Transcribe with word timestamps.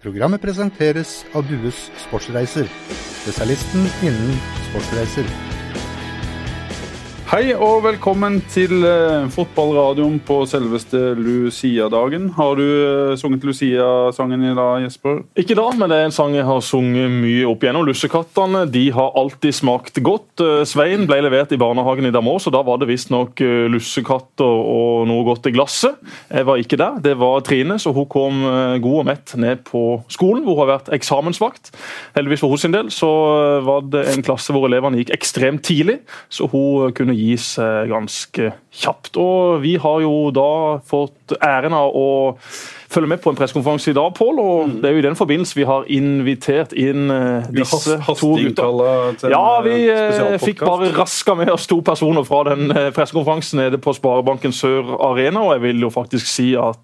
Programmet 0.00 0.40
presenteres 0.40 1.18
av 1.36 1.44
Dues 1.44 1.90
Sportsreiser, 2.00 2.64
spesialisten 3.20 3.84
innen 4.00 4.38
sportsreiser. 4.70 5.49
Hei 7.30 7.52
og 7.54 7.84
velkommen 7.84 8.40
til 8.50 8.80
uh, 8.82 9.28
fotballradioen 9.30 10.16
på 10.26 10.40
selveste 10.50 11.12
Lucia-dagen. 11.14 12.24
Har 12.34 12.56
du 12.58 12.64
uh, 12.64 13.12
sunget 13.14 13.44
Lucia-sangen 13.46 14.42
i 14.48 14.54
dag, 14.58 14.80
Jesper? 14.82 15.20
Ikke 15.38 15.54
da, 15.54 15.68
men 15.78 15.92
det 15.92 16.00
er 16.00 16.08
en 16.08 16.14
sang 16.16 16.34
jeg 16.34 16.42
har 16.48 16.64
sunget 16.66 17.06
mye 17.06 17.44
opp 17.46 17.62
igjennom. 17.62 17.86
Lussekattene 17.86 18.64
de 18.74 18.82
har 18.96 19.14
alltid 19.14 19.54
smakt 19.60 20.00
godt. 20.02 20.42
Uh, 20.42 20.64
Svein 20.66 21.06
ble 21.06 21.20
levert 21.22 21.54
i 21.54 21.60
barnehagen 21.62 22.08
i 22.08 22.10
Damås, 22.16 22.48
og 22.50 22.56
da 22.56 22.64
var 22.66 22.82
det 22.82 22.88
visstnok 22.90 23.44
lussekatter 23.76 24.66
og 24.74 25.06
noe 25.06 25.22
godt 25.30 25.46
i 25.46 25.54
glasset. 25.54 26.02
Jeg 26.34 26.50
var 26.50 26.58
ikke 26.58 26.80
der. 26.82 26.98
Det 27.06 27.14
var 27.22 27.46
Trine, 27.46 27.78
så 27.78 27.94
hun 27.94 28.10
kom 28.10 28.42
god 28.82 28.98
og 29.04 29.06
mett 29.06 29.36
ned 29.38 29.62
på 29.70 29.84
skolen, 30.10 30.42
hvor 30.42 30.58
hun 30.58 30.64
har 30.64 30.72
vært 30.72 30.90
eksamensvakt. 30.98 31.70
Heldigvis 32.18 32.42
for 32.42 32.58
sin 32.58 32.74
del 32.74 32.90
så 32.90 33.14
var 33.62 33.86
det 33.86 34.08
en 34.16 34.26
klasse 34.26 34.50
hvor 34.50 34.66
elevene 34.66 34.98
gikk 34.98 35.14
ekstremt 35.14 35.62
tidlig, 35.70 36.00
så 36.26 36.50
hun 36.50 36.90
kunne 36.98 37.19
gis 37.20 37.52
ganske 37.90 38.52
kjapt. 38.82 39.16
Og 39.20 39.60
vi 39.64 39.76
har 39.80 40.02
jo 40.04 40.30
da 40.34 40.50
fått 40.90 41.36
æren 41.38 41.76
av 41.76 41.94
å 41.96 42.10
følge 42.90 43.08
med 43.10 43.20
på 43.22 43.30
en 43.30 43.38
pressekonferanse 43.38 43.92
i 43.92 43.94
dag, 43.96 44.10
Pål. 44.16 44.38
Og 44.42 44.68
mm. 44.68 44.74
det 44.82 44.88
er 44.88 44.94
jo 44.96 45.02
i 45.02 45.06
den 45.06 45.18
forbindelse 45.18 45.56
vi 45.58 45.66
har 45.68 45.86
invitert 45.92 46.74
inn 46.78 47.10
uh, 47.12 47.46
disse 47.54 47.98
to 48.18 48.32
gutta. 48.38 48.66
Ja, 49.30 49.44
vi 49.64 49.76
uh, 49.86 50.34
fikk 50.42 50.64
bare 50.66 50.90
raska 50.96 51.36
med 51.38 51.52
oss 51.54 51.68
to 51.70 51.80
personer 51.86 52.26
fra 52.26 52.42
den 52.50 52.72
uh, 52.74 52.88
pressekonferansen 52.96 53.62
nede 53.62 53.80
på 53.82 53.94
Sparebanken 53.96 54.54
Sør 54.56 54.96
Arena, 55.10 55.44
og 55.46 55.54
jeg 55.56 55.64
vil 55.68 55.86
jo 55.86 55.92
faktisk 55.94 56.26
si 56.30 56.50
at 56.58 56.78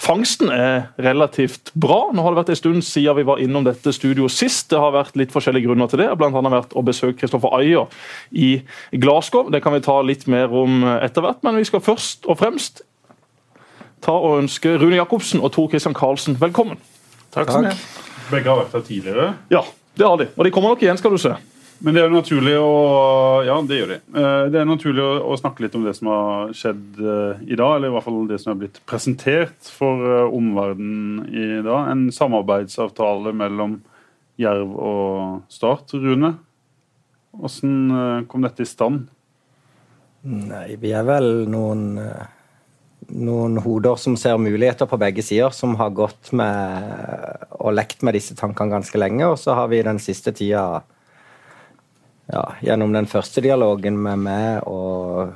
fangsten 0.00 0.48
er 0.52 0.88
relativt 1.02 1.70
bra. 1.76 2.06
Nå 2.14 2.24
har 2.24 2.32
det 2.32 2.40
vært 2.40 2.54
en 2.54 2.58
stund 2.62 2.84
siden 2.86 3.18
vi 3.18 3.26
var 3.28 3.40
innom 3.42 3.66
dette 3.66 3.92
studioet 3.94 4.32
sist. 4.32 4.70
Det 4.72 4.80
har 4.80 4.94
vært 4.94 5.18
litt 5.18 5.34
forskjellige 5.34 5.68
grunner 5.68 5.90
til 5.92 6.00
det. 6.00 6.08
Blant 6.18 6.36
annet 6.38 6.54
vært 6.54 6.76
å 6.76 6.84
besøke 6.86 7.20
Kristoffer 7.20 7.52
Ayer 7.58 7.86
i 8.32 8.56
Glasgow. 8.96 9.50
Det 9.52 9.60
kan 9.64 9.76
vi 9.76 9.84
ta 9.84 10.00
litt 10.04 10.26
mer 10.30 10.52
om 10.56 10.84
etter 10.96 11.24
hvert, 11.24 11.42
men 11.46 11.60
vi 11.60 11.68
skal 11.68 11.84
først 11.84 12.26
og 12.26 12.40
fremst 12.40 12.82
ta 14.04 14.14
og 14.14 14.40
ønske 14.42 14.76
Rune 14.80 14.98
Jacobsen 14.98 15.42
og 15.42 15.52
Tor 15.54 15.68
Christian 15.72 15.96
Karlsen 15.96 16.38
velkommen. 16.40 16.80
Takk. 17.34 17.50
Takk. 17.52 17.84
Begge 18.30 18.50
har 18.50 18.64
vært 18.64 18.74
her 18.74 18.86
tidligere? 18.86 19.26
Ja, 19.52 19.62
det 19.96 20.06
har 20.06 20.16
de. 20.20 20.30
Og 20.34 20.46
de 20.46 20.52
kommer 20.54 20.74
nok 20.74 20.82
igjen, 20.82 20.98
skal 20.98 21.14
du 21.14 21.20
se. 21.20 21.34
Men 21.84 21.92
det 21.92 22.00
er 22.00 22.06
jo 22.08 22.16
naturlig 22.16 22.54
å 22.56 22.70
Ja, 23.46 23.56
det 23.68 23.80
gjør 23.80 23.90
de. 23.92 23.98
Eh, 24.16 24.44
det 24.52 24.60
er 24.60 24.68
naturlig 24.68 25.04
å, 25.04 25.36
snakke 25.38 25.66
litt 25.66 25.74
om 25.76 25.84
det 25.84 25.92
som 25.98 26.08
har 26.08 26.54
skjedd 26.56 27.00
eh, 27.02 27.42
i 27.52 27.58
dag, 27.58 27.76
eller 27.76 27.90
i 27.90 27.94
hvert 27.96 28.06
fall 28.06 28.22
det 28.30 28.38
som 28.42 28.54
er 28.54 28.62
blitt 28.62 28.80
presentert 28.88 29.68
for 29.76 30.06
eh, 30.08 30.36
omverdenen 30.38 31.26
i 31.28 31.48
dag. 31.66 31.90
En 31.92 32.06
samarbeidsavtale 32.14 33.34
mellom 33.36 33.78
Jerv 34.40 34.72
og 34.72 35.52
Start. 35.52 35.92
Rune, 35.96 36.34
hvordan 37.36 38.24
kom 38.28 38.44
dette 38.44 38.64
i 38.64 38.68
stand? 38.68 39.06
Nei, 40.26 40.78
vi 40.80 40.90
er 40.96 41.04
vel 41.06 41.44
noen 41.52 42.00
noen 43.08 43.58
hoder 43.62 43.96
som 44.00 44.16
ser 44.18 44.38
muligheter 44.40 44.88
på 44.90 44.98
begge 45.00 45.22
sider, 45.22 45.50
som 45.54 45.76
har 45.80 45.94
gått 45.94 46.32
med 46.36 47.46
og 47.56 47.74
lekt 47.76 48.04
med 48.06 48.16
disse 48.16 48.36
tankene 48.38 48.76
ganske 48.76 48.98
lenge. 49.00 49.26
Og 49.28 49.38
så 49.40 49.56
har 49.58 49.70
vi 49.72 49.82
den 49.86 50.00
siste 50.02 50.32
tida, 50.36 50.82
ja, 52.32 52.44
gjennom 52.64 52.94
den 52.94 53.08
første 53.10 53.42
dialogen 53.44 53.98
med 54.02 54.24
meg 54.26 54.66
og, 54.70 55.34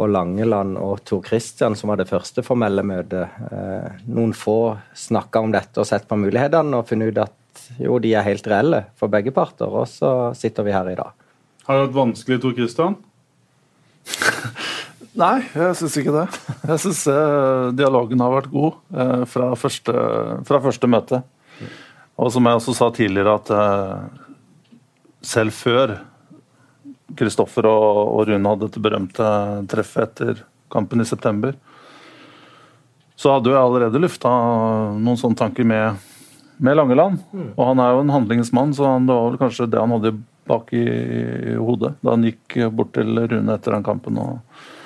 og 0.00 0.08
Langeland 0.12 0.78
og 0.80 1.04
Tor 1.08 1.24
Christian, 1.26 1.76
som 1.76 1.92
var 1.92 2.00
det 2.00 2.08
første 2.10 2.44
formelle 2.46 2.84
møtet, 2.86 3.36
eh, 3.50 4.00
noen 4.08 4.32
få 4.36 4.78
snakka 4.96 5.44
om 5.44 5.52
dette 5.54 5.82
og 5.82 5.88
sett 5.88 6.08
på 6.08 6.18
mulighetene 6.20 6.80
og 6.80 6.88
funnet 6.88 7.12
ut 7.12 7.22
at 7.26 7.36
jo, 7.78 7.98
de 8.02 8.14
er 8.16 8.26
helt 8.26 8.46
reelle 8.50 8.84
for 8.98 9.12
begge 9.12 9.34
parter. 9.36 9.68
Og 9.68 9.86
så 9.90 10.32
sitter 10.38 10.66
vi 10.66 10.74
her 10.74 10.90
i 10.90 10.98
dag. 10.98 11.14
Har 11.68 11.76
du 11.76 11.86
hatt 11.86 11.96
vanskelig, 11.96 12.40
Tor 12.42 12.56
Christian? 12.56 12.98
Nei, 15.20 15.40
jeg 15.52 15.76
syns 15.76 15.96
ikke 16.00 16.12
det. 16.14 16.26
Jeg 16.70 16.80
syns 16.80 17.00
eh, 17.10 17.64
dialogen 17.76 18.22
har 18.24 18.32
vært 18.32 18.52
god 18.52 18.76
eh, 18.94 19.24
fra, 19.28 19.50
første, 19.58 20.04
fra, 20.48 20.60
første, 20.64 20.88
møte. 20.88 21.20
Og 22.20 22.30
som 22.32 22.46
jeg 22.46 22.60
også 22.60 22.76
sa 22.76 22.88
tidligere, 22.94 23.34
at 23.36 23.52
eh, 23.52 24.78
selv 25.32 25.56
før 25.56 25.98
Kristoffer 27.18 27.68
og, 27.68 27.98
og, 28.14 28.22
Rune 28.30 28.52
hadde 28.52 28.68
dette 28.68 28.84
berømte 28.84 29.28
treffet 29.68 30.06
etter 30.06 30.42
kampen 30.72 31.02
i 31.02 31.08
september, 31.08 31.58
så 33.18 33.36
hadde 33.36 33.52
jeg 33.52 33.60
allerede 33.60 34.00
lufta 34.00 34.30
noen 34.96 35.18
sånne 35.20 35.36
tanker 35.36 35.66
med, 35.68 36.00
med 36.62 36.78
Langeland. 36.78 37.20
Mm. 37.34 37.54
Og 37.58 37.64
han 37.74 37.82
er 37.82 37.92
jo 37.92 38.04
en 38.06 38.16
handlingsmann, 38.16 38.72
så 38.78 38.94
han, 38.94 39.10
det 39.10 39.16
var 39.18 39.32
vel 39.32 39.40
kanskje 39.42 39.68
det 39.68 39.82
han 39.82 39.96
hadde 39.98 40.16
bak 40.48 40.70
i, 40.72 40.86
i 41.52 41.56
hodet 41.60 41.92
da 42.00 42.14
han 42.14 42.24
gikk 42.24 42.62
bort 42.72 42.94
til 42.96 43.18
Rune 43.20 43.58
etter 43.58 43.76
den 43.76 43.84
kampen. 43.84 44.16
og 44.16 44.78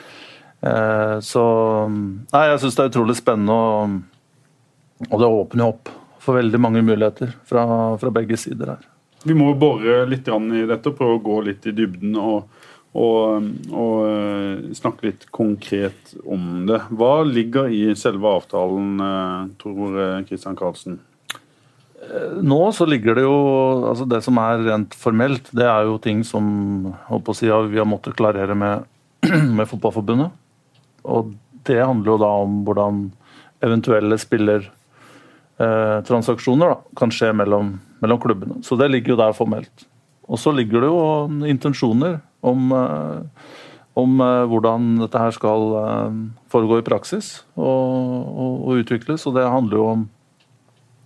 så 1.25 1.44
Nei, 1.91 2.44
jeg 2.50 2.60
syns 2.62 2.78
det 2.78 2.84
er 2.84 2.92
utrolig 2.92 3.16
spennende, 3.19 3.54
og, 3.54 5.08
og 5.10 5.20
det 5.20 5.28
åpner 5.28 5.64
jo 5.64 5.70
opp 5.75 5.92
for 6.25 6.38
veldig 6.38 6.60
mange 6.62 6.82
muligheter 6.84 7.34
fra, 7.44 7.64
fra, 8.00 8.12
begge 8.14 8.38
sider 8.41 8.75
her. 8.75 8.84
Vi 9.25 9.36
må 9.36 9.50
bore 9.60 10.02
litt 10.08 10.28
i 10.28 10.62
dette 10.69 10.91
og 10.91 10.97
prøve 10.97 11.19
å 11.19 11.25
gå 11.25 11.41
litt 11.48 11.66
i 11.69 11.75
dybden 11.76 12.16
og, 12.20 12.48
og, 12.97 13.48
og 13.72 13.94
eh, 14.08 14.70
snakke 14.76 15.08
litt 15.10 15.26
konkret 15.32 16.14
om 16.25 16.64
det. 16.69 16.81
Hva 16.96 17.14
ligger 17.28 17.72
i 17.72 17.86
selve 17.98 18.36
avtalen, 18.41 18.94
tror 19.60 19.81
Tor 19.81 20.28
Kristian 20.28 20.56
Karlsen? 20.56 21.00
Nå 22.44 22.60
så 22.76 22.84
ligger 22.84 23.16
det 23.16 23.22
jo 23.25 23.36
altså 23.88 24.04
Det 24.04 24.19
som 24.25 24.36
er 24.42 24.60
rent 24.66 24.92
formelt, 24.98 25.46
det 25.56 25.64
er 25.64 25.86
jo 25.88 25.96
ting 26.02 26.20
som 26.26 26.44
si, 27.32 27.48
vi 27.48 27.81
har 27.81 27.88
måttet 27.88 28.16
klarere 28.19 28.56
med, 28.58 28.84
med 29.56 29.69
Fotballforbundet. 29.70 30.32
Og 31.04 31.34
det 31.69 31.81
handler 31.81 32.10
jo 32.15 32.19
da 32.20 32.31
om 32.44 32.65
hvordan 32.66 33.12
eventuelle 33.65 34.19
spillertransaksjoner 34.20 36.70
eh, 36.70 36.76
kan 36.98 37.10
skje 37.15 37.32
mellom, 37.37 37.81
mellom, 38.04 38.19
klubbene. 38.20 38.54
Så 38.66 38.72
det 38.81 38.88
ligger 38.92 39.10
jo 39.14 39.22
der 39.22 39.32
formelt. 39.37 39.76
Og 40.28 40.37
så 40.41 40.50
ligger 40.56 40.78
det 40.81 40.88
jo 40.88 40.98
intensjoner 41.48 42.20
om, 42.44 42.72
eh, 42.72 43.20
om 44.00 44.20
eh, 44.20 44.44
hvordan 44.50 44.98
dette 45.03 45.19
her 45.20 45.31
skal 45.37 45.60
eh, 45.81 46.10
foregå 46.53 46.75
i 46.81 46.87
praksis 46.87 47.26
og, 47.56 47.64
og, 47.64 48.53
og, 48.64 48.72
utvikles. 48.84 49.26
Og 49.28 49.32
det 49.38 49.47
handler 49.48 49.76
jo 49.81 49.87
om 49.94 50.03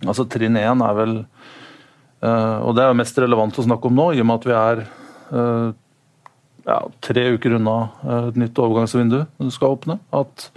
Altså 0.06 0.22
trinn 0.30 0.54
én 0.54 0.78
er 0.86 0.94
vel 0.94 1.26
Og 2.22 2.70
det 2.76 2.82
er 2.84 2.92
jo 2.92 3.00
mest 3.00 3.16
relevant 3.18 3.56
å 3.58 3.66
snakke 3.66 3.90
om 3.90 3.96
nå, 3.98 4.04
i 4.14 4.20
og 4.22 4.28
med 4.28 4.38
at 4.38 4.46
vi 4.46 4.54
er 4.54 4.78
ja, 6.68 6.82
tre 7.00 7.24
uker 7.34 7.56
unna 7.58 7.78
eh, 8.04 8.28
et 8.28 8.38
nytt 8.42 8.60
overgangsvindu 8.60 9.22
skal 9.54 9.78
åpne. 9.78 9.98
At, 10.14 10.50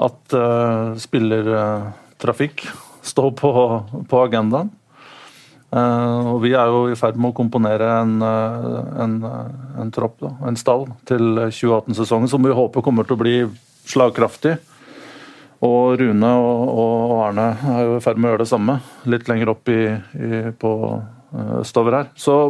at 0.00 0.36
uh, 0.36 0.92
spillertrafikk 1.00 2.66
står 3.06 3.32
på, 3.40 3.50
på 4.10 4.22
agendaen. 4.26 4.72
Uh, 5.70 6.34
og 6.34 6.40
vi 6.42 6.54
er 6.58 6.72
jo 6.72 6.86
i 6.90 6.96
ferd 6.98 7.18
med 7.20 7.30
å 7.30 7.36
komponere 7.36 7.86
en, 8.00 8.16
en, 8.24 9.18
en 9.78 9.92
tropp, 9.94 10.18
da, 10.22 10.32
en 10.48 10.58
stall, 10.58 10.88
til 11.08 11.44
2018-sesongen 11.46 12.30
som 12.32 12.42
vi 12.42 12.56
håper 12.56 12.84
kommer 12.84 13.06
til 13.06 13.16
å 13.16 13.22
bli 13.22 13.36
slagkraftig. 13.88 14.56
Og 15.60 16.00
Rune 16.00 16.32
og, 16.40 16.72
og 16.80 17.14
Arne 17.26 17.46
er 17.68 17.84
jo 17.84 17.96
i 17.98 18.02
ferd 18.02 18.18
med 18.18 18.30
å 18.30 18.34
gjøre 18.34 18.46
det 18.46 18.50
samme, 18.50 18.80
litt 19.12 19.28
lenger 19.28 19.52
opp 19.52 19.68
i, 19.68 19.82
i, 20.16 20.42
på 20.56 20.72
østover 21.60 21.98
her. 21.98 22.12
Så 22.18 22.40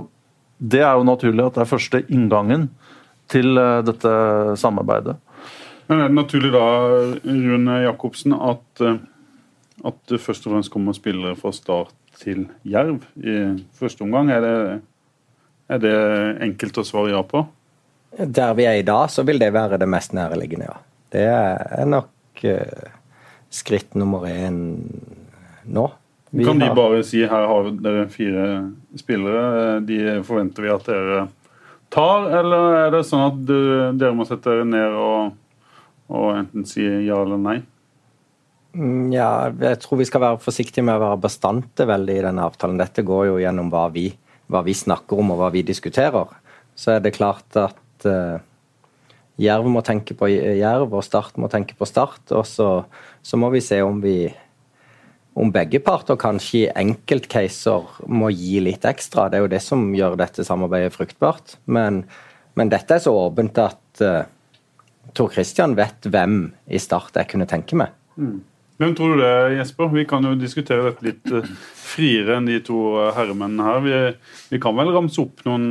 det 0.61 0.83
er 0.85 0.99
jo 0.99 1.07
naturlig 1.09 1.47
at 1.47 1.57
det 1.57 1.65
er 1.65 1.73
første 1.73 2.03
inngangen 2.13 2.69
til 3.31 3.59
eh, 3.59 3.81
dette 3.87 4.13
samarbeidet. 4.61 5.17
Men 5.89 6.05
Er 6.05 6.11
det 6.11 6.19
naturlig 6.19 6.53
da, 6.55 6.67
Rune 7.25 7.79
Jacobsen, 7.83 8.37
at, 8.37 8.85
eh, 8.85 9.01
at 9.85 9.97
det 10.13 10.21
først 10.23 10.47
og 10.47 10.55
fremst 10.55 10.73
kommer 10.73 10.97
spillere 10.97 11.39
fra 11.39 11.53
Start 11.57 11.95
til 12.21 12.47
Jerv 12.69 13.07
i 13.17 13.39
første 13.79 14.05
omgang? 14.05 14.31
Er 14.31 14.45
det, 14.45 14.59
er 15.71 15.83
det 15.83 15.97
enkelt 16.47 16.79
å 16.79 16.87
svare 16.87 17.15
ja 17.15 17.25
på? 17.27 17.47
Der 18.19 18.55
vi 18.59 18.67
er 18.67 18.81
i 18.81 18.87
dag, 18.87 19.09
så 19.11 19.25
vil 19.27 19.41
det 19.41 19.53
være 19.55 19.79
det 19.81 19.89
mest 19.89 20.15
nærliggende, 20.17 20.69
ja. 20.69 20.79
Det 21.11 21.27
er 21.27 21.87
nok 21.91 22.43
uh, 22.47 22.91
skritt 23.51 23.97
nummer 23.99 24.27
én 24.31 24.61
nå. 25.67 25.87
Vi 26.31 26.47
kan 26.47 26.61
de 26.63 26.69
bare 26.75 27.03
si 27.07 27.25
her 27.27 27.47
har 27.51 27.71
dere 27.83 28.07
fire 28.13 28.47
spillere, 28.99 29.81
de 29.83 30.21
forventer 30.27 30.63
vi 30.63 30.71
at 30.71 30.87
dere 30.87 31.25
tar, 31.91 32.29
eller 32.39 32.77
er 32.85 32.93
det 32.95 33.03
sånn 33.09 33.27
at 33.27 33.41
dere 33.99 34.15
må 34.15 34.27
sette 34.29 34.47
dere 34.47 34.69
ned 34.69 34.95
og, 34.95 35.33
og 36.15 36.29
enten 36.37 36.69
si 36.69 36.87
ja 36.87 37.19
eller 37.19 37.41
nei? 37.43 37.59
Mm, 38.77 39.11
ja, 39.11 39.51
jeg 39.51 39.81
tror 39.83 39.99
vi 39.99 40.07
skal 40.07 40.23
være 40.23 40.43
forsiktige 40.43 40.85
med 40.87 41.01
å 41.01 41.03
være 41.03 41.23
bastante 41.25 41.87
veldig 41.91 42.21
i 42.21 42.27
denne 42.29 42.45
avtalen. 42.47 42.79
Dette 42.79 43.03
går 43.07 43.27
jo 43.33 43.41
gjennom 43.43 43.73
hva 43.73 43.89
vi, 43.91 44.07
hva 44.47 44.63
vi 44.67 44.77
snakker 44.77 45.19
om 45.19 45.35
og 45.35 45.43
hva 45.43 45.51
vi 45.55 45.65
diskuterer. 45.67 46.31
Så 46.79 46.95
er 46.95 47.03
det 47.03 47.17
klart 47.17 47.59
at 47.59 48.07
uh, 48.07 48.39
Jerv 49.41 49.67
må 49.73 49.83
tenke 49.83 50.15
på 50.15 50.29
Jerv, 50.31 50.95
og 50.95 51.03
Start 51.05 51.41
må 51.41 51.51
tenke 51.51 51.75
på 51.75 51.89
Start. 51.89 52.23
Og 52.31 52.47
så, 52.47 52.69
så 53.27 53.41
må 53.41 53.51
vi 53.51 53.65
se 53.65 53.81
om 53.83 53.99
vi 54.05 54.31
om 55.41 55.53
begge 55.55 55.81
parter 55.85 56.19
kanskje 56.21 56.59
i 56.65 56.73
enkeltcaser 56.83 57.87
må 58.13 58.29
gi 58.35 58.61
litt 58.65 58.85
ekstra. 58.89 59.29
Det 59.31 59.39
er 59.39 59.47
jo 59.47 59.55
det 59.55 59.63
som 59.65 59.87
gjør 59.97 60.19
dette 60.21 60.45
samarbeidet 60.47 60.93
fruktbart. 60.97 61.57
Men, 61.65 62.03
men 62.59 62.73
dette 62.73 62.99
er 62.99 63.03
så 63.05 63.15
åpent 63.17 63.59
at 63.63 64.05
uh, 64.05 64.23
Tor 65.17 65.33
Christian 65.33 65.75
vet 65.79 66.07
hvem 66.13 66.43
i 66.69 66.81
Start 66.83 67.17
jeg 67.17 67.31
kunne 67.33 67.49
tenke 67.51 67.79
meg. 67.81 67.95
Mm. 68.21 68.41
Hvem 68.81 68.93
tror 68.97 69.13
du 69.13 69.21
det 69.21 69.31
er, 69.31 69.55
Jesper? 69.59 69.91
Vi 69.93 70.07
kan 70.09 70.25
jo 70.25 70.37
diskutere 70.41 70.91
dette 70.91 71.09
litt 71.09 71.33
uh, 71.33 71.49
friere 71.77 72.37
enn 72.39 72.49
de 72.49 72.61
to 72.65 72.83
uh, 72.99 73.09
herremennene 73.17 73.67
her. 73.67 73.83
Vi, 73.85 73.97
vi, 74.53 74.61
kan 74.63 74.77
vel 74.77 74.93
ramse 74.95 75.25
opp 75.25 75.45
noen 75.49 75.71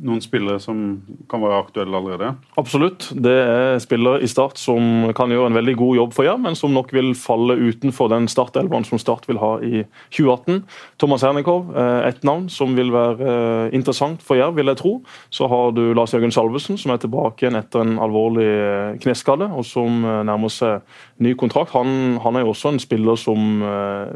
noen 0.00 0.22
spillere 0.24 0.60
som 0.62 1.02
kan 1.30 1.42
være 1.42 1.58
aktuelle 1.60 1.98
allerede? 1.98 2.32
Absolutt. 2.58 3.10
Det 3.12 3.34
er 3.42 3.82
spillere 3.82 4.22
i 4.24 4.30
Start 4.30 4.60
som 4.60 5.10
kan 5.16 5.30
gjøre 5.32 5.50
en 5.50 5.58
veldig 5.58 5.74
god 5.78 5.98
jobb 5.98 6.14
for 6.16 6.26
Jerv, 6.26 6.40
men 6.42 6.56
som 6.58 6.72
nok 6.72 6.94
vil 6.96 7.12
falle 7.18 7.58
utenfor 7.60 8.08
den 8.12 8.28
startelveren 8.30 8.86
som 8.88 9.00
Start 9.02 9.28
vil 9.28 9.40
ha 9.42 9.52
i 9.60 9.84
2018. 10.14 10.62
Thomas 11.02 11.26
Hernikov, 11.26 11.74
et 11.76 12.24
navn 12.24 12.48
som 12.52 12.72
vil 12.76 12.92
være 12.94 13.28
eh, 13.32 13.74
interessant 13.76 14.22
for 14.24 14.38
Jerv, 14.38 14.56
vil 14.56 14.72
jeg 14.72 14.80
tro. 14.80 14.94
Så 15.30 15.48
har 15.50 15.74
du 15.76 15.82
Lars 15.96 16.14
Jørgen 16.14 16.34
Salvesen, 16.34 16.78
som 16.80 16.94
er 16.94 17.02
tilbake 17.02 17.44
igjen 17.44 17.58
etter 17.58 17.84
en 17.84 17.98
alvorlig 18.02 18.48
eh, 18.48 18.98
kneskade, 19.02 19.48
og 19.52 19.66
som 19.68 20.02
eh, 20.04 20.22
nærmer 20.28 20.52
seg 20.52 20.80
ny 21.22 21.34
kontrakt. 21.38 21.72
Han, 21.76 22.18
han 22.22 22.36
er 22.36 22.44
jo 22.44 22.52
også 22.52 22.72
en 22.72 22.80
spiller 22.82 23.16
som 23.20 23.62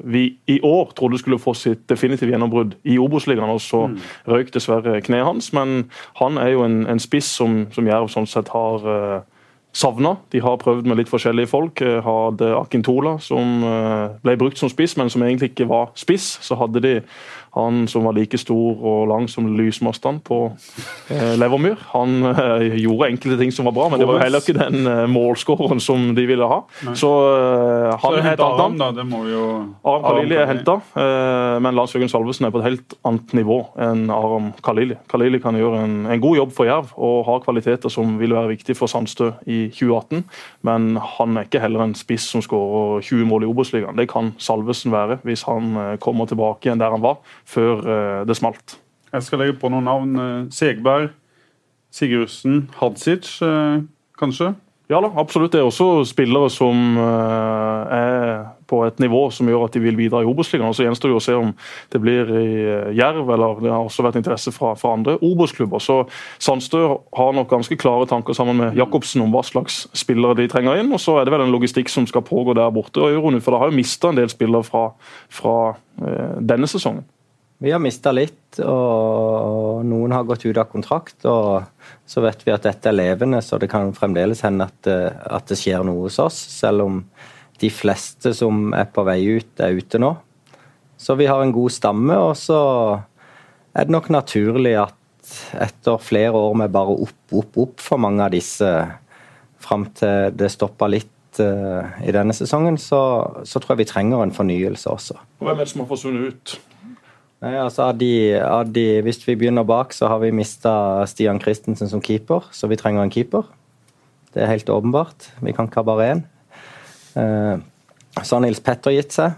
vi 0.05 0.25
i 0.51 0.59
år 0.65 0.93
trodde 0.97 1.19
skulle 1.21 1.39
få 1.41 1.55
sitt 1.57 1.85
definitive 1.91 2.33
gjennombrudd 2.33 2.75
i 2.85 2.99
Obos-ligaen, 2.99 3.51
og 3.51 3.61
så 3.63 3.87
mm. 3.91 3.97
røyk 4.33 4.53
dessverre 4.55 5.01
kneet 5.07 5.27
hans. 5.27 5.53
men 5.57 5.87
han 6.21 6.39
er 6.39 6.55
jo 6.55 6.65
en, 6.65 6.87
en 6.87 7.01
spiss 7.03 7.29
som, 7.39 7.65
som 7.75 7.89
Jerv 7.89 8.11
sånn 8.13 8.29
sett 8.31 8.51
har 8.55 8.87
uh, 8.87 9.25
savna. 9.77 10.17
De 10.33 10.41
har 10.41 10.59
prøvd 10.61 10.89
med 10.89 11.01
litt 11.01 11.11
forskjellige 11.13 11.51
folk. 11.51 11.83
Eh, 11.85 11.99
hadde 12.05 12.53
Akintola, 12.57 13.17
som 13.23 13.65
uh, 13.65 14.17
ble 14.25 14.37
brukt 14.41 14.61
som 14.61 14.73
spiss, 14.73 14.97
men 14.97 15.13
som 15.13 15.25
egentlig 15.27 15.53
ikke 15.53 15.69
var 15.69 15.91
spiss. 15.99 16.37
Så 16.45 16.57
hadde 16.61 16.83
de 16.85 16.95
han 17.57 17.87
som 17.89 18.05
var 18.05 18.13
like 18.17 18.39
stor 18.39 18.83
og 18.85 19.07
lang 19.09 19.27
som 19.33 19.49
lysmastene 19.57 20.21
på 20.25 20.39
eh, 21.13 21.35
Levermyr. 21.41 21.79
Han 21.95 22.19
eh, 22.29 22.77
gjorde 22.83 23.09
enkelte 23.11 23.39
ting 23.41 23.53
som 23.55 23.69
var 23.69 23.75
bra, 23.77 23.89
men 23.89 24.01
det 24.01 24.09
var 24.09 24.19
jo 24.19 24.25
heller 24.27 24.45
ikke 24.45 24.57
den 24.59 24.89
eh, 24.91 25.05
målskåreren 25.09 25.81
som 25.81 26.11
de 26.17 26.27
ville 26.29 26.49
ha. 26.51 26.59
Nei. 26.87 26.97
Så 27.01 27.11
eh, 27.31 27.95
han 28.03 28.19
er 28.21 28.29
et 28.35 28.45
annet 28.45 28.81
navn. 28.83 29.73
Aram 29.87 30.05
Khalili 30.05 30.37
er 30.37 30.51
henta, 30.51 30.79
eh, 31.01 31.57
men 31.65 31.79
Lars 31.79 31.95
Jørgen 31.97 32.13
Salvesen 32.13 32.49
er 32.49 32.53
på 32.55 32.61
et 32.61 32.69
helt 32.69 32.97
annet 33.09 33.37
nivå 33.41 33.59
enn 33.87 34.07
Aram 34.13 34.53
Khalili. 34.67 34.99
Khalili 35.11 35.41
kan 35.43 35.57
gjøre 35.57 35.81
en, 35.87 35.97
en 36.13 36.23
god 36.23 36.41
jobb 36.43 36.55
for 36.57 36.69
Jerv 36.69 36.93
og 36.97 37.25
har 37.31 37.43
kvaliteter 37.47 37.93
som 37.93 38.19
vil 38.21 38.37
være 38.37 38.53
viktig 38.53 38.77
for 38.77 38.91
Sandstø 38.93 39.33
i 39.49 39.67
2018, 39.73 40.27
men 40.69 41.01
han 41.17 41.41
er 41.41 41.49
ikke 41.49 41.65
heller 41.65 41.87
en 41.87 41.97
spiss 41.97 42.29
som 42.35 42.45
skårer 42.45 43.01
20 43.07 43.25
mål 43.33 43.47
i 43.47 43.51
Obos-ligaen. 43.51 43.97
Det 43.97 44.11
kan 44.13 44.35
Salvesen 44.43 44.93
være 44.93 45.21
hvis 45.25 45.47
han 45.49 45.73
eh, 45.81 45.97
kommer 46.03 46.29
tilbake 46.29 46.69
igjen 46.69 46.83
der 46.83 46.93
han 46.93 47.05
var 47.05 47.17
før 47.47 47.87
eh, 47.87 48.27
det 48.29 48.37
smalt. 48.37 48.79
Jeg 49.13 49.23
skal 49.23 49.45
legge 49.45 49.59
på 49.61 49.71
noen 49.73 49.87
navn. 49.87 50.21
Eh, 50.21 50.39
Segberg, 50.55 51.11
Sigurdsen, 51.95 52.67
Hadzic, 52.81 53.39
eh, 53.43 53.83
kanskje? 54.19 54.55
Ja 54.91 55.01
da, 55.03 55.11
absolutt. 55.19 55.51
Det 55.51 55.59
er 55.59 55.67
også 55.67 56.05
spillere 56.07 56.47
som 56.53 56.95
er 56.95 58.45
på 58.71 58.85
et 58.87 59.01
nivå 59.03 59.25
som 59.35 59.49
gjør 59.51 59.65
at 59.67 59.75
de 59.75 59.81
vil 59.83 59.97
videre 59.99 60.21
i 60.23 60.29
Obos-ligaen. 60.31 60.77
Så 60.79 60.85
gjenstår 60.85 61.11
det 61.11 61.17
å 61.19 61.25
se 61.25 61.35
om 61.35 61.49
det 61.91 62.01
blir 62.05 62.31
i 62.31 62.45
Jerv, 62.95 63.33
eller 63.35 63.59
det 63.65 63.73
har 63.73 63.83
også 63.83 64.05
vært 64.07 64.21
interesse 64.21 64.53
fra, 64.55 64.77
fra 64.79 64.93
andre 64.95 65.17
Obos-klubber. 65.27 65.83
Så 65.83 66.05
Sandstø 66.39 66.85
har 67.19 67.35
nok 67.35 67.51
ganske 67.51 67.81
klare 67.83 68.07
tanker 68.07 68.39
sammen 68.39 68.63
med 68.63 68.79
Jacobsen 68.79 69.27
om 69.27 69.35
hva 69.35 69.43
slags 69.49 69.89
spillere 69.91 70.39
de 70.39 70.47
trenger 70.55 70.79
inn. 70.79 70.95
Og 70.95 71.03
så 71.03 71.19
er 71.19 71.27
det 71.27 71.35
vel 71.35 71.49
en 71.49 71.57
logistikk 71.57 71.91
som 71.91 72.07
skal 72.07 72.23
pågå 72.23 72.55
der 72.55 72.71
borte. 72.71 73.03
Og 73.03 73.43
for 73.43 73.57
de 73.59 73.65
har 73.65 73.75
jo 73.75 73.81
mista 73.83 74.15
en 74.15 74.23
del 74.23 74.31
spillere 74.31 74.63
fra, 74.71 74.87
fra 75.27 75.59
denne 76.39 76.71
sesongen. 76.71 77.03
Vi 77.59 77.73
har 77.73 77.81
mista 77.81 78.13
litt, 78.13 78.59
og 78.61 79.81
noen 79.89 80.13
har 80.13 80.27
gått 80.29 80.45
ut 80.45 80.59
av 80.61 80.69
kontrakt. 80.69 81.25
og 81.25 81.65
Så 82.05 82.21
vet 82.25 82.45
vi 82.45 82.53
at 82.53 82.67
dette 82.69 82.91
er 82.91 82.97
levende, 82.97 83.41
så 83.41 83.57
det 83.61 83.71
kan 83.73 83.95
fremdeles 83.97 84.45
hende 84.45 84.69
at, 84.69 84.91
at 85.25 85.49
det 85.49 85.57
skjer 85.61 85.87
noe 85.87 86.05
hos 86.05 86.21
oss. 86.21 86.37
Selv 86.37 86.85
om 86.85 87.01
de 87.61 87.71
fleste 87.73 88.35
som 88.37 88.75
er 88.77 88.89
på 88.93 89.05
vei 89.09 89.23
ut, 89.39 89.53
er 89.65 89.79
ute 89.79 90.01
nå. 90.03 90.13
Så 91.01 91.17
vi 91.17 91.29
har 91.29 91.41
en 91.43 91.53
god 91.53 91.73
stamme, 91.73 92.17
og 92.29 92.37
så 92.37 92.61
er 93.77 93.89
det 93.89 93.93
nok 93.93 94.13
naturlig 94.13 94.77
at 94.81 94.95
etter 95.57 95.99
flere 96.01 96.37
år 96.39 96.55
med 96.61 96.73
bare 96.73 96.95
opp, 97.07 97.19
opp, 97.33 97.59
opp 97.67 97.83
for 97.83 98.01
mange 98.01 98.25
av 98.25 98.33
disse, 98.37 98.71
fram 99.61 99.89
til 99.97 100.33
det 100.37 100.53
stoppa 100.53 100.89
litt 100.93 101.41
uh, 101.41 101.97
i 102.05 102.13
denne 102.15 102.37
sesongen, 102.37 102.79
så, 102.81 103.01
så, 103.49 103.61
tror 103.61 103.75
jeg 103.75 103.85
vi 103.85 103.91
trenger 103.91 104.23
en 104.23 104.35
fornyelse 104.35 104.93
også. 104.93 105.19
Hvem 105.41 105.53
er 105.57 105.65
det 105.65 105.73
som 105.73 105.83
har 105.83 105.91
forsvunnet 105.91 106.33
ut? 106.33 106.57
Nei, 107.47 107.55
altså 107.63 107.85
av 107.87 107.99
de, 108.01 108.87
Hvis 109.07 109.21
vi 109.23 109.37
begynner 109.39 109.67
bak, 109.67 109.95
så 109.95 110.09
har 110.11 110.19
vi 110.25 110.35
mista 110.35 111.07
Stian 111.07 111.39
Christensen 111.39 111.87
som 111.87 112.03
keeper, 112.03 112.49
så 112.51 112.67
vi 112.67 112.79
trenger 112.81 113.05
en 113.05 113.13
keeper. 113.13 113.47
Det 114.35 114.43
er 114.43 114.51
helt 114.51 114.71
åpenbart. 114.73 115.29
Vi 115.39 115.55
kan 115.55 115.69
ikke 115.69 115.85
ha 115.85 115.87
bare 115.87 116.09
én. 116.11 116.23
Eh, 117.15 117.63
så 118.19 118.37
har 118.37 118.43
Nils 118.43 118.61
Petter 118.61 118.97
gitt 118.97 119.15
seg. 119.15 119.37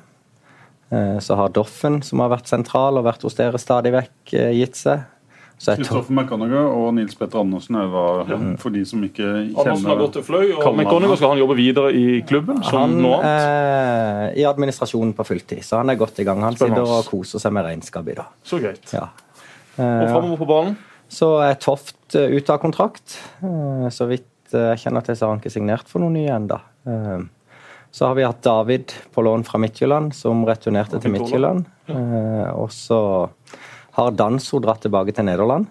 Eh, 0.88 1.18
så 1.20 1.36
har 1.36 1.52
Doffen, 1.52 2.00
som 2.02 2.24
har 2.24 2.32
vært 2.32 2.48
sentral 2.48 2.96
og 2.96 3.04
vært 3.06 3.26
hos 3.28 3.36
dere 3.36 3.60
stadig 3.60 3.92
vekk, 3.94 4.16
eh, 4.32 4.56
gitt 4.56 4.80
seg. 4.80 5.04
Kristoffer 5.58 6.14
McConagher 6.14 6.68
og 6.70 6.92
Nils 6.94 7.16
Petter 7.18 7.40
Andersen 7.42 7.78
var 7.90 8.28
ja. 8.30 8.38
for 8.62 8.74
de 8.74 8.84
som 8.86 9.02
ikke 9.02 9.26
kjenner 9.26 9.58
Andersen 9.64 9.90
har 9.90 10.00
gått 10.04 10.16
til 10.18 10.26
Fløy, 10.26 10.52
og 10.54 10.68
McConagher 10.70 11.18
skal 11.18 11.34
han 11.34 11.42
jobbe 11.42 11.56
videre 11.58 11.90
i 11.98 12.20
klubben? 12.28 12.60
han 12.70 12.98
eh, 13.02 14.26
i 14.38 14.44
administrasjonen 14.46 15.16
på 15.18 15.26
fulltid, 15.26 15.64
så 15.66 15.82
han 15.82 15.90
er 15.90 15.98
godt 15.98 16.22
i 16.22 16.28
gang. 16.28 16.44
Han 16.46 16.54
Spennende. 16.54 16.84
sitter 16.84 17.00
og 17.00 17.10
koser 17.10 17.42
seg 17.42 17.56
med 17.58 17.66
regnskap 17.66 18.12
i 18.12 18.18
dag. 18.20 18.36
Så 18.46 18.62
greit. 18.62 18.86
Ja. 18.94 19.08
Og 19.78 20.06
framover 20.10 20.38
på 20.40 20.48
banen? 20.48 20.78
Så 21.08 21.30
er 21.40 21.56
Toft 21.60 22.14
eh, 22.18 22.36
ute 22.36 22.52
av 22.52 22.60
kontrakt. 22.62 23.16
Eh, 23.40 23.88
så 23.94 24.08
vidt 24.10 24.52
eh, 24.52 24.72
jeg 24.74 24.84
kjenner 24.84 25.04
til, 25.04 25.16
så 25.16 25.26
har 25.26 25.34
han 25.34 25.42
ikke 25.42 25.54
signert 25.54 25.88
for 25.88 26.04
noe 26.04 26.12
nye 26.14 26.36
ennå. 26.36 26.60
Så 27.88 28.04
har 28.04 28.16
vi 28.18 28.24
hatt 28.26 28.42
David 28.44 28.92
på 29.14 29.22
lån 29.24 29.46
fra 29.48 29.58
Midtjylland, 29.60 30.12
som 30.16 30.42
returnerte 30.46 31.00
til 31.00 31.12
Midtjylland. 31.14 31.64
Og 31.88 32.68
så 32.72 33.00
har 33.98 34.14
Danso 34.14 34.60
dratt 34.62 34.84
tilbake 34.86 35.14
til 35.14 35.26
Nederland. 35.26 35.66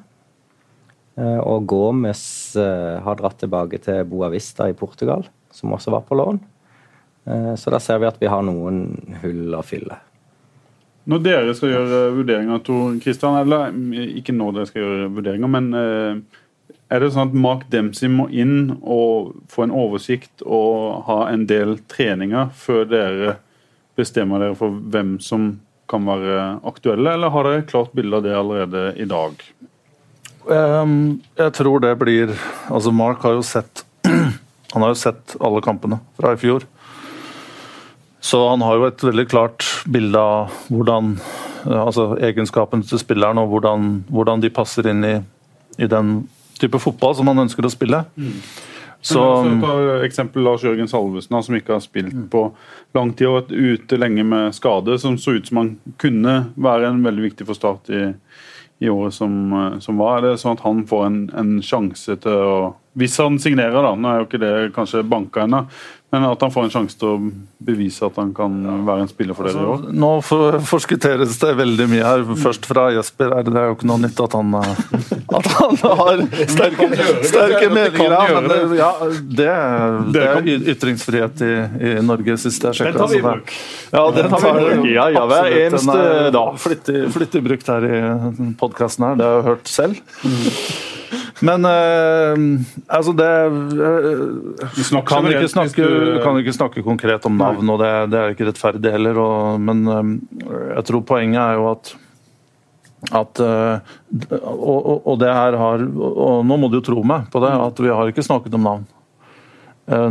Eh, 1.18 1.39
og 1.41 1.65
Gomez 1.69 2.56
eh, 2.59 2.97
har 3.01 3.18
dratt 3.18 3.39
tilbake 3.41 3.79
til 3.81 4.03
Boavista 4.09 4.68
i 4.69 4.75
Portugal, 4.77 5.25
som 5.51 5.74
også 5.74 5.94
var 5.95 6.03
på 6.06 6.18
lån. 6.19 6.41
Eh, 7.25 7.53
så 7.57 7.74
da 7.74 7.79
ser 7.81 8.01
vi 8.03 8.09
at 8.09 8.19
vi 8.21 8.29
har 8.29 8.44
noen 8.45 8.83
hull 9.24 9.56
å 9.57 9.63
fylle. 9.65 9.97
Når 11.07 11.24
dere 11.24 11.56
skal 11.56 11.71
gjøre 11.71 12.01
vurderinger, 12.18 12.59
Tor 12.68 12.97
Christian, 13.02 13.40
eller 13.40 13.71
ikke 14.19 14.35
når 14.35 14.57
dere 14.57 14.69
skal 14.69 14.83
gjøre 14.83 15.11
vurderinger, 15.16 15.52
men 15.54 15.69
er 15.71 16.99
det 16.99 17.13
sånn 17.16 17.30
at 17.30 17.37
Mark 17.47 17.61
Dempsey 17.71 18.11
må 18.11 18.25
inn 18.28 18.73
og 18.81 19.37
få 19.47 19.63
en 19.63 19.75
oversikt 19.75 20.44
og 20.44 21.06
ha 21.07 21.21
en 21.31 21.45
del 21.47 21.78
treninger 21.87 22.52
før 22.59 22.83
dere 22.92 23.37
bestemmer 23.95 24.44
dere 24.44 24.57
for 24.59 24.75
hvem 24.75 25.16
som 25.23 25.54
kan 25.89 26.06
være 26.07 26.59
aktuelle, 26.67 27.13
eller 27.15 27.31
har 27.33 27.47
dere 27.47 27.65
klart 27.67 27.94
bilde 27.95 28.19
av 28.19 28.25
det 28.25 28.35
allerede 28.35 28.83
i 28.99 29.07
dag? 29.09 29.39
Um, 30.47 31.19
jeg 31.35 31.51
tror 31.57 31.81
det 31.83 31.89
blir 31.99 32.29
Altså, 32.71 32.94
Mark 32.95 33.19
har 33.27 33.33
jo 33.35 33.41
sett 33.44 33.81
Han 34.71 34.83
har 34.85 34.94
jo 34.94 34.99
sett 34.99 35.35
alle 35.44 35.59
kampene 35.63 35.99
fra 36.15 36.31
i 36.35 36.39
fjor. 36.39 36.63
Så 38.23 38.39
han 38.49 38.63
har 38.63 38.75
jo 38.75 38.87
et 38.87 39.03
veldig 39.03 39.25
klart 39.31 39.65
bilde 39.87 40.19
av 40.19 40.56
hvordan 40.67 41.13
altså 41.67 42.09
egenskapene 42.23 42.85
til 42.87 42.99
spilleren 42.99 43.39
og 43.41 43.51
hvordan, 43.51 43.87
hvordan 44.11 44.44
de 44.44 44.51
passer 44.53 44.89
inn 44.91 45.06
i, 45.07 45.15
i, 45.77 45.87
den 45.87 46.27
type 46.59 46.79
fotball 46.81 47.15
som 47.17 47.29
han 47.31 47.45
ønsker 47.45 47.65
å 47.65 47.71
spille. 47.71 48.03
Mm. 48.19 48.35
Så, 49.07 49.23
ta 49.61 49.73
eksempel 50.04 50.44
Lars 50.44 50.66
Jørgen 50.66 50.90
Salvesen, 50.92 51.37
som 51.44 51.56
ikke 51.56 51.78
har 51.78 51.83
spilt 51.83 52.16
mm. 52.16 52.28
på 52.33 52.44
lang 52.97 53.14
tid 53.16 53.30
og 53.30 53.37
vært 53.37 53.54
ute 53.56 53.99
lenge 53.99 54.26
med 54.28 54.56
skade, 54.57 54.97
som 54.99 55.16
så 55.21 55.37
ut 55.37 55.47
som 55.47 55.61
han 55.61 55.71
kunne 56.02 56.37
være 56.56 56.90
en 56.92 57.04
veldig 57.06 57.30
viktig 57.30 57.47
for 57.47 57.57
Start 57.57 57.92
i, 57.94 58.04
i 58.83 58.92
året 58.92 59.16
som, 59.16 59.37
eh, 59.54 59.78
som, 59.83 60.02
var. 60.02 60.19
Er 60.19 60.28
det 60.28 60.42
sånn 60.44 60.57
at 60.57 60.66
han 60.66 60.83
får 60.90 61.06
en, 61.07 61.21
en 61.40 61.56
sjanse 61.64 62.18
til 62.26 62.44
å 62.52 62.57
Hvis 62.97 63.18
han 63.21 63.37
signerer, 63.42 63.77
da, 63.83 63.94
nå 63.94 64.09
er 64.09 64.21
jo 64.21 64.27
ikke 64.27 64.42
det 64.42 64.54
kanskje 64.75 65.06
banka 65.06 65.45
ennå, 65.45 65.66
men 66.09 66.23
at 66.23 66.42
han 66.42 66.51
får 66.54 66.63
en 66.63 66.71
sjanse 66.71 66.95
til 66.95 67.09
å 67.09 67.16
bevise 67.68 68.06
at 68.07 68.16
han 68.16 68.30
kan 68.35 68.54
være 68.87 69.04
en 69.04 69.09
spiller 69.11 69.35
for 69.35 69.44
dere 69.44 69.59
i 69.59 69.66
år? 69.68 69.81
Altså, 69.81 69.95
nå 69.99 70.11
for, 70.23 70.57
forskutteres 70.69 71.35
det 71.42 71.49
veldig 71.59 71.87
mye 71.92 72.06
her. 72.06 72.23
Først 72.39 72.68
fra 72.69 72.85
Jesper. 72.95 73.35
Det 73.44 73.59
er 73.59 73.68
jo 73.68 73.75
ikke 73.75 73.89
noe 73.92 73.99
nytt 74.06 74.21
at 74.23 74.37
han, 74.39 74.56
at 75.42 75.49
han 75.57 75.81
har 75.83 76.23
sterke, 76.54 76.89
sterke 77.27 77.69
meninger. 77.75 78.18
Men 78.37 78.47
det, 78.54 78.59
ja, 78.80 78.89
det, 79.42 79.51
det 80.16 80.25
er 80.30 80.51
ytringsfrihet 80.77 81.44
i, 81.44 81.54
i 81.92 81.95
Norge, 82.07 82.39
sist 82.39 82.69
jeg 82.69 82.80
sjekka. 82.80 82.95
Den 82.95 83.04
tar 83.04 83.11
vi 83.11 83.19
i 83.19 83.25
bruk. 83.27 83.56
Ja, 83.92 84.06
den 84.16 84.31
tar 84.31 84.45
vi 84.47 84.54
bruk. 84.61 84.92
Ja, 84.95 85.09
ja, 85.11 85.25
hver 85.27 85.57
eneste 85.59 86.04
dag. 86.39 86.54
Flittig, 86.63 87.07
flittig 87.19 87.44
brukt 87.51 87.73
her 87.75 87.92
i 87.92 88.06
podkasten 88.63 89.11
her. 89.11 89.19
Det 89.19 89.27
har 89.27 89.42
jeg 89.42 89.49
hørt 89.51 89.75
selv. 89.75 90.07
Men 91.45 91.68
uh, 91.68 92.33
altså 92.87 93.14
det 93.18 93.30
uh, 93.52 95.02
kan, 95.06 95.30
ikke 95.30 95.52
snakke, 95.52 95.85
du... 95.85 96.18
kan 96.23 96.40
ikke 96.42 96.56
snakke 96.56 96.83
konkret 96.85 97.26
om 97.30 97.37
navn, 97.37 97.69
og 97.73 97.80
det, 97.83 97.94
det 98.14 98.19
er 98.19 98.35
ikke 98.35 98.49
rettferdig 98.49 98.94
heller. 98.95 99.21
Og, 99.21 99.61
men 99.61 99.85
uh, 99.85 100.04
jeg 100.73 100.90
tror 100.90 101.07
poenget 101.14 101.42
er 101.44 101.61
jo 101.61 101.71
at 101.76 101.95
at 103.14 103.37
og, 103.37 104.87
og, 105.06 105.19
det 105.21 105.30
her 105.30 105.54
har 105.54 105.83
og 105.85 106.40
Nå 106.49 106.56
må 106.57 106.66
du 106.68 106.80
jo 106.80 106.85
tro 106.87 107.04
meg 107.06 107.28
på 107.31 107.40
det, 107.44 107.52
at 107.54 107.81
vi 107.85 107.92
har 107.94 108.09
ikke 108.09 108.26
snakket 108.26 108.56
om 108.57 108.66
navn. 108.66 108.87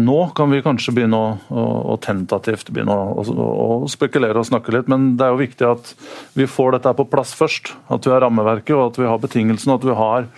Nå 0.00 0.19
kan 0.38 0.53
vi 0.55 0.62
kanskje 0.65 0.95
begynne 0.95 1.19
å, 1.19 1.33
å, 1.50 1.65
å 1.93 1.97
tentativt 2.00 2.71
begynne 2.71 2.95
å, 2.95 3.25
å, 3.26 3.67
spekulere 3.91 4.38
og 4.38 4.47
snakke 4.49 4.73
litt, 4.73 4.87
men 4.88 5.11
det 5.19 5.26
er 5.26 5.35
jo 5.35 5.43
viktig 5.43 5.67
at 5.69 5.91
vi 6.38 6.47
får 6.49 6.79
dette 6.79 6.95
på 6.97 7.09
plass 7.11 7.35
først. 7.37 7.75
At 7.93 8.07
vi 8.07 8.15
har 8.15 8.23
rammeverket 8.25 8.76
og 8.79 8.87
at 8.87 9.03
vi 9.03 9.11
har 9.11 9.21
betingelsene. 9.21 9.76
At 9.76 9.85
vi 9.91 9.99
har 9.99 10.31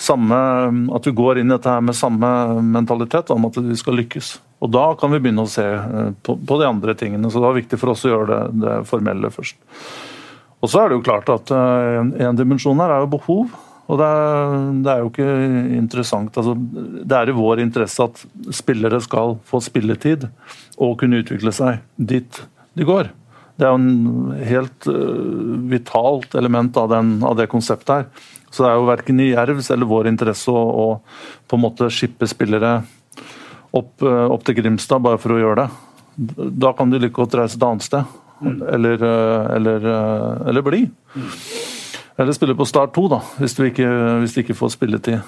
samme, 0.00 0.36
at 0.96 1.06
vi 1.06 1.12
går 1.16 1.40
inn 1.40 1.50
i 1.50 1.56
dette 1.56 1.72
her 1.72 1.82
med 1.84 1.96
samme 1.96 2.28
mentalitet 2.64 3.32
om 3.34 3.48
at 3.50 3.58
vi 3.60 3.76
skal 3.78 3.98
lykkes. 4.00 4.38
Og 4.60 4.72
Da 4.72 4.84
kan 5.00 5.12
vi 5.12 5.20
begynne 5.20 5.44
å 5.44 5.50
se 5.50 5.64
eh, 5.64 6.12
på, 6.24 6.36
på 6.36 6.60
de 6.60 6.68
andre 6.68 6.94
tingene. 6.96 7.30
så 7.30 7.40
Det 7.40 7.48
var 7.48 7.58
viktig 7.58 7.80
for 7.80 7.92
oss 7.94 8.04
å 8.04 8.12
gjøre 8.12 8.28
det, 8.30 8.62
det 8.64 8.76
formelle 8.88 9.32
først. 9.32 9.58
Og 10.60 10.68
så 10.68 10.82
er 10.82 10.90
det 10.90 10.98
jo 10.98 11.04
klart 11.06 11.30
at 11.32 11.50
uh, 11.56 12.00
En 12.20 12.36
dimensjon 12.36 12.80
her 12.82 12.92
er 12.92 13.04
jo 13.04 13.12
behov. 13.16 13.54
Og 13.90 13.98
det 13.98 14.06
er, 14.06 14.58
det 14.84 14.90
er, 14.92 15.00
jo 15.02 15.08
ikke 15.10 15.30
interessant. 15.74 16.36
Altså, 16.38 16.52
det 16.54 17.16
er 17.16 17.32
i 17.32 17.34
vår 17.34 17.62
interesse 17.64 18.04
at 18.04 18.20
spillere 18.54 19.00
skal 19.02 19.34
få 19.48 19.58
spilletid 19.64 20.28
og 20.78 21.00
kunne 21.00 21.24
utvikle 21.24 21.50
seg 21.56 21.80
dit 21.96 22.44
de 22.78 22.86
går. 22.86 23.10
Det 23.58 23.66
er 23.66 23.72
jo 23.74 23.80
en 23.80 24.44
helt 24.46 24.86
uh, 24.88 25.56
vitalt 25.72 26.36
element 26.38 26.76
av, 26.80 26.92
den, 26.92 27.16
av 27.26 27.34
det 27.40 27.50
konseptet 27.50 27.96
her. 27.96 28.28
Så 28.50 28.64
det 28.64 28.70
er 28.70 28.80
jo 28.80 28.88
verken 28.88 29.20
i 29.22 29.30
Jervs 29.30 29.70
eller 29.70 29.88
vår 29.90 30.10
interesse 30.10 30.50
å, 30.50 30.58
å 30.58 31.46
på 31.46 31.58
en 31.58 31.64
måte 31.64 31.90
skippe 31.94 32.26
spillere 32.30 32.80
opp, 33.70 34.02
eh, 34.02 34.26
opp, 34.26 34.44
til 34.44 34.58
Grimstad 34.58 35.02
bare 35.04 35.20
for 35.22 35.34
å 35.34 35.40
gjøre 35.40 35.64
det. 35.64 36.46
Da 36.60 36.72
kan 36.76 36.90
de 36.90 37.00
like 37.00 37.16
godt 37.16 37.36
reise 37.38 37.58
et 37.58 37.66
annet 37.66 37.86
sted. 37.86 38.18
Eller, 38.42 39.02
eh, 39.04 39.54
eller, 39.56 39.86
eh, 39.86 40.48
eller 40.48 40.62
bli. 40.62 40.88
Eller 42.18 42.32
spille 42.36 42.56
på 42.56 42.66
Start 42.66 42.92
2, 42.92 43.08
da, 43.08 43.20
hvis 43.38 43.54
de 43.56 43.70
ikke, 43.70 43.88
hvis 44.20 44.34
de 44.34 44.42
ikke 44.42 44.56
får 44.58 44.74
spilletid 44.74 45.22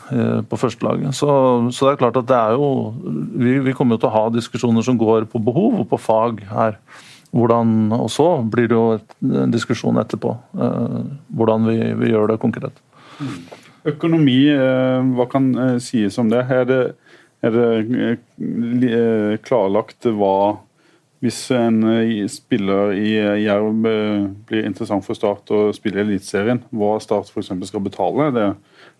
på 0.51 0.59
førstelaget. 0.61 1.15
Så, 1.17 1.29
så 1.73 1.87
det 1.87 1.93
er 1.93 2.03
klart 2.03 2.19
at 2.21 2.27
det 2.29 2.37
er 2.37 2.59
jo 2.59 2.93
vi, 3.33 3.55
vi 3.65 3.73
kommer 3.73 3.97
jo 3.97 4.03
til 4.03 4.11
å 4.11 4.17
ha 4.19 4.25
diskusjoner 4.29 4.85
som 4.85 4.99
går 5.01 5.25
på 5.25 5.41
behov 5.41 5.81
og 5.81 5.89
på 5.89 5.97
fag 5.97 6.43
her. 6.51 6.77
Hvordan, 7.33 7.93
og 7.97 8.11
så 8.13 8.27
blir 8.45 8.69
det 8.69 8.77
jo 8.77 8.99
en 9.43 9.53
diskusjon 9.53 9.97
etterpå 10.03 10.35
eh, 10.53 10.99
hvordan 11.33 11.65
vi, 11.71 11.77
vi, 12.03 12.11
gjør 12.13 12.35
det 12.35 12.43
konkret. 12.43 12.83
Økonomi, 13.89 14.43
eh, 14.53 15.13
hva 15.17 15.27
kan 15.33 15.49
eh, 15.57 15.79
sies 15.81 16.19
om 16.21 16.29
det? 16.33 16.43
Er 16.53 16.69
det, 16.69 16.83
er 17.41 17.57
det 17.57 19.41
klarlagt 19.47 20.11
hva 20.13 20.37
hvis 21.23 21.39
en 21.55 21.85
spiller 22.27 22.97
i 22.99 23.13
Jerv 23.45 23.69
blir 23.79 24.65
interessant 24.67 25.07
for 25.07 25.15
Start 25.15 25.53
og 25.55 25.71
spiller 25.77 26.03
i 26.03 26.09
Eliteserien, 26.09 26.65
hva 26.75 26.97
Start 27.01 27.31
f.eks. 27.31 27.53
skal 27.69 27.85
betale? 27.85 28.27
Det, 28.35 28.49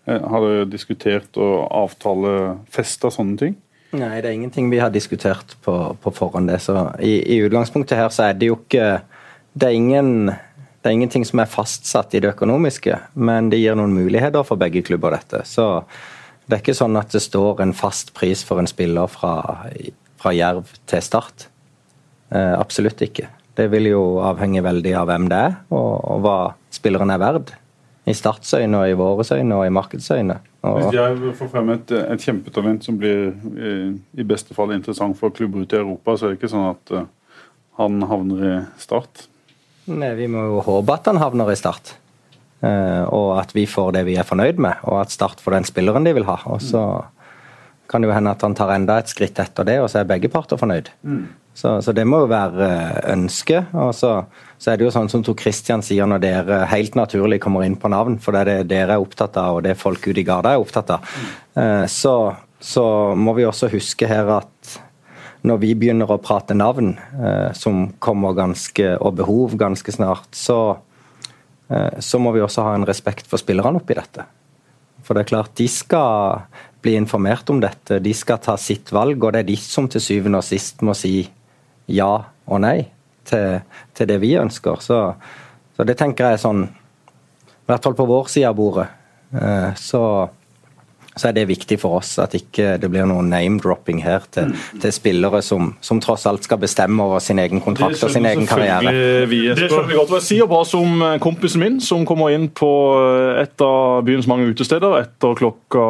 har 0.07 0.45
dere 0.45 0.69
diskutert 0.71 1.35
og 1.35 1.67
avtalefesta 1.67 3.11
sånne 3.11 3.37
ting? 3.41 3.57
Nei, 3.93 4.15
det 4.23 4.29
er 4.29 4.33
ingenting 4.33 4.71
vi 4.71 4.79
har 4.81 4.89
diskutert 4.93 5.53
på, 5.61 5.73
på 6.01 6.13
forhånd. 6.17 6.49
det. 6.49 6.59
Så 6.65 6.73
i, 6.99 7.19
i, 7.35 7.41
utgangspunktet 7.45 7.99
her 7.99 8.09
så 8.13 8.29
er 8.29 8.39
det 8.39 8.49
jo 8.49 8.57
ikke 8.57 9.03
Det 9.53 9.69
er 9.69 9.77
ingen 9.77 10.33
det 10.83 10.89
er 10.89 10.97
ingenting 10.97 11.23
som 11.23 11.39
er 11.39 11.47
fastsatt 11.47 12.11
i 12.11 12.19
det 12.19 12.33
økonomiske, 12.33 12.97
men 13.15 13.47
det 13.47 13.61
gir 13.61 13.77
noen 13.79 13.93
muligheter 13.95 14.43
for 14.43 14.59
begge 14.59 14.81
klubber, 14.83 15.13
dette. 15.15 15.39
Så 15.47 15.85
det 16.43 16.57
er 16.57 16.59
ikke 16.59 16.75
sånn 16.75 16.99
at 16.99 17.13
det 17.15 17.21
står 17.23 17.61
en 17.63 17.71
fast 17.71 18.11
pris 18.17 18.41
for 18.43 18.59
en 18.59 18.67
spiller 18.67 19.07
fra, 19.07 19.63
fra 20.19 20.33
Jerv 20.35 20.73
til 20.91 21.05
Start. 21.05 21.45
Eh, 22.35 22.55
absolutt 22.59 22.99
ikke. 22.99 23.29
Det 23.55 23.69
vil 23.71 23.93
jo 23.93 24.01
avhenge 24.27 24.65
veldig 24.65 24.93
av 24.99 25.07
hvem 25.07 25.29
det 25.31 25.39
er, 25.47 25.55
og, 25.71 25.91
og 26.03 26.25
hva 26.25 26.37
spilleren 26.75 27.15
er 27.15 27.23
verd. 27.23 27.55
I 28.03 28.13
Starts 28.17 28.51
og 28.53 28.83
i 28.89 28.95
våre 28.99 29.23
øyne 29.37 29.55
og 29.55 29.65
i 29.65 29.71
markedets 29.71 30.11
øyne. 30.11 30.39
Hvis 30.63 30.95
jeg 30.95 31.35
får 31.39 31.49
frem 31.51 31.69
et, 31.75 31.91
et, 31.91 32.23
kjempetalent 32.23 32.83
som 32.83 32.97
blir 32.99 33.31
i, 33.55 33.73
i 34.19 34.25
beste 34.27 34.55
fall 34.55 34.73
interessant 34.75 35.17
for 35.19 35.31
klubber 35.31 35.63
ute 35.63 35.77
i 35.77 35.79
Europa, 35.79 36.17
så 36.17 36.27
er 36.27 36.33
det 36.33 36.41
ikke 36.41 36.51
sånn 36.51 36.69
at 36.69 36.93
uh, 36.95 37.05
han 37.79 38.03
havner 38.07 38.43
i 38.47 38.53
Start? 38.79 39.27
Nei, 39.91 40.13
Vi 40.19 40.27
må 40.31 40.45
jo 40.49 40.61
håpe 40.63 40.95
at 40.95 41.07
han 41.11 41.19
havner 41.19 41.51
i 41.51 41.59
Start. 41.59 41.95
Uh, 42.63 43.03
og 43.11 43.29
at 43.41 43.51
vi 43.55 43.65
får 43.67 43.91
det 43.97 44.05
vi 44.07 44.15
er 44.19 44.27
fornøyd 44.27 44.59
med, 44.63 44.83
og 44.87 45.01
at 45.01 45.11
Start 45.11 45.43
får 45.43 45.57
den 45.57 45.67
spilleren 45.67 46.07
de 46.07 46.15
vil 46.15 46.27
ha. 46.27 46.37
Og 46.51 46.63
så 46.63 46.83
kan 47.91 48.03
det 48.03 48.11
jo 48.11 48.15
hende 48.15 48.31
at 48.35 48.43
han 48.43 48.55
tar 48.55 48.71
enda 48.75 48.99
et 48.99 49.11
skritt 49.11 49.39
etter 49.39 49.67
det, 49.67 49.79
og 49.83 49.91
så 49.91 50.01
er 50.01 50.11
begge 50.11 50.31
parter 50.31 50.59
fornøyd. 50.59 50.91
Mm. 51.03 51.25
Så, 51.53 51.75
så, 51.85 51.93
det 51.93 52.05
må 52.09 52.23
jo 52.23 52.31
være 52.31 52.65
eh, 52.65 53.01
ønsket. 53.13 53.73
Og 53.77 53.91
så, 53.95 54.13
så, 54.57 54.71
er 54.71 54.79
det 54.79 54.87
jo 54.87 54.93
sånn 54.95 55.11
som 55.11 55.25
Tor 55.25 55.37
Christian 55.39 55.83
sier 55.85 56.09
når 56.09 56.23
dere 56.23 56.63
helt 56.71 56.97
naturlig 56.97 57.39
kommer 57.43 57.65
inn 57.65 57.77
på 57.79 57.91
navn, 57.93 58.17
for 58.21 58.33
det 58.33 58.41
er 58.41 58.49
det 58.49 58.71
dere 58.73 58.97
er 58.97 59.03
opptatt 59.03 59.37
av, 59.37 59.59
og 59.59 59.67
det 59.67 59.77
folk 59.79 60.07
ute 60.07 60.23
i 60.23 60.25
Garda 60.27 60.55
er 60.55 60.63
opptatt 60.63 60.95
av, 60.95 61.13
uh, 61.59 61.85
så, 61.91 62.15
så 62.57 62.85
må 63.13 63.35
vi 63.37 63.45
også 63.45 63.69
huske 63.73 64.09
her 64.09 64.31
at 64.39 64.73
når 65.43 65.59
vi 65.59 65.73
begynner 65.75 66.11
å 66.11 66.21
prate 66.23 66.55
navn, 66.55 66.93
eh, 66.95 67.51
som 67.57 67.89
kommer 67.99 68.35
ganske, 68.37 68.93
og 69.03 69.17
behov 69.19 69.57
ganske 69.59 69.91
snart, 69.91 70.29
så, 70.31 70.77
eh, 71.69 71.99
så 71.99 72.19
må 72.19 72.31
vi 72.31 72.39
også 72.39 72.63
ha 72.63 72.75
en 72.77 72.87
respekt 72.87 73.27
for 73.27 73.41
spillerne 73.41 73.81
oppi 73.81 73.97
dette. 73.97 74.23
For 75.03 75.13
det 75.13 75.25
er 75.25 75.31
klart, 75.33 75.55
de 75.59 75.67
skal 75.67 76.45
bli 76.81 76.95
informert 76.95 77.49
om 77.49 77.59
dette, 77.59 77.99
de 77.99 78.13
skal 78.13 78.39
ta 78.39 78.55
sitt 78.55 78.91
valg, 78.91 79.21
og 79.21 79.33
det 79.33 79.43
er 79.43 79.51
de 79.51 79.57
som 79.59 79.87
til 79.87 79.99
syvende 79.99 80.39
og 80.39 80.47
sist 80.47 80.81
må 80.81 80.95
si 80.95 81.27
ja 81.91 82.11
og 82.43 82.61
nei 82.63 82.77
til, 83.27 83.59
til 83.95 84.09
det 84.09 84.19
vi 84.23 84.35
ønsker. 84.39 84.83
Så, 84.83 84.99
så, 85.75 85.87
det 85.87 85.97
tenker 85.99 86.31
jeg 86.33 86.39
er 86.39 86.43
sånn 86.43 86.63
I 86.67 87.67
hvert 87.71 87.85
fall 87.85 87.97
på 87.97 88.07
vår 88.09 88.31
side 88.31 88.49
av 88.51 88.57
bordet. 88.59 88.87
Eh, 89.33 89.69
så 89.79 90.03
så 91.13 91.29
er 91.29 91.35
det 91.37 91.43
viktig 91.45 91.77
for 91.77 91.99
oss 91.99 92.15
at 92.21 92.33
ikke 92.33 92.77
det 92.81 92.89
blir 92.89 93.05
noen 93.09 93.27
name-dropping 93.29 93.99
her 94.01 94.23
til, 94.33 94.53
til 94.81 94.93
spillere 94.93 95.43
som, 95.45 95.73
som, 95.83 95.99
tross 96.01 96.25
alt 96.29 96.47
skal 96.47 96.57
bestemme 96.63 97.05
over 97.05 97.21
sin 97.21 97.37
egen 97.41 97.61
kontrakt 97.61 98.01
og 98.01 98.09
sin 98.13 98.25
egen 98.25 98.47
karriere. 98.49 98.93
Vi, 99.29 99.43
det 99.53 99.67
skjønner 99.67 99.91
vi 99.91 99.99
godt. 99.99 100.15
Jeg 100.17 100.25
sier 100.25 100.49
bare 100.49 100.65
som 100.65 101.05
kompisen 101.21 101.61
min, 101.61 101.77
som 101.85 102.07
kommer 102.09 102.33
inn 102.33 102.49
på 102.49 102.71
et 103.43 103.61
av 103.61 104.01
byens 104.07 104.29
mange 104.29 104.49
utesteder 104.49 104.97
etter 105.03 105.37
klokka 105.37 105.85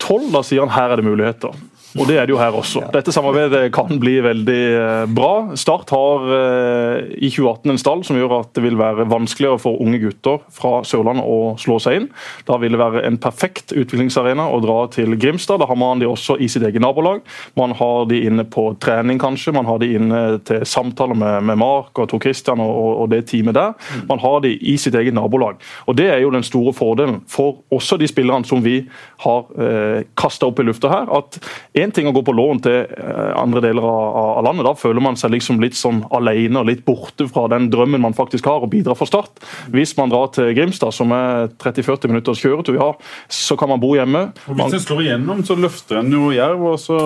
tolv. 0.00 0.30
Da 0.32 0.44
sier 0.46 0.64
han 0.64 0.72
her 0.72 0.94
er 0.94 1.02
det 1.02 1.08
muligheter. 1.12 1.60
Og 1.94 2.08
det 2.08 2.16
er 2.18 2.26
det 2.26 2.34
jo 2.34 2.40
her 2.40 2.54
også. 2.58 2.82
Dette 2.94 3.12
samarbeidet 3.14 3.68
kan 3.74 3.98
bli 4.02 4.16
veldig 4.24 4.62
eh, 4.74 5.04
bra. 5.14 5.54
Start 5.58 5.92
har 5.94 6.24
eh, 6.34 7.12
i 7.22 7.30
2018 7.30 7.70
en 7.70 7.78
stall 7.78 8.02
som 8.06 8.18
gjør 8.18 8.34
at 8.40 8.50
det 8.56 8.64
vil 8.64 8.78
være 8.78 9.06
vanskeligere 9.10 9.60
for 9.62 9.78
unge 9.82 10.00
gutter 10.02 10.40
fra 10.54 10.80
Sørlandet 10.86 11.22
å 11.22 11.54
slå 11.60 11.78
seg 11.82 12.00
inn. 12.00 12.08
Da 12.48 12.58
vil 12.58 12.74
det 12.74 12.80
være 12.82 13.04
en 13.06 13.18
perfekt 13.22 13.74
utviklingsarena 13.76 14.48
å 14.50 14.58
dra 14.64 14.78
til 14.94 15.14
Grimstad. 15.20 15.62
Da 15.62 15.68
har 15.70 15.78
man 15.78 16.02
de 16.02 16.08
også 16.10 16.36
i 16.42 16.48
sitt 16.50 16.66
eget 16.66 16.82
nabolag. 16.82 17.22
Man 17.58 17.76
har 17.78 18.08
de 18.10 18.24
inne 18.26 18.46
på 18.48 18.66
trening, 18.82 19.20
kanskje. 19.22 19.54
Man 19.54 19.70
har 19.70 19.78
de 19.82 19.92
inne 19.94 20.22
til 20.48 20.66
samtaler 20.66 21.18
med, 21.18 21.46
med 21.46 21.62
Mark 21.62 22.02
og 22.02 22.10
Tor 22.10 22.22
Christian 22.24 22.62
og, 22.64 23.04
og, 23.04 23.06
det 23.14 23.28
teamet 23.30 23.54
der. 23.54 23.78
Man 24.10 24.22
har 24.24 24.40
de 24.42 24.50
i 24.58 24.74
sitt 24.80 24.98
eget 24.98 25.14
nabolag. 25.14 25.62
Og 25.86 25.94
Det 25.98 26.10
er 26.10 26.24
jo 26.24 26.34
den 26.34 26.42
store 26.42 26.74
fordelen 26.74 27.20
for 27.30 27.62
også 27.70 28.00
de 28.02 28.10
spillerne 28.10 28.46
som 28.48 28.64
vi 28.64 28.80
har 29.22 29.46
eh, 29.62 30.02
kasta 30.18 30.50
opp 30.50 30.58
i 30.58 30.66
lufta 30.66 30.90
her. 30.90 31.10
at 31.14 31.38
Én 31.84 31.92
ting 31.94 32.08
å 32.08 32.14
gå 32.16 32.22
på 32.24 32.34
lån 32.34 32.62
til 32.64 32.78
eh, 32.84 33.32
andre 33.36 33.62
deler 33.64 33.84
av, 33.84 34.40
landet. 34.46 34.66
Da 34.66 34.74
føler 34.78 35.04
man 35.04 35.18
seg 35.20 35.34
liksom 35.34 35.60
litt 35.62 35.76
sånn 35.78 36.02
alene 36.14 36.62
og 36.62 36.70
litt 36.70 36.84
borte 36.86 37.26
fra 37.30 37.46
den 37.52 37.68
drømmen 37.72 38.02
man 38.04 38.16
faktisk 38.16 38.48
har, 38.50 38.64
å 38.64 38.70
bidra 38.70 38.96
for 38.98 39.10
Start. 39.10 39.42
Hvis 39.74 39.94
man 39.98 40.12
drar 40.12 40.30
til 40.34 40.52
Grimstad, 40.56 40.94
som 40.96 41.12
er 41.14 41.50
30-40 41.62 42.12
minutters 42.12 42.40
kjøretur 42.42 42.80
har, 42.80 42.96
så 43.28 43.58
kan 43.60 43.72
man 43.72 43.82
bo 43.82 43.94
hjemme. 43.98 44.30
Og 44.48 44.58
Hvis 44.58 44.80
en 44.80 44.86
slår 44.86 45.04
igjennom, 45.08 45.44
så 45.46 45.58
løfter 45.58 46.00
en 46.00 46.10
jo 46.14 46.32
Jerv, 46.34 46.66
og 46.72 46.80
så 46.82 46.98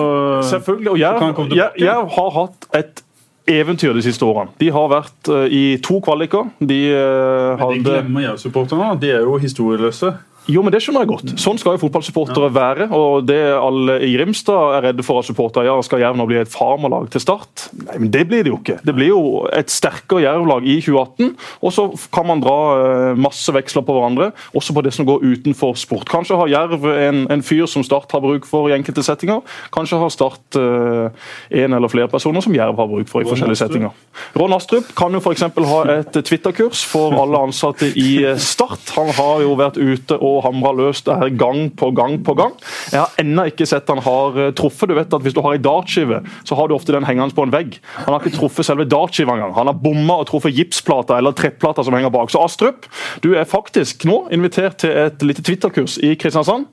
Selvfølgelig. 0.49 0.95
Og 0.95 0.99
Jerv, 1.01 1.77
Jerv 1.79 2.11
har 2.15 2.35
hatt 2.37 2.69
et 2.79 3.03
eventyr 3.49 3.93
de 3.97 4.03
siste 4.05 4.25
årene. 4.25 4.53
De 4.61 4.69
har 4.73 4.89
vært 4.91 5.31
uh, 5.31 5.45
i 5.45 5.79
to 5.83 5.99
kvaliker. 6.05 6.49
De 6.59 6.79
uh, 6.93 7.59
Men 7.59 7.79
de 7.79 7.83
glemmer 7.85 8.27
Jerv-supporterne. 8.27 8.91
De 9.01 9.11
er 9.13 9.25
jo 9.25 9.37
historieløse. 9.41 10.13
Jo, 10.49 10.63
men 10.65 10.73
det 10.73 10.81
skjønner 10.81 11.05
jeg 11.05 11.11
godt. 11.11 11.31
Sånn 11.41 11.59
skal 11.61 11.75
jo 11.75 11.83
fotballsupportere 11.83 12.49
være. 12.53 12.87
og 12.95 13.27
Det 13.29 13.37
alle 13.53 13.99
i 14.05 14.11
Grimstad 14.15 14.77
er 14.77 14.87
redde 14.89 15.05
for 15.05 15.21
at 15.21 15.27
supportere 15.27 15.67
ja, 15.67 15.75
skal 15.85 16.01
Jerv 16.01 16.17
nå 16.17 16.25
bli 16.29 16.39
et 16.41 16.49
farmerlag 16.49 17.09
til 17.13 17.21
start. 17.21 17.67
Nei, 17.85 17.99
men 18.01 18.11
Det 18.13 18.25
blir 18.29 18.45
det 18.45 18.53
jo 18.53 18.57
ikke. 18.57 18.79
Det 18.85 18.95
blir 18.97 19.11
jo 19.11 19.21
et 19.53 19.69
sterkere 19.69 20.23
Jerv-lag 20.25 20.65
i 20.65 20.79
2018. 20.81 21.35
Og 21.61 21.75
så 21.75 21.85
kan 22.13 22.25
man 22.29 22.41
dra 22.41 22.57
eh, 22.79 23.19
masse 23.19 23.53
veksler 23.53 23.85
på 23.85 23.95
hverandre, 23.95 24.31
også 24.57 24.73
på 24.73 24.83
det 24.85 24.93
som 24.95 25.07
går 25.07 25.25
utenfor 25.25 25.77
sport. 25.77 26.09
Kanskje 26.09 26.39
har 26.39 26.51
Jerv 26.51 26.87
en, 26.95 27.25
en 27.29 27.45
fyr 27.45 27.67
som 27.69 27.85
Start 27.85 28.11
har 28.11 28.23
bruk 28.23 28.47
for 28.49 28.69
i 28.69 28.75
enkelte 28.75 29.05
settinger. 29.05 29.43
Kanskje 29.75 30.01
har 30.01 30.11
Start 30.13 30.57
uh, 30.57 31.09
en 31.49 31.73
eller 31.77 31.91
flere 31.91 32.09
personer 32.11 32.43
som 32.43 32.53
Jerv 32.55 32.77
har 32.77 32.89
bruk 32.89 33.09
for 33.09 33.23
i 33.23 33.29
forskjellige 33.29 33.61
settinger. 33.61 33.93
Ron 34.37 34.53
Astrup 34.53 34.89
kan 34.97 35.13
jo 35.13 35.21
f.eks. 35.21 35.45
ha 35.71 35.79
et 35.93 36.19
Twitter-kurs 36.25 36.83
for 36.89 37.15
alle 37.21 37.41
ansatte 37.49 37.89
i 37.97 38.11
Start. 38.41 38.93
Han 38.97 39.13
har 39.17 39.45
jo 39.45 39.55
vært 39.59 39.79
ute 39.79 40.17
og 40.17 40.38
og 40.39 40.45
hamra 40.47 40.71
løs 40.77 41.03
det 41.05 41.17
her 41.19 41.33
gang 41.39 41.69
på 41.75 41.91
gang 41.95 42.17
på 42.25 42.35
gang. 42.39 42.55
Jeg 42.93 43.03
har 43.03 43.19
ennå 43.21 43.45
ikke 43.51 43.67
sett 43.69 43.89
han 43.91 44.01
har 44.05 44.39
eh, 44.39 44.51
truffet. 44.55 44.89
Du 44.89 44.95
vet 44.97 45.13
at 45.13 45.25
Hvis 45.25 45.35
du 45.35 45.41
har 45.43 45.55
ei 45.57 45.61
dartskive, 45.61 46.21
så 46.47 46.55
har 46.55 46.69
du 46.69 46.75
ofte 46.77 46.95
den 46.95 47.07
hengende 47.07 47.35
på 47.35 47.45
en 47.45 47.53
vegg. 47.53 47.77
Han 48.05 48.13
har 48.13 48.23
ikke 48.23 48.37
truffet 48.37 48.67
selve 48.67 48.87
dartskiva 48.89 49.35
engang. 49.35 49.53
Han 49.57 49.71
har 49.71 49.77
bomma 49.83 50.19
og 50.21 50.29
truffet 50.31 50.55
gipsplata 50.55 51.19
eller 51.19 51.35
trettplata 51.37 51.83
som 51.85 51.97
henger 51.97 52.13
bak. 52.13 52.31
Så 52.31 52.41
Astrup, 52.43 52.87
du 53.23 53.33
er 53.35 53.49
faktisk 53.49 54.07
nå 54.09 54.21
invitert 54.35 54.79
til 54.83 54.95
et 54.95 55.21
lite 55.25 55.43
Twitter-kurs 55.45 55.99
i 56.05 56.15
Kristiansand. 56.19 56.69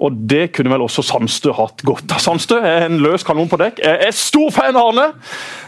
Og 0.00 0.16
det 0.30 0.50
kunne 0.56 0.72
vel 0.72 0.84
også 0.86 1.04
Sandstø 1.04 1.52
hatt 1.56 1.82
godt 1.84 2.08
av. 2.14 2.22
Sandstø 2.24 2.56
er 2.64 2.86
en 2.86 3.00
løs 3.04 3.24
kanon 3.26 3.50
på 3.50 3.58
dekk. 3.60 3.82
Jeg 3.84 4.06
er 4.06 4.16
stor 4.16 4.48
fan 4.54 4.78
av 4.78 4.90
Arne! 4.92 5.08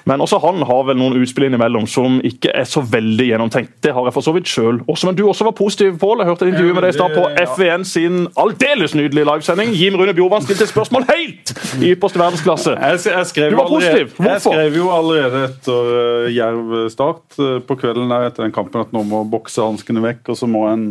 Men 0.09 0.23
også 0.25 0.41
han 0.43 0.65
har 0.67 0.87
vel 0.89 0.99
noen 0.99 1.21
utspill 1.21 1.47
innimellom 1.47 1.85
som 1.91 2.17
ikke 2.27 2.51
er 2.59 2.67
så 2.67 2.83
veldig 2.83 3.29
gjennomtenkt. 3.29 3.77
Det 3.85 3.93
har 3.95 4.09
jeg 4.09 4.15
for 4.17 4.27
så 4.27 4.35
vidt 4.35 4.51
sjøl 4.51 4.81
også. 4.87 5.09
Men 5.09 5.19
du 5.19 5.23
også 5.29 5.47
var 5.47 5.55
positiv, 5.59 5.95
Pål. 6.03 6.23
Jeg 6.23 6.31
hørte 6.33 6.47
et 6.49 6.55
intervju 6.55 6.75
med 6.75 6.87
deg 6.87 6.95
i 6.95 6.97
stad 6.97 7.15
på 7.15 7.27
FVN 7.53 7.85
sin 7.87 8.17
aldeles 8.41 8.97
nydelige 8.99 9.29
livesending. 9.29 9.75
Jim 9.79 9.99
Rune 10.01 10.15
Bjorvann 10.17 10.47
stilte 10.47 10.67
spørsmål 10.71 11.07
helt 11.13 11.55
i 11.79 11.93
ypperste 11.93 12.23
verdensklasse. 12.23 12.75
Jeg, 12.81 13.27
skrev 13.31 13.55
Du 13.55 13.61
var 13.61 13.71
positiv. 13.71 14.11
Hvorfor? 14.17 14.33
jeg 14.33 14.45
skrev 14.47 14.81
jo 14.81 14.91
allerede 14.97 15.45
etter 15.51 15.93
uh, 15.93 16.33
Jerv 16.33 16.75
start 16.93 17.39
uh, 17.39 17.61
på 17.67 17.79
kvelden 17.79 18.11
der 18.11 18.29
etter 18.31 18.47
den 18.47 18.55
kampen 18.55 18.83
at 18.83 18.93
nå 18.95 19.05
må 19.07 19.23
boksehanskene 19.31 20.03
vekk, 20.03 20.33
og 20.33 20.41
så 20.41 20.49
må 20.51 20.65
en, 20.73 20.89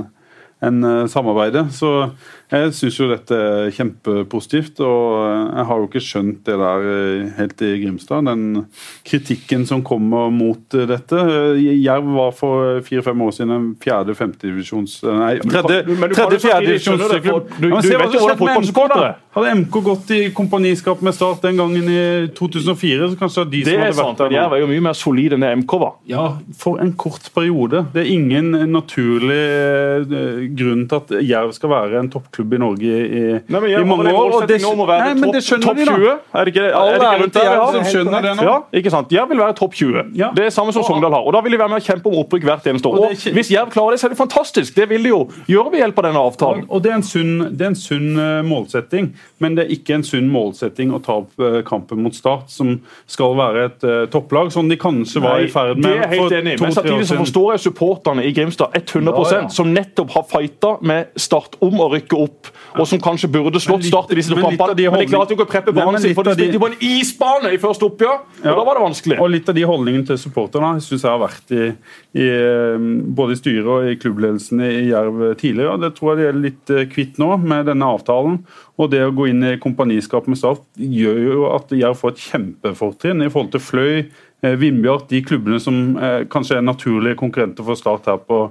en 0.64 0.84
uh, 0.86 1.04
samarbeide. 1.12 1.68
Så 1.76 2.12
jeg 2.52 2.74
syns 2.76 2.98
jo 3.00 3.08
dette 3.12 3.38
er 3.38 3.72
kjempepositivt. 3.76 4.82
Og 4.84 5.16
jeg 5.56 5.66
har 5.70 5.80
jo 5.82 5.88
ikke 5.88 6.04
skjønt 6.04 6.42
det 6.48 6.58
der 6.60 6.86
uh, 6.88 7.30
helt 7.38 7.64
i 7.66 7.72
Grimstad. 7.84 8.26
Den 8.28 8.66
kritikken 9.08 9.66
som 9.70 9.84
kommer 9.88 10.30
mot 10.34 10.62
dette. 10.72 11.22
Jerv 11.62 12.10
var 12.16 12.32
for 12.36 12.82
fire-fem 12.86 13.22
år 13.28 13.32
siden 13.38 13.56
en 13.56 13.70
fjerde-femtedivisjons... 13.84 14.98
Nei, 15.08 15.34
tredje- 15.44 15.84
Men 15.88 16.10
du 16.12 16.16
kan 16.18 16.32
jo 16.36 16.40
samtidig 16.44 16.80
skjønne 16.84 17.10
det, 17.12 17.22
for 17.26 17.46
du- 17.48 17.70
du 17.72 17.82
se 17.88 17.98
vet 17.98 18.16
jo 18.18 18.26
hvordan 18.36 19.06
er. 19.08 19.16
Hadde 19.32 19.52
MK 19.62 19.78
gått 19.86 20.10
i 20.12 20.20
kompaniskap 20.36 21.00
med 21.06 21.16
Start 21.16 21.42
den 21.46 21.56
gangen 21.56 21.88
i 21.88 22.28
2004, 22.36 23.12
så 23.14 23.16
kanskje 23.20 23.46
de 23.48 23.62
Det 23.64 23.72
som 23.72 23.80
er 23.80 23.86
hadde 23.86 23.96
sant. 23.96 24.18
vært 24.20 24.24
der 24.26 24.36
Jerv 24.36 24.50
nå. 24.52 24.56
er 24.58 24.60
jo 24.66 24.68
mye 24.74 24.84
mer 24.90 24.98
solid 25.00 25.34
enn 25.38 25.46
det 25.46 25.52
MK 25.62 25.76
var. 25.80 25.94
Ja, 26.10 26.26
for 26.60 26.82
en 26.84 26.92
kort 27.00 27.30
periode. 27.36 27.86
Det 27.94 28.02
er 28.04 28.12
ingen 28.12 28.52
naturlig 28.74 29.40
eh, 29.40 30.50
grunn 30.60 30.84
til 30.92 30.98
at 31.00 31.14
Jerv 31.24 31.54
skal 31.56 31.70
være 31.72 32.00
en 32.02 32.10
toppklubb 32.12 32.41
i 32.42 32.58
Norge 32.58 32.82
i, 32.82 33.42
Nei, 33.48 33.62
jeg, 33.70 33.82
i 33.82 33.84
mange 33.86 34.14
år. 34.14 34.34
og 34.34 34.48
det- 34.48 34.62
Nei, 34.62 35.14
men 35.14 35.32
det 35.32 35.44
topp 35.44 35.62
skjønner 35.62 35.66
topp 35.68 35.78
20? 35.78 36.20
Er 36.34 36.46
det 36.46 36.54
ikke, 36.56 36.66
er 36.66 36.92
det 36.92 37.02
ikke 37.02 37.22
rundt 37.22 37.34
der 37.34 37.44
Ja, 37.52 37.72
som 37.72 37.84
skjønner 37.84 38.22
det 38.22 38.36
nå. 38.38 38.44
Ja, 38.44 38.58
ikke 38.74 38.92
sant? 38.92 39.10
Jerv 39.12 39.30
vil 39.30 39.38
være 39.38 39.54
topp 39.56 39.74
20. 39.74 40.04
Ja. 40.16 40.32
Det 40.36 40.46
er 40.46 40.50
samme 40.50 40.74
som 40.74 40.84
Sogndal 40.84 41.12
har. 41.12 41.22
og 41.26 41.34
Da 41.34 41.42
vil 41.42 41.52
de 41.52 41.58
være 41.58 41.70
med 41.70 41.82
å 41.82 41.86
kjempe 41.86 42.08
om 42.08 42.16
opprykk 42.24 42.44
hvert 42.44 42.66
eneste 42.68 42.86
år. 42.88 42.98
Og 42.98 43.04
Og 43.12 43.12
Hvis 43.12 43.52
Jerv 43.52 43.70
klarer 43.72 43.92
det, 43.92 44.00
så 44.00 44.06
er 44.08 44.10
det 44.10 44.18
fantastisk. 44.18 44.76
Det 44.76 44.90
vil 44.90 45.04
de 45.04 45.10
jo 45.10 45.28
gjøre 45.48 45.72
ved 45.72 45.80
hjelp 45.82 45.98
av 45.98 46.04
denne 46.04 46.22
avtalen. 46.22 46.66
Og 46.70 46.82
det 46.84 46.92
er 46.92 46.96
en 46.96 47.04
sunn, 47.04 47.58
det 47.58 47.62
er 47.62 47.68
en 47.68 47.76
sunn 47.76 48.18
eh, 48.20 48.42
målsetting, 48.44 49.14
men 49.40 49.56
det 49.56 49.66
er 49.66 49.76
ikke 49.76 49.96
en 49.96 50.04
sunn 50.04 50.30
målsetting 50.32 50.92
å 50.94 51.02
ta 51.04 51.18
opp 51.22 51.32
eh, 51.40 51.62
kampen 51.68 52.02
mot 52.04 52.14
Start, 52.16 52.50
som 52.52 52.80
skal 53.08 53.36
være 53.36 53.66
et 53.66 53.84
uh, 53.84 54.06
topplag, 54.12 54.52
som 54.52 54.68
de 54.70 54.76
kanskje 54.78 55.22
var 55.24 55.40
i 55.40 55.48
ferd 55.48 55.78
med 55.78 55.84
det 55.84 56.04
er 56.04 56.08
helt 56.08 56.22
for 56.22 56.36
enig 56.38 56.60
Men 56.62 56.72
samtidig 56.72 56.96
år 56.96 57.02
så 57.02 57.08
siden. 57.08 57.26
forstår 57.26 57.52
jeg 57.54 57.60
supporterne 57.66 58.26
i 58.26 58.32
Grimstad 58.36 58.70
100 58.74 59.32
Ja, 59.32 59.42
ja. 59.42 59.48
som 59.50 59.74
nettopp 59.74 60.12
har 60.12 60.24
fighta 60.30 60.78
med 60.82 61.08
Start 61.16 61.56
om 61.62 61.80
å 61.80 61.90
rykke 61.92 62.18
opp, 62.22 62.31
og 62.80 62.88
som 62.88 63.00
kanskje 63.04 63.28
burde 63.32 63.60
slått 63.60 63.84
Start 63.84 64.12
i 64.14 64.16
disse 64.16 64.32
kampene. 64.34 64.76
de 64.78 64.86
Men 64.90 65.00
de 65.02 65.08
klarte 65.12 65.36
ikke 65.36 65.44
å 65.44 65.50
preppe 65.50 65.74
banen 65.76 66.00
sin, 66.02 66.14
for 66.16 66.24
de 66.24 66.34
spilte 66.38 66.60
på 66.62 66.70
en 66.72 66.78
isbane 66.80 67.52
i 67.52 67.58
første 67.60 67.84
oppgjør, 67.90 68.20
Ja. 68.44 68.52
og 68.54 68.62
da 68.62 68.64
var 68.64 68.80
det 68.80 68.84
vanskelig. 68.86 69.20
Og 69.20 69.30
litt 69.30 69.50
av 69.50 69.56
de 69.56 69.66
holdningene 69.68 70.06
til 70.08 70.18
supporterne 70.18 70.80
syns 70.82 71.04
jeg 71.04 71.12
har 71.12 71.20
vært 71.20 71.52
i, 71.52 71.68
i 72.16 72.28
eh, 72.30 72.78
både 73.20 73.36
i 73.36 73.40
styret 73.42 73.68
og 73.68 73.90
i 73.92 73.96
klubbledelsen 74.00 74.62
i 74.62 74.90
Jerv 74.90 75.36
tidligere. 75.36 75.80
Det 75.82 75.94
tror 75.96 76.16
jeg 76.16 76.18
de 76.22 76.28
er 76.30 76.42
litt 76.48 76.70
eh, 76.70 76.86
kvitt 76.92 77.20
nå 77.20 77.36
med 77.44 77.66
denne 77.66 77.86
avtalen. 77.92 78.42
Og 78.80 78.90
det 78.90 79.04
å 79.06 79.14
gå 79.14 79.28
inn 79.30 79.44
i 79.44 79.58
kompaniskap 79.62 80.28
med 80.32 80.40
Start 80.40 80.64
gjør 80.80 81.20
jo 81.28 81.46
at 81.54 81.70
Jerv 81.76 82.00
får 82.00 82.16
et 82.16 82.26
kjempefortrinn 82.32 83.22
i 83.26 83.30
forhold 83.30 83.52
til 83.52 83.60
Fløy, 83.64 84.06
eh, 84.44 84.56
Vindbjart, 84.58 85.10
de 85.12 85.22
klubbene 85.22 85.60
som 85.62 85.98
eh, 85.98 86.24
kanskje 86.32 86.58
er 86.58 86.66
naturlige 86.66 87.20
konkurrenter 87.20 87.64
for 87.68 87.76
Start 87.76 88.08
her 88.10 88.18
på, 88.18 88.46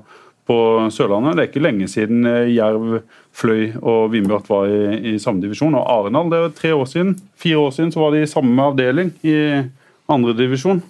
på 0.50 0.58
Sørlandet. 0.90 1.36
Det 1.36 1.44
er 1.44 1.50
ikke 1.52 1.62
lenge 1.62 1.88
siden 1.90 2.26
eh, 2.26 2.50
Jerv, 2.56 3.00
Fløy 3.36 3.68
og 3.78 4.10
Vindbjart 4.10 4.48
var 4.50 4.66
i, 4.66 5.12
i 5.12 5.18
samme 5.22 5.42
divisjon. 5.44 5.76
Og 5.78 5.86
Arendal, 5.86 6.30
det 6.32 6.40
er 6.40 6.54
tre 6.58 6.72
år 6.74 6.88
siden, 6.90 7.14
fire 7.38 7.60
år 7.62 7.74
siden, 7.76 7.92
så 7.94 8.02
var 8.02 8.14
de 8.14 8.24
i 8.24 8.30
samme 8.30 8.70
avdeling 8.72 9.12
i 9.22 9.36
andredivisjon. 10.10 10.82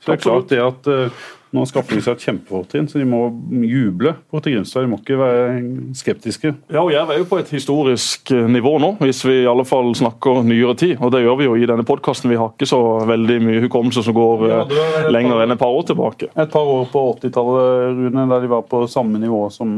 Så 0.00 0.10
det 0.10 0.18
er 0.18 0.24
klart 0.24 0.52
det 0.52 0.60
at 0.64 0.90
eh, 0.92 1.22
nå 1.50 1.64
skaffer 1.66 1.96
de 1.98 2.02
seg 2.04 2.14
et 2.14 2.24
kjempefortrinn, 2.28 2.86
så 2.86 3.00
de 3.00 3.06
må 3.10 3.24
juble 3.66 4.12
på 4.30 4.38
i 4.46 4.52
Grimstad. 4.54 4.84
De 4.84 4.90
må 4.92 4.98
ikke 5.00 5.16
være 5.18 5.56
skeptiske. 5.98 6.52
Ja, 6.70 6.84
og 6.84 6.92
Jerv 6.94 7.10
er 7.10 7.18
jo 7.18 7.26
på 7.26 7.40
et 7.42 7.50
historisk 7.50 8.30
eh, 8.36 8.44
nivå 8.54 8.76
nå, 8.78 8.92
hvis 9.02 9.24
vi 9.26 9.40
i 9.42 9.48
alle 9.50 9.64
fall 9.66 9.90
snakker 9.98 10.44
nyere 10.46 10.76
tid. 10.78 10.96
Og 11.02 11.10
det 11.14 11.24
gjør 11.24 11.40
vi 11.40 11.48
jo 11.48 11.56
i 11.58 11.66
denne 11.66 11.82
podkasten. 11.88 12.30
Vi 12.30 12.38
har 12.38 12.52
ikke 12.54 12.68
så 12.70 12.78
veldig 13.10 13.38
mye 13.48 13.64
hukommelse 13.66 14.04
som 14.06 14.14
går 14.14 14.44
Ja, 14.50 14.60
eh, 14.62 15.08
lenger 15.10 15.34
par- 15.40 15.42
enn 15.48 15.56
et 15.56 15.62
par 15.64 15.74
år 15.80 15.88
tilbake. 15.90 16.30
Et 16.36 16.52
par 16.54 16.70
år 16.76 16.86
på 16.92 17.02
80-tallet, 17.16 17.98
Rune, 17.98 18.28
der 18.30 18.46
de 18.46 18.52
var 18.54 18.62
på 18.70 18.84
samme 18.90 19.18
nivå 19.18 19.42
som, 19.50 19.74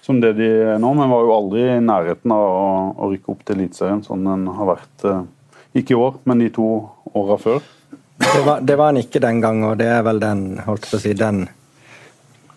som 0.00 0.18
det 0.24 0.32
de 0.40 0.48
er 0.72 0.80
nå, 0.80 0.94
men 0.96 1.12
var 1.12 1.28
jo 1.28 1.36
aldri 1.36 1.66
i 1.76 1.76
nærheten 1.84 2.32
av 2.32 2.48
å, 2.48 2.64
å 3.04 3.12
rykke 3.12 3.34
opp 3.36 3.44
til 3.44 3.60
Eliteserien, 3.60 4.00
sånn 4.08 4.24
den 4.26 4.48
har 4.56 4.72
vært 4.72 5.06
eh, 5.12 5.22
ikke 5.76 5.92
i 5.94 6.00
år, 6.00 6.16
men 6.24 6.40
de 6.40 6.48
to 6.56 6.70
åra 7.12 7.36
før. 7.40 7.60
Det 8.22 8.44
var, 8.46 8.60
det 8.60 8.76
var 8.78 8.92
han 8.92 9.00
ikke 9.02 9.20
den 9.20 9.40
gang, 9.42 9.64
og 9.66 9.76
det 9.80 9.88
er 9.90 10.04
vel 10.06 10.20
den 10.22 10.44
holdt 10.64 10.86
på 10.88 10.98
å 10.98 11.02
si, 11.02 11.12
den, 11.18 11.44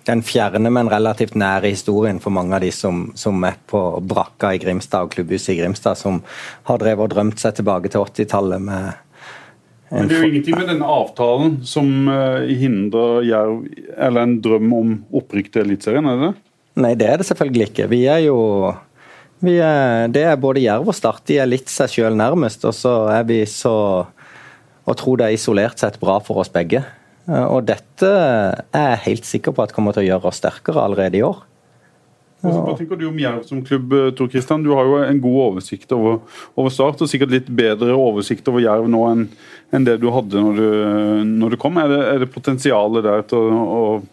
den 0.08 0.22
fjerne, 0.26 0.72
men 0.72 0.92
relativt 0.92 1.36
nære 1.40 1.72
historien 1.74 2.22
for 2.24 2.34
mange 2.36 2.56
av 2.56 2.64
de 2.64 2.72
som, 2.76 3.08
som 3.18 3.44
er 3.48 3.58
på 3.70 3.82
brakka 4.06 4.54
i 4.56 4.62
Grimstad 4.62 5.08
og 5.08 5.16
klubbhuset 5.16 5.56
i 5.56 5.58
Grimstad, 5.60 6.00
som 6.00 6.22
har 6.70 6.80
drevet 6.82 7.08
og 7.08 7.16
drømt 7.16 7.42
seg 7.42 7.58
tilbake 7.58 7.92
til 7.92 8.06
80-tallet 8.06 8.64
med 8.70 9.02
Men 9.92 10.10
det 10.10 10.18
er 10.18 10.24
jo 10.24 10.32
ingenting 10.32 10.58
med 10.60 10.72
denne 10.74 10.88
avtalen 10.90 11.60
som 11.68 12.10
eh, 12.10 12.56
hindrer 12.58 13.22
Jerv 13.28 13.60
Eller 13.98 14.26
en 14.26 14.40
drøm 14.42 14.74
om 14.74 14.96
opprykk 15.14 15.52
til 15.54 15.68
Eliteserien, 15.68 16.08
er 16.10 16.18
det 16.20 16.30
det? 16.30 16.34
Nei, 16.86 16.96
det 17.00 17.08
er 17.08 17.22
det 17.22 17.28
selvfølgelig 17.30 17.70
ikke. 17.70 17.88
Vi 17.92 18.02
er 18.12 18.26
jo 18.26 18.40
vi 19.46 19.58
er, 19.62 20.08
Det 20.12 20.24
er 20.26 20.40
både 20.42 20.64
Jerv 20.64 20.90
og 20.90 20.96
Start. 20.96 21.24
De 21.28 21.38
er 21.40 21.50
litt 21.50 21.70
seg 21.72 21.92
sjøl 21.92 22.18
nærmest, 22.18 22.66
og 22.68 22.76
så 22.76 22.96
er 23.14 23.24
vi 23.28 23.44
så 23.50 23.76
Og 24.86 24.98
tror 25.00 25.18
det 25.18 25.26
er 25.30 25.38
isolert 25.40 25.82
sett 25.82 26.00
bra 26.02 26.20
for 26.24 26.44
oss 26.44 26.52
begge. 26.54 26.84
Eh, 27.28 27.46
Og 27.50 27.66
dette 27.66 28.06
er 28.06 28.96
jeg 28.96 29.04
helt 29.10 29.26
sikker 29.26 29.56
på 29.56 29.64
at 29.66 29.74
kommer 29.74 29.94
til 29.96 30.06
å 30.06 30.10
gjøre 30.14 30.30
oss 30.30 30.42
sterkere 30.44 30.84
allerede 30.84 31.18
i 31.20 31.26
år. 31.26 31.42
Altså, 32.46 32.62
Hva 32.62 32.74
tenker 32.78 33.00
du 33.00 33.08
om 33.08 33.18
Jerv 33.18 33.46
som 33.48 33.64
klubb, 33.66 33.94
eh, 33.98 34.12
Tor 34.14 34.28
Kristian? 34.30 34.62
Du 34.62 34.70
har 34.76 34.86
jo 34.86 34.98
en 35.02 35.22
god 35.22 35.38
oversikt 35.48 35.92
over, 35.96 36.20
over 36.56 36.70
Start, 36.70 37.02
og 37.02 37.10
sikkert 37.10 37.32
litt 37.34 37.48
bedre 37.50 37.96
oversikt 37.98 38.46
over 38.52 38.62
Jerv 38.62 38.90
nå 38.92 39.06
enn 39.12 39.28
enn 39.74 39.84
det 39.84 39.96
du 40.00 40.12
hadde 40.14 40.38
når 40.40 40.60
du, 40.60 40.68
når 41.26 41.56
du 41.56 41.58
kom. 41.58 41.76
Er 41.82 41.90
det, 41.90 42.02
er 42.06 42.20
det 42.22 42.28
potensialet 42.32 43.04
der 43.04 43.24
til 43.28 43.50
å, 43.50 43.64
å 43.66 44.04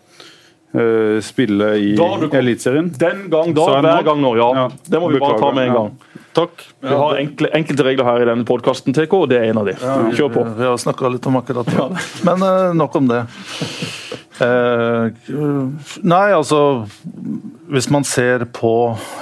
eh, 0.72 1.20
spille 1.22 1.68
i. 1.76 1.92
Eliteserien? 2.32 2.88
Den 2.98 3.26
gang 3.30 3.52
da, 3.52 3.66
Så 3.68 3.76
er 3.76 3.84
hver 3.84 4.06
gang 4.08 4.22
nå, 4.24 4.32
ja. 4.40 4.48
Ja. 4.56 4.64
Det 4.88 5.02
må 5.02 5.12
vi 5.12 5.20
bare 5.20 5.38
ta 5.38 5.52
med 5.52 5.68
en 5.68 5.76
gang. 5.76 5.92
ja. 5.92 6.08
Takk. 6.32 6.62
Vi 6.80 6.88
har 6.88 7.18
enkle, 7.20 7.50
enkelte 7.52 7.84
regler 7.84 8.08
her 8.08 8.22
i 8.24 8.28
denne 8.30 8.46
podkasten, 8.48 8.94
TK, 8.96 9.16
og 9.18 9.28
det 9.32 9.40
er 9.40 9.50
en 9.50 9.60
av 9.60 9.68
de. 9.68 9.74
Kjør 10.16 10.30
på. 10.32 10.44
Vi 10.56 10.68
har 10.68 10.78
snakka 10.80 11.10
litt 11.12 11.28
om 11.28 11.36
akkurat 11.40 11.68
det. 11.68 12.04
Men 12.26 12.44
uh, 12.46 12.72
nok 12.76 12.96
om 13.02 13.10
det. 13.10 13.24
Uh, 14.40 15.12
nei, 16.02 16.32
altså 16.32 16.88
Hvis 17.70 17.86
man 17.92 18.06
ser 18.08 18.46
på 18.50 18.72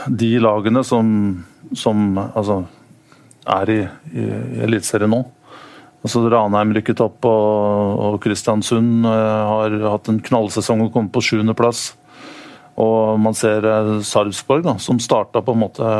de 0.06 0.30
lagene 0.40 0.84
som, 0.86 1.10
som 1.76 2.14
altså, 2.22 2.62
er 3.58 3.74
i, 3.74 3.82
i, 4.14 4.24
i 4.30 4.64
Eliteserien 4.68 5.10
nå 5.10 5.24
altså 6.00 6.22
Ranheim 6.32 6.70
rykket 6.76 7.00
opp, 7.04 7.26
og, 7.28 7.98
og 8.00 8.14
Kristiansund 8.24 9.04
uh, 9.04 9.10
har 9.50 9.74
hatt 9.92 10.08
en 10.08 10.20
knallsesong 10.24 10.86
og 10.86 10.94
kommet 10.94 11.12
på 11.12 11.22
sjuendeplass. 11.24 11.90
Og 12.80 13.18
man 13.20 13.36
ser 13.36 13.66
eh, 13.66 13.90
Sarpsborg, 14.06 14.64
da, 14.64 14.76
som 14.82 15.00
starta 15.02 15.42
på 15.44 15.54
en 15.54 15.62
måte 15.64 15.90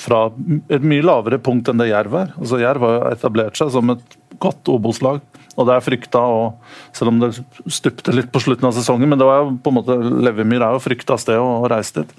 fra 0.00 0.26
et 0.72 0.84
mye 0.86 1.04
lavere 1.04 1.40
punkt 1.42 1.70
enn 1.72 1.82
det 1.82 1.90
Jerv 1.90 2.14
er. 2.20 2.30
Altså 2.38 2.60
Jerv 2.62 2.86
har 2.86 3.10
etablert 3.10 3.58
seg 3.58 3.72
som 3.74 3.94
et 3.94 4.16
godt 4.42 4.70
Obos-lag. 4.70 5.22
Og 5.56 5.64
det 5.64 5.72
er 5.72 5.84
frykta, 5.84 6.20
og 6.20 6.96
selv 6.96 7.14
om 7.14 7.20
det 7.22 7.32
stupte 7.72 8.12
litt 8.12 8.28
på 8.32 8.42
slutten 8.44 8.68
av 8.68 8.74
sesongen, 8.76 9.08
men 9.08 9.20
det 9.20 9.28
var 9.28 9.40
jo 9.40 9.54
på 9.64 9.72
en 9.72 9.78
måte 9.78 9.96
Levemyr 9.96 10.60
er 10.60 10.76
jo 10.76 10.82
frykta 10.84 11.16
sted 11.20 11.40
å 11.40 11.46
og 11.62 11.70
reise 11.72 12.02
dit. 12.02 12.12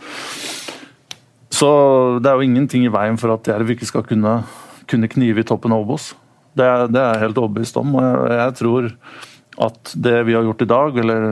Så 1.53 1.69
det 2.21 2.31
er 2.31 2.39
jo 2.39 2.47
ingenting 2.47 2.87
i 2.87 2.93
veien 2.93 3.17
for 3.21 3.35
at 3.35 3.47
Jerv 3.49 3.69
ikke 3.73 3.87
skal 3.89 4.05
kunne, 4.09 4.39
kunne 4.89 5.09
knive 5.11 5.41
i 5.43 5.47
toppen 5.47 5.73
av 5.73 5.85
Obos. 5.85 6.11
Det 6.57 6.65
det 6.89 7.01
er 7.01 7.13
jeg 7.13 7.27
helt 7.27 7.41
overbevist 7.43 7.77
om. 7.77 7.95
og 7.95 8.03
jeg, 8.03 8.39
jeg 8.41 8.57
tror 8.57 8.89
at 9.57 9.93
det 9.97 10.19
vi 10.27 10.35
har 10.37 10.45
gjort 10.45 10.61
i 10.61 10.69
dag, 10.69 10.97
eller 11.01 11.23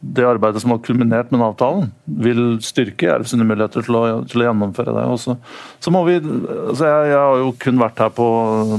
det 0.00 0.26
arbeidet 0.28 0.60
som 0.60 0.74
har 0.74 0.82
kulminert 0.84 1.30
med 1.32 1.40
avtalen, 1.40 1.88
vil 2.04 2.58
styrke 2.64 3.08
Jerv 3.08 3.28
sine 3.30 3.46
muligheter 3.48 3.86
til 3.86 3.96
å, 3.96 4.02
til 4.28 4.42
å 4.42 4.48
gjennomføre 4.50 4.92
det. 4.92 5.04
Og 5.08 5.20
så, 5.22 5.92
må 5.94 6.02
vi, 6.04 6.18
altså 6.20 6.90
jeg, 6.90 7.08
jeg 7.14 7.22
har 7.22 7.40
jo 7.40 7.54
kun 7.64 7.80
vært 7.80 8.02
her 8.04 8.12
på, 8.16 8.28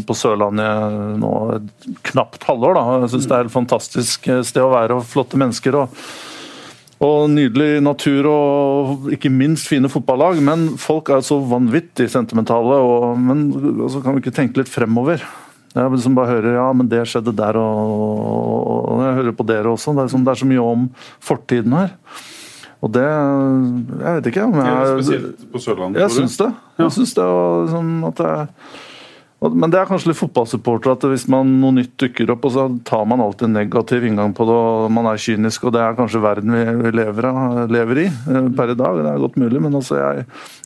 på 0.05 0.17
Sørlandet 0.17 1.17
nå 1.23 1.33
et 1.55 1.89
knapt 2.11 2.45
halvår. 2.45 2.77
da, 2.77 2.85
Jeg 3.01 3.15
syns 3.15 3.27
det 3.31 3.39
er 3.39 3.49
et 3.49 3.57
fantastisk 3.57 4.29
sted 4.51 4.61
å 4.61 4.73
være 4.75 4.99
og 4.99 5.09
flotte 5.09 5.41
mennesker. 5.41 5.79
og 5.81 5.97
Og 7.01 7.31
nydelig 7.33 7.81
natur 7.81 8.29
og 8.29 9.09
ikke 9.17 9.33
minst 9.33 9.69
fine 9.73 9.89
fotballag. 9.89 10.37
Men 10.45 10.69
folk 10.77 11.09
er 11.09 11.25
så 11.25 11.41
vanvittig 11.41 12.11
sentimentale. 12.13 12.77
Og, 12.77 13.17
men 13.17 13.49
så 13.89 14.05
kan 14.05 14.13
vi 14.13 14.21
ikke 14.21 14.37
tenke 14.37 14.61
litt 14.61 14.73
fremover. 14.73 15.25
Jeg 15.77 15.91
liksom 15.93 16.15
bare 16.17 16.31
hører 16.35 16.55
ja, 16.57 16.65
men 16.73 16.87
det 16.89 17.03
skjedde 17.09 17.33
der, 17.37 17.57
og, 17.61 18.89
og 18.95 19.03
jeg 19.05 19.13
hører 19.19 19.35
på 19.37 19.45
dere 19.47 19.69
også. 19.75 19.93
Det 19.97 20.03
er, 20.07 20.11
som, 20.15 20.23
det 20.25 20.33
er 20.33 20.41
så 20.41 20.47
mye 20.49 20.63
om 20.63 20.87
fortiden 21.23 21.75
her. 21.77 21.93
Og 22.81 22.91
det 22.93 23.03
Jeg 23.05 24.17
vet 24.19 24.27
ikke. 24.31 24.47
Men 24.53 24.65
jeg, 24.65 24.89
Spesielt 25.01 25.45
på 25.53 25.61
Sørlandet. 25.61 26.01
jeg 26.01 26.11
syns 26.13 26.37
det. 26.37 26.49
Jeg 26.77 26.91
syns 26.93 27.13
det 27.17 27.23
Og, 27.25 27.65
liksom 27.65 28.03
at 28.11 28.19
og- 28.19 28.47
men 29.37 29.69
det 29.69 29.77
er 29.77 29.85
kanskje 29.85 30.09
litt 30.09 30.17
fotballsupporter 30.17 30.95
at 30.95 31.03
hvis 31.11 31.27
man 31.29 31.49
noe 31.61 31.75
nytt 31.75 31.91
dukker 32.01 32.31
opp, 32.33 32.47
og 32.47 32.53
så 32.55 32.63
tar 32.87 33.03
man 33.05 33.21
alltid 33.21 33.45
en 33.45 33.59
negativ 33.59 34.07
inngang 34.07 34.31
på 34.33 34.47
det, 34.49 34.55
og 34.57 34.87
man 34.95 35.05
er 35.11 35.19
kynisk, 35.21 35.67
og 35.67 35.75
det 35.75 35.83
er 35.83 35.97
kanskje 35.99 36.21
verden 36.23 36.55
vi 36.81 36.93
lever, 36.97 37.27
lever 37.69 38.01
i 38.01 38.05
eh, 38.09 38.47
per 38.57 38.73
i 38.73 38.77
dag. 38.79 38.97
Det 38.97 39.11
er 39.11 39.21
godt 39.21 39.37
mulig, 39.37 39.61
men 39.61 39.77
altså 39.77 39.99
jeg, 39.99 40.23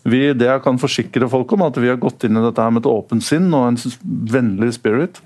vi, 0.07 0.21
det 0.39 0.47
jeg 0.47 0.63
kan 0.63 0.79
forsikre 0.79 1.27
folk 1.33 1.51
om, 1.57 1.65
at 1.67 1.81
vi 1.83 1.91
har 1.91 1.99
gått 1.99 2.23
inn 2.27 2.39
i 2.39 2.45
dette 2.45 2.63
her 2.63 2.71
med 2.71 2.85
et 2.85 2.91
åpent 2.93 3.27
sinn 3.27 3.49
og 3.51 3.73
en 3.73 3.97
vennlig 4.31 4.71
spirit. 4.77 5.19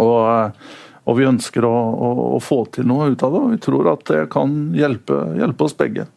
Og, 0.00 0.18
eh, 0.32 0.82
og 1.06 1.18
vi 1.20 1.30
ønsker 1.30 1.68
å, 1.68 1.70
å, 1.70 2.10
å 2.40 2.42
få 2.42 2.64
til 2.74 2.90
noe 2.90 3.12
ut 3.12 3.22
av 3.22 3.36
det, 3.36 3.44
og 3.44 3.54
vi 3.54 3.62
tror 3.62 3.92
at 3.94 4.04
det 4.10 4.26
kan 4.34 4.58
hjelpe, 4.74 5.20
hjelpe 5.38 5.70
oss 5.70 5.78
begge. 5.78 6.10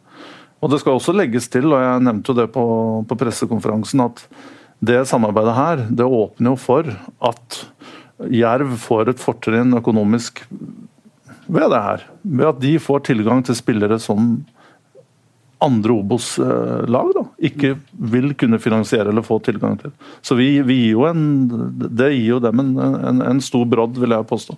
Og 0.58 0.74
Det 0.74 0.82
skal 0.82 0.98
også 0.98 1.14
legges 1.14 1.46
til, 1.54 1.70
og 1.70 1.78
jeg 1.78 2.02
nevnte 2.02 2.32
jo 2.32 2.38
det 2.40 2.50
på, 2.50 2.66
på 3.06 3.22
pressekonferansen, 3.22 4.02
at 4.08 4.26
det 4.84 5.06
samarbeidet 5.08 5.54
her 5.56 5.84
det 5.88 6.04
åpner 6.04 6.52
jo 6.52 6.56
for 6.60 6.90
at 7.30 7.62
Jerv 8.32 8.76
får 8.80 9.10
et 9.12 9.20
fortrinn 9.20 9.76
økonomisk 9.76 10.44
ved 11.46 11.70
det 11.70 11.80
her. 11.84 12.04
Ved 12.24 12.48
at 12.48 12.60
de 12.62 12.76
får 12.80 13.04
tilgang 13.12 13.42
til 13.46 13.56
spillere 13.58 13.98
som 14.02 14.38
andre 15.64 15.94
Obos-lag 15.96 17.12
da, 17.16 17.22
ikke 17.48 17.70
vil 18.12 18.34
kunne 18.36 18.58
finansiere 18.60 19.08
eller 19.08 19.24
få 19.24 19.38
tilgang 19.40 19.78
til. 19.80 19.92
Så 20.20 20.36
vi, 20.36 20.50
vi 20.68 20.74
gir 20.82 20.90
jo 20.98 21.06
en, 21.08 21.22
Det 21.96 22.10
gir 22.12 22.26
jo 22.34 22.40
dem 22.44 22.60
en, 22.60 22.74
en, 22.78 23.22
en 23.24 23.40
stor 23.40 23.64
brodd, 23.64 23.96
vil 23.96 24.12
jeg 24.12 24.26
påstå. 24.28 24.56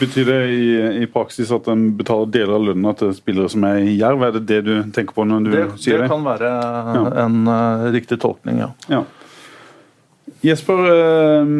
Betyr 0.00 0.28
det 0.28 0.40
i, 0.52 0.66
i 1.04 1.08
praksis 1.08 1.52
at 1.56 1.70
en 1.72 1.86
betaler 1.96 2.28
deler 2.36 2.52
av 2.58 2.66
lønna 2.68 2.92
til 3.00 3.14
spillere 3.16 3.48
som 3.52 3.64
er 3.70 3.80
i 3.80 3.96
Jerv? 3.96 4.26
Er 4.28 4.36
det 4.36 4.44
det 4.50 4.60
du 4.68 4.74
tenker 4.92 5.16
på 5.16 5.24
når 5.24 5.46
du 5.46 5.50
Det, 5.54 5.64
sier 5.80 6.02
det 6.02 6.08
det? 6.08 6.12
kan 6.12 6.28
være 6.28 6.52
en 7.24 7.40
uh, 7.48 7.88
riktig 7.96 8.20
tolkning, 8.20 8.60
ja. 8.66 8.70
Ja. 8.92 9.02
Jesper, 10.44 10.84
eh, 10.94 11.54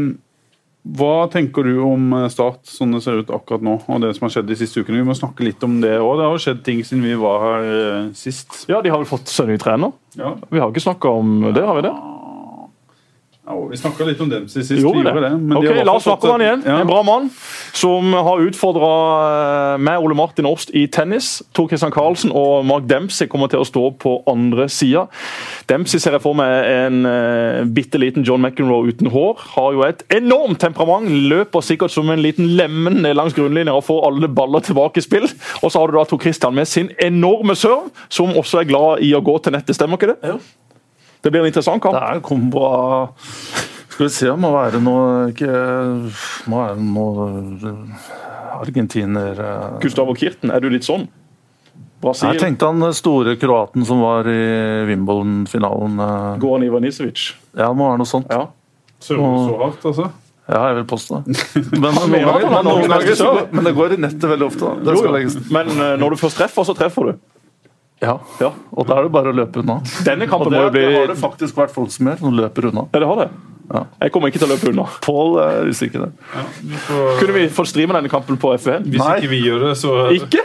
hva 0.97 1.29
tenker 1.29 1.67
du 1.69 1.83
om 1.85 2.13
eh, 2.17 2.29
Start 2.33 2.65
sånn 2.69 2.95
det 2.97 3.03
ser 3.05 3.21
ut 3.21 3.33
akkurat 3.35 3.65
nå, 3.65 3.77
og 3.85 4.01
det 4.01 4.15
som 4.17 4.27
har 4.27 4.33
skjedd 4.37 4.49
de 4.49 4.57
siste 4.57 4.81
ukene? 4.81 5.03
Vi 5.03 5.09
må 5.11 5.17
snakke 5.19 5.45
litt 5.45 5.65
om 5.67 5.77
det 5.83 5.99
òg. 5.99 6.15
Det 6.17 6.27
har 6.27 6.37
jo 6.37 6.45
skjedd 6.47 6.63
ting 6.65 6.81
siden 6.87 7.05
vi 7.05 7.19
var 7.21 7.45
her 7.45 7.69
eh, 7.75 8.09
sist. 8.17 8.65
Ja, 8.71 8.81
de 8.81 8.93
har 8.93 9.03
vel 9.03 9.11
fått 9.11 9.29
seg 9.29 9.51
ny 9.51 9.59
trener. 9.61 9.93
Ja. 10.17 10.33
Vi 10.49 10.63
har 10.63 10.73
ikke 10.73 10.87
snakka 10.87 11.13
om 11.21 11.51
det, 11.51 11.65
har 11.67 11.77
vi 11.79 11.85
det? 11.89 11.95
Ja, 13.51 13.67
vi 13.67 13.77
snakka 13.77 14.05
litt 14.07 14.21
om 14.23 14.29
Dempsey 14.31 14.63
sist. 14.63 14.77
Vi 14.79 14.83
gjorde 14.85 15.11
det. 15.11 15.31
men 15.35 15.49
de 15.51 15.57
ok, 15.59 15.65
har 15.75 15.87
La 15.89 15.95
oss 15.99 16.05
snakke 16.07 16.23
fått 16.23 16.29
om 16.29 16.37
han 16.37 16.45
igjen. 16.45 16.61
Ja. 16.67 16.77
En 16.85 16.87
bra 16.87 17.01
mann 17.03 17.27
som 17.75 18.13
har 18.15 18.43
utfordra 18.45 18.91
meg, 19.83 20.05
Ole 20.05 20.15
Martin 20.15 20.47
Årst, 20.47 20.71
i 20.77 20.85
tennis. 20.87 21.41
Tor 21.57 21.67
Christian 21.71 21.91
Karlsen 21.95 22.31
og 22.37 22.63
Mark 22.69 22.87
Dempsey 22.91 23.27
kommer 23.31 23.51
til 23.51 23.65
å 23.65 23.67
stå 23.67 23.89
på 23.99 24.15
andre 24.31 24.69
sida. 24.71 25.09
Dempsey 25.71 26.03
ser 26.03 26.15
jeg 26.15 26.23
for 26.23 26.39
meg 26.39 26.71
en 26.71 27.03
uh, 27.09 27.67
bitte 27.67 27.99
liten 27.99 28.27
John 28.27 28.45
McEnroe 28.45 28.95
uten 28.95 29.11
hår. 29.11 29.43
Har 29.57 29.75
jo 29.75 29.85
et 29.89 30.07
enormt 30.15 30.63
temperament. 30.63 31.11
Løper 31.11 31.67
sikkert 31.67 31.95
som 31.95 32.11
en 32.15 32.23
liten 32.23 32.55
lemen 32.55 33.03
ned 33.03 33.19
langs 33.19 33.35
grunnlinja 33.35 33.75
og 33.75 33.87
får 33.89 34.07
alle 34.13 34.31
baller 34.31 34.63
tilbake 34.63 35.03
i 35.03 35.07
spill. 35.07 35.27
Og 35.65 35.73
så 35.73 35.83
har 35.83 35.91
du 35.91 35.99
da 35.99 36.07
Tor 36.07 36.23
Christian 36.23 36.55
med 36.55 36.71
sin 36.71 36.95
enorme 37.03 37.59
serve, 37.59 37.91
som 38.09 38.31
også 38.39 38.63
er 38.63 38.71
glad 38.71 39.03
i 39.07 39.11
å 39.17 39.25
gå 39.25 39.41
til 39.43 39.59
nettet. 39.59 39.75
Stemmer 39.75 39.99
ikke 39.99 40.15
det? 40.15 40.35
Jo. 40.37 40.39
Det 41.21 41.31
blir 41.31 41.43
en 41.45 41.51
interessant 41.51 41.83
kamp. 41.83 41.95
Det 41.97 42.03
er 42.03 42.19
en 42.21 42.25
kombo 42.25 42.63
av 42.65 43.31
Skal 43.91 44.07
vi 44.07 44.11
se, 44.15 44.27
det 44.31 44.37
må 44.41 44.51
være 44.55 44.81
noe 44.81 45.31
ikke, 45.33 45.55
må 46.49 46.61
være 46.63 46.77
noe 46.81 47.27
eh, 47.69 48.05
argentiner 48.61 49.43
eh. 49.45 49.67
Gustavo 49.83 50.15
Kirten, 50.17 50.53
er 50.55 50.63
du 50.65 50.71
litt 50.73 50.87
sånn? 50.89 51.09
Brasil? 52.01 52.31
Jeg 52.33 52.41
tenkte 52.41 52.71
han 52.71 52.87
store 52.97 53.35
kroaten 53.37 53.85
som 53.85 54.01
var 54.01 54.25
i 54.31 54.39
Wimbledon-finalen. 54.89 56.01
eh. 56.01 56.39
Goran 56.41 56.65
Ivanisevic. 56.65 57.27
Ja, 57.53 57.69
det 57.69 57.77
må 57.77 57.91
være 57.91 58.01
noe 58.01 58.09
sånt. 58.09 58.33
Ja. 58.33 58.47
Så, 59.01 59.17
så 59.21 59.59
hardt, 59.61 59.85
altså. 59.85 60.09
Ja, 60.51 60.63
jeg 60.71 60.81
vil 60.81 60.87
påstå 60.91 61.21
det. 61.21 61.37
Men, 61.79 61.95
men, 62.11 63.65
det 63.69 63.75
går 63.77 63.95
i 63.95 64.01
nettet 64.03 64.27
veldig 64.33 64.47
ofte. 64.49 64.65
Da. 64.65 64.73
Det 64.83 64.95
Jo, 64.97 65.03
skal 65.03 65.11
jo. 65.11 65.15
legges. 65.15 65.37
Men 65.53 65.71
eh, 65.77 65.93
når 66.01 66.17
du 66.17 66.21
først 66.25 66.41
treffer, 66.41 66.67
så 66.67 66.75
treffer 66.77 67.13
du. 67.13 67.21
Ja, 68.01 68.19
Ja. 68.41 68.51
og 68.73 68.87
da 68.89 68.97
er 68.99 69.03
det 69.05 69.13
bare 69.13 69.29
å 69.33 69.37
løpe 69.37 69.61
unna. 69.61 69.81
Denne 70.07 70.27
kampen 70.31 70.51
det, 70.53 70.73
bli 70.73 70.81
det 70.89 70.95
har 70.97 71.07
det 71.13 71.19
faktisk 71.21 71.55
vært 71.59 71.71
folk 71.75 71.91
som 71.93 72.07
gjør, 72.09 72.19
som 72.23 72.33
løper 72.39 72.71
unna. 72.71 72.87
Ja, 72.95 73.01
det 73.03 73.09
har 73.11 73.17
det. 73.25 73.31
Ja. 73.71 73.85
Jeg 74.03 74.11
kommer 74.11 74.33
ikke 74.33 74.41
til 74.41 74.49
å 74.49 74.55
løpe 74.57 74.71
unna. 74.73 74.85
Pål 75.05 75.37
er 75.45 75.69
usikker 75.71 76.01
der. 76.03 76.13
Ja, 76.35 76.41
vi 76.65 76.75
får, 76.89 77.19
Kunne 77.21 77.35
vi 77.37 77.45
få 77.55 77.65
streame 77.71 77.95
denne 77.95 78.11
kampen 78.11 78.37
på 78.41 78.51
F1? 78.57 78.83
hvis 78.89 78.99
Nei. 78.99 79.13
ikke 79.21 79.31
vi 79.31 79.39
gjør 79.45 79.61
det, 79.69 79.77
så, 79.79 79.93
Ikke? 80.17 80.43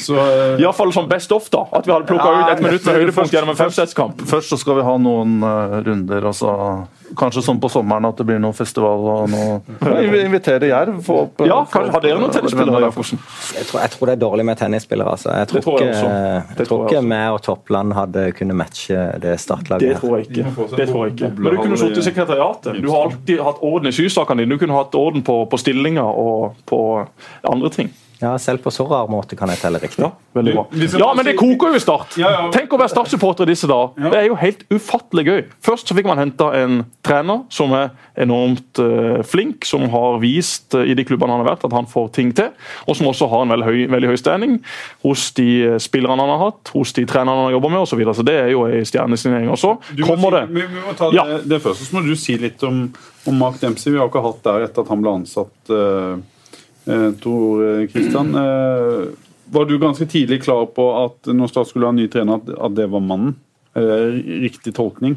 så 0.00 0.16
hvert 0.16 0.58
Iallfall 0.64 0.92
som 0.96 1.06
best 1.08 1.30
of, 1.36 1.46
da. 1.54 1.62
At 1.72 1.86
vi 1.86 1.92
hadde 1.94 2.08
plukka 2.08 2.24
Ja, 2.32 2.40
ut 2.48 2.56
ett 2.56 2.64
minutt 2.64 2.84
med 2.88 2.98
høydepunkt 2.98 3.30
gjennom 3.36 3.50
en 3.54 3.60
femsettskamp. 3.60 4.24
Først 4.26 4.50
så 4.50 4.58
skal 4.58 4.80
vi 4.80 4.82
ha 4.88 4.96
noen 4.98 5.36
uh, 5.44 5.78
runder, 5.86 6.24
og 6.26 6.34
så 6.34 6.50
kanskje 7.16 7.42
sånn 7.44 7.60
på 7.60 7.68
sommeren 7.70 8.04
at 8.08 8.16
det 8.16 8.24
blir 8.26 8.38
noen 8.42 8.54
festival 8.56 9.04
og 9.12 9.30
noe 9.30 9.60
Invitere 10.24 10.68
Jerv. 10.70 11.00
Få 11.04 11.16
opp 11.26 11.42
Ja, 11.46 11.60
kanskje, 11.70 11.92
Har 11.92 12.00
dere 12.04 12.18
noen 12.20 12.32
tennisspillere? 12.34 12.80
Jacobsen? 12.86 13.18
Jeg 13.58 13.66
tror, 13.68 13.80
jeg 13.84 13.90
tror 13.94 14.06
det 14.10 14.14
er 14.16 14.20
dårlig 14.24 14.44
med 14.48 14.58
tennisspillere. 14.58 15.10
Altså. 15.16 15.30
Jeg 15.38 15.48
tror, 15.52 15.60
tror 15.66 15.78
jeg 15.80 15.88
ikke, 15.88 16.04
jeg 16.04 16.56
tror 16.56 16.66
tror 16.66 16.84
jeg 16.88 16.98
ikke 16.98 17.08
vi 17.14 17.20
og 17.34 17.42
Toppland 17.42 17.92
hadde 17.98 18.24
kunnet 18.38 18.56
matche 18.56 19.00
det 19.20 19.34
startlaget. 19.40 19.88
Det 19.88 20.00
tror 20.00 20.16
jeg 20.18 20.30
ikke. 20.30 20.76
Det 20.76 20.88
tror 20.88 21.04
jeg 21.06 21.12
ikke. 21.16 21.32
Men 21.38 21.50
du 21.56 21.62
kunne 21.62 21.76
sittet 21.78 21.96
i 21.96 22.00
i- 22.00 22.08
sekretariatet. 22.10 22.80
Du 22.82 22.90
har 22.90 23.02
alltid 23.10 23.40
hatt 23.44 23.60
orden 23.62 23.86
i 23.88 23.92
sysakene 23.92 24.42
dine. 24.44 24.54
Du 24.54 24.58
kunne 24.58 24.74
hatt 24.78 24.94
orden 24.94 25.22
på, 25.22 25.44
på 25.50 25.58
stillinger 25.60 26.02
og 26.08 26.54
på 26.66 26.80
andre 27.44 27.70
ting. 27.70 27.92
Ja, 28.24 28.34
selv 28.40 28.62
på 28.64 28.72
så 28.72 28.86
rar 28.88 29.10
måte 29.12 29.36
kan 29.38 29.50
jeg 29.52 29.60
telle 29.60 29.80
riktig. 29.82 30.00
Ja, 30.02 30.10
veldig 30.36 30.54
bra. 30.56 30.64
Ja, 31.00 31.10
men 31.16 31.28
det 31.28 31.36
koker 31.38 31.74
jo 31.74 31.80
i 31.80 31.82
Start. 31.82 32.16
Tenk 32.54 32.72
å 32.72 32.80
være 32.80 32.92
Start-supporter 32.92 33.48
i 33.48 33.52
disse 33.52 33.68
dager. 33.70 34.10
Det 34.10 34.20
er 34.20 34.28
jo 34.30 34.38
helt 34.40 34.64
ufattelig 34.72 35.26
gøy. 35.28 35.42
Først 35.64 35.90
så 35.90 35.96
fikk 35.96 36.08
man 36.08 36.20
henta 36.22 36.50
en 36.58 36.82
trener 37.04 37.44
som 37.52 37.74
er 37.76 37.92
enormt 38.20 38.78
eh, 38.82 39.20
flink, 39.26 39.66
som 39.68 39.86
har 39.92 40.18
vist 40.22 40.74
eh, 40.74 40.90
i 40.92 40.96
de 40.96 41.04
klubbene 41.06 41.34
han 41.34 41.42
har 41.42 41.52
vært 41.54 41.66
at 41.66 41.74
han 41.74 41.88
får 41.90 42.10
ting 42.14 42.30
til, 42.36 42.52
og 42.86 42.96
som 42.96 43.08
også 43.10 43.28
har 43.32 43.44
en 43.44 43.54
veldig 43.54 43.68
høy, 43.68 43.80
veldig 43.90 44.12
høy 44.12 44.18
standing 44.20 44.58
hos 45.04 45.26
de 45.38 45.48
eh, 45.66 45.78
spillerne 45.82 46.22
han 46.22 46.34
har 46.36 46.42
hatt, 46.46 46.72
hos 46.76 46.94
de 46.96 47.06
trenerne 47.10 47.34
han 47.34 47.50
har 47.50 47.56
jobba 47.56 47.72
med 47.74 47.82
osv. 47.82 47.94
Så, 47.94 47.98
videre. 48.00 48.16
så 48.18 48.26
det 48.26 48.34
er 48.34 48.48
jo 48.50 48.64
ei 48.66 48.82
stjernesignering. 48.86 49.50
Og 49.54 49.58
så 49.60 49.76
kommer 50.02 50.34
det 50.34 50.44
Vi, 50.50 50.64
må 50.82 50.94
ta 50.98 51.10
det 51.44 51.60
først. 51.62 51.86
Så 51.86 51.94
må 51.94 52.02
du 52.02 52.14
si 52.18 52.34
litt 52.40 52.62
om, 52.66 52.88
om 53.30 53.38
Mark 53.38 53.60
Dempsey. 53.60 53.92
Vi 53.94 54.00
har 54.00 54.10
ikke 54.10 54.24
hatt 54.24 54.40
der 54.46 54.66
etter 54.66 54.82
at 54.82 54.90
han 54.90 55.04
ble 55.04 55.12
ansatt, 55.20 55.54
uh, 55.70 56.18
Tor 56.86 57.86
Kristian. 57.92 58.32
var 59.54 59.64
du 59.68 59.78
ganske 59.78 60.06
tidlig 60.10 60.42
klar 60.44 60.66
på 60.74 60.84
at 61.04 61.30
når 61.32 61.48
Start 61.52 61.70
skulle 61.70 61.88
ha 61.88 61.94
ny 61.96 62.08
trener, 62.12 62.40
at, 62.42 62.74
det 62.76 62.88
var 62.92 63.00
mannen? 63.04 63.36
Er 63.74 63.86
det 63.88 64.42
riktig 64.44 64.74
tolkning? 64.76 65.16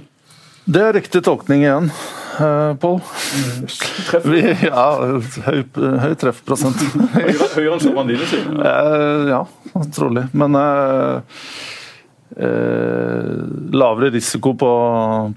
Det 0.67 0.81
er 0.83 0.95
riktig 0.97 1.21
tolkning 1.23 1.61
igjen, 1.63 1.85
uh, 2.41 2.73
Pål. 2.81 2.97
Vi- 4.25 4.41
Ja, 4.67 4.87
høy, 5.45 5.61
høy 6.03 6.15
treffprosent. 6.19 6.81
høyere, 7.13 7.77
enn 8.03 8.11
dine, 8.11 8.27
sier 8.27 8.43
du. 8.49 8.59
Eh, 8.67 9.29
ja, 9.31 9.39
trolig. 9.95 10.25
Men 10.35 10.55
eh, 10.59 11.39
eh, 12.39 13.29
lavere 13.73 14.11
risiko 14.13 14.53
på, 14.57 14.71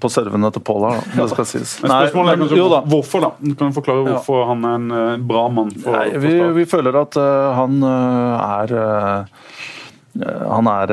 på 0.01 0.11
servene 0.13 0.51
til 0.55 0.65
Pål 0.65 0.87
her, 0.89 1.01
da. 1.01 1.17
Det 1.19 1.29
skal 1.35 1.49
sies. 1.53 1.75
Men 1.83 1.95
spørsmålet 1.95 2.33
er 2.33 2.43
kanskje 2.45 2.61
jo 2.61 2.69
da. 2.73 2.81
hvorfor, 2.95 3.27
da? 3.27 3.31
Du 3.41 3.55
kan 3.59 3.77
forklare 3.77 4.07
hvorfor 4.09 4.47
han 4.51 4.67
er 4.69 4.79
en 4.79 4.89
uh, 4.95 5.27
bra 5.33 5.45
mann 5.53 5.73
for, 5.77 5.97
Nei, 5.97 6.21
vi, 6.23 6.35
vi 6.61 6.67
føler 6.71 7.01
at 7.03 7.21
uh, 7.21 7.51
han 7.59 7.81
uh, 7.85 8.61
er 8.61 8.77
Han 10.51 10.67
er 10.67 10.91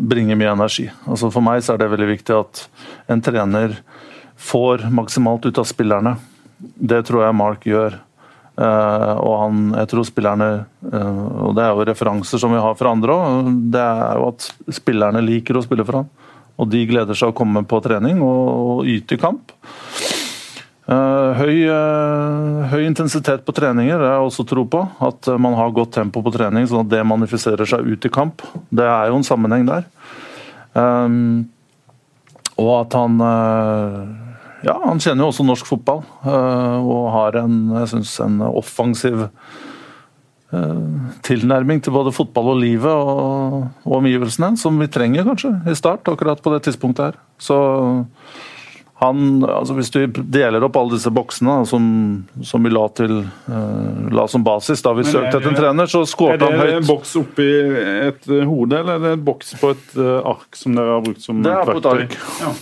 bringer 0.00 0.38
mye 0.38 0.52
energi. 0.54 0.86
Altså 1.10 1.28
For 1.34 1.44
meg 1.44 1.64
så 1.64 1.74
er 1.74 1.82
det 1.82 1.90
veldig 1.92 2.08
viktig 2.12 2.36
at 2.36 2.62
en 3.10 3.22
trener 3.24 3.74
får 4.40 4.86
maksimalt 4.94 5.48
ut 5.50 5.58
av 5.60 5.66
spillerne. 5.68 6.14
Det 6.60 7.02
tror 7.08 7.26
jeg 7.26 7.36
Mark 7.36 7.66
gjør. 7.68 7.98
Eh, 8.60 9.12
og 9.24 9.34
han, 9.40 9.60
jeg 9.78 9.88
tror 9.88 10.04
spillerne 10.04 10.48
eh, 10.90 11.20
Og 11.46 11.54
det 11.56 11.62
er 11.64 11.70
jo 11.72 11.84
referanser 11.88 12.40
som 12.42 12.52
vi 12.52 12.60
har 12.60 12.76
fra 12.76 12.92
andre 12.92 13.16
òg. 13.16 13.52
Det 13.72 13.80
er 13.80 14.20
jo 14.20 14.26
at 14.28 14.48
spillerne 14.80 15.22
liker 15.24 15.56
å 15.56 15.64
spille 15.64 15.86
for 15.88 16.02
han. 16.02 16.10
Og 16.60 16.68
de 16.68 16.82
gleder 16.88 17.16
seg 17.16 17.32
å 17.32 17.36
komme 17.36 17.62
på 17.64 17.80
trening 17.80 18.20
og, 18.20 18.84
yte 18.90 19.16
kamp. 19.20 19.54
Eh, 20.90 21.40
høy, 21.40 21.56
høy 22.72 22.82
intensitet 22.84 23.46
på 23.46 23.54
treninger 23.56 23.94
det 23.94 24.08
har 24.10 24.18
jeg 24.18 24.28
også 24.28 24.48
tro 24.50 24.66
på. 24.68 24.84
At 25.08 25.30
man 25.40 25.56
har 25.56 25.72
godt 25.72 25.94
tempo 25.96 26.20
på 26.26 26.34
trening, 26.34 26.68
sånn 26.68 26.84
at 26.84 26.92
det 26.92 27.06
manifiserer 27.06 27.68
seg 27.68 27.88
ut 27.88 28.04
i 28.04 28.12
kamp. 28.12 28.44
Det 28.68 28.84
er 28.84 29.08
jo 29.08 29.22
en 29.22 29.26
sammenheng 29.26 29.64
der. 29.70 29.88
Og 32.60 32.74
at 32.76 32.94
han 32.98 33.16
Ja, 34.66 34.76
han 34.84 35.00
kjenner 35.00 35.24
jo 35.24 35.32
også 35.32 35.46
norsk 35.46 35.68
fotball. 35.68 36.04
eh, 36.24 36.78
og 36.84 37.10
har 37.14 37.40
en, 37.44 37.58
jeg 37.80 37.92
synes, 37.94 38.12
en 38.24 38.40
offensiv 38.44 39.26
eh, 40.52 40.84
tilnærming 41.26 41.82
til 41.82 41.96
både 41.96 42.12
fotball 42.12 42.54
og 42.54 42.60
livet 42.60 42.92
og, 42.92 43.66
og 43.86 43.98
omgivelsene, 44.02 44.56
som 44.60 44.78
vi 44.80 44.90
trenger 44.92 45.28
kanskje 45.28 45.54
i 45.70 45.76
start, 45.78 46.08
akkurat 46.08 46.42
på 46.42 46.54
det 46.54 46.64
tidspunktet 46.68 47.10
her. 47.10 47.20
Så 47.40 47.58
han, 49.00 49.40
altså 49.48 49.72
Hvis 49.78 49.88
du 49.94 50.02
deler 50.12 50.60
opp 50.66 50.74
alle 50.76 50.98
disse 50.98 51.08
boksene 51.08 51.54
som, 51.64 51.84
som, 52.44 52.66
vi 52.66 52.68
la, 52.68 52.82
til, 52.92 53.22
uh, 53.48 54.10
la 54.12 54.26
som 54.28 54.44
basis 54.44 54.84
da 54.84 54.92
vi 54.92 55.06
søkte 55.08 55.38
etter 55.38 55.48
en 55.48 55.56
trener, 55.56 55.88
så 55.88 56.02
skåret 56.04 56.44
han 56.44 56.52
høyt. 56.52 56.66
Er 56.66 56.68
det 56.68 56.82
en 56.82 56.90
boks 56.90 57.14
oppi 57.16 57.46
et 58.10 58.28
hode, 58.28 58.82
eller 58.82 58.98
er 58.98 59.06
det 59.06 59.14
en 59.16 59.24
boks 59.24 59.54
på 59.56 59.72
et 59.72 59.96
ark 60.04 60.60
som 60.60 60.76
dere 60.76 60.98
har 60.98 61.08
brukt 61.08 61.24
som 61.24 61.40
verktøy? 61.40 61.48
Det 61.48 61.56
er 61.56 61.72
på 61.72 61.80
et 61.80 61.90
ark. 61.94 62.18
Ja. 62.42 62.52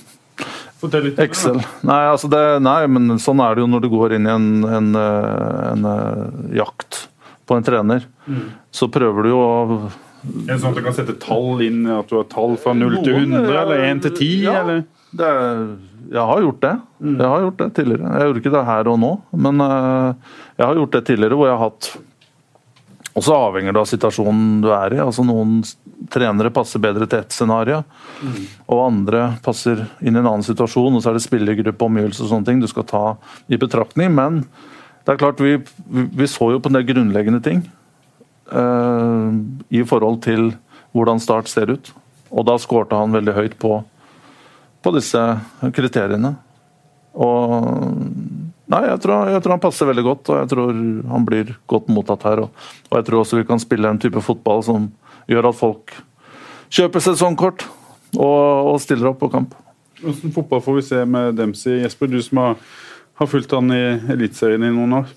Excel. 1.24 1.58
Nei, 1.86 2.02
altså 2.06 2.30
det, 2.30 2.42
nei, 2.62 2.80
men 2.86 3.16
sånn 3.22 3.42
er 3.42 3.56
det 3.56 3.64
jo 3.64 3.70
når 3.70 3.84
du 3.84 3.88
går 3.92 4.14
inn 4.18 4.28
i 4.28 4.34
en, 4.34 4.50
en, 4.64 4.90
en, 4.98 5.88
en 5.88 6.52
jakt 6.54 7.08
på 7.48 7.56
en 7.58 7.66
trener. 7.66 8.06
Mm. 8.28 8.44
Så 8.70 8.90
prøver 8.92 9.26
du 9.26 9.32
jo 9.32 9.40
å 9.42 9.90
er 10.28 10.58
sånn 10.58 10.72
at 10.72 10.78
du 10.78 10.82
kan 10.82 10.94
sette 10.96 11.14
tall 11.22 11.62
inn, 11.64 11.84
at 11.94 12.08
du 12.10 12.16
har 12.18 12.26
tall 12.30 12.56
fra 12.60 12.74
0 12.76 12.98
til 13.04 13.20
100, 13.22 13.44
eller 13.62 13.84
1 13.86 14.02
til 14.06 14.16
10? 14.18 14.32
Ja, 14.44 14.56
eller? 14.64 14.82
Det 15.14 15.28
er 15.28 15.62
jeg 16.08 16.24
har 16.24 16.40
gjort 16.40 16.60
det. 16.62 16.74
Mm. 17.04 17.16
Jeg 17.18 17.28
har 17.28 17.42
gjort 17.44 17.58
det 17.60 17.68
tidligere. 17.76 18.12
Jeg 18.16 18.28
gjorde 18.28 18.40
ikke 18.42 18.52
det 18.54 18.64
her 18.68 18.88
og 18.88 19.00
nå, 19.02 19.10
men 19.44 19.60
uh, 19.60 20.36
jeg 20.56 20.64
har 20.64 20.78
gjort 20.80 20.94
det 20.96 21.02
tidligere 21.08 21.38
hvor 21.38 21.50
jeg 21.50 21.58
har 21.58 21.68
hatt 21.68 21.88
Og 23.16 23.24
så 23.24 23.34
avhenger 23.34 23.74
det 23.74 23.80
av 23.80 23.88
situasjonen 23.90 24.60
du 24.62 24.68
er 24.74 24.94
i. 24.94 25.00
altså 25.02 25.24
Noen 25.26 25.60
trenere 26.12 26.52
passer 26.54 26.82
bedre 26.82 27.08
til 27.08 27.22
ett 27.22 27.34
scenario, 27.34 27.80
mm. 28.22 28.38
og 28.68 28.84
andre 28.84 29.22
passer 29.44 29.86
inn 30.00 30.14
i 30.14 30.20
en 30.20 30.26
annen 30.26 30.46
situasjon. 30.46 30.94
Og 30.94 31.02
så 31.02 31.10
er 31.10 31.18
det 31.18 31.24
spillergruppe, 31.24 31.88
omgivelser 31.88 32.26
og 32.26 32.32
sånne 32.34 32.50
ting 32.50 32.62
du 32.62 32.68
skal 32.70 32.86
ta 32.88 33.04
i 33.48 33.58
betraktning. 33.60 34.14
Men 34.14 34.42
det 35.04 35.14
er 35.14 35.20
klart, 35.24 35.42
vi, 35.42 35.56
vi, 35.88 36.30
så 36.30 36.52
jo 36.52 36.62
på 36.62 36.70
en 36.70 36.78
del 36.78 36.86
grunnleggende 36.88 37.42
ting 37.44 37.64
uh, 38.52 39.34
i 39.72 39.82
forhold 39.88 40.22
til 40.28 40.52
hvordan 40.96 41.20
Start 41.22 41.50
ser 41.50 41.72
ut. 41.74 41.92
Og 42.28 42.44
da 42.46 42.58
skårte 42.60 42.98
han 42.98 43.14
veldig 43.16 43.36
høyt 43.36 43.56
på 43.62 43.80
på 44.82 44.92
disse 44.94 45.22
kriteriene. 45.74 46.34
Og 47.18 47.66
Nei, 48.68 48.82
jeg 48.84 49.00
tror, 49.00 49.30
jeg 49.32 49.40
tror, 49.40 49.54
han 49.54 49.62
passer 49.64 49.88
veldig 49.88 50.04
godt, 50.04 50.28
og 50.28 50.42
jeg 50.42 50.50
tror 50.50 50.74
han 51.12 51.24
blir 51.24 51.54
godt 51.72 51.88
mottatt 51.92 52.26
her. 52.28 52.42
Og, 52.44 52.66
og 52.90 52.98
jeg 52.98 53.06
tror 53.06 53.22
også 53.22 53.38
vi 53.40 53.46
kan 53.48 53.62
spille 53.62 53.88
en 53.88 54.00
type 54.00 54.20
fotball 54.24 54.60
som 54.66 54.90
gjør 55.30 55.48
at 55.50 55.56
folk 55.56 55.94
kjøper 56.68 57.04
sesongkort 57.04 57.64
og, 58.16 58.74
og 58.74 58.76
stiller 58.84 59.12
opp 59.12 59.22
på 59.22 59.30
kamp. 59.32 59.56
Hvordan 60.02 60.34
fotball 60.34 60.60
får 60.62 60.76
vi 60.76 60.84
se 60.90 61.00
med 61.08 61.38
Dempsey? 61.40 61.80
Jesper, 61.82 62.12
du 62.12 62.20
som 62.22 62.42
har 62.42 62.60
har 63.18 63.26
fulgt 63.26 63.50
han 63.50 63.72
i 63.74 63.80
Eliteserien 64.12 64.62
i 64.62 64.70
noen 64.70 65.00
år. 65.00 65.08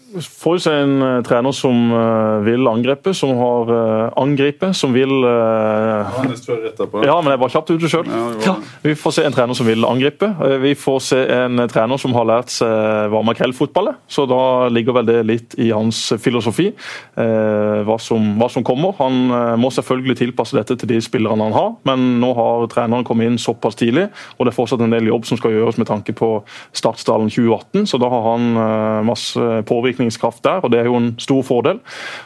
Får 0.42 0.58
se 0.64 0.72
en 0.74 0.96
uh, 1.00 1.10
trener 1.24 1.54
som 1.56 1.76
uh, 1.94 2.42
vil 2.44 2.66
angripe, 2.68 3.14
som 3.16 3.36
har 3.38 3.70
uh, 3.70 4.08
angripe, 4.20 4.72
som 4.76 4.92
vil 4.96 5.12
uh, 5.22 6.10
ja, 6.10 6.24
før 6.42 6.66
etterpå. 6.72 7.04
Ja, 7.06 7.20
men 7.22 7.32
jeg 7.36 7.42
var 7.44 7.54
kjapt 7.54 7.70
ute 7.72 7.92
sjøl. 7.92 8.10
Ja, 8.10 8.24
ja, 8.48 8.56
vi 8.84 8.96
får 8.98 9.16
se 9.16 9.26
en 9.28 9.36
trener 9.36 9.58
som 9.58 9.70
vil 9.70 9.86
angripe. 9.86 10.32
vi 10.64 10.74
får 10.76 10.98
se 11.12 11.20
en 11.36 11.62
trener 11.70 12.02
som 12.02 12.16
har 12.18 12.28
lært 12.28 12.52
seg 12.54 13.14
hva 13.14 13.22
makrellfotball 13.30 13.92
er. 13.94 14.00
Så 14.10 14.26
da 14.30 14.42
ligger 14.74 14.98
vel 14.98 15.08
det 15.08 15.20
litt 15.30 15.56
i 15.62 15.70
hans 15.70 16.00
filosofi, 16.20 16.72
hva 17.16 17.98
som, 18.02 18.34
hva, 18.40 18.50
som, 18.52 18.66
kommer. 18.66 18.96
Han 19.00 19.58
må 19.62 19.72
selvfølgelig 19.74 20.18
tilpasse 20.24 20.58
dette 20.58 20.76
til 20.82 20.90
de 20.92 21.00
spillerne 21.04 21.48
han 21.48 21.56
har, 21.56 21.72
men 21.88 22.18
nå 22.22 22.34
har 22.38 22.68
treneren 22.74 23.06
kommet 23.08 23.30
inn 23.30 23.40
såpass 23.42 23.78
tidlig, 23.80 24.10
og 24.38 24.46
det 24.46 24.54
er 24.54 24.58
fortsatt 24.58 24.84
en 24.84 24.94
del 24.94 25.10
jobb 25.12 25.28
som 25.30 25.40
skal 25.40 25.56
gjøres 25.56 25.80
med 25.82 25.90
tanke 25.90 26.16
på 26.18 26.34
startstallen 26.78 27.32
2018 27.32 27.91
så 27.92 28.00
da 28.02 28.10
har 28.12 28.28
han 28.30 28.52
eh, 28.56 29.00
masse 29.08 29.64
påvirkningskraft 29.70 30.44
der, 30.48 30.64
og 30.64 30.72
det 30.74 30.82
er 30.82 30.92
jo 30.92 31.00
en 31.00 31.14
stor 31.22 31.44
fordel. 31.46 31.82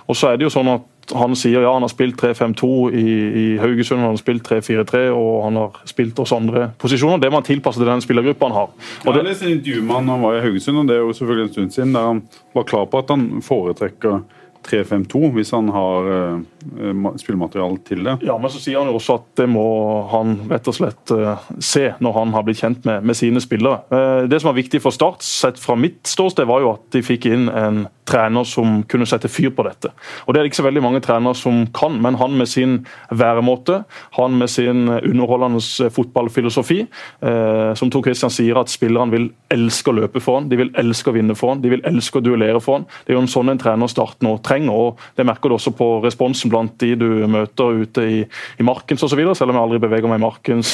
Og 0.06 0.18
så 0.18 0.32
er 0.32 0.40
det 0.40 0.48
jo 0.48 0.54
sånn 0.54 0.70
at 0.78 0.92
han 1.14 1.36
sier 1.38 1.62
ja, 1.62 1.74
han 1.74 1.84
har 1.86 1.92
spilt 1.92 2.18
3-5-2 2.22 2.70
i, 2.98 3.04
i, 3.06 3.46
Haugesund, 3.62 4.02
han 4.02 4.16
har 4.16 4.22
spilt 4.22 4.48
3-4-3 4.48 5.04
og 5.14 5.44
han 5.44 5.60
har 5.60 5.76
spilt 5.86 6.20
oss 6.22 6.34
andre 6.34 6.72
posisjoner. 6.82 7.22
Det 7.22 7.30
må 7.30 7.42
han 7.42 7.46
tilpasse 7.46 7.82
til 7.82 7.90
den 7.90 8.02
spillergruppa 8.02 8.50
han 8.50 8.58
har. 8.58 8.72
Og 9.04 9.12
ja, 9.12 9.12
det... 9.12 9.20
Jeg 9.20 9.28
leste 9.30 9.52
intervju 9.52 9.84
med 9.84 9.96
han 10.00 10.14
han 10.16 10.26
var 10.26 10.40
i 10.40 10.42
Haugesund, 10.48 10.82
og 10.82 10.90
det 10.90 10.98
er 10.98 11.04
jo 11.04 11.14
selvfølgelig 11.20 11.46
en 11.46 11.54
stund 11.54 11.76
siden, 11.78 11.94
der 11.94 12.10
han 12.10 12.24
var 12.58 12.68
klar 12.72 12.90
på 12.90 13.04
at 13.04 13.14
han 13.14 13.28
foretrekker 13.46 14.24
3-5-2 14.66 15.32
hvis 15.36 15.54
han 15.56 15.70
har 15.74 16.10
uh, 16.10 17.10
spillemateriale 17.22 17.82
til 17.88 18.06
det. 18.08 18.18
Ja, 18.28 18.38
men 18.42 18.52
så 18.54 18.62
sier 18.62 18.82
han 18.82 18.90
jo 18.92 18.98
også 19.00 19.20
at 19.20 19.28
det 19.42 19.48
må 19.52 19.66
han 20.12 20.38
rett 20.52 20.70
og 20.72 20.78
slett 20.78 21.14
uh, 21.16 21.36
se 21.64 21.88
når 22.04 22.18
han 22.20 22.34
har 22.36 22.46
blitt 22.48 22.62
kjent 22.64 22.88
med, 22.88 23.06
med 23.06 23.18
sine 23.18 23.44
spillere. 23.44 23.84
Uh, 23.94 24.26
det 24.30 24.42
som 24.42 24.52
var 24.52 24.60
viktig 24.60 24.82
for 24.84 24.96
Start, 24.96 25.26
sett 25.26 25.62
fra 25.62 25.78
mitt 25.80 26.04
ståsted, 26.08 26.48
var 26.50 26.64
jo 26.64 26.74
at 26.76 26.86
de 26.96 27.04
fikk 27.06 27.30
inn 27.32 27.50
en 27.52 27.86
trener 28.06 28.46
som 28.48 28.82
kunne 28.90 29.08
sette 29.10 29.30
fyr 29.32 29.52
på 29.56 29.66
dette. 29.66 29.92
Og 30.26 30.34
Det 30.34 30.40
er 30.40 30.46
det 30.46 30.52
ikke 30.52 30.62
så 30.62 30.68
veldig 30.68 30.84
mange 30.86 31.02
trenere 31.04 31.36
som 31.38 31.66
kan, 31.76 31.98
men 32.02 32.18
han 32.20 32.38
med 32.38 32.50
sin 32.50 32.78
væremåte, 33.10 33.84
han 34.18 34.38
med 34.38 34.50
sin 34.50 34.88
underholdende 34.90 35.62
fotballfilosofi, 35.96 36.80
eh, 37.22 37.74
som 37.74 37.90
Tor 37.90 38.06
Christian 38.06 38.34
sier 38.34 38.60
at 38.60 38.70
spillerne 38.70 39.12
vil 39.12 39.30
elske 39.54 39.92
å 39.92 39.98
løpe 40.02 40.22
for 40.24 40.40
han, 40.40 40.50
de 40.50 40.60
vil 40.60 40.74
elske 40.78 41.10
å 41.12 41.16
vinne 41.16 41.36
for 41.38 41.54
han, 41.54 41.64
de 41.64 41.72
vil 41.74 41.86
elske 41.88 42.20
å 42.20 42.26
duellere 42.26 42.62
for 42.64 42.80
han. 42.80 42.88
Det 43.06 43.14
er 43.14 43.20
jo 43.20 43.24
en 43.26 43.32
sånn 43.32 43.54
en 43.54 43.62
trener 43.62 43.92
Start 43.96 44.24
nå 44.26 44.36
trenger, 44.44 44.74
og 44.76 45.02
det 45.16 45.26
merker 45.28 45.50
du 45.50 45.56
også 45.56 45.72
på 45.78 45.88
responsen 46.04 46.52
blant 46.52 46.74
de 46.82 46.96
du 47.00 47.08
møter 47.32 47.82
ute 47.86 48.06
i, 48.06 48.22
i 48.60 48.66
Markens 48.66 49.06
osv., 49.06 49.22
selv 49.36 49.54
om 49.54 49.58
jeg 49.58 49.64
aldri 49.66 49.82
beveger 49.84 50.10
meg 50.12 50.20
i 50.20 50.26
Markens 50.26 50.72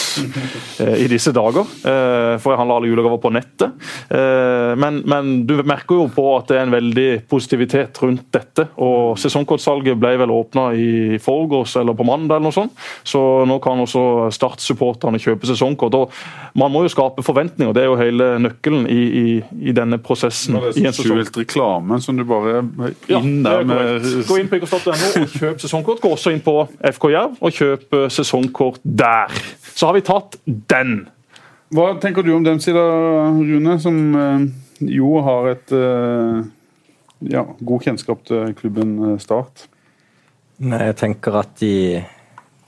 eh, 0.82 1.04
i 1.06 1.10
disse 1.12 1.34
dager, 1.36 1.68
eh, 1.86 2.36
for 2.42 2.54
jeg 2.54 2.62
handler 2.62 2.80
alle 2.80 2.92
julegaver 2.92 3.22
på 3.22 3.34
nettet. 3.36 3.78
Eh, 4.10 4.74
men, 4.82 5.02
men 5.10 5.34
du 5.48 5.58
merker 5.62 6.02
jo 6.02 6.08
på 6.12 6.26
at 6.38 6.50
det 6.50 6.58
er 6.58 6.66
en 6.66 6.76
veldig 6.76 7.10
positivitet 7.30 8.02
rundt 8.02 8.28
dette. 8.34 8.68
og 8.82 9.18
Sesongkortsalget 9.20 10.00
ble 10.00 10.14
vel 10.22 10.34
åpna 10.34 10.72
i 10.74 11.20
forgårs 11.22 11.76
eller 11.82 11.98
på 11.98 12.06
mandag, 12.08 12.38
eller 12.38 12.50
noe 12.50 12.56
sånt. 12.56 12.74
så 13.04 13.46
nå 13.48 13.60
kan 13.64 13.80
også 13.82 14.30
Start-supporterne 14.32 15.20
kjøpe 15.22 15.48
sesongkort. 15.50 15.94
og 15.94 16.12
Man 16.56 16.72
må 16.72 16.84
jo 16.86 16.94
skape 16.94 17.24
forventninger, 17.24 17.74
det 17.74 17.84
er 17.84 17.90
jo 17.90 18.00
hele 18.00 18.28
nøkkelen 18.40 18.88
i, 18.90 19.02
i, 19.24 19.26
i 19.70 19.76
denne 19.76 20.00
prosessen. 20.02 20.58
Det 20.60 20.74
er 20.84 20.96
sånn 20.96 21.10
skjult 21.12 21.42
reklame 21.44 22.00
som 22.02 22.18
du 22.18 22.26
bare 22.28 22.62
inn 23.12 23.42
der 23.46 23.66
med 23.68 24.10
Gå 24.28 24.38
inn 24.42 24.52
på 24.52 24.60
ikerstart.no 24.60 25.24
og 25.24 25.34
kjøp 25.38 25.64
sesongkort. 25.64 26.02
Gå 26.04 26.14
også 26.16 26.34
inn 26.36 26.44
på 26.44 26.56
FK 26.94 27.10
Jerv 27.14 27.42
og 27.42 27.56
kjøp 27.56 27.98
sesongkort 28.14 28.82
der. 28.84 29.34
Så 29.74 29.90
har 29.90 29.98
vi 29.98 30.06
tatt 30.06 30.40
den. 30.46 31.04
Hva 31.72 31.94
tenker 32.04 32.26
du 32.26 32.34
om 32.36 32.44
den 32.44 32.60
sida, 32.60 32.82
Rune, 33.32 33.78
som 33.80 34.00
eh, 34.20 34.50
jo 34.92 35.22
har 35.24 35.54
et 35.54 35.72
uh 35.76 36.42
ja, 37.30 37.46
god 37.60 37.86
kjennskap 37.86 38.24
til 38.28 38.56
klubben 38.58 38.96
eh, 39.12 39.20
Start? 39.22 39.68
Nei, 40.62 40.82
jeg 40.92 40.98
tenker 41.00 41.38
at 41.42 41.54
de, 41.62 42.02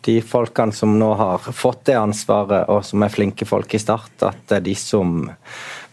de 0.06 0.18
folkene 0.26 0.76
som 0.76 0.96
nå 1.00 1.12
har 1.20 1.44
fått 1.54 1.86
det 1.90 1.98
ansvaret, 2.00 2.70
og 2.72 2.82
som 2.86 3.06
er 3.06 3.14
flinke 3.14 3.48
folk 3.50 3.74
i 3.74 3.82
Start, 3.82 4.16
at 4.26 4.46
det 4.50 4.60
er 4.60 4.68
de 4.70 4.78
som 4.78 5.20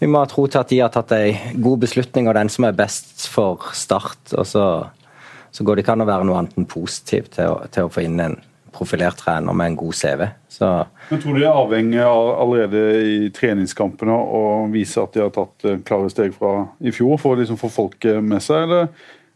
Vi 0.00 0.08
må 0.08 0.22
ha 0.22 0.28
tro 0.28 0.46
til 0.48 0.62
at 0.62 0.70
de 0.72 0.80
har 0.80 0.92
tatt 0.94 1.12
en 1.12 1.60
god 1.60 1.82
beslutning, 1.84 2.28
og 2.28 2.38
den 2.38 2.52
som 2.52 2.68
er 2.68 2.76
best 2.76 3.26
for 3.28 3.72
Start. 3.76 4.32
Og 4.32 4.46
så, 4.48 4.64
så 5.52 5.64
går 5.64 5.76
det 5.76 5.84
ikke 5.84 5.98
an 5.98 6.06
å 6.06 6.08
være 6.08 6.28
noe 6.28 6.40
annet 6.40 6.56
enn 6.56 6.70
positiv 6.70 7.28
til 7.36 7.52
å, 7.52 7.58
til 7.68 7.88
å 7.88 7.92
få 7.92 8.06
inn 8.06 8.20
en 8.24 8.38
profilert 8.74 9.18
trener 9.20 9.56
med 9.56 9.72
en 9.72 9.78
god 9.80 9.94
CV. 9.94 10.26
Så, 10.48 10.68
Men 11.08 11.22
Tror 11.22 11.34
du 11.34 11.40
de 11.40 11.46
er 11.46 11.56
avhengig 11.62 12.02
av 12.04 12.28
allerede 12.42 12.82
i 13.06 13.30
treningskampene 13.34 14.14
å 14.14 14.42
vise 14.72 15.02
at 15.02 15.14
de 15.14 15.24
har 15.24 15.32
tatt 15.34 15.66
eh, 15.66 15.80
klare 15.86 16.10
steg 16.12 16.34
fra 16.36 16.54
i 16.80 16.92
fjor, 16.94 17.16
for 17.22 17.34
å 17.34 17.40
liksom 17.40 17.58
få 17.60 17.70
folket 17.72 18.22
med 18.24 18.42
seg, 18.44 18.68
eller, 18.68 18.88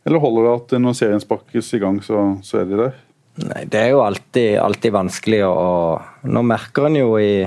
eller, 0.04 0.22
holder 0.22 0.46
det 0.46 0.54
at 0.54 0.76
når 0.84 0.96
serien 0.98 1.22
sparkes 1.22 1.72
i 1.74 1.82
gang, 1.82 2.00
så, 2.04 2.26
så 2.44 2.62
er 2.62 2.70
de 2.70 2.80
der? 2.80 2.96
Nei, 3.44 3.64
Det 3.70 3.80
er 3.80 3.92
jo 3.94 4.04
alltid, 4.04 4.58
alltid 4.62 4.94
vanskelig, 4.94 5.42
og 5.48 6.30
nå 6.30 6.44
merker 6.46 6.88
en 6.88 6.98
jo 7.00 7.14
i, 7.18 7.44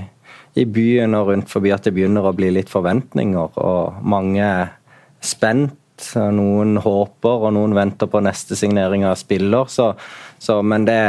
i 0.58 0.66
byen 0.66 1.16
og 1.16 1.32
rundt 1.32 1.52
forbi 1.52 1.72
at 1.76 1.88
det 1.88 1.96
begynner 1.96 2.28
å 2.28 2.36
bli 2.36 2.52
litt 2.56 2.72
forventninger, 2.72 3.60
og 3.62 4.02
mange 4.04 4.44
er 4.44 4.74
spent. 5.24 5.78
Noen 6.14 6.78
håper, 6.78 7.48
og 7.48 7.56
noen 7.56 7.72
venter 7.74 8.10
på 8.12 8.20
neste 8.22 8.54
signering 8.54 9.02
av 9.10 9.16
spiller. 9.18 9.66
Så, 9.72 9.88
så, 10.38 10.60
men 10.62 10.86
det, 10.86 11.00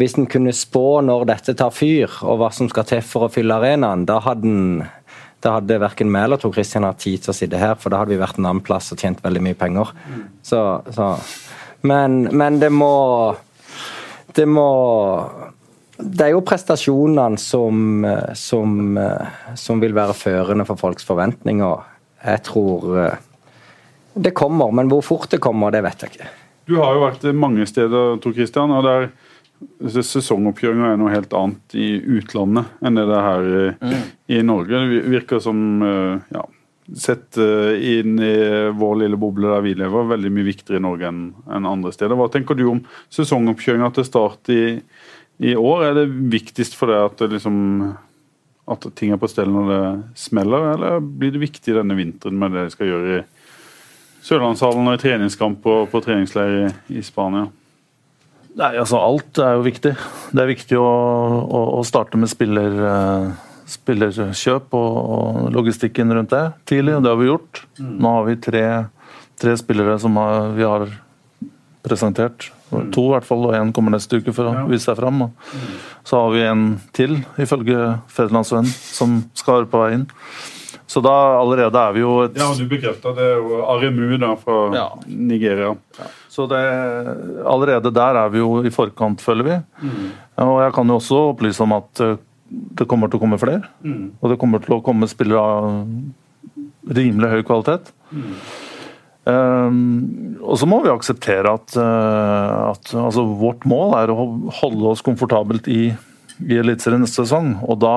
hvis 0.00 0.16
en 0.18 0.28
kunne 0.30 0.54
spå 0.56 1.02
når 1.04 1.26
dette 1.28 1.54
tar 1.58 1.72
fyr, 1.74 2.10
og 2.24 2.40
hva 2.40 2.50
som 2.54 2.70
skal 2.70 2.86
til 2.88 3.02
for 3.04 3.26
å 3.26 3.32
fylle 3.32 3.58
arenaen, 3.58 4.06
da 4.08 4.20
hadde 4.24 4.48
en 4.48 4.66
da 5.42 5.56
hadde 5.56 5.80
verken 5.82 6.12
vi 6.14 6.20
eller 6.22 6.38
Tor 6.38 6.52
Christian 6.54 6.84
hatt 6.86 7.00
tid 7.02 7.24
til 7.24 7.32
å 7.32 7.34
sitte 7.34 7.58
her, 7.58 7.74
for 7.74 7.90
da 7.90 7.98
hadde 7.98 8.14
vi 8.14 8.20
vært 8.20 8.38
en 8.38 8.46
annen 8.46 8.62
plass 8.62 8.92
og 8.94 9.00
tjent 9.02 9.22
veldig 9.24 9.40
mye 9.42 9.58
penger. 9.58 9.90
Så, 10.46 10.60
så. 10.94 11.08
Men, 11.82 12.28
men, 12.30 12.60
det 12.62 12.70
må 12.70 13.34
Det 14.36 14.44
må 14.46 14.68
Det 15.98 16.28
er 16.28 16.30
jo 16.36 16.44
prestasjonene 16.46 17.40
som, 17.42 18.06
som, 18.38 19.00
som 19.58 19.82
vil 19.82 19.98
være 19.98 20.14
førende 20.14 20.66
for 20.68 20.78
folks 20.78 21.10
forventninger. 21.10 21.82
Jeg 22.22 22.44
tror 22.46 22.86
det 24.14 24.34
kommer, 24.36 24.70
men 24.70 24.90
hvor 24.92 25.02
fort 25.02 25.30
det 25.32 25.40
kommer, 25.42 25.72
det 25.72 25.82
vet 25.82 26.02
jeg 26.04 26.14
ikke. 26.14 26.30
Du 26.68 26.76
har 26.78 26.94
jo 26.94 27.02
vært 27.02 27.24
mange 27.34 27.66
steder, 27.66 28.18
Tor 28.22 28.34
Christian, 28.36 28.70
og 28.70 28.84
der 28.86 29.08
Sesongoppkjøringa 29.82 30.92
er 30.92 30.98
noe 31.00 31.12
helt 31.12 31.32
annet 31.36 31.76
i 31.78 31.94
utlandet 32.18 32.82
enn 32.82 32.98
det 32.98 33.06
det 33.08 33.16
er 33.18 33.26
her 33.26 33.46
i, 33.48 33.62
mm. 33.82 34.10
i 34.36 34.42
Norge. 34.46 34.82
Det 34.82 35.00
virker 35.12 35.42
som 35.42 35.82
eh, 35.86 36.34
ja, 36.34 36.44
sett 36.98 37.38
eh, 37.40 37.98
inn 37.98 38.18
i 38.22 38.34
vår 38.76 38.96
lille 39.04 39.18
boble 39.20 39.50
der 39.50 39.64
vi 39.64 39.74
lever, 39.78 40.08
veldig 40.12 40.32
mye 40.34 40.48
viktigere 40.50 40.80
i 40.80 40.84
Norge 40.84 41.10
enn 41.10 41.68
andre 41.68 41.92
steder. 41.94 42.16
Hva 42.18 42.28
tenker 42.32 42.58
du 42.58 42.66
om 42.70 42.82
sesongoppkjøringa 43.12 43.92
til 43.96 44.08
start 44.08 44.52
i, 44.52 44.64
i 45.42 45.54
år? 45.58 45.86
Er 45.88 46.00
det 46.00 46.08
viktigst 46.32 46.76
for 46.78 46.92
deg 46.92 47.06
at, 47.06 47.22
det 47.22 47.38
liksom, 47.38 47.56
at 48.74 48.90
ting 48.98 49.14
er 49.14 49.22
på 49.22 49.30
stell 49.30 49.52
når 49.52 49.72
det 49.72 49.82
smeller, 50.26 50.72
eller 50.74 51.00
blir 51.00 51.34
det 51.34 51.46
viktig 51.46 51.78
denne 51.78 51.98
vinteren 51.98 52.38
med 52.40 52.54
det 52.56 52.68
de 52.68 52.76
skal 52.76 52.92
gjøre 52.92 53.16
i 53.20 53.24
Sørlandshallen 54.22 54.86
og 54.86 54.94
i 54.94 55.02
treningskamp 55.02 55.64
og 55.66 55.88
på 55.90 56.02
treningsleir 56.04 56.60
i, 56.60 56.70
i 56.98 57.02
Spania? 57.02 57.48
Nei, 58.58 58.74
altså 58.76 58.98
Alt 59.00 59.38
er 59.40 59.56
jo 59.56 59.64
viktig. 59.64 59.94
Det 60.32 60.42
er 60.42 60.50
viktig 60.50 60.78
å, 60.80 60.88
å, 61.42 61.62
å 61.78 61.84
starte 61.88 62.20
med 62.20 62.28
spiller, 62.28 62.74
eh, 62.88 63.28
spillerkjøp 63.72 64.74
og, 64.76 64.98
og, 65.16 65.38
logistikken 65.54 66.12
rundt 66.12 66.34
det 66.34 66.44
tidlig, 66.68 66.98
og 66.98 67.06
det 67.06 67.12
har 67.14 67.20
vi 67.22 67.30
gjort. 67.30 67.62
Nå 67.80 68.16
har 68.18 68.26
vi 68.28 68.36
tre, 68.44 68.64
tre 69.40 69.56
spillere 69.60 69.96
som 70.02 70.18
har, 70.20 70.52
vi 70.58 70.68
har 70.68 70.88
presentert. 71.82 72.50
To 72.72 73.02
i 73.04 73.12
hvert 73.12 73.26
fall, 73.28 73.42
og 73.48 73.56
én 73.56 73.72
kommer 73.76 73.92
neste 73.92 74.20
uke 74.20 74.32
for 74.32 74.48
å 74.48 74.66
vise 74.70 74.86
seg 74.86 74.96
fram. 75.00 75.26
Og 75.26 76.06
så 76.08 76.22
har 76.22 76.32
vi 76.32 76.44
en 76.48 76.62
til, 76.96 77.18
ifølge 77.40 77.98
Federlandsvenn, 78.12 78.68
som 78.68 79.20
skal 79.36 79.62
være 79.62 79.72
på 79.72 79.82
vei 79.82 79.90
inn. 79.98 80.06
Så 80.92 81.00
da 81.04 81.12
allerede 81.40 81.80
er 81.80 81.92
vi 81.96 82.02
jo 82.02 82.14
et 82.26 82.36
Ja, 82.36 82.50
du 82.52 82.66
bekrefta 82.68 83.14
det. 83.16 83.28
er 83.32 83.62
Aremu 83.74 84.18
da, 84.20 84.34
fra 84.36 84.58
Ja. 84.76 84.88
Nigeria. 85.06 85.74
Så 86.32 86.46
det, 86.48 86.60
allerede 87.44 87.92
der 87.92 88.16
er 88.22 88.32
vi 88.32 88.40
jo 88.40 88.62
i 88.64 88.72
forkant, 88.72 89.20
føler 89.20 89.44
vi. 89.44 89.56
Og 90.40 90.58
jeg 90.62 90.72
kan 90.78 90.88
jo 90.88 90.96
også 90.96 91.20
opplyse 91.34 91.60
om 91.64 91.74
at 91.76 92.00
eh, 92.00 92.16
det 92.48 92.88
kommer 92.88 93.10
til 93.10 93.20
å 93.20 93.22
komme 93.24 93.40
flere. 93.40 93.68
Og 94.20 94.32
det 94.32 94.38
kommer 94.40 94.62
til 94.64 94.78
å 94.78 94.82
komme 94.84 95.08
spillere 95.10 95.42
av 95.42 96.94
rimelig 96.96 97.30
høy 97.34 97.42
kvalitet. 97.46 97.92
Um, 99.22 100.38
og 100.42 100.56
så 100.58 100.66
må 100.66 100.80
vi 100.82 100.90
akseptere 100.90 101.52
at, 101.54 101.76
uh, 101.78 102.72
at 102.72 102.90
altså, 102.98 103.22
vårt 103.38 103.62
mål 103.70 103.94
er 104.00 104.10
å 104.10 104.24
holde 104.58 104.88
oss 104.90 105.04
komfortabelt 105.06 105.68
i, 105.70 105.92
i 106.42 106.58
Eliteserien 106.58 107.04
neste 107.04 107.22
sesong. 107.22 107.54
Og 107.62 107.78
da 107.84 107.96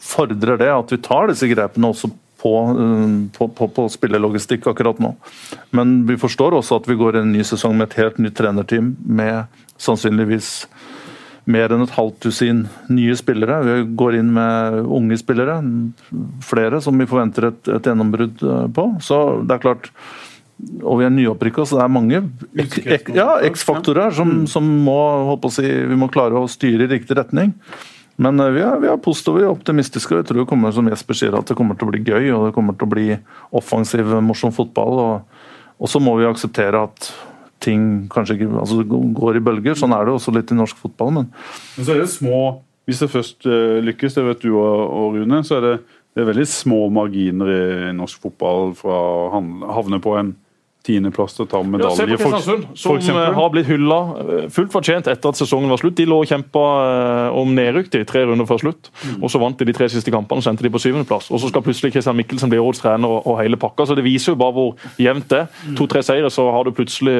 fordrer 0.00 0.60
det 0.60 0.70
at 0.72 0.94
vi 0.94 1.00
tar 1.02 1.32
disse 1.32 1.48
grepene 1.50 1.90
også 1.90 2.12
på, 2.40 2.54
eh, 2.84 3.16
på, 3.36 3.48
på, 3.56 3.68
på 3.76 3.88
spillelogistikk 3.92 4.70
akkurat 4.70 5.00
nå. 5.02 5.14
Men 5.76 6.00
vi 6.08 6.18
forstår 6.20 6.56
også 6.58 6.80
at 6.80 6.88
vi 6.90 6.98
går 7.00 7.20
en 7.20 7.34
ny 7.34 7.44
sesong 7.46 7.76
med 7.78 7.90
et 7.90 8.00
helt 8.00 8.22
nytt 8.22 8.38
trenerteam 8.40 8.94
med 9.04 9.60
sannsynligvis 9.80 10.50
mer 11.50 11.72
enn 11.72 11.84
et 11.84 11.94
halvt 11.96 12.26
dusin 12.26 12.64
nye 12.92 13.14
spillere. 13.18 13.60
Vi 13.66 13.76
går 13.98 14.18
inn 14.20 14.32
med 14.36 14.80
unge 14.84 15.18
spillere, 15.20 15.60
flere 16.44 16.82
som 16.84 16.98
vi 17.00 17.08
forventer 17.10 17.50
et, 17.50 17.62
et 17.76 17.88
gjennombrudd 17.90 18.44
eh, 18.44 18.66
på. 18.76 18.90
Så 19.04 19.22
det 19.44 19.56
er 19.56 19.64
klart 19.68 19.92
og 20.84 20.98
vi 21.00 21.06
er 21.06 21.12
nyopprykka, 21.14 21.64
så 21.64 21.78
det 21.78 21.84
er 21.86 21.92
mange 21.94 22.18
ja, 23.16 23.28
X-faktorer 23.48 24.12
som, 24.12 24.42
som 24.50 24.66
må, 24.84 25.38
si, 25.52 25.64
vi 25.64 25.96
må 25.96 26.10
klare 26.12 26.36
å 26.36 26.50
styre 26.50 26.84
i 26.84 26.90
riktig 26.90 27.16
retning. 27.16 27.54
Men 28.20 28.40
eh, 28.40 28.52
vi 28.54 28.62
er, 28.64 28.76
vi 28.82 28.90
er 28.90 29.00
positive 29.02 29.46
og 29.46 29.56
optimistiske, 29.58 30.14
og 30.14 30.22
jeg 30.22 30.30
tror 30.30 30.42
det 30.42 30.50
kommer 30.50 30.74
som 30.76 30.88
Jesper 30.90 31.18
sier, 31.18 31.36
at 31.36 31.48
det 31.48 31.56
kommer 31.58 31.78
til 31.78 31.88
å 31.88 31.92
bli 31.94 32.02
gøy 32.04 32.30
og 32.36 32.48
det 32.48 32.54
kommer 32.56 32.76
til 32.76 32.88
å 32.88 32.94
bli 32.94 33.08
offensiv, 33.56 34.12
morsom 34.24 34.54
fotball. 34.54 35.02
Og, 35.04 35.44
og 35.80 35.90
så 35.90 36.02
må 36.02 36.16
vi 36.20 36.28
akseptere 36.28 36.84
at 36.88 37.12
ting 37.60 38.08
kanskje 38.12 38.38
ikke 38.38 38.50
altså, 38.62 38.82
går 38.84 39.38
i 39.38 39.44
bølger. 39.44 39.78
Sånn 39.78 39.94
er 39.96 40.06
det 40.06 40.16
også 40.16 40.34
litt 40.36 40.52
i 40.52 40.58
norsk 40.58 40.78
fotball. 40.80 41.14
men 41.16 41.30
Men 41.76 41.86
så 41.86 41.94
er 41.94 42.04
det 42.04 42.10
små 42.12 42.42
Hvis 42.88 43.02
det 43.04 43.10
først 43.12 43.46
eh, 43.46 43.78
lykkes, 43.86 44.16
det 44.16 44.22
vet 44.26 44.40
du 44.42 44.54
og 44.56 45.14
Rune, 45.14 45.44
så 45.46 45.58
er 45.58 45.66
det, 45.66 45.74
det 46.16 46.22
er 46.22 46.30
veldig 46.32 46.46
små 46.48 46.78
marginer 46.90 47.50
i 47.52 47.92
norsk 47.94 48.24
fotball 48.24 48.72
fra 48.74 48.96
å 48.96 49.28
havne 49.76 50.00
på 50.02 50.16
en 50.18 50.32
tiendeplass 50.86 51.34
til 51.36 51.44
å 51.44 51.48
ta 51.50 51.58
Ja, 51.60 51.64
se 51.64 51.70
medalje. 51.70 52.16
på 52.16 52.30
Kristiansund, 52.30 52.66
som 52.78 52.96
eksempel. 52.96 53.22
eh, 53.28 53.34
har 53.34 53.50
blitt 53.52 53.66
hylla 53.68 53.98
eh, 54.20 54.48
fullt 54.48 54.72
fortjent 54.72 55.08
etter 55.12 55.28
at 55.28 55.36
sesongen 55.36 55.68
var 55.68 55.76
slutt. 55.82 55.94
De 55.98 56.06
lå 56.08 56.20
og 56.22 56.28
kjempa 56.30 56.62
eh, 57.30 57.36
om 57.36 57.54
nedrykk 57.54 57.90
til 57.90 58.04
tre 58.08 58.24
runder 58.24 58.48
før 58.48 58.62
slutt, 58.64 58.90
og 59.20 59.28
så 59.30 59.40
vant 59.42 59.58
de 59.58 59.64
de 59.68 59.74
tre 59.76 59.88
siste 59.92 60.10
kampene 60.10 60.40
og 60.40 60.46
sendte 60.46 60.64
de 60.64 60.70
på 60.72 60.80
syvendeplass. 60.80 61.30
Og 61.30 61.40
så 61.42 61.50
skal 61.52 61.62
plutselig 61.66 61.92
Christian 61.92 62.16
Mikkelsen 62.16 62.50
bli 62.50 62.58
årets 62.58 62.80
trener 62.80 63.08
og, 63.08 63.26
og 63.26 63.40
hele 63.42 63.56
pakka, 63.60 63.86
så 63.86 63.94
det 63.98 64.04
viser 64.04 64.32
jo 64.32 64.40
bare 64.40 64.56
hvor 64.56 64.74
jevnt 64.98 65.28
det 65.28 65.42
er. 65.44 65.74
To-tre 65.76 66.02
seire, 66.02 66.30
så 66.32 66.48
har 66.50 66.64
du 66.64 66.72
plutselig 66.72 67.16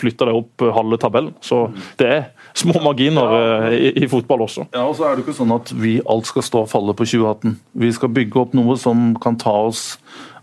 flytta 0.00 0.30
deg 0.30 0.38
opp 0.40 0.66
halve 0.72 0.98
tabellen. 1.02 1.34
Så 1.44 1.66
det 2.00 2.08
er 2.08 2.24
små 2.56 2.80
marginer 2.82 3.36
ja. 3.36 3.70
i, 3.76 3.92
i 4.04 4.08
fotball 4.08 4.46
også. 4.48 4.66
Ja, 4.72 4.86
og 4.88 4.96
så 4.96 5.08
er 5.08 5.16
det 5.16 5.26
ikke 5.26 5.36
sånn 5.36 5.52
at 5.54 5.72
vi 5.76 5.98
alt 6.08 6.28
skal 6.28 6.42
stå 6.46 6.64
og 6.64 6.70
falle 6.72 6.96
på 6.96 7.04
2018. 7.04 7.56
Vi 7.84 7.92
skal 7.92 8.12
bygge 8.12 8.40
opp 8.46 8.56
noe 8.56 8.76
som 8.80 9.12
kan 9.20 9.36
ta 9.40 9.54
oss 9.68 9.98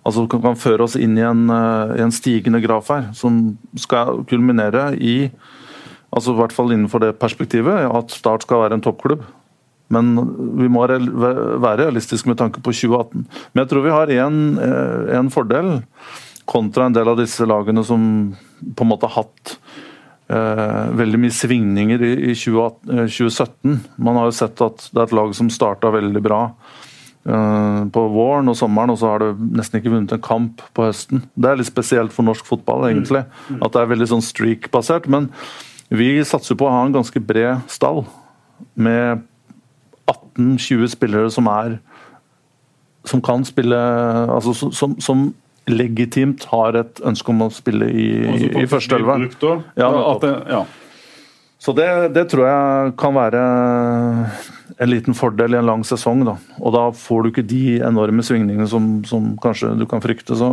altså 0.09 0.25
kan, 0.29 0.57
føre 0.59 0.85
oss 0.85 0.97
inn 0.99 1.17
i 1.17 1.25
en, 1.25 1.47
eh, 1.53 1.95
i 1.99 2.03
en 2.05 2.13
stigende 2.13 2.61
graf 2.63 2.91
her, 2.93 3.09
som 3.17 3.57
skal 3.77 4.23
kulminere 4.29 4.91
i 4.97 5.29
altså 6.09 6.33
i 6.33 6.39
hvert 6.39 6.55
fall 6.55 6.73
innenfor 6.73 7.03
det 7.03 7.19
perspektivet 7.21 7.85
at 7.85 8.15
Start 8.15 8.45
skal 8.45 8.63
være 8.63 8.79
en 8.79 8.85
toppklubb. 8.85 9.21
Men 9.93 10.13
vi 10.57 10.69
må 10.69 10.85
være 10.85 11.77
realistiske 11.81 12.29
med 12.29 12.37
tanke 12.37 12.61
på 12.61 12.73
2018. 12.73 13.25
Men 13.53 13.63
jeg 13.63 13.69
tror 13.71 13.85
vi 13.85 13.93
har 13.93 14.11
en, 14.25 14.57
eh, 14.59 15.29
fordel 15.33 15.83
kontra 16.45 16.85
en 16.85 16.93
del 16.93 17.07
av 17.09 17.17
disse 17.17 17.45
lagene 17.45 17.83
som 17.85 18.35
på 18.75 18.85
en 18.85 18.89
måte 18.89 19.09
har 19.09 19.23
hatt 19.23 19.57
eh, 20.29 20.89
veldig 20.93 21.19
mye 21.19 21.33
svingninger 21.33 22.01
i, 22.01 22.13
i 22.31 22.35
2018, 22.37 22.89
eh, 22.89 23.07
2017. 23.07 23.79
Man 23.97 24.17
har 24.17 24.29
jo 24.29 24.37
sett 24.37 24.61
at 24.61 24.89
det 24.93 24.99
er 24.99 25.07
et 25.07 25.17
lag 25.17 25.33
som 25.37 25.49
starta 25.49 25.93
veldig 25.93 26.21
bra 26.21 26.41
eh, 26.49 26.78
på 27.93 28.03
våren 28.13 28.51
og 28.51 28.57
sommeren, 28.57 28.93
og 28.93 28.99
så 29.01 29.11
har 29.11 29.23
du 29.23 29.41
nesten 29.57 29.79
ikke 29.79 29.91
vunnet 29.93 30.13
en 30.15 30.23
kamp 30.23 30.63
på 30.73 30.87
høsten. 30.87 31.23
Det 31.35 31.51
er 31.51 31.59
litt 31.59 31.69
spesielt 31.69 32.15
for 32.15 32.27
norsk 32.27 32.47
fotball, 32.47 32.87
egentlig. 32.89 33.25
At 33.59 33.75
det 33.75 33.81
er 33.81 33.91
veldig 33.91 34.09
sånn 34.13 34.25
streak-basert. 34.25 35.09
Men 35.11 35.29
vi 35.89 36.11
satser 36.27 36.57
på 36.57 36.67
å 36.67 36.73
ha 36.73 36.85
en 36.85 36.95
ganske 36.95 37.21
bred 37.21 37.65
stall 37.71 38.03
med 38.79 39.25
18-20 40.09 40.93
spillere 40.95 41.29
som 41.33 41.49
er 41.51 41.77
som 43.07 43.21
kan 43.23 43.45
spille 43.47 43.77
altså 44.29 44.53
som, 44.75 44.95
som, 45.01 45.29
legitimt 45.69 46.47
har 46.49 46.73
et 46.79 46.99
ønske 47.05 47.29
om 47.29 47.43
å 47.45 47.47
spille 47.53 47.85
i, 47.93 48.07
i, 48.25 48.47
i 48.57 48.67
første 48.69 48.95
blir 48.95 49.03
elver. 49.03 49.19
brukt 49.21 49.43
da. 49.43 49.51
Ja, 49.77 49.89
ja. 50.49 50.61
Så 51.59 51.75
det, 51.75 51.89
det 52.15 52.29
tror 52.31 52.47
jeg 52.47 52.93
kan 52.99 53.15
være 53.17 53.41
en 54.79 54.89
liten 54.89 55.15
fordel 55.17 55.57
i 55.57 55.59
en 55.59 55.67
lang 55.67 55.83
sesong. 55.83 56.23
Da. 56.27 56.37
Og 56.63 56.73
da 56.75 56.85
får 56.95 57.21
du 57.21 57.29
ikke 57.33 57.47
de 57.47 57.63
enorme 57.83 58.23
svingningene 58.23 58.67
som, 58.71 58.87
som 59.07 59.33
kanskje 59.43 59.73
du 59.79 59.83
kan 59.89 59.99
frykte. 60.03 60.37
Så 60.39 60.47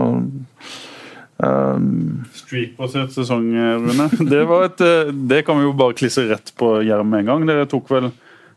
um, 1.38 2.26
Streak-basert 2.34 3.14
sesong, 3.14 3.46
Rune. 3.54 4.08
Det, 4.32 4.42
et, 4.42 4.82
eh, 4.82 5.14
det 5.30 5.44
kan 5.46 5.60
vi 5.60 5.68
jo 5.68 5.76
bare 5.78 5.94
klisse 5.98 6.26
rett 6.26 6.50
på 6.58 6.80
Jerv 6.86 7.06
med 7.06 7.22
en 7.22 7.32
gang. 7.32 7.46
Dere 7.52 7.70
tok 7.70 7.90
vel 7.94 8.10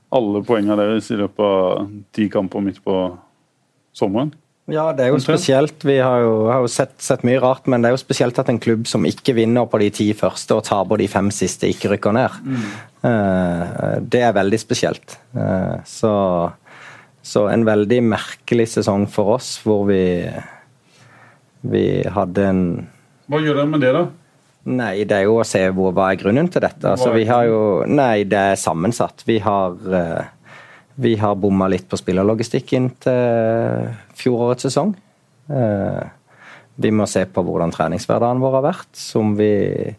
alle 0.10 0.42
poengene 0.42 0.80
deres 0.80 1.12
i 1.14 1.20
løpet 1.20 1.46
av 1.46 1.90
ti 2.18 2.26
kamper 2.34 2.66
midt 2.66 2.82
på 2.82 2.98
sommeren? 3.94 4.34
Ja, 4.74 4.90
det 4.96 5.06
er 5.06 5.14
jo 5.14 5.20
spesielt. 5.24 5.84
Vi 5.88 5.98
har 6.02 6.22
jo, 6.24 6.34
har 6.52 6.64
jo 6.66 6.70
sett, 6.72 6.94
sett 7.02 7.26
mye 7.28 7.40
rart, 7.42 7.66
men 7.72 7.82
det 7.82 7.90
er 7.90 7.96
jo 7.96 8.02
spesielt 8.02 8.38
at 8.42 8.52
en 8.52 8.62
klubb 8.62 8.88
som 8.90 9.08
ikke 9.08 9.36
vinner 9.38 9.68
på 9.70 9.82
de 9.82 9.90
ti 9.96 10.08
første 10.18 10.58
og 10.58 10.66
taper 10.68 11.02
de 11.02 11.10
fem 11.12 11.32
siste, 11.34 11.70
ikke 11.72 11.94
rykker 11.96 12.16
ned. 12.16 12.38
Eh, 13.10 13.66
det 14.04 14.24
er 14.28 14.38
veldig 14.38 14.62
spesielt. 14.62 15.18
Eh, 15.34 15.76
så, 15.90 16.14
så 17.26 17.50
en 17.50 17.68
veldig 17.68 18.00
merkelig 18.12 18.70
sesong 18.78 19.10
for 19.12 19.38
oss, 19.40 19.58
hvor 19.66 19.86
vi 19.90 20.04
vi 21.62 21.86
hadde 22.08 22.46
en 22.48 22.64
Hva 23.30 23.42
gjør 23.44 23.62
dere 23.62 23.70
med 23.70 23.84
det, 23.84 23.92
da? 23.96 24.06
Nei, 24.70 24.94
det 25.08 25.16
er 25.16 25.26
jo 25.26 25.40
å 25.40 25.48
se 25.48 25.62
hvor, 25.74 25.94
hva 25.96 26.12
er 26.12 26.20
grunnen 26.20 26.50
til 26.52 26.62
dette. 26.64 26.84
Altså, 26.92 27.12
vi 27.16 27.26
har 27.30 27.48
jo 27.48 27.62
Nei, 27.88 28.26
det 28.30 28.40
er 28.54 28.60
sammensatt. 28.60 29.24
Vi 29.28 29.40
har 29.44 29.76
eh, 29.96 30.28
vi 31.00 31.16
har 31.16 31.38
bomma 31.40 31.70
litt 31.72 31.88
på 31.90 31.98
spillerlogistikken 32.00 32.90
til 33.06 33.92
fjorårets 34.20 34.68
sesong. 34.68 34.96
Eh, 35.50 36.08
Vi 36.80 36.92
må 36.96 37.04
se 37.12 37.26
på 37.28 37.42
hvordan 37.44 37.74
treningshverdagen 37.76 38.40
vår 38.40 38.54
har 38.56 38.64
vært, 38.64 38.92
som 38.96 39.34
vi 39.36 39.96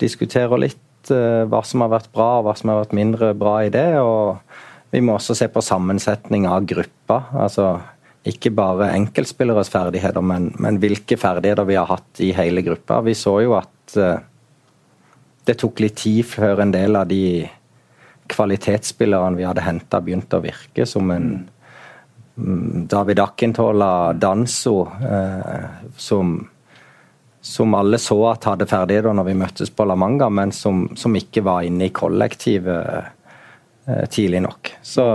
diskuterer 0.00 0.60
litt 0.60 1.08
eh, 1.08 1.46
hva 1.48 1.62
som 1.64 1.80
har 1.80 1.94
vært 1.94 2.10
bra 2.12 2.26
og 2.38 2.44
hva 2.44 2.54
som 2.58 2.68
har 2.68 2.82
vært 2.82 2.92
mindre 2.98 3.30
bra 3.32 3.54
i 3.64 3.70
det. 3.72 3.86
Og 4.04 4.36
vi 4.92 5.00
må 5.00 5.14
også 5.16 5.36
se 5.38 5.48
på 5.48 5.62
sammensetning 5.64 6.44
av 6.44 6.66
gruppa. 6.68 7.22
Altså 7.32 7.70
ikke 8.28 8.52
bare 8.52 8.90
enkeltspilleres 8.98 9.72
ferdigheter, 9.72 10.20
men, 10.20 10.50
men 10.60 10.76
hvilke 10.82 11.16
ferdigheter 11.16 11.64
vi 11.64 11.78
har 11.80 11.88
hatt 11.88 12.20
i 12.20 12.34
hele 12.36 12.60
gruppa. 12.66 13.00
Vi 13.06 13.16
så 13.16 13.38
jo 13.46 13.56
at 13.56 13.96
eh, 13.96 14.20
det 15.48 15.56
tok 15.60 15.80
litt 15.80 15.96
tid 16.02 16.28
før 16.28 16.60
en 16.66 16.76
del 16.76 17.00
av 17.00 17.08
de 17.08 17.48
kvalitetsspillerne 18.30 19.38
vi 19.38 19.46
hadde 19.48 19.64
henta, 19.64 20.00
begynte 20.04 20.38
å 20.38 20.44
virke 20.44 20.86
som 20.88 21.10
en 21.12 21.28
mm, 22.36 22.86
David 22.90 23.22
Akintola, 23.24 24.12
Danso, 24.12 24.88
eh, 25.02 25.86
som, 25.96 26.36
som 27.40 27.78
alle 27.78 28.00
så 28.00 28.18
at 28.30 28.48
hadde 28.48 28.68
ferdigheter 28.70 29.16
når 29.16 29.30
vi 29.30 29.38
møttes 29.42 29.72
på 29.74 29.86
La 29.88 29.96
Manga, 29.98 30.30
men 30.30 30.54
som, 30.56 30.86
som 30.96 31.16
ikke 31.16 31.44
var 31.46 31.66
inne 31.68 31.88
i 31.88 31.94
kollektivet 31.94 33.02
eh, 33.86 34.06
tidlig 34.10 34.44
nok. 34.46 34.72
Så 34.82 35.06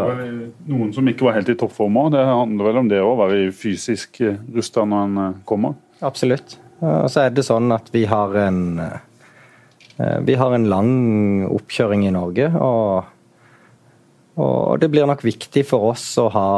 Noen 0.67 0.93
som 0.95 1.07
ikke 1.11 1.29
var 1.29 1.39
helt 1.39 1.53
i 1.53 1.57
toppform 1.59 2.03
òg. 2.03 2.13
Det 2.17 2.27
handler 2.27 2.71
vel 2.71 2.83
om 2.83 2.91
det 2.91 3.01
å 3.03 3.17
være 3.23 3.49
fysisk 3.55 4.21
rusta 4.53 4.85
når 4.85 5.09
en 5.09 5.25
eh, 5.25 5.41
kommer? 5.47 5.79
absolutt. 6.05 6.59
Og 6.83 7.09
så 7.11 7.25
er 7.25 7.35
det 7.35 7.45
sånn 7.47 7.71
at 7.71 7.87
vi 7.93 8.03
har 8.09 8.35
en 8.45 8.79
eh, 8.83 9.03
vi 9.97 10.35
har 10.35 10.51
en 10.51 10.65
lang 10.67 10.89
oppkjøring 11.47 12.01
i 12.07 12.11
Norge, 12.11 12.49
og, 12.59 13.05
og 14.43 14.79
det 14.81 14.89
blir 14.91 15.07
nok 15.07 15.23
viktig 15.23 15.63
for 15.69 15.93
oss 15.93 16.09
å 16.19 16.25
ha 16.33 16.49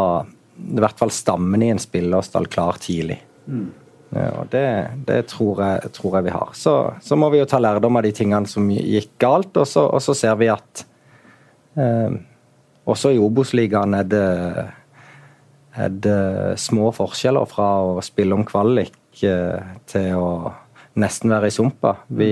i 0.58 0.80
hvert 0.82 0.98
fall 0.98 1.14
stammen 1.14 1.62
i 1.62 1.70
en 1.70 1.82
spillerstall 1.82 2.50
klar 2.50 2.80
tidlig. 2.82 3.20
Ja, 3.46 4.32
og 4.40 4.48
det, 4.50 4.66
det 5.06 5.20
tror, 5.30 5.62
jeg, 5.62 5.92
tror 5.94 6.18
jeg 6.18 6.28
vi 6.30 6.34
har. 6.34 6.56
Så, 6.58 6.74
så 7.04 7.18
må 7.20 7.30
vi 7.30 7.42
jo 7.42 7.50
ta 7.50 7.60
lærdom 7.62 8.00
av 8.00 8.08
de 8.08 8.14
tingene 8.16 8.50
som 8.50 8.66
gikk 8.72 9.14
galt, 9.22 9.54
og 9.54 9.70
så, 9.70 9.86
og 9.86 10.02
så 10.02 10.16
ser 10.18 10.38
vi 10.40 10.50
at 10.50 10.84
eh, 11.78 12.18
også 12.90 13.14
i 13.14 13.22
Obos-ligaen 13.22 14.00
er 14.00 14.10
er 15.78 15.94
det 15.94 16.58
små 16.62 16.90
forskjeller 16.96 17.46
fra 17.50 17.68
å 17.86 17.98
spille 18.06 18.34
om 18.34 18.46
kvalik 18.48 18.96
eh, 19.26 19.76
til 19.90 20.18
å 20.18 20.32
nesten 20.98 21.34
være 21.34 21.52
i 21.52 21.54
sumpa. 21.54 21.94
Vi, 22.10 22.32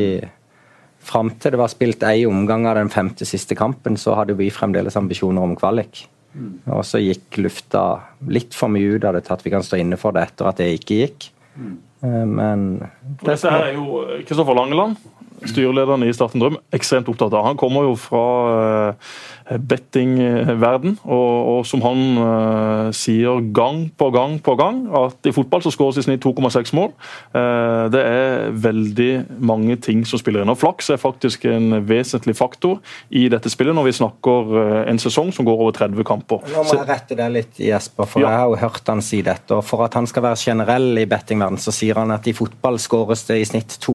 fram 1.06 1.30
til 1.40 1.54
det 1.54 1.62
var 1.62 1.72
spilt 1.72 2.04
én 2.08 2.28
omgang 2.30 2.66
av 2.70 2.80
den 2.80 2.90
femte 2.94 3.28
siste 3.28 3.56
kampen, 3.58 3.98
så 4.02 4.16
hadde 4.18 4.36
vi 4.38 4.50
fremdeles 4.54 4.98
ambisjoner 5.00 5.46
om 5.46 5.56
kvalik. 5.60 6.08
Og 6.68 6.82
så 6.84 7.00
gikk 7.00 7.38
lufta 7.40 7.86
litt 8.28 8.56
for 8.58 8.68
mye 8.68 8.98
ut 8.98 9.06
av 9.08 9.16
det 9.16 9.24
til 9.28 9.36
at 9.38 9.46
vi 9.46 9.54
kan 9.54 9.64
stå 9.64 9.80
inne 9.80 9.96
for 10.02 10.12
det 10.16 10.26
etter 10.28 10.50
at 10.50 10.58
det 10.60 10.68
ikke 10.76 10.98
gikk. 11.04 11.30
Eh, 11.56 12.26
Men 12.28 12.66
Og 12.84 13.24
Dette 13.24 13.52
her 13.54 13.70
er 13.70 13.78
jo 13.78 14.02
Kristoffer 14.28 14.58
Langeland, 14.58 14.98
styrelederen 15.44 16.04
i 16.08 16.14
Starten 16.16 16.42
Drøm, 16.42 16.58
ekstremt 16.76 17.10
opptatt 17.12 17.34
av. 17.36 17.46
Han 17.50 17.58
kommer 17.60 17.86
jo 17.88 17.96
fra 18.00 18.24
eh, 18.96 19.58
bettingverden, 19.62 20.98
og, 21.04 21.34
og 21.52 21.66
som 21.68 21.84
han 21.86 22.02
eh, 22.22 22.90
sier 22.96 23.42
gang 23.56 23.86
på 23.98 24.10
gang 24.16 24.38
på 24.44 24.56
gang, 24.60 24.84
at 24.96 25.28
i 25.30 25.34
fotball 25.36 25.64
så 25.66 25.74
skåres 25.74 26.00
i 26.00 26.06
snitt 26.06 26.24
2,6 26.26 26.74
mål. 26.78 26.94
Eh, 27.36 27.84
det 27.94 28.04
er 28.06 28.56
veldig 28.66 29.10
mange 29.46 29.78
ting 29.84 30.06
som 30.08 30.22
spiller 30.22 30.46
inn. 30.46 30.54
Og 30.54 30.60
Flaks 30.62 30.92
er 30.94 31.02
faktisk 31.02 31.48
en 31.52 31.82
vesentlig 31.88 32.38
faktor 32.40 32.80
i 33.10 33.28
dette 33.32 33.52
spillet 33.52 33.76
når 33.76 33.90
vi 33.90 33.98
snakker 34.00 34.56
en 34.92 35.02
sesong 35.02 35.34
som 35.36 35.48
går 35.48 35.66
over 35.66 35.76
30 35.78 36.08
kamper. 36.08 36.46
Nå 36.54 36.64
må 36.66 36.78
jeg 36.80 36.88
rette 36.90 37.18
det 37.20 37.32
litt, 37.34 37.60
Jesper, 37.62 38.08
for 38.10 38.24
Ja. 38.24 38.32
jeg 38.32 38.44
har 38.44 38.54
jo 38.54 38.62
hørt 38.66 38.94
han 38.94 39.02
si 39.06 39.22
dette. 39.26 39.52
og 39.56 39.64
For 39.66 39.86
at 39.86 39.94
han 39.98 40.08
skal 40.08 40.24
være 40.30 40.42
generell 40.46 40.98
i 40.98 41.06
bettingverden, 41.10 41.58
så 41.62 41.74
sier 41.76 42.00
han 42.02 42.12
at 42.16 42.28
i 42.28 42.34
fotball 42.38 42.80
skåres 42.82 43.26
det 43.28 43.42
i 43.42 43.46
snitt 43.46 43.78
to 43.82 43.95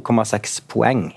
2,6 0.00 0.60
poeng. 0.68 1.08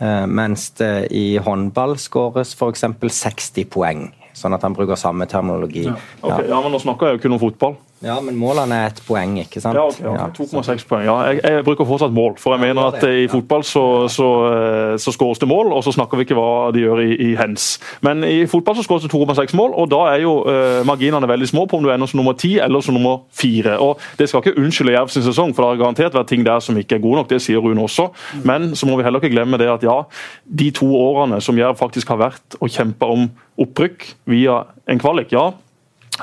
Eh, 0.00 0.26
mens 0.26 0.70
det 0.80 1.10
i 1.12 1.38
håndball 1.38 1.98
skåres 2.00 2.54
f.eks. 2.56 2.84
60 3.00 3.68
poeng. 3.70 4.08
Sånn 4.32 4.54
at 4.56 4.62
han 4.64 4.74
bruker 4.76 4.96
samme 4.96 5.26
terminologi. 5.28 5.84
Ja, 5.88 5.96
Okay, 6.22 6.48
ja, 6.48 6.60
men 6.62 6.72
Nå 6.72 6.80
snakker 6.80 7.10
jeg 7.10 7.18
jo 7.18 7.22
kun 7.26 7.36
om 7.36 7.42
fotball. 7.42 7.76
Men 8.00 8.36
målene 8.40 8.78
er 8.80 8.94
et 8.94 9.00
poeng, 9.04 9.34
ikke 9.42 9.60
sant? 9.60 9.76
Ja, 9.76 9.82
okay, 9.84 10.06
ja. 10.08 10.28
2,6 10.32 10.86
poeng. 10.88 11.02
Ja, 11.04 11.16
jeg, 11.28 11.42
jeg 11.44 11.64
bruker 11.66 11.84
fortsatt 11.84 12.14
mål, 12.16 12.38
for 12.40 12.56
jeg 12.56 12.62
mener 12.62 12.94
at 12.94 13.04
eh, 13.04 13.26
i 13.26 13.28
fotball 13.28 13.64
så, 13.68 13.82
så, 14.08 14.28
eh, 14.48 14.94
så 14.96 15.12
skåres 15.12 15.42
det 15.42 15.48
mål, 15.50 15.74
og 15.76 15.84
så 15.84 15.92
snakker 15.92 16.16
vi 16.16 16.24
ikke 16.24 16.38
hva 16.38 16.70
de 16.72 16.86
gjør 16.86 17.02
i, 17.04 17.10
i 17.28 17.34
hens. 17.36 17.74
Men 18.00 18.24
i 18.24 18.46
fotball 18.48 18.78
så 18.78 18.86
skåres 18.86 19.04
det 19.04 19.12
2,6 19.12 19.52
mål, 19.60 19.76
og 19.76 19.90
da 19.92 20.00
er 20.14 20.24
jo 20.24 20.32
uh, 20.46 20.80
marginene 20.88 21.28
veldig 21.28 21.50
små 21.52 21.66
på 21.68 21.76
om 21.76 21.84
du 21.84 21.92
ender 21.92 22.08
som 22.08 22.22
nummer 22.22 22.38
10 22.38 22.56
eller 22.64 22.88
som 22.88 22.96
nummer 22.96 23.20
4. 23.36 23.76
Og 23.84 24.00
Det 24.16 24.30
skal 24.30 24.46
ikke 24.46 24.56
unnskylde 24.64 24.96
Jerv 24.96 25.12
sin 25.12 25.28
sesong, 25.28 25.52
for 25.52 25.66
det 25.66 25.74
har 25.74 25.84
garantert 25.84 26.16
vært 26.16 26.32
ting 26.32 26.46
der 26.46 26.64
som 26.64 26.80
ikke 26.80 26.96
er 26.96 27.04
gode 27.04 27.20
nok. 27.20 27.28
Det 27.28 27.42
sier 27.44 27.60
Rune 27.60 27.84
også. 27.84 28.08
Men 28.48 28.72
så 28.72 28.88
må 28.88 28.96
vi 28.96 29.04
heller 29.04 29.20
ikke 29.20 29.36
glemme 29.36 29.60
det 29.60 29.68
at 29.68 29.84
ja, 29.84 30.02
de 30.48 30.72
to 30.72 30.88
årene 30.96 31.44
som 31.44 31.58
Jerv 31.60 31.76
faktisk 31.80 32.16
har 32.16 32.24
vært 32.30 32.60
og 32.60 32.72
kjempa 32.72 33.12
om 33.12 33.28
opprykk 33.60 34.14
via 34.30 34.62
en 34.88 35.00
kvalik, 35.00 35.36
ja, 35.36 35.50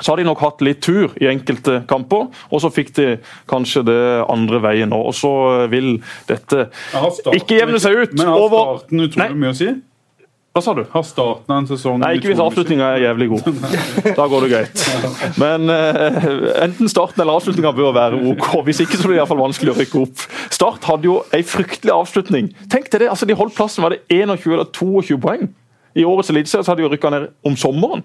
så 0.00 0.12
har 0.12 0.20
de 0.20 0.28
nok 0.28 0.42
hatt 0.44 0.62
litt 0.64 0.80
tur 0.84 1.14
i 1.20 1.28
enkelte 1.30 1.82
kamper, 1.90 2.28
og 2.50 2.62
så 2.62 2.70
fikk 2.72 2.94
de 2.98 3.08
kanskje 3.50 3.84
det 3.88 4.00
andre 4.28 4.62
veien. 4.64 4.94
Og 4.94 5.14
så 5.16 5.32
vil 5.72 5.98
dette 6.28 6.68
ikke 7.34 7.58
jevne 7.60 7.80
seg 7.82 7.98
ut 7.98 8.16
Men 8.18 8.32
har 8.32 8.48
starten 8.48 9.06
utrolig 9.06 9.28
Nei. 9.28 9.42
mye 9.44 9.54
å 9.54 9.58
si? 9.58 9.70
Hva 10.58 10.62
sa 10.64 10.72
du? 10.74 10.80
Har 10.90 11.04
starten 11.06 11.52
av 11.54 11.60
en 11.60 11.66
sesong 11.68 12.00
Nei, 12.02 12.16
ikke 12.18 12.32
hvis 12.32 12.40
avslutninga 12.42 12.86
er 12.96 13.04
jævlig 13.04 13.28
god. 13.30 13.60
Da 14.18 14.24
går 14.26 14.46
det 14.46 14.48
greit. 14.50 14.82
Men 15.38 15.70
uh, 15.70 16.48
enten 16.64 16.90
starten 16.90 17.22
eller 17.22 17.38
avslutninga 17.38 17.70
bør 17.76 17.92
være 17.94 18.18
OK. 18.32 18.48
Hvis 18.66 18.82
ikke 18.82 18.98
så 18.98 19.06
blir 19.06 19.14
det 19.14 19.20
i 19.20 19.22
hvert 19.22 19.30
fall 19.30 19.44
vanskelig 19.44 19.74
å 19.74 19.76
rykke 19.78 20.02
opp. 20.02 20.24
Start 20.50 20.88
hadde 20.88 21.06
jo 21.06 21.20
ei 21.36 21.44
fryktelig 21.46 21.94
avslutning. 21.94 22.50
Tenk 22.72 22.90
til 22.90 23.04
det, 23.04 23.10
altså 23.12 23.28
De 23.28 23.38
holdt 23.38 23.54
plassen, 23.54 23.84
var 23.86 23.94
det 23.94 24.00
21 24.10 24.56
eller 24.56 24.66
22 24.74 25.20
poeng? 25.22 25.46
I 25.94 26.06
årets 26.08 26.32
eliteserie 26.34 26.66
hadde 26.66 26.82
de 26.82 26.90
rykka 26.90 27.12
ned 27.14 27.30
om 27.46 27.54
sommeren. 27.58 28.02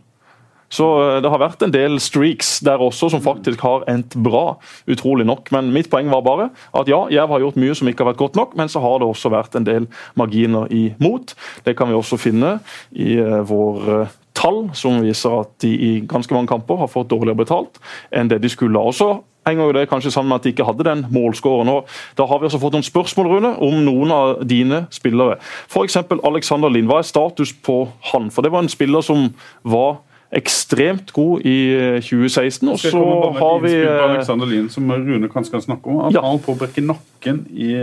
Så 0.74 0.88
eh, 1.02 1.20
det 1.24 1.32
har 1.32 1.42
vært 1.42 1.66
en 1.66 1.74
del 1.74 2.00
streaks 2.04 2.56
der 2.66 2.82
også 2.82 3.12
som 3.14 3.24
faktisk 3.24 3.62
har 3.66 3.86
endt 3.92 4.18
bra, 4.26 4.58
utrolig 4.90 5.28
nok. 5.30 5.52
Men 5.56 5.72
mitt 5.76 5.92
poeng 5.94 6.10
var 6.14 6.26
bare 6.26 6.50
at 6.74 6.90
ja, 6.92 7.04
Jerv 7.14 7.36
har 7.36 7.46
gjort 7.46 7.62
mye 7.62 7.78
som 7.78 7.90
ikke 7.90 8.06
har 8.06 8.14
vært 8.14 8.24
godt 8.24 8.40
nok, 8.40 8.58
men 8.60 8.72
så 8.72 8.82
har 8.84 9.00
det 9.02 9.10
også 9.10 9.34
vært 9.34 9.58
en 9.60 9.68
del 9.68 9.88
marginer 10.20 10.72
imot. 10.74 11.36
Det 11.68 11.78
kan 11.78 11.92
vi 11.92 11.98
også 11.98 12.20
finne 12.22 12.58
i 12.92 13.16
eh, 13.22 13.42
vår 13.50 13.92
eh, 14.00 14.16
tall, 14.38 14.66
som 14.78 15.04
viser 15.04 15.44
at 15.44 15.54
de 15.64 15.70
i 15.74 15.92
ganske 16.10 16.34
mange 16.34 16.50
kamper 16.50 16.82
har 16.82 16.90
fått 16.92 17.12
dårligere 17.14 17.44
betalt 17.44 17.78
enn 18.14 18.32
det 18.32 18.42
de 18.44 18.50
skulle. 18.52 18.82
Også 18.82 19.20
henger 19.48 19.68
jo 19.68 19.76
det 19.76 19.90
kanskje 19.92 20.12
sammen 20.14 20.32
med 20.32 20.42
at 20.42 20.48
de 20.48 20.54
ikke 20.54 20.66
hadde 20.68 20.88
den 20.88 21.04
målskåren. 21.14 21.70
Da 22.18 22.26
har 22.28 22.40
vi 22.40 22.48
også 22.48 22.62
fått 22.62 22.78
noen 22.78 22.88
spørsmål 22.88 23.30
Rune, 23.30 23.52
om 23.62 23.84
noen 23.86 24.14
av 24.16 24.34
dine 24.48 24.86
spillere. 24.94 25.38
F.eks. 25.70 26.00
Alexander 26.24 26.72
Lind. 26.72 26.90
Hva 26.90 27.02
er 27.04 27.08
status 27.08 27.54
på 27.66 27.84
han? 28.12 28.32
For 28.34 28.46
det 28.46 28.54
var 28.54 28.64
en 28.64 28.72
spiller 28.72 29.06
som 29.06 29.30
var 29.68 30.00
ekstremt 30.34 31.12
god 31.14 31.44
i 31.46 31.58
eh, 31.78 32.00
2016, 32.02 32.70
og 32.74 32.80
så 32.82 33.02
har 33.38 33.60
vi 33.64 33.74
eh, 33.82 34.04
Alexander 34.10 34.50
Lien, 34.50 34.70
som 34.74 34.90
Rune 34.92 35.30
kanskje 35.30 35.52
kan 35.58 35.62
snakke 35.66 35.92
om. 35.94 36.00
At 36.08 36.14
Ja. 36.16 36.22
han 36.24 36.32
holdt 36.36 36.46
på 36.48 36.56
å 36.56 36.60
brekke 36.64 36.82
nakken 36.86 37.44
i 37.54 37.74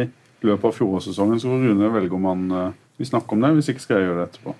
løpet 0.42 0.64
av 0.64 0.74
fjorårssesongen. 0.74 1.38
Så 1.40 1.48
får 1.50 1.62
Rune 1.68 1.92
velge 1.94 2.16
om 2.18 2.26
han 2.30 2.50
eh, 2.50 2.72
vil 2.98 3.06
snakke 3.12 3.36
om 3.36 3.40
det. 3.46 3.52
Hvis 3.60 3.70
ikke 3.74 3.84
skal 3.86 4.00
jeg 4.00 4.08
gjøre 4.10 4.24
det 4.24 4.28
etterpå. 4.32 4.54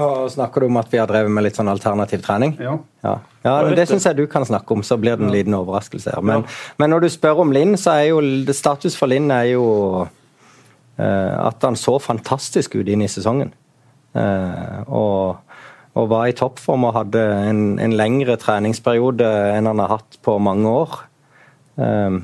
Og 0.00 0.28
snakker 0.30 0.62
du 0.62 0.66
om 0.68 0.76
at 0.78 0.92
vi 0.92 1.00
har 1.00 1.08
drevet 1.10 1.32
med 1.34 1.42
litt 1.48 1.56
sånn 1.58 1.66
alternativ 1.72 2.20
trening? 2.22 2.52
Ja. 2.62 2.76
Ja, 3.02 3.16
ja 3.42 3.54
Det 3.66 3.74
det. 3.80 3.88
syns 3.90 4.04
jeg 4.06 4.20
du 4.20 4.26
kan 4.30 4.44
snakke 4.46 4.70
om, 4.76 4.84
så 4.86 4.94
blir 5.00 5.16
det 5.18 5.26
en 5.26 5.32
liten 5.34 5.56
overraskelse 5.56 6.12
her. 6.14 6.22
Men, 6.22 6.44
men 6.78 6.90
når 6.94 7.00
du 7.00 7.08
spør 7.10 7.40
om 7.42 7.50
Linn, 7.50 7.74
så 7.80 7.96
er 7.98 8.12
jo 8.12 8.20
status 8.54 8.94
for 8.94 9.10
Linn 9.10 9.32
er 9.34 9.48
jo 9.56 9.64
eh, 10.98 11.34
at 11.48 11.58
han 11.66 11.74
så 11.74 11.96
fantastisk 11.98 12.76
ut 12.78 12.86
inn 12.86 13.02
i 13.02 13.08
sesongen. 13.10 13.50
Eh, 14.14 14.78
og, 14.86 15.42
og 15.98 16.10
var 16.12 16.28
i 16.30 16.34
toppform 16.36 16.86
og 16.86 16.94
hadde 16.94 17.22
en, 17.50 17.62
en 17.82 17.96
lengre 17.98 18.36
treningsperiode 18.38 19.26
enn 19.56 19.66
han 19.66 19.82
har 19.82 19.96
hatt 19.96 20.20
på 20.22 20.36
mange 20.42 20.70
år. 20.70 21.00
Um, 21.80 22.22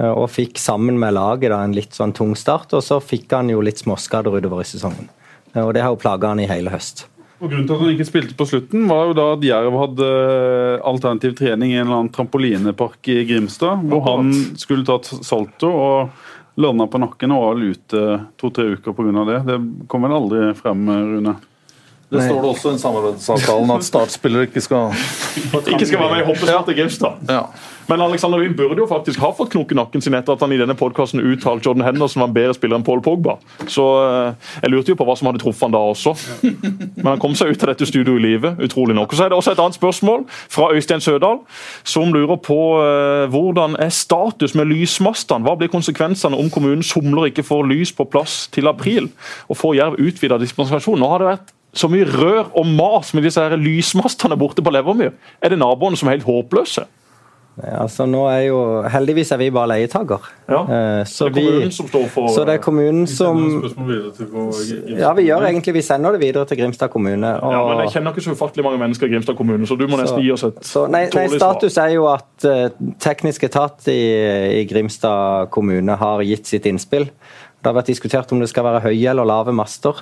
og 0.00 0.30
fikk 0.32 0.56
sammen 0.60 0.96
med 1.00 1.12
laget 1.16 1.52
da 1.52 1.60
en 1.64 1.76
litt 1.76 1.96
sånn 1.96 2.14
tung 2.16 2.32
start, 2.38 2.72
og 2.76 2.84
så 2.84 3.00
fikk 3.04 3.34
han 3.36 3.50
jo 3.52 3.60
litt 3.64 3.82
småskader 3.82 4.32
utover 4.32 4.62
i 4.64 4.68
sesongen. 4.68 5.10
Eh, 5.52 5.60
Og 5.60 5.74
det 5.74 5.82
har 5.84 5.92
jo 5.92 6.00
plaga 6.00 6.30
han 6.32 6.40
i 6.40 6.48
hele 6.48 6.72
høst. 6.72 7.06
Og 7.40 7.48
Grunnen 7.48 7.66
til 7.68 7.76
at 7.76 7.82
han 7.84 7.92
ikke 7.94 8.08
spilte 8.08 8.36
på 8.36 8.46
slutten, 8.48 8.86
var 8.88 9.08
jo 9.08 9.16
da 9.16 9.26
at 9.34 9.44
Jerv 9.44 9.76
hadde 9.80 10.08
eh, 10.08 10.82
alternativ 10.88 11.36
trening 11.38 11.72
i 11.72 11.78
en 11.78 11.86
eller 11.86 11.98
annen 11.98 12.12
trampolinepark 12.12 13.12
i 13.12 13.22
Grimstad, 13.28 13.84
hvor 13.88 14.04
han 14.08 14.32
skulle 14.60 14.84
tatt 14.88 15.08
salto 15.24 15.70
og 15.72 16.60
landa 16.60 16.84
på 16.90 17.00
nakken 17.00 17.32
og 17.32 17.44
var 17.46 17.62
ute 17.62 18.02
to-tre 18.40 18.74
uker 18.76 18.96
pga. 18.96 19.24
det. 19.24 19.38
Det 19.48 19.60
kom 19.88 20.04
vel 20.04 20.16
aldri 20.16 20.50
frem, 20.58 20.84
Rune? 20.88 21.36
Det 22.10 22.22
står 22.26 22.40
det 22.42 22.48
også 22.50 22.74
i 22.74 22.78
samarbeidsavtalen 22.82 23.70
at 23.76 23.84
startspillere 23.86 24.48
ikke 24.48 24.60
skal 24.64 24.90
Ikke 25.70 25.86
skal 25.86 26.00
være 26.00 26.16
med 26.16 26.24
i 26.24 26.26
hoppestart 26.26 26.66
til 26.66 26.80
Grimstad. 26.80 27.20
ja. 27.30 27.44
Men 27.90 28.00
Alexander 28.04 28.38
Wien 28.38 28.52
burde 28.54 28.78
jo 28.78 28.86
faktisk 28.86 29.18
ha 29.18 29.32
fått 29.34 29.50
knoke 29.50 29.74
nakken 29.74 30.02
sin 30.04 30.14
etter 30.14 30.36
at 30.36 30.42
han 30.44 30.52
i 30.54 30.58
denne 30.60 30.76
podkasten 30.78 31.22
uttalte 31.26 31.66
Jordan 31.66 31.82
Henderson 31.82 32.22
var 32.22 32.28
en 32.28 32.36
bedre 32.36 32.54
spiller 32.54 32.78
enn 32.78 32.84
Paul 32.86 33.00
Pogba. 33.02 33.34
Så 33.66 33.82
eh, 34.04 34.52
jeg 34.62 34.70
lurte 34.70 34.92
jo 34.92 34.98
på 35.00 35.06
hva 35.08 35.16
som 35.18 35.26
hadde 35.26 35.40
truffet 35.42 35.66
han 35.66 35.74
da 35.74 35.80
også. 35.90 36.12
Men 37.00 37.08
han 37.08 37.18
kom 37.22 37.34
seg 37.34 37.50
ut 37.50 37.64
av 37.66 37.72
dette 37.72 37.88
studioet 37.90 38.22
i 38.22 38.26
live, 38.28 38.54
utrolig 38.62 38.94
nok. 38.94 39.10
Og 39.10 39.18
Så 39.18 39.26
er 39.26 39.32
det 39.32 39.38
også 39.40 39.56
et 39.56 39.62
annet 39.64 39.78
spørsmål 39.80 40.22
fra 40.30 40.70
Øystein 40.76 41.02
Sødal, 41.02 41.42
som 41.82 42.14
lurer 42.14 42.38
på 42.38 42.60
eh, 42.78 43.26
hvordan 43.34 43.74
er 43.82 43.90
status 43.90 44.54
med 44.54 44.70
lysmastene? 44.70 45.42
Hva 45.48 45.58
blir 45.58 45.72
konsekvensene 45.74 46.38
om 46.38 46.50
kommunen 46.54 46.86
somler 46.86 47.32
ikke 47.32 47.42
får 47.42 47.66
lys 47.74 47.90
på 47.96 48.06
plass 48.06 48.44
til 48.54 48.70
april? 48.70 49.10
Og 49.50 49.58
får 49.58 49.80
Jerv 49.80 49.98
utvida 49.98 50.38
dispensasjon? 50.38 51.02
Nå 51.02 51.10
har 51.10 51.24
det 51.24 51.32
vært 51.34 51.56
så 51.72 51.90
mye 51.90 52.06
rør 52.08 52.48
og 52.58 52.66
mas 52.66 53.12
med 53.14 53.22
disse 53.26 53.40
her 53.42 53.56
lysmastene 53.60 54.38
borte 54.38 54.62
på 54.62 54.72
Levermyr. 54.74 55.12
Er 55.42 55.52
det 55.52 55.60
naboene 55.60 55.98
som 55.98 56.08
er 56.08 56.18
helt 56.18 56.26
håpløse? 56.28 56.86
Ja, 57.60 57.82
Altså, 57.82 58.06
nå 58.08 58.22
er 58.30 58.44
jo, 58.46 58.58
heldigvis 58.88 59.32
er 59.34 59.40
vi 59.40 59.48
bare 59.52 59.68
leietaker. 59.72 60.28
Ja. 60.48 60.60
Eh, 60.62 61.04
Så, 61.04 61.28
Det 61.28 61.42
er 61.42 61.42
kommunen 61.42 61.66
vi, 61.66 61.70
som 61.76 61.88
står 61.88 62.06
for 62.08 62.28
så 62.28 62.44
det 62.46 62.54
er 62.54 62.62
kommunen 62.62 63.06
som 63.06 63.36
Ja, 64.88 65.12
vi 65.12 65.26
gjør 65.26 65.46
egentlig, 65.48 65.74
vi 65.74 65.82
sender 65.82 66.12
det 66.12 66.20
videre 66.20 66.46
til 66.46 66.58
Grimstad 66.58 66.88
kommune. 66.90 67.34
Og, 67.42 67.52
Ja, 67.52 67.62
men 67.68 67.84
Jeg 67.84 67.92
kjenner 67.92 68.14
ikke 68.14 68.24
så 68.24 68.32
ufattelig 68.32 68.64
mange 68.64 68.78
mennesker 68.78 69.06
i 69.06 69.10
Grimstad 69.10 69.36
kommune, 69.36 69.66
så 69.66 69.76
du 69.76 69.86
må 69.88 69.98
nesten 70.00 70.22
gi 70.22 70.32
oss 70.32 70.44
et 70.44 70.64
så, 70.64 70.86
nei, 70.90 71.08
nei, 71.14 71.26
status 71.28 71.76
er 71.76 71.94
jo 71.94 72.06
at 72.06 72.44
eh, 72.44 72.68
teknisk 72.98 73.44
etat 73.44 73.88
i, 73.88 74.62
i 74.62 74.64
Grimstad 74.64 75.50
kommune 75.50 75.96
har 75.96 76.22
gitt 76.22 76.46
sitt 76.46 76.66
innspill. 76.66 77.10
Det 77.60 77.68
har 77.68 77.76
vært 77.76 77.90
diskutert 77.92 78.30
om 78.32 78.40
det 78.40 78.48
skal 78.48 78.64
være 78.64 78.80
høye 78.88 79.10
eller 79.10 79.24
lave 79.28 79.52
master. 79.52 80.00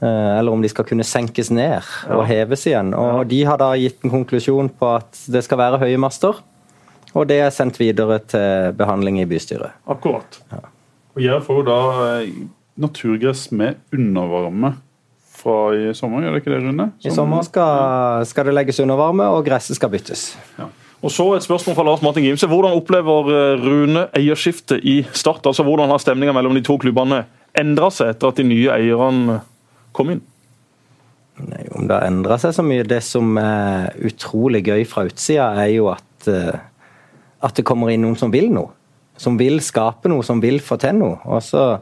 Eh, 0.00 0.38
Eller 0.38 0.52
om 0.52 0.62
de 0.62 0.70
skal 0.70 0.86
kunne 0.88 1.06
senkes 1.06 1.50
ned 1.54 1.86
og 2.14 2.26
heves 2.28 2.66
igjen. 2.66 2.94
Og 2.94 3.26
De 3.30 3.42
har 3.44 3.60
da 3.60 3.72
gitt 3.78 4.04
en 4.04 4.14
konklusjon 4.18 4.70
på 4.70 4.94
at 4.98 5.24
det 5.30 5.44
skal 5.46 5.60
være 5.60 5.82
høye 5.84 6.00
master. 6.00 6.42
Og 7.16 7.28
det 7.28 7.40
er 7.40 7.54
sendt 7.54 7.78
videre 7.80 8.18
til 8.28 8.74
behandling 8.78 9.20
i 9.22 9.28
bystyret. 9.28 9.76
Akkurat. 9.88 10.40
Og 11.16 11.22
Jerv 11.24 11.46
får 11.46 11.62
jo 11.62 11.64
da 11.66 11.80
eh, 12.08 12.34
naturgress 12.78 13.48
med 13.50 13.80
undervarme 13.94 14.76
fra 15.38 15.56
i 15.74 15.94
sommer, 15.94 16.24
gjør 16.24 16.34
det 16.34 16.42
ikke 16.42 16.50
det, 16.50 16.60
Rune? 16.64 16.88
I 17.06 17.14
sommer 17.14 17.44
skal, 17.46 18.26
skal 18.26 18.48
det 18.48 18.54
legges 18.56 18.80
undervarme, 18.82 19.26
og 19.30 19.44
gresset 19.46 19.78
skal 19.78 19.90
byttes. 19.92 20.32
Og 20.98 21.12
så 21.14 21.28
et 21.36 21.46
spørsmål 21.46 21.76
fra 21.78 21.84
Lars 21.86 22.02
Martin 22.02 22.24
Gimse. 22.26 22.48
Hvordan 22.50 22.74
opplever 22.74 23.30
eh, 23.30 23.60
Rune 23.62 24.08
eierskiftet 24.18 24.82
i 24.82 25.00
Start? 25.12 25.46
Altså 25.46 25.62
Hvordan 25.66 25.92
har 25.92 26.02
stemninga 26.02 26.34
mellom 26.34 26.58
de 26.58 26.64
to 26.66 26.74
klubbene 26.82 27.22
endra 27.58 27.90
seg 27.94 28.12
etter 28.12 28.32
at 28.32 28.40
de 28.40 28.46
nye 28.46 28.72
eierne 28.74 29.38
kom 29.98 30.14
inn? 30.14 30.22
Nei, 31.38 31.66
om 31.76 31.86
det 31.86 31.94
har 31.94 32.08
endra 32.08 32.38
seg 32.42 32.54
så 32.56 32.64
mye. 32.66 32.86
Det 32.88 33.00
som 33.06 33.36
er 33.38 33.92
utrolig 34.08 34.64
gøy 34.66 34.82
fra 34.90 35.04
utsida, 35.06 35.52
er 35.62 35.70
jo 35.76 35.90
at, 35.92 36.30
eh, 36.30 36.58
at 37.46 37.54
det 37.58 37.66
kommer 37.68 37.92
inn 37.92 38.02
noen 38.06 38.18
som 38.18 38.32
vil 38.34 38.50
noe. 38.54 38.72
Som 39.18 39.38
vil 39.38 39.60
skape 39.62 40.10
noe, 40.10 40.24
som 40.26 40.42
vil 40.42 40.58
få 40.62 40.78
til 40.82 40.98
noe. 40.98 41.18
Og 41.26 41.42
så 41.46 41.80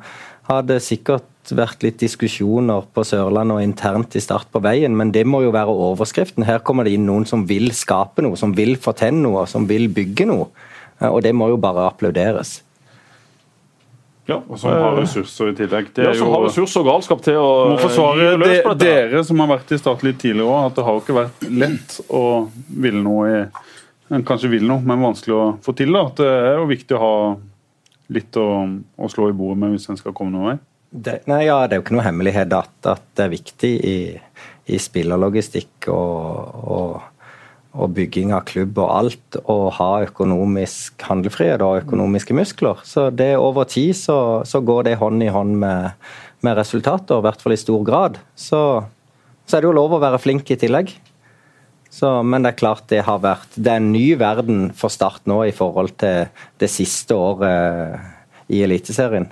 har 0.49 0.62
det 0.69 0.83
sikkert 0.85 1.25
vært 1.57 1.85
litt 1.85 1.99
diskusjoner 2.03 2.85
på 2.95 3.05
Sørlandet 3.07 3.57
og 3.57 3.64
internt 3.64 4.17
i 4.19 4.23
Start 4.23 4.49
på 4.53 4.62
veien, 4.64 4.97
men 4.97 5.12
det 5.14 5.25
må 5.29 5.43
jo 5.45 5.53
være 5.55 5.73
overskriften. 5.73 6.45
Her 6.47 6.59
kommer 6.67 6.85
det 6.85 6.97
inn 6.97 7.07
noen 7.07 7.27
som 7.29 7.45
vil 7.49 7.71
skape 7.77 8.25
noe, 8.25 8.37
som 8.37 8.55
vil 8.57 8.77
få 8.77 8.97
til 8.99 9.14
noe, 9.23 9.47
som 9.47 9.69
vil 9.69 9.89
bygge 9.89 10.27
noe. 10.29 10.49
Eh, 11.01 11.09
Og 11.09 11.23
det 11.23 11.35
må 11.35 11.49
jo 11.53 11.57
bare 11.57 11.89
applauderes. 11.89 12.62
Ja, 14.27 14.41
Og 14.43 14.59
som 14.59 14.72
har 14.74 14.97
ressurser 14.99 15.53
i 15.53 15.55
tillegg. 15.55 15.93
Det 15.95 16.03
ja, 16.03 16.12
som 16.16 16.27
som 16.27 16.35
har 16.35 16.45
ressurser 16.49 16.83
og 16.83 16.89
galskap 16.91 17.22
til 17.22 17.39
å 17.39 17.51
må 17.70 17.79
forsvare 17.79 18.33
eh, 18.33 18.39
løs 18.43 18.62
på 18.64 18.72
de, 18.74 18.79
dette. 18.83 19.11
dere 19.12 19.24
som 19.29 19.43
har 19.43 19.51
vært 19.53 19.70
i 19.70 19.79
Start 19.79 20.03
litt 20.07 20.18
tidligere 20.22 20.51
òg, 20.51 20.70
at 20.70 20.79
det 20.79 20.87
har 20.89 20.97
jo 20.97 21.03
ikke 21.05 21.18
vært 21.20 21.47
lett 21.62 21.99
å 22.11 22.22
ville 22.83 23.03
noe 23.07 23.29
i 23.31 23.41
en 24.16 24.22
Kanskje 24.27 24.51
vil 24.53 24.66
noe, 24.66 24.83
men 24.87 25.03
vanskelig 25.03 25.35
å 25.35 25.45
få 25.62 25.74
til. 25.79 25.95
da. 25.95 26.05
At 26.07 26.20
det 26.22 26.31
er 26.31 26.61
jo 26.61 26.66
viktig 26.70 26.95
å 26.95 27.03
ha 27.03 27.14
litt 28.14 28.39
å, 28.39 28.47
å 29.03 29.09
slå 29.11 29.31
i 29.31 29.35
bordet 29.35 29.59
med 29.62 29.74
hvis 29.74 29.89
en 29.91 29.99
skal 29.99 30.14
komme 30.14 30.35
noen 30.35 30.53
vei. 30.53 30.57
Det, 30.91 31.16
nei, 31.27 31.41
ja, 31.49 31.57
det 31.66 31.74
er 31.74 31.81
jo 31.81 31.85
ikke 31.85 31.97
noe 31.97 32.07
hemmelighet 32.07 32.55
at, 32.55 32.77
at 32.87 33.03
det 33.18 33.24
er 33.24 33.33
viktig 33.33 33.72
i, 33.83 33.97
i 34.70 34.79
spill 34.79 35.11
og, 35.16 35.27
og, 35.91 35.91
og 36.62 37.16
bygging 37.97 38.33
av 38.35 38.47
klubb 38.49 38.79
og 38.81 38.93
alt 38.93 39.39
å 39.45 39.57
ha 39.77 39.91
økonomisk 40.07 41.05
handlefrihet 41.09 41.64
og 41.64 41.83
økonomiske 41.85 42.37
muskler. 42.37 42.81
Så 42.89 43.09
det 43.14 43.35
over 43.37 43.68
tid 43.68 43.93
så, 43.99 44.18
så 44.49 44.62
går 44.64 44.89
det 44.89 45.01
hånd 45.03 45.24
i 45.24 45.33
hånd 45.33 45.59
med, 45.61 45.93
med 46.47 46.57
resultater, 46.59 47.20
i 47.20 47.27
hvert 47.27 47.43
fall 47.45 47.57
i 47.57 47.61
stor 47.61 47.85
grad. 47.87 48.20
Så, 48.39 48.62
så 49.45 49.57
er 49.57 49.62
det 49.62 49.70
jo 49.70 49.77
lov 49.77 49.97
å 49.97 50.03
være 50.03 50.22
flink 50.22 50.51
i 50.51 50.59
tillegg. 50.61 50.95
Så, 51.93 52.09
men 52.27 52.45
det 52.45 52.53
er 52.53 52.61
klart 52.61 52.89
det 52.91 53.05
har 53.07 53.20
vært 53.22 53.55
Det 53.55 53.70
er 53.72 53.79
en 53.81 53.93
ny 53.95 54.09
verden 54.20 54.66
for 54.77 54.93
Start 54.93 55.22
nå 55.31 55.39
i 55.47 55.55
forhold 55.55 55.95
til 56.03 56.27
det 56.61 56.68
siste 56.72 57.16
året 57.16 58.53
i 58.53 58.61
Eliteserien. 58.66 59.31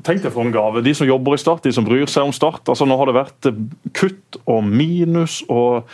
Tenk 0.00 0.22
deg 0.24 0.32
for 0.32 0.46
en 0.46 0.52
gave. 0.54 0.82
De 0.84 0.92
som 0.96 1.08
jobber 1.08 1.36
i 1.36 1.40
Start, 1.40 1.64
de 1.64 1.72
som 1.76 1.84
bryr 1.84 2.08
seg 2.08 2.28
om 2.28 2.34
Start. 2.34 2.62
altså 2.68 2.88
Nå 2.88 2.96
har 3.00 3.10
det 3.10 3.16
vært 3.16 3.50
kutt 3.96 4.40
og 4.46 4.64
minus 4.64 5.40
og 5.48 5.88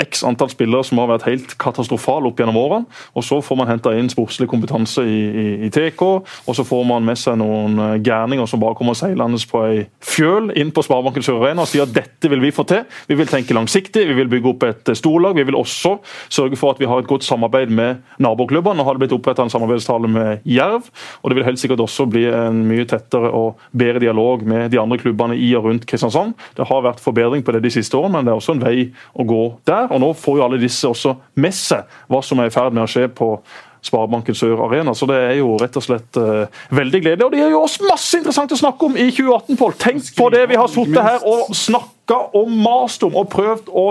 x 0.00 0.22
antall 0.26 0.50
spillere 0.52 0.84
som 0.86 1.00
har 1.02 1.10
vært 1.10 1.26
helt 1.28 1.54
katastrofale 1.60 2.30
opp 2.30 2.40
gjennom 2.40 2.58
årene. 2.58 3.00
Og 3.16 3.26
så 3.26 3.40
får 3.44 3.58
man 3.58 3.70
henta 3.70 3.92
inn 3.96 4.10
sportslig 4.12 4.48
kompetanse 4.50 5.04
i, 5.06 5.20
i, 5.28 5.46
i 5.66 5.70
TK, 5.72 6.02
og 6.02 6.56
så 6.56 6.64
får 6.66 6.84
man 6.88 7.06
med 7.06 7.20
seg 7.20 7.38
noen 7.40 7.78
eh, 7.82 7.98
gærninger 8.04 8.48
som 8.48 8.62
bare 8.62 8.76
kommer 8.78 8.96
seilende 8.98 9.40
på 9.48 9.62
ei 9.66 9.84
fjøl 10.04 10.52
inn 10.58 10.72
på 10.74 10.84
Sparebanken 10.84 11.24
Sør 11.24 11.42
Arena 11.42 11.64
og 11.64 11.70
sier 11.70 11.86
at 11.86 11.94
dette 11.94 12.30
vil 12.30 12.42
vi 12.42 12.52
få 12.54 12.66
til. 12.68 12.84
Vi 13.08 13.18
vil 13.18 13.30
tenke 13.30 13.56
langsiktig, 13.56 14.04
vi 14.08 14.16
vil 14.18 14.30
bygge 14.32 14.52
opp 14.52 14.66
et 14.68 14.92
eh, 14.92 14.98
storlag. 14.98 15.36
Vi 15.38 15.46
vil 15.48 15.58
også 15.58 15.96
sørge 16.32 16.58
for 16.60 16.74
at 16.74 16.82
vi 16.82 16.88
har 16.90 17.02
et 17.02 17.10
godt 17.10 17.26
samarbeid 17.26 17.72
med 17.72 18.02
naboklubbene. 18.22 18.80
Nå 18.80 18.86
har 18.86 18.96
det 18.96 19.04
blitt 19.04 19.16
oppretta 19.16 19.46
en 19.46 19.52
samarbeidsavtale 19.52 20.10
med 20.12 20.46
Jerv, 20.48 20.88
og 21.22 21.30
det 21.30 21.38
vil 21.38 21.48
helt 21.48 21.60
sikkert 21.62 21.82
også 21.84 22.08
bli 22.10 22.26
en 22.30 22.64
mye 22.68 22.86
tettere 22.88 23.30
og 23.32 23.60
bedre 23.76 24.02
dialog 24.02 24.44
med 24.48 24.70
de 24.72 24.80
andre 24.80 24.98
klubbene 25.00 25.36
i 25.38 25.52
og 25.58 25.68
rundt 25.68 25.86
Kristiansand. 25.88 26.34
Det 26.56 26.66
har 26.68 26.84
vært 26.84 27.02
forbedring 27.02 27.44
på 27.44 27.54
det 27.54 27.62
de 27.64 27.72
siste 27.74 27.96
årene, 27.98 28.18
men 28.18 28.28
det 28.28 28.34
er 28.34 28.40
også 28.40 28.56
en 28.56 28.64
vei 28.64 28.76
å 29.18 29.26
gå 29.28 29.41
der. 29.68 29.90
Og 29.90 30.00
nå 30.02 30.12
får 30.18 30.38
jo 30.38 30.46
alle 30.46 30.60
disse 30.62 30.88
også 30.88 31.16
med 31.40 31.54
seg 31.56 32.00
hva 32.10 32.22
som 32.24 32.40
er 32.42 32.50
i 32.50 32.54
ferd 32.54 32.74
med 32.74 32.84
å 32.86 32.90
skje 32.90 33.08
på 33.12 33.34
Sparebanken 33.82 34.36
Sør 34.38 34.62
Arena. 34.68 34.94
Så 34.94 35.08
det 35.10 35.18
er 35.18 35.36
jo 35.40 35.56
rett 35.60 35.76
og 35.78 35.84
slett 35.84 36.18
uh, 36.20 36.46
veldig 36.70 37.02
gledelig. 37.02 37.26
Og 37.26 37.34
det 37.34 37.42
gir 37.42 37.54
jo 37.56 37.62
oss 37.64 37.80
masse 37.82 38.20
interessant 38.20 38.54
å 38.54 38.58
snakke 38.60 38.86
om 38.86 38.96
i 38.96 39.08
2018, 39.10 39.58
Pål. 39.58 39.76
Tenk 39.82 40.10
på 40.18 40.28
det 40.34 40.44
vi 40.52 40.58
har 40.60 40.70
sittet 40.70 41.02
her 41.02 41.26
og 41.26 41.50
snakka 41.56 42.20
og 42.38 42.52
mast 42.54 43.02
om 43.06 43.18
og 43.18 43.30
prøvd 43.32 43.72
å 43.74 43.86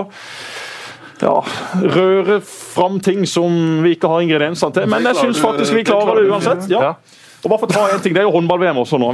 ja, 1.22 1.36
røre 1.82 2.40
fram 2.42 2.98
ting 3.04 3.26
som 3.30 3.52
vi 3.84 3.94
ikke 3.94 4.10
har 4.10 4.24
ingrediensene 4.24 4.74
til. 4.74 4.88
Men 4.90 5.06
jeg 5.12 5.20
syns 5.20 5.42
faktisk 5.44 5.76
vi 5.76 5.84
klarer 5.86 6.18
det 6.18 6.32
uansett. 6.32 6.66
Ja. 6.72 6.96
Og 7.42 7.50
bare 7.50 7.60
for 7.60 7.68
å 7.68 7.74
ta 7.74 7.84
en 7.92 8.02
ting, 8.02 8.14
Det 8.14 8.22
er 8.22 8.28
jo 8.28 8.34
håndball-VM 8.38 8.80
også 8.82 8.98
nå. 9.02 9.12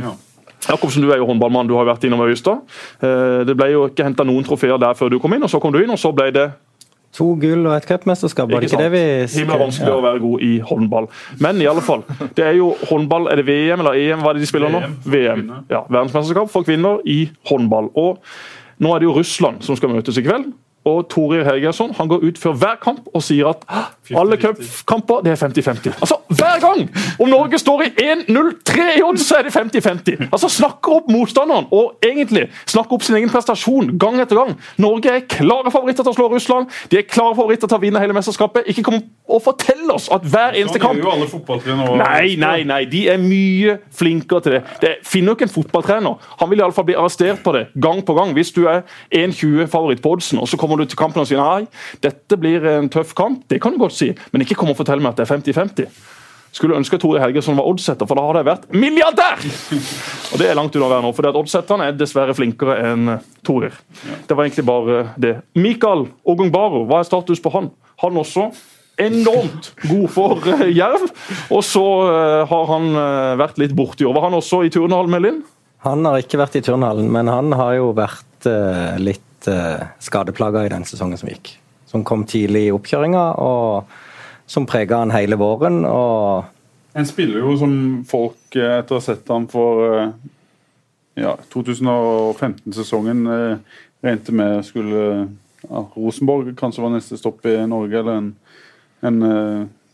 Jakobsen, 0.66 1.02
du 1.02 1.12
er 1.12 1.20
jo 1.20 1.26
håndballmann, 1.28 1.68
du 1.70 1.74
har 1.78 1.86
vært 1.86 2.04
innom 2.08 2.20
Øystad. 2.26 2.64
Eh, 3.02 3.44
Det 3.46 3.56
ble 3.56 3.70
jo 3.72 3.86
ikke 3.88 4.04
henta 4.04 4.24
noen 4.26 4.44
trofeer 4.44 4.78
der 4.78 4.94
før 4.98 5.10
du 5.10 5.18
kom 5.22 5.32
inn, 5.34 5.42
og 5.46 5.50
så 5.50 5.60
kom 5.62 5.72
du 5.72 5.78
inn, 5.82 5.90
og 5.90 5.98
så 5.98 6.12
ble 6.14 6.30
det 6.34 6.48
To 7.16 7.34
gull 7.40 7.64
og 7.66 7.72
et 7.72 7.86
cupmesterskap, 7.88 8.50
var 8.52 8.60
det 8.60 8.68
ikke 8.68 8.82
det 8.82 8.90
vi 8.92 9.38
Himmel 9.40 9.58
vanskelig 9.62 9.92
å 9.94 10.02
være 10.04 10.20
god 10.20 10.42
i 10.44 10.50
håndball. 10.60 11.06
Men 11.40 11.56
i 11.62 11.66
alle 11.66 11.80
fall, 11.80 12.02
det 12.36 12.44
er 12.44 12.52
jo 12.58 12.74
håndball 12.90 13.30
Er 13.32 13.40
det 13.40 13.46
VM 13.48 13.80
eller 13.80 13.96
EM? 13.96 14.20
Hva 14.20 14.30
er 14.30 14.34
det 14.36 14.42
de 14.44 14.46
spiller 14.50 14.68
nå? 14.68 14.82
VM. 15.06 15.06
VM. 15.08 15.64
Ja, 15.72 15.80
Verdensmesterskap 15.88 16.50
for 16.52 16.62
kvinner 16.68 17.00
i 17.08 17.30
håndball. 17.48 17.88
Og 17.96 18.18
nå 18.84 18.92
er 18.94 18.98
det 19.00 19.08
jo 19.08 19.16
Russland 19.16 19.62
som 19.64 19.74
skal 19.80 19.88
møtes 19.88 20.18
i 20.20 20.22
kveld. 20.22 20.52
Og 20.88 21.08
Torir 21.12 21.44
Hergersson 21.46 21.92
han 21.98 22.08
går 22.10 22.24
ut 22.24 22.38
før 22.40 22.56
hver 22.62 22.78
kamp 22.82 23.08
og 23.14 23.22
sier 23.24 23.50
at 23.50 23.64
alle 24.16 24.38
cupkamper 24.40 25.24
det 25.26 25.34
er 25.34 25.40
50-50. 25.40 25.98
Altså, 26.00 26.16
Hver 26.28 26.60
gang! 26.60 26.88
Om 27.20 27.28
Norge 27.32 27.58
står 27.58 27.82
i 27.86 27.88
1-0-3 28.04 28.86
i 28.98 29.02
odds, 29.04 29.26
så 29.28 29.38
er 29.38 29.48
det 29.48 29.54
50-50. 29.56 30.28
Altså, 30.32 30.48
Snakker 30.58 30.98
opp 31.00 31.10
motstanderen 31.12 31.68
og 31.74 31.98
egentlig 32.04 32.46
snakker 32.68 32.96
opp 32.98 33.04
sin 33.06 33.16
egen 33.18 33.30
prestasjon 33.32 33.94
gang 34.00 34.20
etter 34.22 34.38
gang. 34.40 34.54
Norge 34.80 35.12
er 35.12 35.26
klare 35.28 35.72
favoritter 35.74 36.06
til 36.06 36.14
å 36.14 36.16
slå 36.16 36.28
Russland. 36.32 36.72
De 36.92 37.00
er 37.00 37.06
klare 37.08 37.36
favoritter 37.36 37.68
til 37.68 37.78
å 37.78 37.82
vinne 37.82 38.02
hele 38.02 38.16
mesterskapet. 38.16 38.68
Ikke 38.72 38.86
kom 38.86 39.00
og 39.28 39.42
fortell 39.44 39.90
oss 39.92 40.08
at 40.14 40.24
hver 40.24 40.56
eneste 40.56 40.78
Sånn 40.78 40.86
kamp 40.86 41.08
alle 41.12 41.26
fotballtrenere. 41.28 41.96
Nei, 42.00 42.36
nei, 42.40 42.62
nei, 42.68 42.80
de 42.88 43.02
er 43.12 43.18
mye 43.20 43.74
flinkere 43.98 44.44
til 44.44 44.56
det. 44.56 44.62
Det 44.80 44.92
finner 45.04 45.32
jo 45.34 45.36
ikke 45.36 45.48
en 45.48 45.52
fotballtrener. 45.52 46.30
Han 46.40 46.50
vil 46.50 46.62
i 46.62 46.64
alle 46.64 46.76
fall 46.76 46.86
bli 46.88 46.96
arrestert 46.96 47.42
på 47.44 47.52
det 47.56 47.66
gang 47.76 48.00
på 48.06 48.16
gang. 48.16 48.32
Hvis 48.36 48.54
du 48.56 48.62
er 48.70 48.86
1,20-favoritt 49.14 50.00
på 50.04 50.14
oddsen, 50.16 50.40
og 50.40 50.48
så 50.48 50.56
kommer 50.60 50.77
du 50.80 50.88
til 50.88 51.00
kampen 51.00 51.22
og 51.22 51.28
sier 51.30 51.40
nei, 51.42 51.66
dette 52.04 52.38
blir 52.40 52.64
en 52.76 52.88
tøff 52.92 53.14
kamp, 53.18 53.44
det 53.50 53.60
kan 53.62 53.74
du 53.74 53.80
godt 53.82 53.96
si, 53.96 54.12
men 54.32 54.44
ikke 54.44 54.58
kom 54.58 54.72
og 54.72 54.78
fortell 54.78 55.02
meg 55.02 55.14
at 55.14 55.22
det 55.22 55.28
er 55.28 55.34
50-50. 55.36 55.90
Skulle 56.54 56.78
ønske 56.78 56.96
Tore 57.00 57.20
Helgesson 57.20 57.58
var 57.58 57.68
oddsetter, 57.68 58.08
for 58.08 58.16
da 58.16 58.24
hadde 58.24 58.40
jeg 58.40 58.48
vært 58.48 58.64
milliardær! 58.72 59.42
Og 60.32 60.40
det 60.40 60.48
er 60.48 60.56
langt 60.56 60.74
unna 60.78 60.88
å 60.88 60.92
være 60.94 61.04
nå, 61.04 61.12
for 61.16 61.28
oddsetterne 61.42 61.90
er 61.90 61.98
dessverre 61.98 62.34
flinkere 62.36 62.78
enn 62.88 63.12
torer. 63.46 63.76
Det 64.26 64.34
var 64.34 64.46
egentlig 64.46 64.64
bare 64.68 65.02
det. 65.20 65.36
Mikael 65.58 66.06
Ogungbaro, 66.24 66.86
hva 66.88 67.02
er 67.02 67.08
status 67.08 67.42
på 67.44 67.52
han? 67.52 67.70
Han 68.00 68.20
også 68.22 68.48
enormt 68.98 69.70
god 69.86 70.08
for 70.10 70.48
eh, 70.50 70.66
Jerv. 70.74 71.06
Og 71.54 71.62
så 71.66 71.84
eh, 72.08 72.42
har 72.50 72.72
han 72.72 72.88
eh, 72.90 73.36
vært 73.40 73.60
litt 73.62 73.76
borti 73.78 74.06
år. 74.06 74.16
Var 74.16 74.28
han 74.28 74.38
også 74.40 74.64
i 74.66 74.72
turnhallen 74.74 75.14
med 75.14 75.24
Linn? 75.24 75.42
Han 75.86 76.02
har 76.08 76.18
ikke 76.22 76.40
vært 76.40 76.58
i 76.58 76.64
turnhallen, 76.66 77.10
men 77.14 77.30
han 77.30 77.54
har 77.54 77.76
jo 77.76 77.92
vært 77.94 78.48
uh, 78.50 78.96
litt 79.48 80.04
skadeplaga 80.04 80.66
i 80.66 80.70
den 80.72 80.84
sesongen 80.84 81.18
som 81.18 81.30
gikk. 81.30 81.54
Som 81.88 82.04
kom 82.04 82.24
tidlig 82.28 82.66
i 82.68 82.72
oppkjøringa, 82.74 83.24
og 83.40 83.88
som 84.48 84.66
prega 84.68 85.00
han 85.00 85.12
hele 85.12 85.38
våren. 85.40 85.80
En 86.98 87.08
spiller 87.08 87.40
jo 87.44 87.56
som 87.60 87.74
folk, 88.08 88.40
etter 88.52 88.94
å 88.94 89.00
ha 89.00 89.04
sett 89.04 89.28
ham 89.32 89.48
for 89.50 90.12
ja, 91.18 91.34
2015-sesongen, 91.52 93.24
regnet 94.04 94.30
med 94.36 94.64
skulle 94.68 95.02
ja, 95.64 95.82
Rosenborg 95.96 96.54
kanskje 96.58 96.84
var 96.84 96.94
neste 96.94 97.18
stopp 97.20 97.46
i 97.48 97.56
Norge, 97.68 97.98
eller 97.98 98.20
en, 98.20 98.30
en 99.08 99.20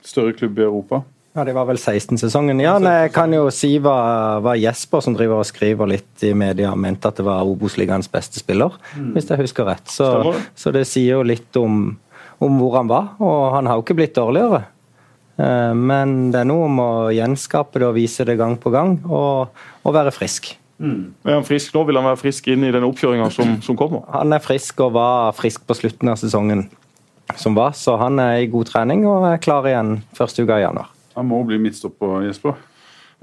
større 0.05 0.34
klubb 0.36 0.59
i 0.59 0.66
Europa. 0.66 1.05
Ja, 1.35 1.43
Det 1.45 1.53
var 1.53 1.66
vel 1.66 1.76
16-sesongen. 1.76 2.61
Ja, 2.62 2.76
Jeg 2.78 3.11
kan 3.12 3.32
jo 3.35 3.49
si 3.51 3.72
hva, 3.82 4.39
hva, 4.39 4.55
Jesper, 4.55 5.03
som 5.03 5.16
driver 5.16 5.43
og 5.43 5.49
skriver 5.49 5.89
litt 5.91 6.22
i 6.22 6.30
media, 6.30 6.76
mente 6.78 7.11
at 7.11 7.18
det 7.18 7.26
var 7.26 7.43
Obos-ligaens 7.43 8.07
beste 8.07 8.39
spiller, 8.39 8.76
mm. 8.95 9.09
hvis 9.16 9.26
jeg 9.26 9.43
husker 9.43 9.66
rett. 9.66 9.91
Så, 9.91 10.07
så, 10.55 10.70
det 10.70 10.85
sier 10.87 11.18
jo 11.18 11.24
litt 11.26 11.59
om, 11.59 11.97
om, 12.39 12.61
hvor 12.61 12.78
han 12.78 12.93
var, 12.93 13.16
og 13.18 13.51
han 13.57 13.66
har 13.66 13.80
jo 13.80 13.82
ikke 13.82 13.99
blitt 13.99 14.14
dårligere. 14.14 14.62
Eh, 15.43 15.74
men 15.74 16.30
det 16.30 16.45
er 16.45 16.49
noe 16.53 16.70
om 16.70 16.78
å 16.78 16.91
gjenskape 17.11 17.82
det 17.82 17.91
og 17.91 17.99
vise 17.99 18.28
det 18.30 18.39
gang 18.39 18.55
på 18.55 18.70
gang, 18.70 19.01
og, 19.11 19.51
og 19.82 19.99
være 19.99 20.14
frisk. 20.14 20.55
Mm. 20.78 21.18
Er 21.26 21.41
han 21.41 21.51
frisk 21.51 21.74
nå? 21.74 21.82
Vil 21.91 21.99
han 21.99 22.07
være 22.12 22.22
frisk 22.22 22.47
inn 22.55 22.62
i 22.66 22.74
den 22.74 22.87
oppkjøringa 22.87 23.26
som, 23.35 23.59
som 23.62 23.78
kommer? 23.78 24.07
Han 24.14 24.39
er 24.39 24.43
frisk 24.43 24.87
og 24.87 24.95
var 24.95 25.35
frisk 25.35 25.66
på 25.66 25.82
slutten 25.82 26.14
av 26.14 26.22
sesongen 26.22 26.68
som 27.35 27.59
var, 27.59 27.74
så 27.74 27.99
han 27.99 28.22
er 28.22 28.45
i 28.45 28.51
god 28.53 28.70
trening 28.70 29.07
og 29.09 29.32
er 29.32 29.43
klar 29.43 29.66
igjen 29.66 29.97
første 30.14 30.47
uka 30.47 30.62
i 30.62 30.68
januar. 30.68 30.93
Han 31.14 31.28
må 31.30 31.42
bli 31.46 31.58
midtstopper, 31.62 32.24
Jesper? 32.26 32.56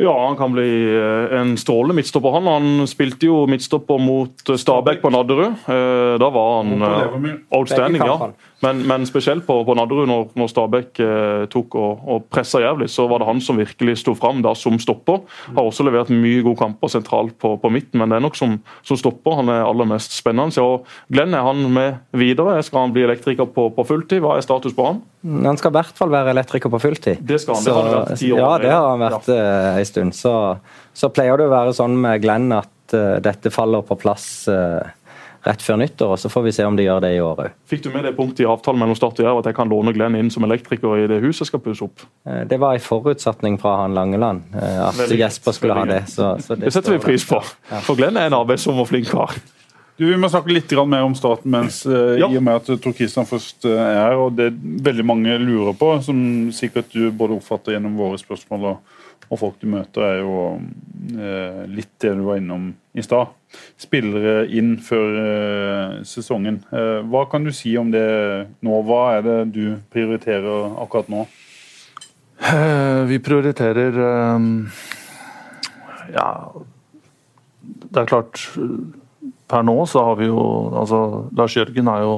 Ja, 0.01 0.13
han 0.27 0.37
kan 0.37 0.53
bli 0.55 0.69
eh, 0.95 1.33
en 1.39 1.57
strålende 1.59 1.95
midtstopper. 1.99 2.31
Han 2.37 2.47
Han 2.47 2.87
spilte 2.87 3.27
jo 3.27 3.43
midtstopper 3.49 3.99
mot 4.01 4.49
eh, 4.49 4.57
Stabæk 4.57 5.01
på 5.03 5.11
Nadderud. 5.13 5.59
Eh, 5.67 6.15
da 6.21 6.29
var 6.31 6.63
han 6.63 7.43
outstanding, 7.51 8.03
ja. 8.05 8.31
Men, 8.61 8.83
men 8.87 9.05
spesielt 9.09 9.45
på, 9.47 9.55
på 9.65 9.75
Nadderud, 9.77 10.05
når, 10.09 10.27
når 10.37 10.49
Stabæk 10.51 11.01
eh, 11.01 11.45
tok 11.51 11.77
og, 11.79 12.03
og 12.05 12.25
pressa 12.29 12.61
jævlig, 12.61 12.91
så 12.93 13.07
var 13.09 13.21
det 13.21 13.29
han 13.31 13.41
som 13.41 13.57
virkelig 13.57 13.97
sto 14.03 14.13
fram 14.17 14.43
da 14.45 14.53
som 14.57 14.77
stopper. 14.81 15.23
Har 15.55 15.65
også 15.65 15.85
levert 15.87 16.11
mye 16.13 16.43
gode 16.45 16.59
kamper 16.59 16.91
sentralt 16.93 17.33
på, 17.41 17.55
på 17.61 17.71
midten, 17.73 17.97
men 18.01 18.11
det 18.11 18.19
er 18.19 18.25
nok 18.27 18.37
som, 18.37 18.59
som, 18.85 18.99
stopper 19.01 19.39
han 19.39 19.49
er 19.49 19.65
aller 19.65 19.89
mest 19.89 20.13
spennende. 20.13 20.61
Og 20.61 20.85
Glenn, 21.13 21.33
er 21.37 21.47
han 21.47 21.65
med 21.73 22.01
videre? 22.17 22.59
Skal 22.65 22.85
han 22.85 22.93
bli 22.93 23.05
elektriker 23.07 23.49
på, 23.49 23.71
på 23.73 23.87
fulltid? 23.87 24.21
Hva 24.21 24.37
er 24.37 24.45
status 24.45 24.77
på 24.77 24.87
han? 24.91 25.01
Han 25.21 25.57
skal 25.57 25.73
i 25.73 25.77
hvert 25.79 25.97
fall 25.97 26.13
være 26.13 26.33
elektriker 26.35 26.71
på 26.73 26.81
fulltid. 26.81 27.21
Det 27.25 27.41
skal 27.41 27.57
han, 27.57 27.65
det 27.65 27.75
har 27.75 27.87
han 27.87 27.97
vært 27.97 28.21
ti 28.21 28.31
år. 28.33 28.41
Ja, 28.41 28.53
det 28.61 28.71
har 28.73 28.87
han 28.91 29.03
vært 29.07 29.29
ja. 29.33 29.41
uh, 29.41 29.81
en 29.81 29.89
stund. 29.89 30.17
Så, 30.17 30.35
så, 30.97 31.09
pleier 31.13 31.41
det 31.41 31.49
å 31.49 31.53
være 31.53 31.75
sånn 31.77 31.97
med 32.01 32.21
Glenn 32.23 32.49
at 32.57 32.95
uh, 32.97 33.17
dette 33.23 33.53
faller 33.53 33.85
på 33.85 33.97
plass. 34.01 34.27
Uh, 34.49 34.81
rett 35.45 35.63
før 35.63 35.79
nyttår, 35.81 36.13
og 36.13 36.19
så 36.21 36.29
får 36.29 36.43
vi 36.45 36.53
se 36.53 36.65
om 36.67 36.75
de 36.77 36.85
gjør 36.85 37.01
det 37.03 37.11
i 37.15 37.21
år 37.23 37.39
òg. 37.45 37.53
Fikk 37.69 37.85
du 37.85 37.89
med 37.93 38.05
det 38.05 38.13
punktet 38.17 38.43
i 38.43 38.49
avtalen 38.49 38.81
mellom 38.81 38.97
Start 38.97 39.21
og 39.21 39.25
Jerv 39.25 39.39
at 39.41 39.49
jeg 39.49 39.57
kan 39.57 39.71
låne 39.71 39.93
Glenn 39.95 40.17
inn 40.19 40.29
som 40.33 40.45
elektriker 40.45 41.01
i 41.01 41.07
det 41.09 41.21
huset 41.23 41.49
skal 41.49 41.63
pusse 41.63 41.85
opp? 41.85 42.05
Eh, 42.29 42.43
det 42.49 42.59
var 42.61 42.77
en 42.77 42.83
forutsetning 42.85 43.57
fra 43.61 43.79
han 43.81 43.97
Langeland, 43.97 44.43
eh, 44.53 44.77
at 44.85 44.99
Veldig 44.99 45.17
Jesper 45.23 45.57
skulle 45.57 45.77
ha 45.77 45.87
det. 45.89 46.03
Så, 46.11 46.35
så 46.43 46.53
det, 46.53 46.67
det, 46.67 46.75
setter 46.75 46.95
vi 46.95 47.01
pris 47.01 47.25
på, 47.27 47.41
for 47.87 47.97
Glenn 47.97 48.19
er 48.21 48.29
en 48.29 48.37
arbeidsom 48.37 48.83
og 48.83 48.91
flink 48.91 49.09
kar. 49.09 49.33
Du, 49.97 50.05
Vi 50.07 50.17
må 50.17 50.29
snakke 50.31 50.53
litt 50.53 50.71
mer 50.89 51.03
om 51.05 51.17
staten 51.17 51.51
mens, 51.53 51.81
uh, 51.89 52.15
ja. 52.17 52.29
i 52.29 52.37
og 52.37 52.45
med 52.45 52.61
at 52.61 52.69
Tor 52.81 52.93
Kristian 52.97 53.27
først 53.29 53.67
er 53.69 53.97
her. 53.97 54.15
og 54.17 54.37
Det 54.37 54.47
veldig 54.85 55.05
mange 55.05 55.35
lurer 55.41 55.75
på, 55.77 55.91
som 56.05 56.17
sikkert 56.55 56.93
du 56.93 57.11
både 57.11 57.37
oppfatter 57.37 57.75
gjennom 57.75 57.99
våre 57.99 58.17
spørsmål 58.17 58.65
og, 58.71 58.95
og 59.27 59.41
folk 59.41 59.59
du 59.61 59.67
møter, 59.73 60.07
er 60.07 60.23
jo 60.23 60.39
eh, 61.17 61.61
litt 61.69 61.93
det 62.01 62.15
du 62.17 62.25
var 62.29 62.41
innom 62.41 62.71
i 62.97 63.05
stad 63.05 63.29
spillere 63.79 64.45
inn 64.53 64.75
før 64.83 65.17
uh, 65.17 66.01
sesongen. 66.07 66.61
Uh, 66.71 67.01
hva 67.11 67.25
kan 67.31 67.45
du 67.45 67.51
si 67.55 67.73
om 67.79 67.91
det 67.93 68.07
nå? 68.63 68.81
Hva 68.87 69.01
er 69.17 69.25
det 69.25 69.37
du 69.55 69.63
prioriterer 69.93 70.75
akkurat 70.81 71.11
nå? 71.11 71.25
Uh, 72.41 73.05
vi 73.09 73.19
prioriterer 73.21 73.97
Ja, 76.11 76.29
det 77.61 77.99
er 78.01 78.09
klart 78.09 78.41
Per 79.51 79.65
nå 79.67 79.75
så 79.85 80.01
har 80.07 80.17
vi 80.17 80.31
jo 80.31 80.41
altså 80.73 81.29
Lars 81.37 81.53
Jørgen 81.53 81.91
er 81.91 82.01
jo, 82.01 82.15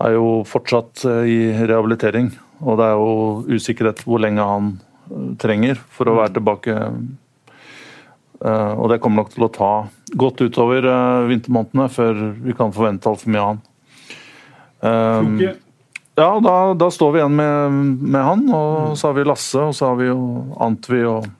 er 0.00 0.14
jo 0.14 0.28
fortsatt 0.48 1.04
i 1.28 1.38
rehabilitering. 1.58 2.30
Og 2.62 2.78
det 2.78 2.86
er 2.86 2.96
jo 2.96 3.58
usikkerhet 3.58 4.00
hvor 4.06 4.22
lenge 4.22 4.46
han 4.46 4.70
trenger 5.42 5.82
for 5.92 6.08
å 6.08 6.16
være 6.22 6.36
tilbake 6.38 6.78
Eh, 8.44 8.72
og 8.76 8.90
det 8.92 9.00
kommer 9.00 9.22
nok 9.22 9.32
til 9.32 9.46
å 9.46 9.52
ta 9.52 9.72
godt 10.18 10.42
utover 10.44 10.86
eh, 10.88 11.26
vintermånedene 11.30 11.90
før 11.92 12.24
vi 12.44 12.56
kan 12.56 12.74
forvente 12.74 13.10
altfor 13.10 13.34
mye 13.34 13.44
av 13.44 13.52
han. 13.52 13.62
Um, 14.84 15.36
ja, 16.14 16.28
da, 16.44 16.56
da, 16.78 16.90
står 16.92 17.14
vi 17.14 17.22
igjen 17.22 17.36
med, 17.38 17.78
med, 18.04 18.20
han, 18.22 18.42
og 18.52 18.98
så 18.98 19.08
har 19.10 19.16
vi 19.16 19.24
Lasse, 19.26 19.62
og 19.64 19.74
så 19.74 19.90
har 19.90 19.96
vi 19.98 20.10
jo 20.10 20.18
Antvi 20.62 21.00
og, 21.08 21.30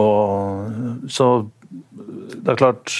og 0.00 1.08
Så 1.10 1.26
det 1.70 2.54
er 2.54 2.58
klart, 2.58 2.94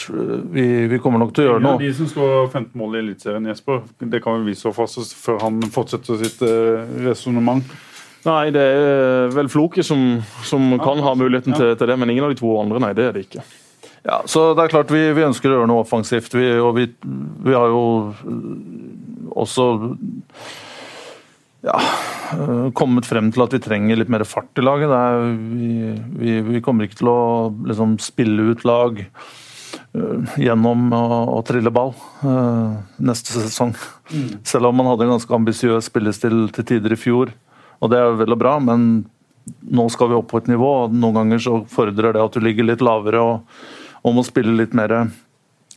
vi, 0.52 0.64
vi, 0.90 0.98
kommer 1.02 1.22
nok 1.22 1.32
til 1.34 1.46
å 1.46 1.46
gjøre 1.48 1.62
noe. 1.64 1.78
Ja, 1.78 1.86
de 1.88 1.94
som 1.96 2.10
står 2.10 2.50
15 2.50 2.74
mål 2.78 2.98
i 2.98 3.00
Eliteserien, 3.04 3.48
Jesper, 3.50 3.80
det 4.02 4.20
kan 4.22 4.36
vel 4.36 4.50
vi 4.50 4.58
slå 4.58 4.74
fast 4.76 5.14
før 5.16 5.40
han 5.46 5.62
fortsetter 5.72 6.20
sitt 6.20 6.42
uh, 6.44 6.84
resonnement. 7.06 7.64
Nei, 8.26 8.50
det 8.52 8.60
er 8.60 9.32
vel 9.32 9.48
Floke 9.48 9.82
som, 9.86 10.20
som 10.44 10.74
kan 10.82 11.00
ha 11.00 11.14
muligheten 11.16 11.56
til, 11.56 11.72
til, 11.72 11.88
det, 11.88 11.96
men 11.96 12.12
ingen 12.12 12.26
av 12.26 12.34
de 12.34 12.40
to 12.42 12.52
andre, 12.60 12.82
nei, 12.84 12.92
det 12.96 13.06
er 13.08 13.16
det 13.16 13.24
ikke. 13.30 13.46
Ja, 14.06 14.22
så 14.24 14.50
det 14.56 14.64
er 14.64 14.72
klart 14.72 14.92
Vi, 14.94 15.02
vi 15.16 15.26
ønsker 15.26 15.50
å 15.50 15.58
gjøre 15.58 15.68
noe 15.70 15.84
offensivt. 15.84 16.34
Vi, 16.36 16.46
og 16.62 16.74
vi, 16.78 16.86
vi 17.44 17.56
har 17.56 17.68
jo 17.72 17.82
også 19.30 19.66
ja, 21.66 21.76
kommet 22.76 23.08
frem 23.08 23.28
til 23.34 23.44
at 23.44 23.52
vi 23.54 23.60
trenger 23.62 24.00
litt 24.00 24.10
mer 24.12 24.24
fart 24.28 24.56
i 24.58 24.64
laget. 24.64 24.92
Er, 24.94 25.28
vi, 26.16 26.40
vi, 26.46 26.62
kommer 26.64 26.86
ikke 26.86 27.02
til 27.02 27.12
å 27.12 27.20
liksom, 27.68 27.98
spille 28.02 28.50
ut 28.54 28.64
lag 28.68 29.02
uh, 29.04 30.36
gjennom 30.40 30.88
å, 30.96 31.04
å, 31.36 31.42
trille 31.46 31.72
ball 31.74 31.92
uh, 32.24 32.80
neste 32.96 33.36
sesong. 33.36 33.74
Mm. 34.08 34.40
Selv 34.48 34.70
om 34.70 34.80
man 34.80 34.88
hadde 34.92 35.08
en 35.08 35.16
ganske 35.18 35.36
ambisiøs 35.36 35.90
spillestil 35.92 36.46
til 36.56 36.68
tider 36.72 36.96
i 36.96 37.00
fjor. 37.00 37.34
Og 37.80 37.92
det 37.92 38.00
er 38.00 38.16
vel 38.16 38.36
og 38.36 38.40
bra, 38.40 38.56
men 38.60 39.04
nå 39.72 39.86
skal 39.92 40.10
vi 40.10 40.16
opp 40.16 40.30
på 40.32 40.40
et 40.40 40.50
nivå, 40.50 40.72
og 40.84 40.96
noen 40.96 41.16
ganger 41.16 41.40
så 41.42 41.60
fordrer 41.68 42.14
det 42.14 42.22
at 42.22 42.34
du 42.36 42.44
ligger 42.44 42.68
litt 42.68 42.82
lavere 42.84 43.22
og, 43.24 43.62
og 44.02 44.20
å 44.20 44.26
spille 44.26 44.56
litt 44.56 44.76
mer 44.76 44.94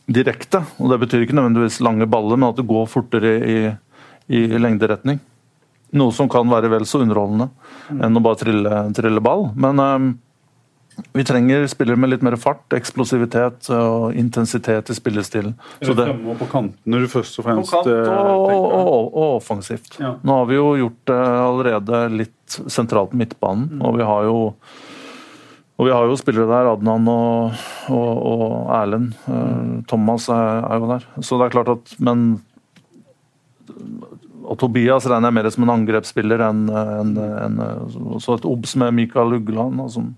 direkte. 0.06 0.62
Og 0.80 0.92
det 0.92 1.00
betyr 1.04 1.24
ikke 1.24 1.36
nødvendigvis 1.36 1.80
lange 1.84 2.08
baller, 2.10 2.40
men 2.40 2.50
at 2.50 2.60
det 2.60 2.68
går 2.68 2.90
fortere 2.90 3.36
i, 3.44 3.56
i 4.32 4.44
lengderetning. 4.60 5.20
Noe 5.94 6.12
som 6.12 6.28
kan 6.30 6.48
være 6.50 6.72
vel 6.72 6.86
så 6.90 7.04
underholdende 7.04 7.50
enn 8.02 8.18
å 8.18 8.22
bare 8.24 8.40
trille, 8.40 8.78
trille 8.96 9.22
ball. 9.22 9.46
Men 9.54 9.82
um, 9.82 10.08
vi 11.14 11.24
trenger 11.26 11.66
spillere 11.70 11.98
med 11.98 12.10
litt 12.10 12.24
mer 12.26 12.36
fart, 12.40 12.66
eksplosivitet 12.74 13.68
og 13.74 14.16
intensitet 14.18 14.90
i 14.90 14.96
spillestilen. 14.96 15.54
Så 15.82 15.94
det 15.98 16.08
på 16.40 16.48
kantene 16.50 17.02
du 17.02 17.06
først 17.10 17.38
og 17.38 17.46
fremst 17.48 17.70
På 17.70 17.82
kant 17.82 17.92
og, 17.92 18.50
eh, 18.50 18.74
og, 18.80 19.20
offensivt. 19.38 19.98
Ja. 20.02 20.16
Nå 20.22 20.40
har 20.40 20.50
vi 20.50 20.58
jo 20.58 20.68
gjort 20.82 21.00
det 21.10 21.20
allerede 21.20 22.02
litt 22.14 22.58
sentralt 22.66 23.14
på 23.14 23.22
midtbanen, 23.22 23.78
mm. 23.78 23.86
og 23.86 23.98
vi 23.98 24.10
har 24.10 24.28
jo 24.28 24.38
og 25.74 25.88
vi 25.88 25.90
har 25.90 26.06
jo 26.06 26.16
spillere 26.18 26.46
der, 26.46 26.70
Adnan 26.70 27.08
og, 27.10 27.62
og 27.90 28.44
Erlend. 28.76 29.14
Mm. 29.26 29.80
Thomas 29.90 30.28
er, 30.30 30.60
er, 30.68 30.78
jo 30.78 30.90
der. 30.92 31.06
Så 31.18 31.38
det 31.40 31.48
er 31.48 31.56
klart 31.56 31.72
at 31.72 31.96
Men 31.98 32.28
og 34.44 34.58
Tobias 34.60 35.06
regner 35.08 35.30
jeg 35.30 35.36
mer 35.38 35.48
som 35.54 35.64
en 35.64 35.72
angrepsspiller 35.72 36.42
enn 36.44 36.66
en, 36.68 37.14
en, 37.16 37.62
Så 38.20 38.36
et 38.36 38.44
obs 38.44 38.74
med 38.80 38.92
Mikael 38.92 39.38
Ugland, 39.38 39.80
som 39.90 40.12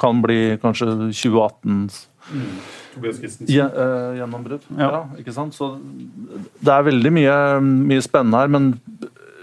kan 0.00 0.18
bli 0.24 0.58
kanskje 0.62 0.90
2018s 1.06 2.02
mm. 2.32 2.50
Ja, 3.46 3.68
uh, 3.70 4.16
gjennombrudd. 4.18 4.64
Ja. 4.74 4.88
ja. 4.90 5.02
ikke 5.22 5.30
sant? 5.30 5.54
Så 5.54 5.76
det 6.58 6.72
er 6.74 6.88
veldig 6.88 7.12
mye, 7.14 7.36
mye, 7.62 8.02
spennende 8.02 8.40
her, 8.42 8.50
men 8.50 8.72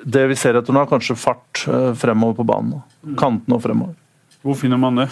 det 0.03 0.25
vi 0.27 0.35
ser 0.35 0.59
etter 0.59 0.75
nå, 0.75 0.83
er 0.83 0.91
kanskje 0.91 1.15
fart 1.15 1.63
fremover 1.95 2.35
på 2.41 2.45
banen. 2.51 2.83
Mm. 2.99 3.15
Kantene 3.21 3.55
og 3.55 3.63
fremover. 3.63 3.95
Hvor 4.43 4.59
finner 4.59 4.81
man 4.81 4.99
det? 4.99 5.07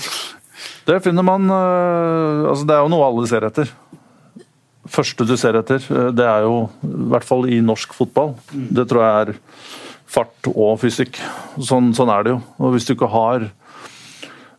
Det 0.88 0.99
finner 1.03 1.26
man 1.26 1.47
uh, 1.47 2.49
altså 2.51 2.66
Det 2.68 2.76
er 2.76 2.82
jo 2.84 2.91
noe 2.91 3.07
alle 3.07 3.28
ser 3.30 3.45
etter 3.47 3.72
første 4.89 5.26
du 5.28 5.36
ser 5.39 5.57
etter, 5.59 5.84
eh, 5.91 6.11
det 6.16 6.28
er 6.28 6.45
jo 6.47 6.68
i 6.84 7.09
hvert 7.14 7.28
fall 7.28 7.47
i 7.49 7.61
norsk 7.64 7.95
fotball. 7.95 8.36
Mm. 8.51 8.70
Det 8.80 8.88
tror 8.89 9.03
jeg 9.05 9.26
er 9.26 9.36
fart 10.14 10.49
og 10.53 10.78
fysikk. 10.82 11.20
Sånn, 11.57 11.93
sånn 11.95 12.11
er 12.14 12.26
det 12.26 12.34
jo. 12.36 12.39
Og 12.59 12.76
hvis 12.76 12.88
du 12.88 12.95
ikke 12.95 13.11
har 13.14 13.49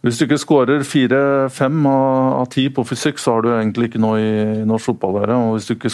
hvis 0.04 0.18
du 0.20 0.26
ikke 0.26 0.36
skårer 0.36 0.82
fire-fem 0.84 1.86
av 1.88 2.44
ti 2.52 2.66
på 2.68 2.82
fysikk, 2.84 3.16
så 3.16 3.38
har 3.38 3.44
du 3.44 3.54
egentlig 3.54 3.86
ikke 3.88 4.02
noe 4.04 4.18
i 4.20 4.64
norsk 4.68 4.90
fotball 4.90 5.14
å 5.16 5.22
gjøre. 5.22 5.36
Og 5.46 5.54
hvis 5.54 5.68
du 5.70 5.72
ikke, 5.72 5.92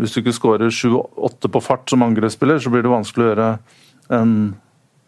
hvis 0.00 0.14
du 0.14 0.20
ikke 0.22 0.32
skårer 0.32 0.72
sju-åtte 0.72 1.50
på 1.52 1.60
fart 1.60 1.92
som 1.92 2.06
angrepsspiller, 2.06 2.62
så 2.64 2.72
blir 2.72 2.86
det 2.86 2.94
vanskelig 2.94 3.26
å 3.26 3.28
gjøre 3.28 3.50
en, 4.16 4.32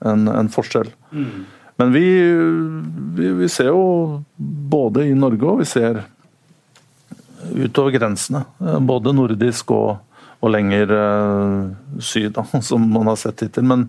en, 0.04 0.28
en 0.28 0.52
forskjell. 0.52 0.92
Mm. 1.08 1.46
Men 1.82 1.92
vi, 1.92 2.08
vi, 3.14 3.28
vi, 3.32 3.48
ser 3.50 3.72
jo 3.72 4.22
både 4.70 5.08
i 5.10 5.14
Norge 5.18 5.48
og 5.50 5.62
vi 5.64 5.66
ser 5.66 5.96
utover 7.50 7.96
grensene. 7.96 8.44
Eh, 8.62 8.76
både 8.86 9.10
nordisk 9.16 9.72
og, 9.74 9.96
og 10.38 10.52
lenger 10.54 10.92
uh, 10.94 11.72
syd, 11.98 12.36
da, 12.36 12.44
som 12.68 12.84
man 12.86 13.10
har 13.10 13.18
sett 13.18 13.42
hittil. 13.42 13.66
Men 13.66 13.88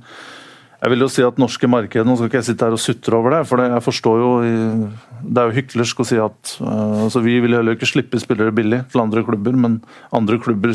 jeg 0.79 0.89
vil 0.89 1.05
jo 1.05 1.09
si 1.13 1.21
at 1.23 1.37
norske 1.39 1.69
marked 1.69 2.09
Nå 2.09 2.15
skal 2.17 2.31
ikke 2.31 2.39
jeg 2.41 2.47
sitte 2.49 2.65
her 2.65 2.73
og 2.75 2.81
sutre 2.81 3.19
over 3.19 3.37
det, 3.37 3.43
for 3.47 3.61
det, 3.61 3.69
jeg 3.71 3.85
forstår 3.85 4.17
jo 4.19 4.31
Det 4.41 5.39
er 5.39 5.45
jo 5.47 5.55
hyklersk 5.55 6.01
å 6.01 6.07
si 6.09 6.17
at 6.19 6.55
uh, 6.65 7.05
altså 7.05 7.21
Vi 7.23 7.37
vil 7.45 7.55
heller 7.55 7.77
ikke 7.77 7.91
slippe 7.91 8.19
spillere 8.23 8.55
billig 8.57 8.81
til 8.89 9.03
andre 9.05 9.21
klubber, 9.27 9.53
men 9.53 9.77
andre 10.09 10.41
klubber 10.41 10.73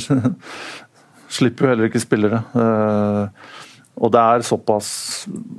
slipper 1.41 1.67
jo 1.67 1.75
heller 1.75 1.91
ikke 1.91 2.01
spillere. 2.07 2.45
Og 3.99 4.15
det 4.15 4.23
er 4.23 4.47
såpass, 4.47 4.89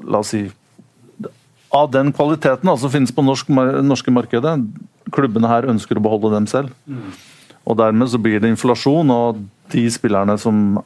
la 0.08 0.24
oss 0.24 0.32
si 0.32 0.48
Av 1.76 1.90
den 1.94 2.14
kvaliteten 2.16 2.64
som 2.64 2.74
altså, 2.74 2.90
finnes 2.90 3.14
på 3.14 3.26
norsk, 3.26 3.50
norske 3.86 4.14
markedet, 4.14 4.56
klubbene 5.14 5.50
her 5.52 5.68
ønsker 5.70 6.00
å 6.00 6.04
beholde 6.04 6.32
dem 6.34 6.48
selv. 6.50 6.74
Mm. 6.90 7.12
Og 7.70 7.78
dermed 7.78 8.10
så 8.10 8.22
blir 8.22 8.42
det 8.42 8.50
inflasjon, 8.50 9.12
og 9.14 9.44
de 9.74 9.84
spillerne 9.94 10.38
som 10.42 10.80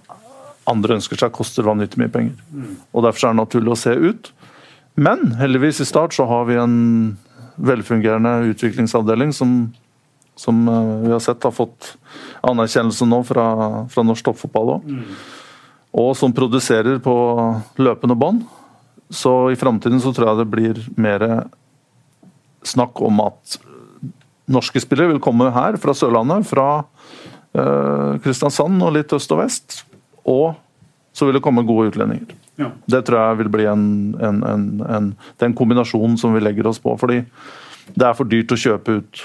andre 0.70 0.98
ønsker 0.98 1.20
seg, 1.20 1.34
koster 1.36 1.68
vanvittig 1.68 2.00
mye 2.02 2.12
penger. 2.12 2.40
Mm. 2.52 2.74
Og 2.92 3.06
Derfor 3.06 3.30
er 3.30 3.36
det 3.36 3.42
naturlig 3.42 3.74
å 3.74 3.80
se 3.80 3.94
ut. 3.96 4.32
Men 4.96 5.34
heldigvis 5.40 5.82
i 5.82 5.88
Start 5.90 6.16
så 6.16 6.28
har 6.30 6.46
vi 6.50 6.60
en 6.60 6.76
velfungerende 7.56 8.52
utviklingsavdeling 8.52 9.34
som, 9.34 9.56
som 10.36 10.68
eh, 10.70 10.92
vi 11.06 11.14
har 11.14 11.22
sett 11.24 11.46
har 11.46 11.54
fått 11.54 11.94
anerkjennelse 12.46 13.08
nå 13.08 13.22
fra, 13.28 13.46
fra 13.94 14.06
norsk 14.06 14.30
toppfotball 14.30 14.76
òg. 14.78 14.90
Mm. 14.90 15.16
Og 16.04 16.12
som 16.18 16.34
produserer 16.34 16.98
på 17.04 17.16
løpende 17.78 18.18
bånd. 18.18 18.46
Så 19.14 19.34
i 19.54 19.60
framtiden 19.60 20.02
så 20.02 20.14
tror 20.16 20.32
jeg 20.32 20.42
det 20.42 20.50
blir 20.50 20.82
mer 20.98 21.28
snakk 22.66 23.02
om 23.04 23.20
at 23.22 23.58
norske 24.54 24.82
spillere 24.82 25.14
vil 25.14 25.24
komme 25.24 25.52
her 25.54 25.78
fra 25.80 25.94
Sørlandet, 25.96 26.48
fra 26.50 26.68
uh, 26.82 28.20
Kristiansand 28.24 28.82
og 28.84 28.96
litt 28.98 29.14
øst 29.16 29.32
og 29.36 29.44
vest 29.44 29.84
og 30.24 30.56
så 31.14 31.28
vil 31.28 31.38
det 31.38 31.44
komme 31.46 31.66
gode 31.68 31.92
utlendinger. 31.92 32.34
Ja. 32.58 32.72
Det 32.90 33.04
tror 33.06 33.20
jeg 33.20 33.40
vil 33.44 33.52
bli 33.54 33.66
en, 33.70 33.86
en, 34.22 34.42
en, 34.48 34.66
en, 34.82 35.12
den 35.42 35.56
kombinasjonen 35.58 36.18
som 36.18 36.34
vi 36.34 36.42
legger 36.42 36.70
oss 36.70 36.80
på. 36.82 36.96
Fordi 36.98 37.22
det 37.94 38.08
er 38.08 38.16
for 38.18 38.30
dyrt 38.30 38.54
å 38.54 38.58
kjøpe 38.60 38.98
ut 39.00 39.24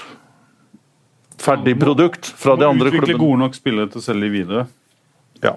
ferdig 1.39 1.77
produkt 1.79 2.29
fra 2.37 2.57
de 2.59 2.67
andre 2.67 2.91
klubbene. 2.91 3.05
Utvikle 3.07 3.21
gode 3.21 3.41
nok 3.45 3.57
spillere 3.57 3.89
til 3.93 4.01
å 4.01 4.05
selge 4.05 4.31
videre. 4.33 4.65
Ja. 5.45 5.55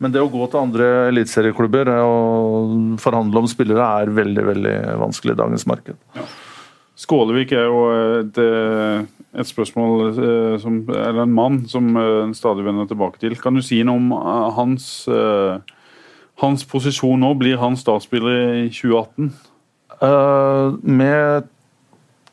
Men 0.00 0.14
det 0.14 0.22
å 0.24 0.30
gå 0.32 0.46
til 0.48 0.62
andre 0.62 0.86
eliteserieklubber 1.10 1.90
og 2.00 3.00
forhandle 3.02 3.42
om 3.42 3.48
spillere 3.50 3.88
er 4.00 4.14
veldig 4.16 4.44
veldig 4.46 4.76
vanskelig 5.02 5.36
i 5.36 5.40
dagens 5.42 5.66
marked. 5.68 5.98
Ja. 6.16 6.24
Skålevik 7.00 7.52
er 7.56 7.68
jo 7.68 7.84
et, 8.20 8.38
eh, 8.40 9.04
et 9.40 9.48
spørsmål 9.48 10.10
eh, 10.10 10.56
som, 10.60 10.82
eller 10.88 11.22
en 11.24 11.32
mann 11.32 11.62
som 11.68 11.94
eh, 11.96 12.24
en 12.26 12.34
stadig 12.36 12.64
vender 12.66 12.88
tilbake 12.90 13.20
til. 13.22 13.38
Kan 13.40 13.56
du 13.56 13.62
si 13.64 13.80
noe 13.86 13.96
om 13.96 14.10
hans, 14.56 15.08
hans 16.42 16.66
posisjon 16.68 17.20
nå? 17.20 17.32
Blir 17.40 17.60
han 17.62 17.78
startspiller 17.80 18.64
i 18.64 18.68
2018? 18.68 19.32
Uh, 20.00 20.76
med 20.80 21.48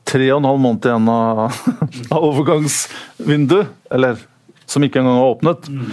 tre 0.07 0.29
og 0.31 0.39
en 0.39 0.47
halv 0.47 0.61
måned 0.63 0.85
igjen 0.87 1.09
av, 1.11 1.41
av 2.15 2.27
overgangsvinduet, 2.29 3.73
eller 3.91 4.21
som 4.67 4.83
ikke 4.83 5.01
engang 5.01 5.19
har 5.19 5.33
åpnet, 5.33 5.67
mm. 5.67 5.89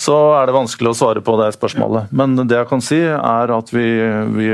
Så 0.00 0.16
er 0.38 0.48
det 0.48 0.56
vanskelig 0.56 0.94
å 0.94 0.96
svare 0.96 1.20
på 1.24 1.34
det 1.42 1.50
spørsmålet. 1.58 2.08
Men 2.16 2.38
det 2.40 2.56
jeg 2.56 2.70
kan 2.70 2.80
si, 2.84 3.02
er 3.04 3.52
at 3.52 3.72
vi, 3.74 3.86
vi 4.38 4.48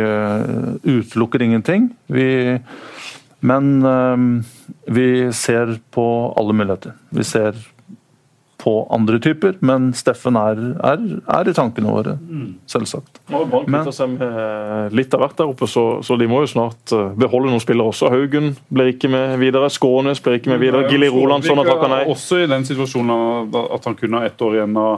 utelukker 0.96 1.44
ingenting. 1.46 1.92
Vi 2.10 2.26
men 3.46 3.84
øh, 3.84 4.44
vi 4.86 5.32
ser 5.32 5.78
på 5.94 6.34
alle 6.36 6.52
muligheter. 6.56 6.92
Vi 7.10 7.24
ser 7.24 7.56
på 8.66 8.88
andre 8.90 9.20
typer, 9.22 9.54
men 9.60 9.92
Steffen 9.94 10.34
er, 10.40 10.58
er, 10.82 11.02
er 11.30 11.48
i 11.48 11.52
tankene 11.54 11.92
våre, 11.92 12.16
mm. 12.18 12.46
Brann 13.30 13.68
Men, 13.70 13.90
seg 13.94 14.16
med 14.16 14.94
litt 14.96 15.12
av 15.14 15.22
hvert 15.22 15.36
der 15.38 15.52
oppe, 15.52 15.68
så, 15.70 15.84
så, 16.02 16.16
de 16.18 16.26
må 16.26 16.40
jo 16.42 16.48
snart 16.50 16.94
eh, 16.96 17.12
beholde 17.20 17.52
noen 17.52 17.62
spillere 17.62 17.92
også. 17.92 18.10
Haugen 18.10 18.56
blir 18.72 18.90
ikke 18.90 19.12
med 19.12 19.36
videre, 19.38 19.68
Skånes 19.70 20.22
blir 20.24 20.40
ikke 20.40 20.50
med 20.54 20.64
videre, 20.64 20.88
Gilly 20.90 21.12
Roland 21.12 21.46
sånn 21.46 21.62
at 21.62 21.70
han 21.70 21.82
kan 21.84 21.94
nei. 21.94 22.00
Også 22.10 22.40
i 22.42 22.48
den 22.50 22.66
situasjonen 22.66 23.54
at 23.76 23.86
han 23.86 23.98
kunne 24.00 24.24
ha 24.24 24.30
ett 24.32 24.42
år 24.42 24.58
igjen 24.58 24.80
av 24.82 24.96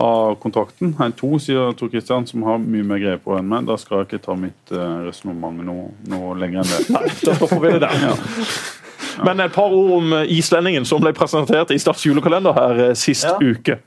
av 0.00 0.34
kontrakten. 0.42 0.94
Nei, 0.98 1.10
to, 1.18 1.34
sier 1.42 1.74
Tor 1.78 1.90
Kristian, 1.92 2.26
som 2.28 2.44
har 2.48 2.60
mye 2.62 2.86
mer 2.86 3.00
greie 3.02 3.20
på 3.20 3.36
enn 3.36 3.48
meg. 3.50 3.68
Da 3.68 3.76
skal 3.80 4.02
jeg 4.02 4.10
ikke 4.10 4.22
ta 4.24 4.36
mitt 4.38 4.74
uh, 4.74 5.06
resonnement 5.06 5.64
noe, 5.66 5.90
noe, 6.10 6.34
lenger 6.40 6.62
enn 6.62 6.70
det. 6.72 6.82
Nei, 6.96 7.06
da 7.22 7.36
stopper 7.36 7.60
vi 7.62 7.74
det 7.76 7.82
der. 7.84 8.06
Ja. 8.08 8.14
Men 9.26 9.40
et 9.42 9.52
par 9.52 9.72
ord 9.74 9.90
om 9.98 10.12
eh, 10.16 10.30
islendingen 10.38 10.86
som 10.88 11.02
ble 11.02 11.12
presentert 11.16 11.72
i 11.74 11.78
Stats 11.80 12.04
julekalender 12.06 12.54
her 12.56 12.82
eh, 12.86 12.92
sist 12.96 13.26
ja. 13.26 13.36
uke. 13.40 13.80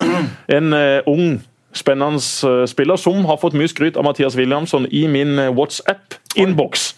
En 0.52 0.76
uh, 0.76 1.00
ung 1.10 1.40
spennende 1.74 2.22
eh, 2.48 2.66
spiller 2.70 3.00
som 3.02 3.26
har 3.26 3.40
fått 3.42 3.56
mye 3.58 3.70
skryt 3.72 3.98
av 3.98 4.06
Mathias 4.08 4.38
Williamson 4.38 4.88
i 4.92 5.08
min 5.08 5.40
eh, 5.40 5.52
WhatsApp-innboks. 5.54 6.94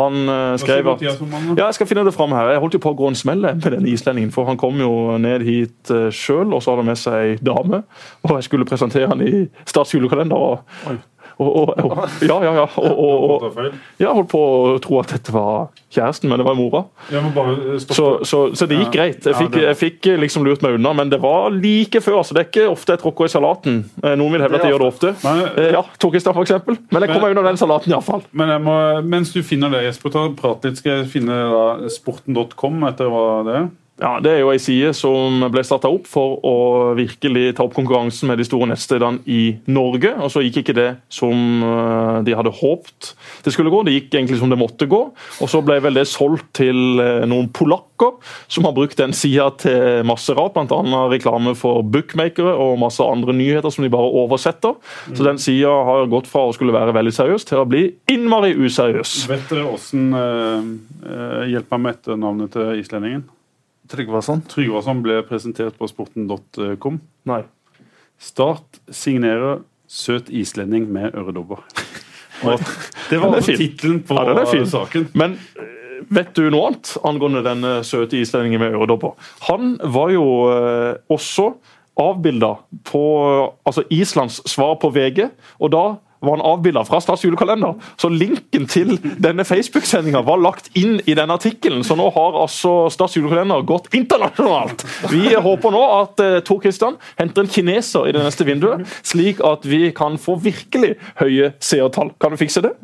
Han 0.00 0.28
uh, 0.28 0.56
skrev 0.56 0.88
at 0.88 1.02
Ja, 1.04 1.66
jeg 1.66 1.76
skal 1.76 1.86
finne 1.90 2.06
det 2.06 2.14
fram 2.16 2.32
her. 2.32 2.54
Jeg 2.54 2.62
holdt 2.62 2.78
jo 2.78 2.82
på 2.82 2.94
å 2.94 2.96
gå 2.96 3.10
en 3.10 3.18
smell 3.18 3.44
med 3.44 3.66
den 3.74 3.88
islendingen, 3.90 4.32
for 4.32 4.48
han 4.48 4.58
kom 4.60 4.80
jo 4.80 5.18
ned 5.20 5.44
hit 5.44 5.92
sjøl, 6.16 6.54
og 6.54 6.62
så 6.62 6.72
hadde 6.72 6.86
han 6.86 6.88
med 6.88 7.00
seg 7.00 7.18
ei 7.20 7.36
dame. 7.44 7.82
Og 8.24 8.38
jeg 8.38 8.48
skulle 8.48 8.68
presentere 8.68 9.10
han 9.10 9.20
i 9.20 9.44
Stats 9.68 9.92
julekalender. 9.92 10.40
og 10.40 11.04
og, 11.40 11.70
og, 11.80 12.00
ja, 12.20 12.36
ja, 12.44 12.52
ja. 12.60 12.66
Og, 12.76 13.46
jeg 14.00 14.08
holdt 14.08 14.28
på 14.30 14.40
å 14.40 14.74
tro 14.82 14.98
at 15.00 15.14
dette 15.14 15.32
var 15.32 15.70
kjæresten, 15.92 16.28
men 16.30 16.40
det 16.40 16.46
var 16.46 16.58
mora. 16.58 16.82
Så, 17.80 18.08
så, 18.28 18.42
så, 18.54 18.68
det 18.68 18.78
gikk 18.82 18.92
greit. 18.94 19.24
Jeg 19.24 19.38
fikk, 19.38 19.56
jeg 19.62 19.78
fikk, 19.80 20.10
liksom 20.20 20.44
lurt 20.46 20.64
meg 20.64 20.76
unna, 20.76 20.92
men 21.00 21.12
det 21.12 21.20
var 21.22 21.48
like 21.54 22.02
før. 22.04 22.20
så 22.26 22.36
Det 22.36 22.44
er 22.44 22.50
ikke 22.50 22.68
ofte 22.70 22.96
jeg 22.96 23.02
tråkker 23.02 23.30
i 23.30 23.32
salaten. 23.32 23.82
Eh, 24.02 24.16
noen 24.20 24.36
vil 24.36 24.44
hevde 24.44 24.60
at 24.60 24.68
jeg 24.68 24.74
gjør 24.74 24.84
det 24.84 24.90
ofte. 24.92 25.14
Eh, 25.24 25.70
ja, 25.76 25.84
Torkestad 26.02 26.36
f.eks. 26.36 26.56
Men 26.92 27.06
jeg 27.06 27.14
kommer 27.14 27.34
unna 27.34 27.46
den 27.48 27.60
salaten 27.60 27.94
iallfall. 27.94 28.24
Men 28.36 28.54
må, 28.66 28.76
mens 29.06 29.32
du 29.34 29.40
finner 29.46 29.72
det, 29.72 29.86
Jesper, 29.88 30.14
ta 30.14 30.26
prat 30.36 30.68
litt. 30.68 30.80
Skal 30.80 31.00
jeg 31.00 31.12
finne 31.16 31.40
sporten.com 31.92 32.84
etter 32.90 33.10
hva 33.12 33.28
det 33.48 33.60
er? 33.62 33.70
Ja, 34.00 34.16
Det 34.20 34.32
er 34.32 34.38
jo 34.40 34.50
ei 34.52 34.60
side 34.60 34.94
som 34.96 35.42
ble 35.52 35.62
starta 35.66 35.90
opp 35.92 36.06
for 36.08 36.38
å 36.46 36.54
virkelig 36.96 37.54
ta 37.58 37.66
opp 37.66 37.74
konkurransen 37.76 38.30
med 38.30 38.40
de 38.40 38.46
store 38.48 38.70
nettstedene 38.70 39.20
i 39.28 39.58
Norge. 39.68 40.14
og 40.16 40.30
Så 40.32 40.40
gikk 40.44 40.62
ikke 40.62 40.76
det 40.76 40.88
som 41.12 41.36
eh, 41.62 42.22
de 42.24 42.36
hadde 42.36 42.54
håpt 42.62 43.12
det 43.44 43.52
skulle 43.52 43.72
gå. 43.72 43.82
Det 43.84 43.94
gikk 43.94 44.14
egentlig 44.14 44.38
som 44.40 44.52
det 44.52 44.58
måtte 44.60 44.88
gå. 44.88 45.00
og 45.12 45.50
Så 45.52 45.60
ble 45.64 45.76
vel 45.84 45.98
det 46.00 46.06
solgt 46.08 46.48
til 46.56 47.00
eh, 47.00 47.26
noen 47.28 47.50
polakker 47.52 48.16
som 48.48 48.64
har 48.64 48.72
brukt 48.76 48.96
den 48.96 49.12
sida 49.12 49.50
til 49.60 50.06
masse 50.08 50.32
rart, 50.32 50.56
bl.a. 50.56 51.02
reklame 51.12 51.52
for 51.58 51.84
bookmakere 51.84 52.54
og 52.56 52.78
masse 52.80 53.04
andre 53.04 53.34
nyheter 53.36 53.72
som 53.74 53.84
de 53.84 53.92
bare 53.92 54.08
oversetter. 54.22 54.78
Så 55.12 55.26
den 55.26 55.40
sida 55.42 55.74
har 55.84 56.08
gått 56.08 56.30
fra 56.30 56.46
å 56.48 56.54
skulle 56.56 56.72
være 56.76 56.96
veldig 56.96 57.12
seriøs 57.12 57.44
til 57.50 57.60
å 57.60 57.68
bli 57.68 57.84
innmari 58.08 58.54
useriøs. 58.56 59.26
Vet 59.28 59.52
dere 59.52 59.68
åssen 59.68 60.08
uh, 60.16 61.44
Hjelp 61.50 61.68
meg 61.74 61.84
med 61.84 61.98
etternavnet 61.98 62.56
til 62.56 62.80
islendingen? 62.80 63.28
Tryggvason? 63.90 64.44
Tryggvason 64.50 65.02
ble 65.04 65.20
presentert 65.26 65.78
på 65.78 65.88
sporten.com. 65.90 67.00
Nei. 67.30 67.42
Start 68.20 68.80
signerer 68.90 69.64
'Søt 69.90 70.28
islending 70.30 70.86
med 70.92 71.14
øredobber'. 71.18 71.64
det 73.10 73.18
var 73.20 73.34
altså 73.34 73.56
tittelen 73.56 74.02
på 74.06 74.14
ja, 74.14 74.64
saken. 74.64 75.08
Men 75.14 75.34
eh, 75.58 76.04
vet 76.08 76.30
du 76.36 76.46
noe 76.50 76.70
annet 76.70 76.92
angående 77.04 77.42
denne 77.44 77.72
søte 77.84 78.20
islendingen 78.20 78.62
med 78.62 78.76
øredobber? 78.78 79.16
Han 79.48 79.74
var 79.82 80.12
jo 80.14 80.24
eh, 80.52 80.94
også 81.10 81.50
avbilda 82.00 82.54
på 82.86 83.02
altså 83.66 83.82
Islands 83.90 84.40
svar 84.48 84.78
på 84.80 84.92
VG, 84.94 85.26
og 85.58 85.72
da 85.74 85.84
var 86.20 86.36
han 86.36 86.44
avbilda 86.44 86.84
fra 86.84 87.00
Stats 87.00 87.24
julekalender. 87.24 87.74
Så 87.96 88.08
linken 88.12 88.66
til 88.70 88.96
denne 89.22 89.44
Facebook-sendinga 89.48 90.22
var 90.26 90.40
lagt 90.42 90.70
inn 90.78 90.98
i 91.06 91.16
den 91.16 91.32
artikkelen. 91.32 91.84
Så 91.86 91.96
nå 91.98 92.10
har 92.14 92.40
altså 92.42 92.74
Stats 92.92 93.16
julekalender 93.16 93.64
gått 93.68 93.88
internasjonalt. 93.96 94.84
Vi 95.12 95.32
håper 95.34 95.74
nå 95.74 95.84
at 96.00 96.24
uh, 96.24 96.40
Tor 96.46 96.60
Christian 96.64 96.98
henter 97.20 97.46
en 97.46 97.52
kineser 97.52 98.10
i 98.10 98.16
det 98.16 98.24
neste 98.24 98.46
vinduet, 98.48 98.84
slik 99.06 99.40
at 99.44 99.64
vi 99.68 99.88
kan 99.96 100.18
få 100.20 100.36
virkelig 100.40 100.96
høye 101.22 101.54
seertall. 101.62 102.12
Kan 102.20 102.36
du 102.36 102.40
fikse 102.40 102.64
det? 102.64 102.74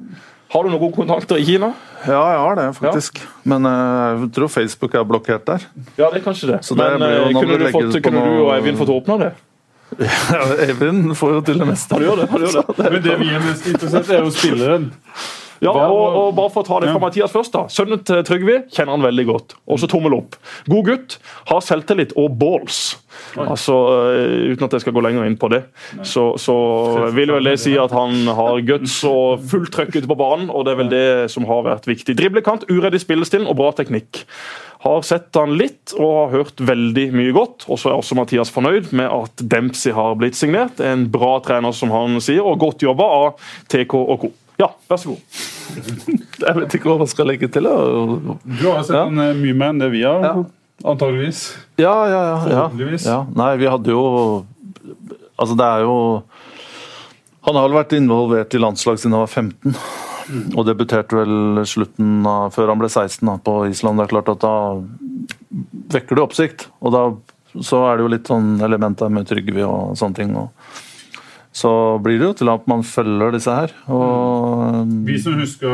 Har 0.55 0.63
du 0.63 0.71
noen 0.71 0.81
gode 0.81 0.95
kontakter 0.95 1.41
i 1.41 1.45
Kina? 1.45 1.73
Ja, 2.07 2.21
jeg 2.31 2.39
har 2.39 2.57
det, 2.57 2.67
faktisk. 2.79 3.19
Ja. 3.19 3.33
Men 3.51 3.67
uh, 3.67 4.23
jeg 4.23 4.31
tror 4.37 4.53
Facebook 4.53 4.95
er 4.95 5.05
blokkert 5.09 5.45
der. 5.49 5.67
Ja, 5.99 6.09
det 6.09 6.23
er 6.23 6.25
kanskje 6.25 6.53
det. 6.55 6.61
Men 6.79 7.03
uh, 7.03 7.33
kunne, 7.35 7.59
du, 7.59 7.67
fått, 7.75 7.99
kunne 8.05 8.23
du 8.23 8.45
og 8.47 8.53
Eivind 8.55 8.79
fått 8.81 8.95
åpna 8.95 9.19
det? 9.25 9.33
Ja, 9.99 10.41
Eivind 10.67 11.15
får 11.17 11.35
jo 11.37 11.43
til 11.47 11.61
det 11.63 11.67
meste. 11.69 11.95
Han 11.95 12.03
gjør 12.05 12.23
det. 12.23 12.29
han 12.33 12.43
gjør 12.43 12.57
det. 12.59 12.91
Men 12.93 13.03
det 13.05 13.19
vi 13.23 13.29
er 13.33 13.45
mest 13.45 13.69
interessert 13.71 14.11
i, 14.11 14.17
er 14.17 14.25
jo 14.27 14.33
spilleren. 14.35 14.89
Ja, 15.65 15.73
og, 15.73 16.05
og, 16.19 16.29
bare 16.37 16.53
for 16.53 16.65
å 16.65 16.69
ta 16.69 16.81
det 16.83 16.91
fra 16.93 17.01
Mathias 17.03 17.33
først 17.33 17.55
da. 17.55 17.65
Sønnen 17.73 18.03
til 18.07 18.23
Trygve 18.27 18.61
kjenner 18.73 18.97
han 18.97 19.07
veldig 19.07 19.27
godt. 19.31 19.57
Også 19.73 19.89
tommel 19.91 20.19
opp. 20.19 20.37
God 20.69 20.91
gutt, 20.91 21.19
har 21.51 21.65
selvtillit 21.65 22.15
og 22.21 22.37
balls. 22.41 22.99
Altså, 23.41 23.77
eh, 24.13 24.53
Uten 24.53 24.67
at 24.67 24.77
jeg 24.77 24.85
skal 24.85 24.97
gå 24.97 25.05
lenger 25.05 25.27
inn 25.29 25.39
på 25.41 25.49
det, 25.53 25.63
så, 26.07 26.29
så 26.41 26.57
vil 27.17 27.33
vel 27.37 27.49
det 27.49 27.57
si 27.63 27.75
at 27.81 27.95
han 27.97 28.29
har 28.37 28.61
guts 28.69 28.99
og 29.09 29.43
fullt 29.49 29.73
trøkk 29.75 29.97
ute 29.97 30.11
på 30.11 30.19
banen, 30.19 30.51
og 30.53 30.67
det 30.67 30.75
er 30.75 30.81
vel 30.83 30.93
det 30.93 31.09
som 31.33 31.49
har 31.49 31.65
vært 31.67 31.89
viktig. 31.89 32.17
Driblekant, 32.19 32.69
uredd 32.71 32.97
i 32.97 33.03
spillestilen 33.03 33.49
og 33.49 33.59
bra 33.61 33.73
teknikk. 33.77 34.25
Har 34.85 35.03
sett 35.03 35.35
han 35.35 35.57
litt 35.59 35.95
og 35.97 36.11
har 36.13 36.33
hørt 36.35 36.61
veldig 36.63 37.09
mye 37.17 37.33
godt. 37.35 37.65
Og 37.67 37.81
så 37.81 37.91
er 37.91 37.97
også 37.99 38.19
Mathias 38.19 38.53
fornøyd 38.55 38.93
med 38.97 39.09
at 39.09 39.43
Dempsey 39.43 39.95
har 39.97 40.19
blitt 40.21 40.39
signert. 40.39 40.83
En 40.85 41.09
bra 41.11 41.39
trener, 41.43 41.75
som 41.75 41.91
han 41.95 42.21
sier, 42.23 42.45
og 42.45 42.61
godt 42.63 42.85
jobba 42.87 43.09
av 43.23 43.49
TK 43.73 43.97
og 43.99 44.27
co. 44.27 44.31
Ja, 44.61 44.71
vær 44.89 44.97
så 45.03 45.13
god. 45.13 45.21
Jeg 46.47 46.55
vet 46.61 46.75
ikke 46.79 46.89
hva 46.91 46.99
man 47.03 47.11
skal 47.11 47.29
legge 47.29 47.49
til. 47.53 47.67
Og... 47.69 48.37
Du 48.47 48.67
har 48.71 48.83
sett 48.87 48.97
Ja. 48.97 49.05
han 49.09 49.19
eh, 49.21 49.35
mye 49.37 49.57
mer 49.59 49.75
enn 49.75 49.83
det 49.83 49.91
vi 49.93 50.03
har, 50.07 50.23
Ja. 50.25 50.35
antageligvis. 50.85 51.43
Ja, 51.81 51.93
ja, 52.09 52.11
ja. 52.13 52.21
ja. 52.23 52.39
Forhåpentligvis. 52.47 53.07
ja. 53.09 53.19
Nei, 53.37 53.51
vi 53.61 53.67
hadde 53.73 53.93
jo 53.93 54.05
Altså, 55.37 55.53
det 55.59 55.65
er 55.67 55.83
jo 55.85 55.97
Han 57.45 57.57
har 57.59 57.67
vel 57.69 57.77
vært 57.77 57.93
involvert 57.99 58.55
i 58.57 58.61
landslag 58.63 58.97
siden 58.99 59.13
han 59.13 59.27
var 59.27 59.33
15. 59.33 59.77
Og 60.57 60.65
debuterte 60.67 61.15
vel 61.21 61.61
slutten 61.69 62.25
av, 62.27 62.49
før 62.57 62.73
han 62.73 62.81
ble 62.81 62.89
16 62.91 63.21
da, 63.29 63.37
på 63.47 63.59
Island. 63.69 64.01
Det 64.01 64.07
er 64.09 64.15
klart 64.15 64.31
at 64.33 64.41
da 64.43 64.55
vekker 65.95 66.17
det 66.19 66.25
oppsikt. 66.25 66.65
Og 66.83 66.95
da 66.97 67.03
så 67.63 67.85
er 67.89 67.97
det 67.97 68.05
jo 68.07 68.11
litt 68.13 68.27
sånn 68.29 68.57
element 68.67 68.99
der 68.99 69.13
med 69.15 69.29
Trygve 69.31 69.63
og 69.69 69.95
sånne 70.01 70.19
ting. 70.19 70.33
Og 70.37 70.51
så 71.57 71.71
blir 72.05 72.19
det 72.21 72.27
jo 72.29 72.35
til 72.37 72.51
at 72.53 72.67
man 72.69 72.83
følger 72.85 73.33
disse 73.33 73.53
her. 73.55 73.71
Og 73.89 74.91
Vi 75.07 75.17
som 75.23 75.39
husker 75.41 75.73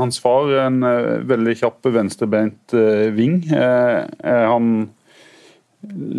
hans 0.00 0.18
far, 0.22 0.48
en 0.64 0.80
eh, 0.86 1.20
veldig 1.30 1.54
kjapp 1.60 1.86
venstrebeint 1.94 2.74
eh, 2.74 3.10
ving. 3.14 3.36
Eh, 3.46 4.00
er 4.26 4.48
han 4.50 4.72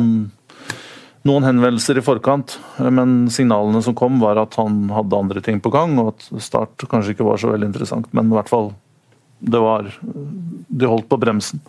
noen 1.27 1.47
henvendelser 1.47 1.99
i 1.99 2.05
forkant. 2.05 2.59
Men 2.79 3.27
signalene 3.33 3.83
som 3.85 3.97
kom, 3.99 4.21
var 4.23 4.41
at 4.41 4.59
han 4.61 4.87
hadde 4.95 5.19
andre 5.19 5.43
ting 5.45 5.62
på 5.64 5.73
gang, 5.75 5.97
og 6.01 6.14
at 6.14 6.29
Start 6.45 6.87
kanskje 6.91 7.16
ikke 7.16 7.27
var 7.27 7.41
så 7.41 7.51
veldig 7.53 7.71
interessant. 7.71 8.11
Men 8.16 8.31
i 8.31 8.39
hvert 8.39 8.53
fall, 8.53 8.73
det 9.39 9.61
var 9.62 9.91
De 10.03 10.87
holdt 10.91 11.09
på 11.09 11.19
bremsen. 11.21 11.62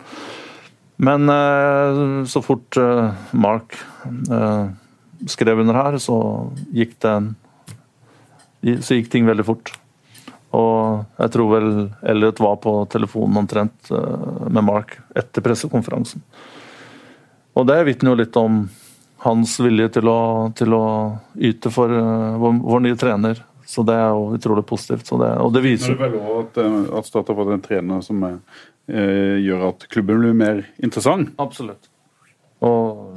Men 1.00 1.28
eh, 1.32 2.24
så 2.28 2.42
fort 2.44 2.76
eh, 2.76 3.12
Mark 3.32 3.76
eh, 4.04 4.66
skrev 5.32 5.62
under 5.62 5.78
her, 5.78 5.96
så 5.98 6.16
gikk 6.76 6.98
det 7.04 7.14
så 8.84 8.98
gikk 8.98 9.06
ting 9.08 9.24
veldig 9.24 9.46
fort. 9.48 9.70
Og 10.52 11.06
jeg 11.16 11.32
tror 11.32 11.48
vel 11.54 11.68
Elliot 12.04 12.42
var 12.44 12.58
på 12.60 12.74
telefonen 12.92 13.38
omtrent 13.40 13.88
med 13.88 14.66
Mark 14.66 14.98
etter 15.16 15.40
pressekonferansen. 15.40 16.20
Og 17.56 17.64
det 17.70 17.78
vitner 17.88 18.12
jo 18.12 18.18
litt 18.20 18.36
om 18.36 18.58
hans 19.20 19.58
vilje 19.60 19.88
til 19.98 20.08
å, 20.08 20.20
til 20.56 20.74
å 20.76 20.84
yte 21.36 21.72
for 21.72 21.92
eh, 21.92 22.36
vår, 22.40 22.58
vår 22.64 22.84
nye 22.86 22.98
trener. 23.00 23.42
Så 23.68 23.84
det 23.86 23.94
er 23.94 24.08
jo 24.10 24.34
utrolig 24.34 24.64
positivt. 24.66 25.06
Så 25.06 25.18
det, 25.20 25.30
og 25.38 25.52
det 25.54 25.60
er 25.60 25.66
viser 25.68 25.94
det 25.94 26.00
vel 26.00 26.16
også 26.18 26.38
at, 26.40 26.60
eh, 26.62 26.78
at 26.98 27.10
Start 27.10 27.30
har 27.30 27.38
fått 27.38 27.52
en 27.54 27.64
trener 27.64 28.04
som 28.06 28.24
eh, 28.26 29.36
gjør 29.44 29.66
at 29.68 29.84
klubben 29.92 30.24
blir 30.24 30.36
mer 30.36 30.62
interessant. 30.82 31.34
Absolutt. 31.42 31.90
Og 32.64 33.10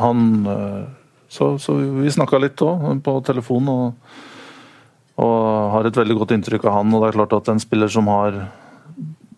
han 0.00 0.44
Så, 1.30 1.58
så 1.62 1.76
vi 1.78 2.10
snakka 2.10 2.38
litt 2.42 2.58
òg 2.64 3.02
på 3.06 3.12
telefon, 3.22 3.68
og, 3.70 4.14
og 5.22 5.42
har 5.74 5.86
et 5.86 5.98
veldig 5.98 6.16
godt 6.18 6.32
inntrykk 6.34 6.64
av 6.66 6.80
han. 6.80 6.94
Og 6.94 7.04
det 7.04 7.10
er 7.10 7.18
klart 7.20 7.36
at 7.36 7.50
en 7.52 7.62
spiller 7.62 7.90
som 7.90 8.08
har, 8.10 8.38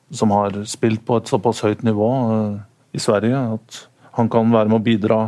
som 0.09 0.33
har 0.33 0.57
spilt 0.65 1.05
på 1.05 1.19
et 1.21 1.29
såpass 1.29 1.61
høyt 1.67 1.85
nivå 1.85 2.09
i 2.97 3.03
Sverige, 3.03 3.43
at 3.59 3.83
han 4.17 4.31
kan 4.33 4.49
være 4.55 4.73
med 4.73 4.79
å 4.81 4.87
bidra 4.87 5.19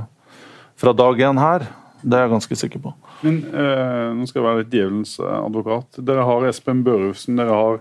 fra 0.80 0.92
dag 0.96 1.20
én 1.20 1.40
her, 1.40 1.66
det 2.04 2.18
er 2.18 2.26
jeg 2.26 2.34
ganske 2.34 2.58
sikker 2.58 2.82
på. 2.84 2.92
Men 3.24 3.40
eh, 3.48 4.12
nå 4.18 4.26
skal 4.28 4.40
jeg 4.40 4.46
være 4.48 4.62
litt 4.62 4.74
djevelens 4.74 5.16
eh, 5.22 5.38
advokat. 5.38 6.00
Dere 6.04 6.26
har 6.28 6.46
Espen 6.50 6.82
Børufsen, 6.84 7.38
dere 7.40 7.56
har 7.56 7.80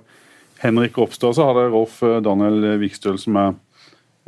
Henrik 0.63 0.97
Ropstad, 0.99 1.33
og 1.33 1.37
så 1.37 1.47
har 1.49 1.57
dere 1.57 1.73
Rolf 1.73 1.99
eh, 2.05 2.21
Daniel 2.23 2.77
Vikstøl, 2.81 3.19
som 3.19 3.39
er 3.41 3.51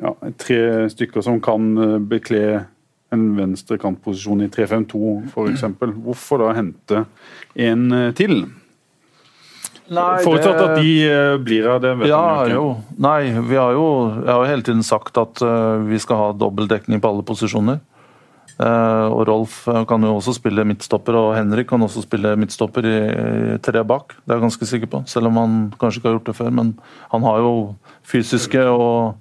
ja, 0.03 0.11
tre 0.41 0.59
stykker 0.91 1.23
som 1.23 1.39
kan 1.43 1.71
eh, 1.79 1.95
bekle 2.03 2.43
en 3.15 3.25
venstre 3.37 3.77
kantposisjon 3.79 4.43
i 4.43 4.51
3-5-2 4.51 5.15
f.eks. 5.31 5.65
Hvorfor 6.03 6.43
da 6.43 6.51
hente 6.57 7.05
en 7.63 7.87
til? 8.17 8.41
Forutsatt 9.85 10.57
at 10.57 10.79
de 10.81 11.37
blir 11.45 11.67
av 11.69 11.77
det. 11.83 11.93
vet 12.01 12.09
Ja, 12.09 12.23
man 12.41 12.51
jo. 12.51 12.63
Nei, 13.05 13.29
vi 13.45 13.55
har 13.55 13.75
jo, 13.77 13.85
jeg 14.17 14.31
har 14.33 14.41
jo 14.41 14.49
hele 14.49 14.65
tiden 14.65 14.81
sagt 14.83 15.21
at 15.21 15.43
vi 15.85 15.99
skal 16.01 16.19
ha 16.19 16.31
dobbeltdekning 16.35 16.99
på 16.99 17.13
alle 17.13 17.23
posisjoner. 17.29 17.77
Eh, 18.55 19.07
og 19.11 19.25
Rolf 19.27 19.65
eh, 19.67 19.81
kan 19.87 20.03
jo 20.05 20.13
også 20.15 20.37
spille 20.37 20.63
midtstopper, 20.67 21.17
og 21.19 21.33
Henrik 21.35 21.67
kan 21.67 21.83
også 21.83 22.05
spille 22.05 22.35
midtstopper 22.39 22.87
i, 22.87 22.95
tre 23.65 23.83
bak. 23.83 24.15
Det 24.23 24.31
er 24.31 24.37
jeg 24.37 24.45
ganske 24.45 24.69
sikker 24.69 24.91
på, 24.91 25.03
selv 25.11 25.27
om 25.31 25.41
han 25.41 25.57
kanskje 25.79 25.99
ikke 25.99 26.09
har 26.09 26.17
gjort 26.19 26.31
det 26.31 26.37
før. 26.37 26.53
Men 26.61 26.71
han 27.11 27.27
har 27.27 27.43
jo 27.43 27.51
fysiske 28.07 28.63
og 28.71 29.17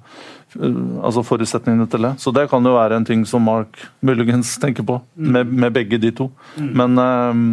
eh, 0.60 0.80
altså 1.02 1.26
forutsetningene 1.26 1.88
til 1.90 2.06
det. 2.06 2.14
Så 2.22 2.34
det 2.36 2.46
kan 2.52 2.64
jo 2.64 2.76
være 2.78 3.00
en 3.00 3.08
ting 3.08 3.26
som 3.26 3.42
Mark 3.42 3.82
muligens 4.00 4.54
tenker 4.62 4.86
på, 4.86 5.00
med, 5.14 5.50
med 5.50 5.74
begge 5.74 5.98
de 5.98 6.14
to. 6.14 6.30
Men 6.58 6.98
eh, 7.02 7.44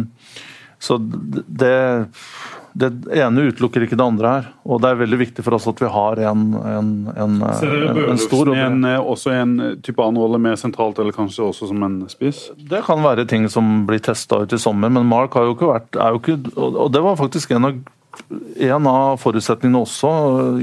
så 0.82 0.98
det 0.98 1.76
det 2.72 2.88
ene 3.12 3.46
utelukker 3.50 3.84
ikke 3.84 3.96
det 3.98 4.04
andre 4.04 4.32
her. 4.34 4.46
Og 4.64 4.80
det 4.82 4.90
er 4.90 5.00
veldig 5.02 5.18
viktig 5.20 5.44
for 5.44 5.56
oss 5.56 5.68
at 5.68 5.80
vi 5.82 5.90
har 5.92 6.20
en, 6.30 6.44
en, 6.56 6.92
en, 7.12 7.38
en, 7.44 8.20
stor 8.20 8.52
en, 8.54 8.78
eh, 8.88 8.98
også 8.98 9.34
en 9.36 9.54
type 9.84 10.00
annen 10.00 10.20
rolle, 10.22 10.40
mer 10.40 10.56
sentralt, 10.60 11.00
eller 11.02 11.16
kanskje 11.16 11.44
også 11.50 11.68
som 11.68 11.84
en 11.84 11.98
spiss? 12.12 12.46
Det 12.56 12.82
kan 12.86 13.04
være 13.04 13.26
ting 13.28 13.48
som 13.52 13.82
blir 13.88 14.00
testa 14.04 14.40
ut 14.42 14.56
i 14.56 14.60
sommer, 14.60 14.92
men 14.92 15.08
Mark 15.08 15.36
har 15.36 15.48
jo 15.48 15.56
ikke 15.56 15.72
vært 15.72 16.00
er 16.00 16.14
jo 16.14 16.22
ikke, 16.22 16.38
Og 16.56 16.88
det 16.94 17.04
var 17.04 17.20
faktisk 17.20 17.52
en 17.52 17.68
av, 17.68 17.78
en 18.72 18.88
av 18.88 19.20
forutsetningene 19.20 19.84
også 19.84 20.14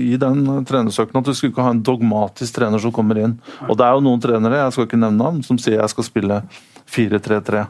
i 0.02 0.18
den 0.22 0.44
trenersøken 0.66 1.22
at 1.22 1.30
vi 1.30 1.38
skulle 1.38 1.54
ikke 1.54 1.70
ha 1.70 1.78
en 1.78 1.86
dogmatisk 1.86 2.58
trener 2.58 2.82
som 2.82 2.94
kommer 2.96 3.22
inn. 3.22 3.38
Og 3.68 3.78
det 3.78 3.86
er 3.86 3.98
jo 3.98 4.06
noen 4.10 4.22
trenere, 4.24 4.64
jeg 4.66 4.78
skal 4.78 4.90
ikke 4.90 5.04
nevne 5.06 5.22
navn, 5.22 5.46
som 5.46 5.62
sier 5.62 5.78
jeg 5.78 5.94
skal 5.94 6.10
spille 6.10 6.44
4-3-3. 6.90 7.68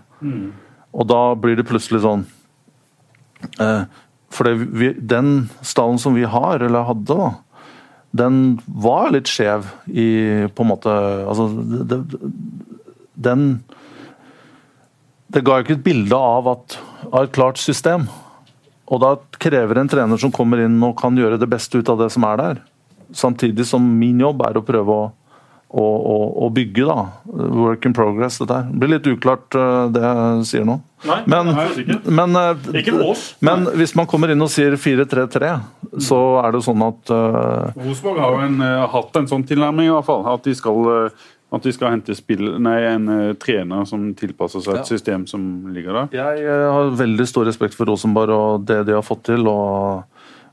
Og 0.96 1.10
da 1.10 1.24
blir 1.38 1.60
det 1.60 1.68
plutselig 1.68 2.02
sånn 2.08 2.24
eh, 3.60 3.84
For 4.34 4.50
vi, 4.54 4.94
den 4.94 5.50
stallen 5.66 6.00
som 6.02 6.16
vi 6.18 6.28
har, 6.30 6.62
eller 6.62 6.88
hadde, 6.88 7.18
da, 7.18 7.32
den 8.12 8.60
var 8.66 9.12
litt 9.14 9.30
skjev 9.30 9.68
i 9.86 10.10
på 10.56 10.66
en 10.66 10.70
måte 10.72 10.94
Altså, 11.30 11.46
det, 11.86 12.00
den 13.14 13.44
Det 15.30 15.44
ga 15.46 15.60
jo 15.60 15.68
ikke 15.68 15.78
et 15.78 15.86
bilde 15.86 16.18
av, 16.18 16.48
at, 16.50 16.80
av 17.12 17.28
et 17.28 17.36
klart 17.36 17.62
system. 17.62 18.08
Og 18.90 19.02
da 19.04 19.12
krever 19.38 19.78
en 19.78 19.92
trener 19.92 20.18
som 20.18 20.34
kommer 20.34 20.64
inn 20.64 20.80
og 20.82 20.98
kan 20.98 21.18
gjøre 21.18 21.38
det 21.38 21.50
beste 21.52 21.78
ut 21.78 21.92
av 21.94 22.00
det 22.02 22.10
som 22.16 22.26
er 22.26 22.40
der. 22.42 22.62
Samtidig 23.14 23.68
som 23.70 23.86
min 24.00 24.18
jobb 24.22 24.42
er 24.48 24.58
å 24.58 24.66
prøve 24.66 24.96
å, 24.96 25.04
å, 25.70 25.86
å, 25.86 26.16
å 26.46 26.50
bygge, 26.54 26.86
da. 26.90 27.04
Work 27.30 27.86
in 27.86 27.94
progress, 27.94 28.40
dette 28.42 28.56
her. 28.58 28.70
Det 28.72 28.80
blir 28.82 28.94
litt 28.96 29.10
uklart 29.12 29.54
uh, 29.58 29.86
det 29.94 30.02
jeg 30.02 30.46
sier 30.50 30.66
nå. 30.66 30.80
Nei, 31.08 31.20
Men, 31.32 31.52
nei, 31.56 31.98
men, 32.12 32.36
uh, 32.36 32.70
Ikke 32.76 32.96
oss. 33.06 33.28
men 33.46 33.68
hvis 33.80 33.94
man 33.96 34.08
kommer 34.10 34.34
inn 34.34 34.42
og 34.44 34.50
sier 34.52 34.74
4-3-3, 34.76 35.52
så 36.04 36.18
er 36.44 36.52
det 36.58 36.64
sånn 36.66 36.82
at 36.90 37.14
uh, 37.14 37.70
Rosenborg 37.80 38.20
har 38.20 38.34
jo 38.36 38.46
en, 38.50 38.58
uh, 38.66 38.88
hatt 38.92 39.16
en 39.22 39.30
sånn 39.30 39.46
tilnærming, 39.48 39.88
i 39.88 39.94
hvert 39.94 40.10
fall. 40.10 40.26
At 40.34 40.44
de 40.50 40.56
skal, 40.58 40.90
uh, 40.90 41.28
at 41.56 41.64
de 41.66 41.72
skal 41.74 41.94
hente 41.96 42.14
spill, 42.18 42.44
nei, 42.62 42.76
en 42.90 43.08
uh, 43.10 43.32
trener 43.42 43.86
som 43.90 44.10
tilpasser 44.18 44.66
seg 44.66 44.74
et 44.82 44.84
Ja. 44.84 44.90
system 44.92 45.24
som 45.30 45.46
ligger 45.74 46.02
der. 46.02 46.12
Jeg 46.20 46.44
eh, 46.50 46.66
har 46.74 46.92
veldig 47.00 47.26
stor 47.30 47.48
respekt 47.48 47.78
for 47.78 47.90
Rosenborg 47.90 48.36
og 48.36 48.66
det 48.70 48.84
de 48.90 48.98
har 48.98 49.06
fått 49.06 49.24
til, 49.32 49.48
og, 49.50 50.04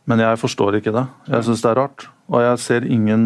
men 0.07 0.23
jeg 0.23 0.39
forstår 0.39 0.79
ikke 0.79 0.95
det. 0.95 1.05
Jeg 1.29 1.47
syns 1.47 1.63
det 1.65 1.71
er 1.73 1.81
rart. 1.81 2.07
Og 2.31 2.43
jeg 2.43 2.63
ser 2.63 2.87
ingen, 2.91 3.25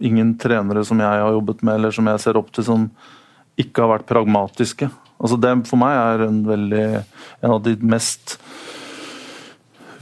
ingen 0.00 0.34
trenere 0.40 0.84
som 0.84 1.00
jeg 1.00 1.08
har 1.08 1.32
jobbet 1.32 1.62
med, 1.64 1.76
eller 1.78 1.94
som 1.94 2.08
jeg 2.08 2.22
ser 2.24 2.38
opp 2.40 2.50
til, 2.52 2.64
som 2.66 2.86
ikke 3.60 3.84
har 3.84 3.92
vært 3.94 4.08
pragmatiske. 4.08 4.88
Altså 5.22 5.38
det 5.40 5.52
for 5.68 5.80
meg 5.80 5.96
er 5.96 6.24
en 6.26 6.40
veldig 6.46 6.86
en 7.44 7.52
av 7.52 7.60
de 7.64 7.76
mest 7.84 8.38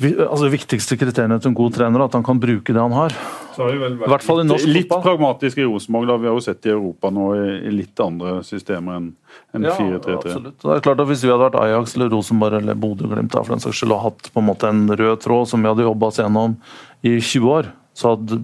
altså 0.00 0.48
viktigste 0.52 0.96
kriteriene 0.96 1.36
til 1.40 1.50
en 1.50 1.56
god 1.58 1.74
trener, 1.76 2.02
at 2.06 2.14
han 2.16 2.22
kan 2.24 2.38
bruke 2.40 2.72
det 2.72 2.80
han 2.80 2.94
har. 2.96 3.12
Vært 3.60 3.74
I 4.06 4.08
hvert 4.08 4.24
fall 4.24 4.40
i 4.40 4.46
norsk 4.48 4.64
litt, 4.64 4.86
litt 4.88 5.02
pragmatisk 5.04 5.58
i 5.60 5.66
Rosenborg. 5.68 6.12
Vi 6.22 6.28
har 6.30 6.36
jo 6.38 6.44
sett 6.44 6.64
i 6.64 6.72
Europa 6.72 7.10
nå 7.12 7.26
i, 7.36 7.48
i 7.68 7.72
litt 7.74 8.00
andre 8.00 8.38
systemer 8.46 8.96
enn 9.00 9.10
en 9.58 9.66
Ja, 9.68 9.74
4-3-3. 9.76 10.14
absolutt. 10.16 10.56
Det 10.62 10.76
er 10.78 10.84
klart 10.86 11.02
at 11.04 11.10
Hvis 11.10 11.24
vi 11.26 11.32
hadde 11.32 11.44
vært 11.50 11.58
Ajax 11.60 11.96
eller 11.98 12.08
Rosenborg 12.14 12.56
eller 12.62 12.78
Bodø-Glimt 12.80 13.36
for 13.36 13.52
den 13.52 13.60
saks 13.60 13.82
skyld, 13.82 13.92
og 13.98 14.02
hatt 14.06 14.30
på 14.32 14.40
en 14.40 14.48
måte 14.48 14.70
en 14.72 14.86
rød 14.88 15.20
tråd 15.26 15.50
som 15.52 15.60
vi 15.62 15.68
hadde 15.68 15.84
jobba 15.84 16.08
oss 16.08 16.22
gjennom 16.22 16.56
i 17.04 17.18
20 17.20 17.52
år, 17.58 17.70
så 17.92 18.14
hadde, 18.14 18.40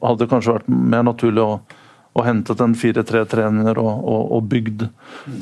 hadde 0.00 0.22
det 0.22 0.30
kanskje 0.30 0.54
vært 0.60 0.68
mer 0.70 1.02
naturlig 1.08 1.42
å, 1.42 1.58
og 2.10 2.24
hentet 2.26 2.60
en 2.62 2.72
4-3-trener 2.74 3.78
og, 3.78 3.90
og, 4.06 4.22
og 4.38 4.46
bygd 4.50 4.86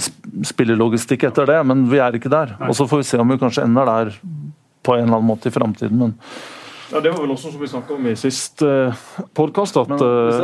sp- 0.00 0.44
spillelogistikk 0.52 1.24
etter 1.28 1.48
det, 1.48 1.60
men 1.68 1.86
vi 1.90 2.00
er 2.00 2.16
ikke 2.16 2.32
der. 2.32 2.56
Og 2.68 2.76
Så 2.76 2.84
får 2.88 3.02
vi 3.02 3.06
se 3.08 3.20
om 3.20 3.28
vi 3.32 3.38
kanskje 3.40 3.64
ender 3.68 3.88
der 3.88 4.14
på 4.88 4.96
en 4.96 5.04
eller 5.04 5.18
annen 5.18 5.28
måte 5.28 5.52
i 5.52 5.54
framtiden. 5.54 6.00
Men, 6.00 6.16
Ja, 6.88 7.02
det 7.04 7.10
var 7.12 7.20
vel 7.20 7.34
også 7.34 7.50
som 7.52 7.60
vi 7.60 7.68
snakka 7.68 7.98
om 7.98 8.06
i 8.08 8.14
sist 8.16 8.62
uh, 8.64 8.96
podkast. 9.36 9.76
At 9.76 9.90
eh, 9.92 10.38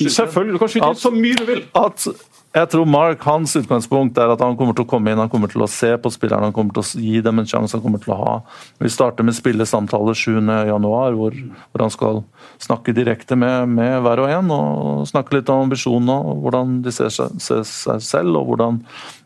skyte 0.00 0.14
Selvfølgelig, 0.14 0.54
du 0.54 0.62
kan 0.62 0.70
skyte 0.72 0.88
inn 0.88 1.02
så 1.02 1.10
mye 1.12 1.36
du 1.36 1.44
vil. 1.50 1.66
at 1.76 2.06
jeg 2.52 2.68
tror 2.68 2.88
Mark, 2.88 3.22
hans 3.24 3.54
utgangspunkt 3.56 4.18
er 4.20 4.28
at 4.28 4.40
han 4.44 4.56
kommer 4.60 4.76
til 4.76 4.84
å 4.84 4.88
komme 4.88 5.08
inn, 5.08 5.20
han 5.20 5.30
kommer 5.32 5.48
til 5.48 5.64
å 5.64 5.68
se 5.72 5.88
på 5.96 6.10
spillerne, 6.12 6.50
han 6.50 6.56
kommer 6.56 6.76
til 6.76 6.84
å 6.84 7.00
gi 7.00 7.22
dem 7.24 7.40
en 7.40 7.48
sjanse 7.48 7.78
han 7.78 7.84
kommer 7.84 8.02
til 8.02 8.12
å 8.12 8.18
ha. 8.18 8.34
Vi 8.80 8.92
starter 8.92 9.24
med 9.24 9.36
spillesamtale 9.36 10.12
7.1, 10.12 10.84
hvor, 11.16 11.38
hvor 11.72 11.84
han 11.84 11.94
skal 11.94 12.20
snakke 12.60 12.92
direkte 12.96 13.38
med, 13.40 13.72
med 13.72 14.02
hver 14.04 14.20
og 14.20 14.32
en. 14.32 14.52
og 14.52 15.08
Snakke 15.08 15.38
litt 15.38 15.52
om 15.52 15.64
ambisjonene, 15.64 16.36
hvordan 16.44 16.76
de 16.84 16.92
ser 16.92 17.08
seg, 17.14 17.40
ser 17.40 17.64
seg 17.68 18.04
selv, 18.04 18.36
og 18.42 18.52
hvordan 18.52 18.82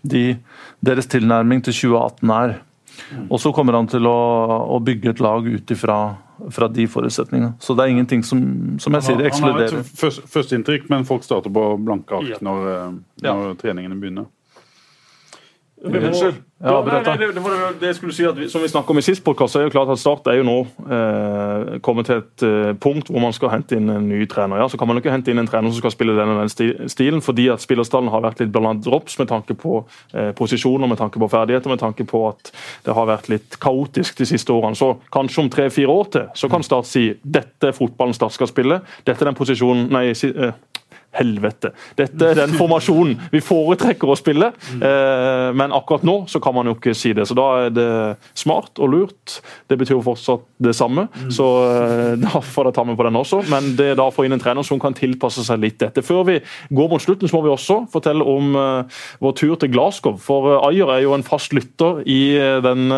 de, 0.07 0.25
deres 0.87 1.11
tilnærming 1.11 1.67
til 1.67 1.75
2018 1.83 2.35
er. 2.39 2.57
Og 3.31 3.41
så 3.41 3.53
kommer 3.53 3.73
han 3.79 3.89
til 3.91 4.07
å, 4.07 4.17
å 4.77 4.79
bygge 4.85 5.11
et 5.15 5.21
lag 5.21 5.47
ut 5.47 5.71
ifra 5.71 5.99
fra 6.51 6.69
de 6.69 6.85
forutsetningene. 6.87 7.55
Så 7.61 7.75
det 7.77 7.85
er 7.87 7.95
ingenting 7.95 8.23
som, 8.25 8.41
som 8.83 8.93
jeg 8.93 9.07
sier, 9.07 9.23
Han 9.39 9.55
har 9.55 9.63
et 9.65 9.93
først, 9.97 10.27
førsteinntrykk, 10.29 10.91
men 10.93 11.07
folk 11.09 11.25
starter 11.25 11.53
på 11.53 11.63
blanke 11.81 12.19
ark 12.19 12.29
Ja. 12.29 12.41
når, 12.45 12.67
eh, 12.73 12.91
når 13.25 13.55
treningene 13.57 13.97
begynner. 14.01 14.27
Unnskyld. 15.85 16.39
Ja, 16.65 16.79
nei, 16.81 17.03
nei, 17.05 17.17
det, 17.21 17.27
det, 17.37 17.43
det, 17.45 17.65
det 17.83 17.89
jeg 17.91 17.97
skulle 17.99 18.15
si 18.17 18.25
at 18.25 18.39
vi, 18.41 18.47
Som 18.49 18.63
vi 18.65 18.69
snakket 18.73 18.95
om 18.95 18.97
i 18.97 19.03
sist 19.05 19.21
podkast, 19.23 19.59
er 19.61 19.67
jo 19.67 19.73
klart 19.75 19.91
at 19.93 20.01
Start 20.01 20.25
er 20.33 20.39
jo 20.39 20.45
nå 20.49 20.55
eh, 20.89 21.75
kommet 21.85 22.09
til 22.09 22.23
et 22.23 22.45
eh, 22.49 22.71
punkt 22.81 23.11
hvor 23.13 23.21
man 23.21 23.35
skal 23.37 23.51
hente 23.53 23.77
inn 23.77 23.91
en 23.93 24.07
ny 24.09 24.23
trener. 24.31 24.63
Ja, 24.63 24.69
Så 24.73 24.81
kan 24.81 24.89
man 24.89 24.97
ikke 24.97 25.13
hente 25.13 25.31
inn 25.35 25.43
en 25.43 25.49
trener 25.51 25.69
som 25.69 25.83
skal 25.83 25.93
spille 25.93 26.15
den 26.17 26.33
og 26.33 26.41
den 26.41 26.49
sti- 26.53 26.89
stilen, 26.93 27.21
fordi 27.25 27.51
at 27.53 27.61
spillerstallen 27.61 28.09
har 28.15 28.25
vært 28.25 28.41
litt 28.41 28.55
blant 28.57 28.81
drops 28.87 29.19
med 29.21 29.29
tanke 29.35 29.53
på 29.61 29.83
eh, 30.17 30.31
posisjoner, 30.39 30.89
med 30.89 30.97
tanke 31.03 31.21
på 31.21 31.29
ferdigheter, 31.35 31.75
med 31.75 31.83
tanke 31.85 32.09
på 32.09 32.23
at 32.31 32.51
det 32.89 32.97
har 32.97 33.11
vært 33.13 33.29
litt 33.35 33.59
kaotisk 33.63 34.17
de 34.23 34.31
siste 34.33 34.57
årene. 34.57 34.81
Så 34.81 34.95
kanskje 35.13 35.45
om 35.45 35.53
tre-fire 35.53 35.93
år 35.93 36.09
til 36.17 36.31
så 36.41 36.49
kan 36.53 36.65
Start 36.65 36.89
si 36.89 37.11
dette 37.21 37.69
er 37.69 37.77
fotballen 37.77 38.17
Start 38.17 38.33
skal 38.39 38.49
spille, 38.51 38.81
dette 39.05 39.21
er 39.21 39.29
den 39.31 39.37
posisjonen 39.39 39.91
Nei, 39.93 40.09
si, 40.17 40.33
eh, 40.33 40.57
Helvete. 41.17 41.73
Dette 41.99 42.31
er 42.31 42.39
den 42.43 42.55
formasjonen 42.57 43.17
vi 43.33 43.41
foretrekker 43.45 44.11
å 44.11 44.17
spille. 44.19 44.51
Eh, 44.77 45.49
men 45.57 45.75
akkurat 45.75 46.05
nå 46.07 46.17
så 46.31 46.41
kan 46.43 46.55
man 46.57 46.69
jo 46.69 46.77
ikke 46.77 46.95
si 46.97 47.13
det. 47.17 47.27
Så 47.29 47.37
da 47.39 47.47
er 47.67 47.75
det 47.75 47.89
smart 48.37 48.81
og 48.83 48.93
lurt. 48.93 49.39
Det 49.71 49.79
betyr 49.81 49.97
jo 49.97 50.05
fortsatt 50.07 50.45
det 50.63 50.75
samme, 50.77 51.07
så 51.33 51.47
eh, 51.67 52.13
da 52.21 52.41
får 52.41 52.71
jeg 52.71 52.77
ta 52.79 52.85
med 52.89 52.99
på 52.99 53.07
den 53.07 53.21
også. 53.21 53.43
Men 53.53 53.73
det 53.79 53.91
er 53.93 53.99
da 53.99 54.09
å 54.09 54.15
få 54.15 54.27
inn 54.27 54.37
en 54.37 54.43
trener 54.43 54.67
som 54.67 54.81
kan 54.83 54.97
tilpasse 54.97 55.45
seg 55.47 55.63
litt 55.63 55.79
dette. 55.83 56.05
Før 56.07 56.25
vi 56.29 56.39
går 56.77 56.93
mot 56.93 57.03
slutten, 57.03 57.31
så 57.31 57.39
må 57.39 57.47
vi 57.47 57.53
også 57.55 57.83
fortelle 57.93 58.27
om 58.27 58.57
eh, 58.61 59.01
vår 59.25 59.37
tur 59.41 59.57
til 59.61 59.73
Glasgow. 59.75 60.19
For 60.23 60.59
Ayer 60.69 60.93
er 60.97 61.05
jo 61.07 61.17
en 61.17 61.27
fast 61.27 61.55
lytter 61.57 62.03
i 62.07 62.21
den 62.63 62.91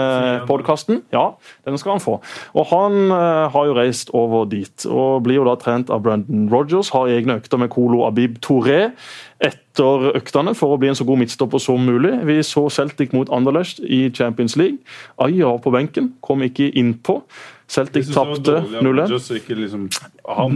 podkasten. 0.49 1.03
Ja, 1.15 1.33
den 1.67 1.79
skal 1.81 1.97
han 1.97 2.03
få. 2.03 2.19
Og 2.59 2.69
han 2.71 3.11
har 3.13 3.69
jo 3.69 3.77
reist 3.77 4.11
over 4.17 4.47
dit, 4.51 4.87
og 4.89 5.25
blir 5.27 5.41
jo 5.41 5.47
da 5.49 5.55
trent 5.61 5.93
av 5.93 6.03
Brendan 6.05 6.49
Rogers. 6.53 6.93
Har 6.95 7.11
egne 7.13 7.39
økter 7.39 7.61
med 7.61 7.71
Kolo 7.73 8.05
Abib 8.09 8.41
Touré 8.45 8.91
etter 9.39 10.09
øktene 10.19 10.55
for 10.59 10.75
å 10.75 10.81
bli 10.81 10.91
en 10.91 10.99
så 10.99 11.07
god 11.07 11.21
midtstopper 11.21 11.63
som 11.63 11.85
mulig. 11.87 12.17
Vi 12.27 12.41
så 12.47 12.67
Celtic 12.75 13.15
mot 13.15 13.31
Anderlecht 13.31 13.79
i 13.85 14.09
Champions 14.11 14.57
League. 14.59 14.83
Aya 15.23 15.55
på 15.63 15.73
benken, 15.75 16.15
kom 16.25 16.43
ikke 16.43 16.73
innpå. 16.75 17.21
Celtic 17.69 18.09
tapte 18.15 18.65
0-1. 18.81 19.11
Liksom, 19.49 19.89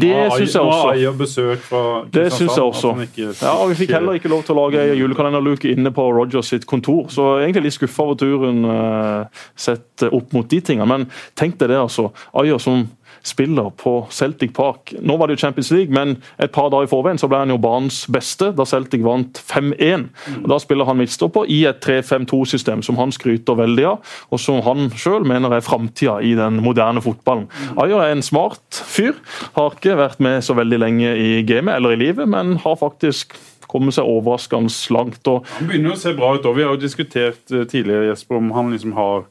Det 0.00 0.14
syns 0.32 0.54
jeg 0.54 0.62
også. 0.62 0.92
Eier 0.94 1.16
besøk 1.16 1.66
fra 1.66 1.82
Det 2.12 2.24
syns 2.32 2.56
jeg 2.56 2.64
også. 2.64 2.94
ikke 3.04 3.26
Ja, 3.42 3.52
og 3.52 3.68
Vi 3.68 3.74
fikk 3.82 3.92
heller 3.92 4.16
ikke 4.16 4.32
lov 4.32 4.46
til 4.48 4.56
å 4.56 4.62
lage 4.64 4.80
ei 4.80 4.96
julekalenderluke 4.96 5.68
inne 5.74 5.92
på 5.92 6.06
Rogers 6.08 6.48
sitt 6.54 6.64
kontor. 6.66 7.10
Så 7.12 7.36
egentlig 7.42 7.68
litt 7.68 7.76
skuffa 7.76 8.06
over 8.08 8.16
turen 8.16 8.64
eh, 8.64 9.44
sett 9.54 10.06
opp 10.08 10.32
mot 10.32 10.48
de 10.48 10.60
tingene. 10.64 10.88
Men 10.88 11.06
tenk 11.36 11.60
deg 11.60 11.74
det, 11.74 11.82
altså. 11.84 12.08
Aya 12.32 12.56
som 12.58 12.86
spiller 13.22 13.70
på 13.78 14.06
Celtic 14.10 14.52
Park. 14.54 14.94
Nå 15.00 15.16
var 15.16 15.28
det 15.28 15.36
jo 15.36 15.44
Champions 15.46 15.70
League, 15.70 15.94
men 15.94 16.16
et 16.42 16.52
par 16.54 16.70
dager 16.72 16.88
i 16.88 16.90
forveien 16.90 17.20
så 17.20 17.28
ble 17.30 17.42
han 17.42 17.52
jo 17.52 17.60
banens 17.62 18.02
beste 18.12 18.50
da 18.56 18.66
Celtic 18.68 19.04
vant 19.04 19.38
5-1. 19.38 20.08
Og 20.42 20.48
Da 20.52 20.58
spiller 20.62 20.88
han 20.88 20.98
midtstopper 21.00 21.48
i 21.50 21.62
et 21.70 21.82
3-5-2-system 21.84 22.82
som 22.82 22.98
han 23.00 23.14
skryter 23.14 23.58
veldig 23.58 23.86
av, 23.92 24.16
og 24.30 24.42
som 24.42 24.60
han 24.66 24.90
sjøl 24.98 25.26
mener 25.28 25.54
er 25.54 25.64
framtida 25.64 26.18
i 26.22 26.34
den 26.38 26.60
moderne 26.64 27.02
fotballen. 27.04 27.48
Ayer 27.80 28.02
er 28.02 28.16
en 28.16 28.26
smart 28.26 28.82
fyr. 28.82 29.16
Har 29.56 29.76
ikke 29.76 29.98
vært 29.98 30.20
med 30.22 30.42
så 30.44 30.56
veldig 30.58 30.82
lenge 30.82 31.14
i 31.16 31.42
gamet 31.46 31.78
eller 31.78 31.94
i 31.94 32.02
livet, 32.04 32.28
men 32.28 32.56
har 32.62 32.78
faktisk 32.80 33.36
kommet 33.72 33.96
seg 33.96 34.08
overraskende 34.08 34.72
langt. 34.92 35.22
og 35.28 35.46
Han 35.56 35.70
begynner 35.70 35.94
å 35.94 36.00
se 36.00 36.12
bra 36.16 36.34
ut. 36.36 36.46
og 36.46 36.56
Vi 36.58 36.66
har 36.66 36.74
jo 36.74 36.82
diskutert 36.82 37.52
eh, 37.52 37.64
tidligere 37.64 38.10
Jesper, 38.10 38.40
om 38.40 38.50
han 38.56 38.72
liksom 38.74 38.92
har 38.98 39.24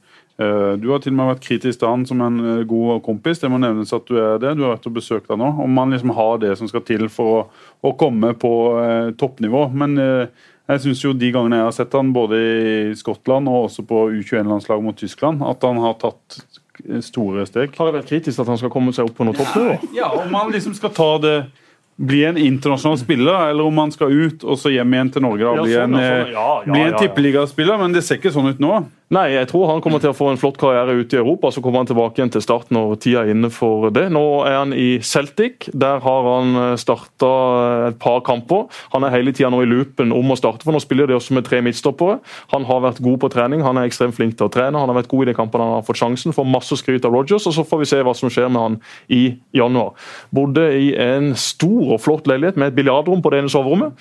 Du 0.81 0.87
har 0.91 1.01
til 1.03 1.13
og 1.13 1.17
med 1.19 1.29
vært 1.33 1.43
kritisk 1.45 1.81
til 1.81 1.89
han 1.89 2.05
som 2.09 2.21
en 2.25 2.39
eh, 2.41 2.63
god 2.69 3.01
kompis. 3.05 3.41
Det 3.41 3.49
må 3.51 3.59
nevnes 3.61 3.93
at 3.93 4.07
du 4.07 4.15
er 4.17 4.39
det. 4.41 4.55
Du 4.57 4.63
har 4.65 4.75
vært 4.75 4.87
og 4.89 4.95
besøkt 4.95 5.29
han 5.31 5.41
nå. 5.41 5.49
Om 5.65 5.81
han 5.81 5.93
liksom 5.95 6.13
har 6.17 6.41
det 6.41 6.55
som 6.59 6.69
skal 6.71 6.85
til 6.87 7.07
for 7.13 7.35
å, 7.35 7.43
å 7.85 7.93
komme 7.99 8.33
på 8.39 8.53
eh, 8.81 9.11
toppnivå. 9.19 9.67
Men 9.77 9.97
eh, 10.01 10.47
jeg 10.71 10.83
syns 10.85 11.03
jo 11.03 11.13
de 11.17 11.31
gangene 11.33 11.59
jeg 11.59 11.67
har 11.67 11.77
sett 11.77 11.97
han 11.97 12.13
både 12.15 12.39
i 12.41 12.95
Skottland 12.97 13.49
og 13.51 13.67
også 13.67 13.85
på 13.87 14.05
U21-landslaget 14.21 14.85
mot 14.85 14.97
Tyskland, 14.97 15.43
at 15.43 15.65
han 15.67 15.81
har 15.83 15.97
tatt 15.99 16.39
store 17.03 17.43
steg. 17.49 17.75
Har 17.77 17.89
det 17.89 17.99
vært 17.99 18.09
kritisk 18.09 18.41
at 18.41 18.49
han 18.49 18.59
skal 18.61 18.71
komme 18.73 18.93
seg 18.95 19.09
opp 19.09 19.17
på 19.17 19.27
noe 19.27 19.37
toppnivå? 19.37 19.91
Ja, 19.97 20.09
Om 20.21 20.33
han 20.37 20.53
liksom 20.55 20.73
skal 20.77 20.93
ta 20.95 21.11
det 21.21 21.35
bli 22.01 22.23
en 22.25 22.37
internasjonal 22.37 22.97
spiller, 22.97 23.49
eller 23.49 23.67
om 23.67 23.77
han 23.77 23.93
skal 23.93 24.11
ut 24.11 24.43
og 24.43 24.57
så 24.59 24.73
hjem 24.73 24.95
igjen 24.95 25.13
til 25.15 25.25
Norge 25.25 25.45
da, 25.45 25.67
Ja, 25.69 25.83
sånn, 25.83 25.93
sånn, 25.93 25.99
eh, 26.01 26.33
ja, 26.33 26.47
ja, 26.65 26.71
bli 26.71 26.79
en 26.79 26.89
ja, 26.89 26.95
ja. 26.95 27.03
tippeligaspiller. 27.05 27.77
Men 27.81 27.95
det 27.95 28.03
ser 28.07 28.21
ikke 28.21 28.33
sånn 28.33 28.49
ut 28.51 28.63
nå. 28.63 28.81
Nei, 29.11 29.33
jeg 29.33 29.49
tror 29.49 29.65
han 29.67 29.81
kommer 29.83 29.99
til 29.99 30.13
å 30.13 30.15
få 30.15 30.29
en 30.31 30.37
flott 30.39 30.55
karriere 30.55 30.93
ute 30.95 31.17
i 31.17 31.19
Europa. 31.19 31.49
Så 31.51 31.59
kommer 31.59 31.81
han 31.81 31.89
tilbake 31.89 32.21
igjen 32.21 32.31
til 32.31 32.43
start 32.45 32.69
når 32.71 32.93
tida 33.03 33.25
er 33.25 33.33
inne 33.33 33.49
for 33.51 33.89
det. 33.91 34.05
Nå 34.15 34.23
er 34.47 34.55
han 34.55 34.71
i 34.71 35.01
Celtic. 35.03 35.67
Der 35.75 35.99
har 35.99 36.29
han 36.29 36.77
starta 36.79 37.31
et 37.89 37.97
par 37.99 38.21
kamper. 38.23 38.69
Han 38.95 39.03
er 39.03 39.11
hele 39.11 39.33
tida 39.35 39.49
nå 39.51 39.59
i 39.65 39.67
loopen 39.67 40.13
om 40.15 40.31
å 40.31 40.37
starte, 40.39 40.63
for 40.63 40.71
nå 40.71 40.79
spiller 40.79 41.11
de 41.11 41.17
også 41.17 41.35
med 41.35 41.43
tre 41.43 41.59
midtstoppere. 41.65 42.21
Han 42.55 42.67
har 42.69 42.85
vært 42.87 43.01
god 43.03 43.19
på 43.25 43.31
trening, 43.35 43.65
han 43.67 43.81
er 43.81 43.89
ekstremt 43.89 44.15
flink 44.15 44.37
til 44.39 44.47
å 44.47 44.53
trene. 44.53 44.79
Han 44.79 44.87
har 44.93 45.01
vært 45.01 45.11
god 45.11 45.27
i 45.27 45.31
de 45.33 45.35
kampene 45.35 45.67
han 45.67 45.75
har 45.81 45.85
fått 45.89 45.99
sjansen. 45.99 46.35
Får 46.35 46.47
masse 46.47 46.79
skryt 46.79 47.03
av 47.03 47.11
Rogers, 47.11 47.49
og 47.51 47.57
så 47.57 47.67
får 47.67 47.83
vi 47.83 47.91
se 47.91 47.99
hva 48.07 48.15
som 48.15 48.31
skjer 48.31 48.47
med 48.47 48.63
han 48.63 48.79
i 49.11 49.21
januar. 49.59 49.91
Bodde 50.31 50.69
i 50.79 50.93
en 50.95 51.33
stor 51.35 51.90
og 51.95 52.01
flott 52.03 52.27
leilighet 52.29 52.57
med 52.59 52.71
et 52.71 52.75
biljardrom 52.77 53.21
på 53.23 53.31
det 53.33 53.39
ene 53.41 53.51
soverommet. 53.51 53.93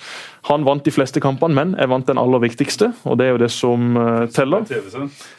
Han 0.49 0.63
vant 0.67 0.83
de 0.85 0.93
fleste 0.95 1.21
kampene, 1.23 1.53
men 1.57 1.73
jeg 1.79 1.89
vant 1.91 2.07
den 2.07 2.17
aller 2.21 2.41
viktigste, 2.43 2.91
og 3.05 3.17
det 3.19 3.27
er 3.27 3.33
jo 3.35 3.41
det 3.43 3.49
som 3.53 3.97
eh, 3.97 4.25
teller. 4.33 4.65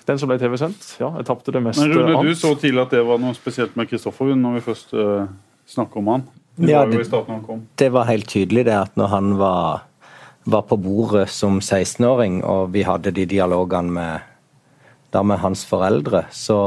Den 0.09 0.18
som 0.20 0.28
ble 0.30 0.38
TV-sendt. 0.42 0.92
Ja, 1.00 1.12
jeg 1.18 1.26
tapte 1.28 1.55
det 1.55 1.62
meste. 1.64 1.86
Men 1.88 1.96
Rune, 1.98 2.22
du 2.28 2.34
så 2.38 2.55
tidlig 2.61 2.84
at 2.86 2.94
det 2.96 3.03
var 3.09 3.18
noe 3.22 3.34
spesielt 3.38 3.76
med 3.80 3.88
Kristoffer 3.90 4.34
når 4.36 4.59
vi 4.59 4.64
først 4.68 4.92
uh, 4.98 5.24
snakker 5.72 6.03
om 6.03 6.12
han. 6.14 6.26
Det 6.57 6.68
Ja, 6.74 6.82
var 6.84 6.92
jo 6.92 7.00
i 7.00 7.09
starten 7.09 7.32
han 7.38 7.44
kom. 7.46 7.62
det 7.80 7.88
var 7.94 8.05
helt 8.11 8.28
tydelig 8.28 8.66
det 8.68 8.74
at 8.76 8.96
når 9.00 9.09
han 9.09 9.30
var, 9.40 9.82
var 10.44 10.62
på 10.68 10.76
bordet 10.76 11.28
som 11.32 11.61
16-åring, 11.64 12.42
og 12.44 12.72
vi 12.74 12.82
hadde 12.84 13.11
de 13.16 13.24
dialogene 13.30 13.90
med, 13.96 14.20
da 15.14 15.22
med 15.24 15.40
hans 15.40 15.64
foreldre, 15.64 16.26
så 16.30 16.59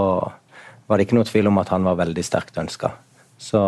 var 0.87 0.97
det 0.97 1.05
ikke 1.07 1.17
noe 1.19 1.25
tvil 1.29 1.47
om 1.49 1.57
at 1.61 1.69
han 1.73 1.85
var 1.85 1.95
veldig 2.01 2.23
sterkt 2.25 2.57
ønska. 2.61 2.91
Så 3.37 3.61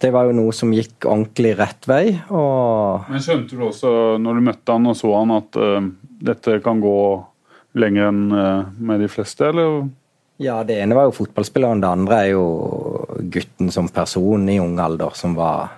det 0.00 0.10
var 0.14 0.28
jo 0.28 0.36
noe 0.36 0.52
som 0.56 0.72
gikk 0.72 1.04
ordentlig 1.04 1.54
rett 1.58 1.88
vei. 1.88 2.04
Men 2.30 3.24
skjønte 3.24 3.56
du 3.56 3.66
også 3.68 3.92
når 4.22 4.38
du 4.38 4.46
møtte 4.48 4.76
han 4.76 4.88
og 4.90 4.96
så 4.98 5.12
han 5.18 5.34
at 5.36 5.58
uh, 5.60 5.80
dette 6.20 6.60
kan 6.64 6.80
gå 6.82 7.00
lenger 7.80 8.08
enn 8.08 8.22
uh, 8.32 8.70
med 8.80 9.04
de 9.04 9.10
fleste, 9.12 9.50
eller? 9.52 9.84
Ja, 10.40 10.62
det 10.64 10.78
ene 10.80 10.96
var 10.96 11.10
jo 11.10 11.18
fotballspilleren, 11.18 11.82
det 11.82 11.90
andre 11.90 12.22
er 12.22 12.30
jo 12.32 12.46
gutten 13.28 13.68
som 13.74 13.90
person 13.92 14.48
i 14.48 14.56
ung 14.62 14.78
alder, 14.80 15.12
som 15.18 15.36
var 15.36 15.76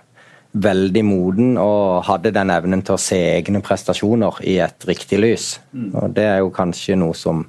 veldig 0.53 1.03
moden 1.09 1.57
og 1.59 2.05
hadde 2.07 2.31
den 2.37 2.53
evnen 2.53 2.85
til 2.85 2.95
å 2.95 3.01
se 3.01 3.18
egne 3.39 3.62
prestasjoner 3.64 4.39
i 4.47 4.59
et 4.62 4.87
riktig 4.87 5.18
lys. 5.18 5.47
Mm. 5.73 5.91
Og 5.97 6.14
det 6.14 6.29
er 6.29 6.43
jo 6.45 6.53
kanskje 6.55 6.99
noe 7.01 7.16
som 7.16 7.43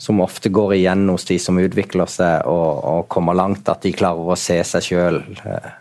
som 0.00 0.20
ofte 0.24 0.48
går 0.48 0.74
igjen 0.78 1.04
hos 1.12 1.26
de 1.28 1.36
som 1.38 1.58
utvikler 1.60 2.08
seg 2.08 2.46
og, 2.48 2.68
og 2.88 3.08
kommer 3.12 3.36
langt, 3.36 3.68
at 3.68 3.84
de 3.84 3.92
klarer 3.92 4.32
å 4.32 4.38
se 4.38 4.56
seg 4.64 4.86
sjøl 4.86 5.20
eh, 5.44 5.72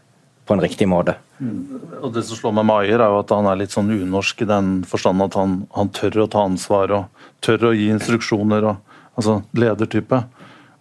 på 0.43 0.57
en 0.57 0.63
riktig 0.63 0.89
måte. 0.91 1.15
Mm. 1.39 1.79
Og 2.01 2.11
Det 2.13 2.25
som 2.27 2.35
slår 2.35 2.57
meg 2.57 2.67
med 2.67 2.83
Ayer, 2.83 2.99
er 2.99 3.13
jo 3.13 3.21
at 3.21 3.31
han 3.31 3.47
er 3.47 3.61
litt 3.61 3.71
sånn 3.71 3.93
unorsk 3.95 4.43
i 4.43 4.49
den 4.49 4.73
forstand 4.89 5.23
at 5.23 5.37
han, 5.39 5.61
han, 5.77 5.91
tør 5.95 6.25
å 6.25 6.27
ta 6.33 6.43
ansvar 6.49 6.91
og 6.97 7.23
tør 7.45 7.69
å 7.69 7.73
gi 7.77 7.87
instruksjoner. 7.93 8.67
Og, 8.73 8.97
altså 9.15 9.39
ledertype. 9.55 10.23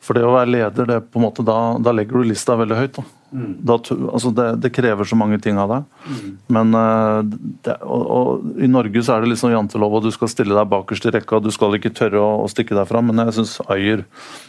For 0.03 0.19
det 0.19 0.27
å 0.27 0.35
være 0.35 0.55
leder, 0.57 0.91
det 0.91 0.99
på 1.07 1.21
en 1.21 1.29
måte, 1.29 1.47
da, 1.47 1.77
da 1.79 1.95
legger 1.95 2.19
du 2.19 2.31
lista 2.33 2.59
veldig 2.59 2.81
høyt. 2.81 2.99
da. 2.99 3.07
Mm. 3.31 3.57
Da, 3.61 3.77
altså 4.13 4.31
det, 4.33 4.47
det, 4.63 4.71
krever 4.73 5.05
så 5.05 5.17
mange 5.19 5.37
ting 5.45 5.59
av 5.61 5.73
deg. 5.73 5.89
Mm. 6.09 6.29
Men 6.57 6.77
uh, 6.77 7.21
det, 7.67 7.75
og, 7.85 8.05
og, 8.19 8.47
I 8.57 8.71
Norge 8.71 9.03
så 9.05 9.17
er 9.17 9.27
det 9.27 9.37
sånn 9.41 9.53
jantelov, 9.53 9.99
og 9.99 10.07
du 10.07 10.13
skal 10.15 10.31
stille 10.33 10.57
deg 10.57 10.71
bakerst 10.73 11.09
i 11.09 11.13
rekka. 11.15 11.43
Du 11.45 11.51
skal 11.55 11.77
ikke 11.77 11.93
tørre 11.97 12.23
å, 12.23 12.31
å 12.45 12.49
stikke 12.51 12.77
deg 12.79 12.89
fram. 12.89 13.11
Men 13.11 13.27
jeg 13.27 13.39
syns 13.41 13.59
Ayer 13.69 14.07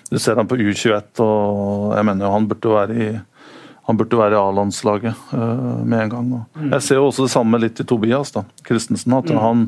Du 0.09 0.19
ser 0.21 0.39
han 0.39 0.47
på 0.49 0.59
U21, 0.59 1.23
og 1.25 1.97
jeg 1.97 2.07
mener 2.07 2.27
jo 2.27 2.35
han 2.37 2.47
burde 2.51 2.77
være 2.77 2.95
i 2.99 3.09
han 3.89 3.97
burde 3.97 4.17
være 4.19 4.37
i 4.37 4.37
A-landslaget 4.37 5.29
uh, 5.33 5.79
med 5.81 6.03
en 6.03 6.11
gang. 6.11 6.25
Mm. 6.53 6.67
Jeg 6.75 6.85
ser 6.85 6.99
jo 6.99 7.07
også 7.07 7.25
det 7.25 7.33
samme 7.33 7.57
litt 7.57 7.79
i 7.81 7.85
Tobias 7.89 8.29
da, 8.35 8.43
Christensen. 8.67 9.15
At 9.17 9.31
mm. 9.33 9.39
han, 9.41 9.63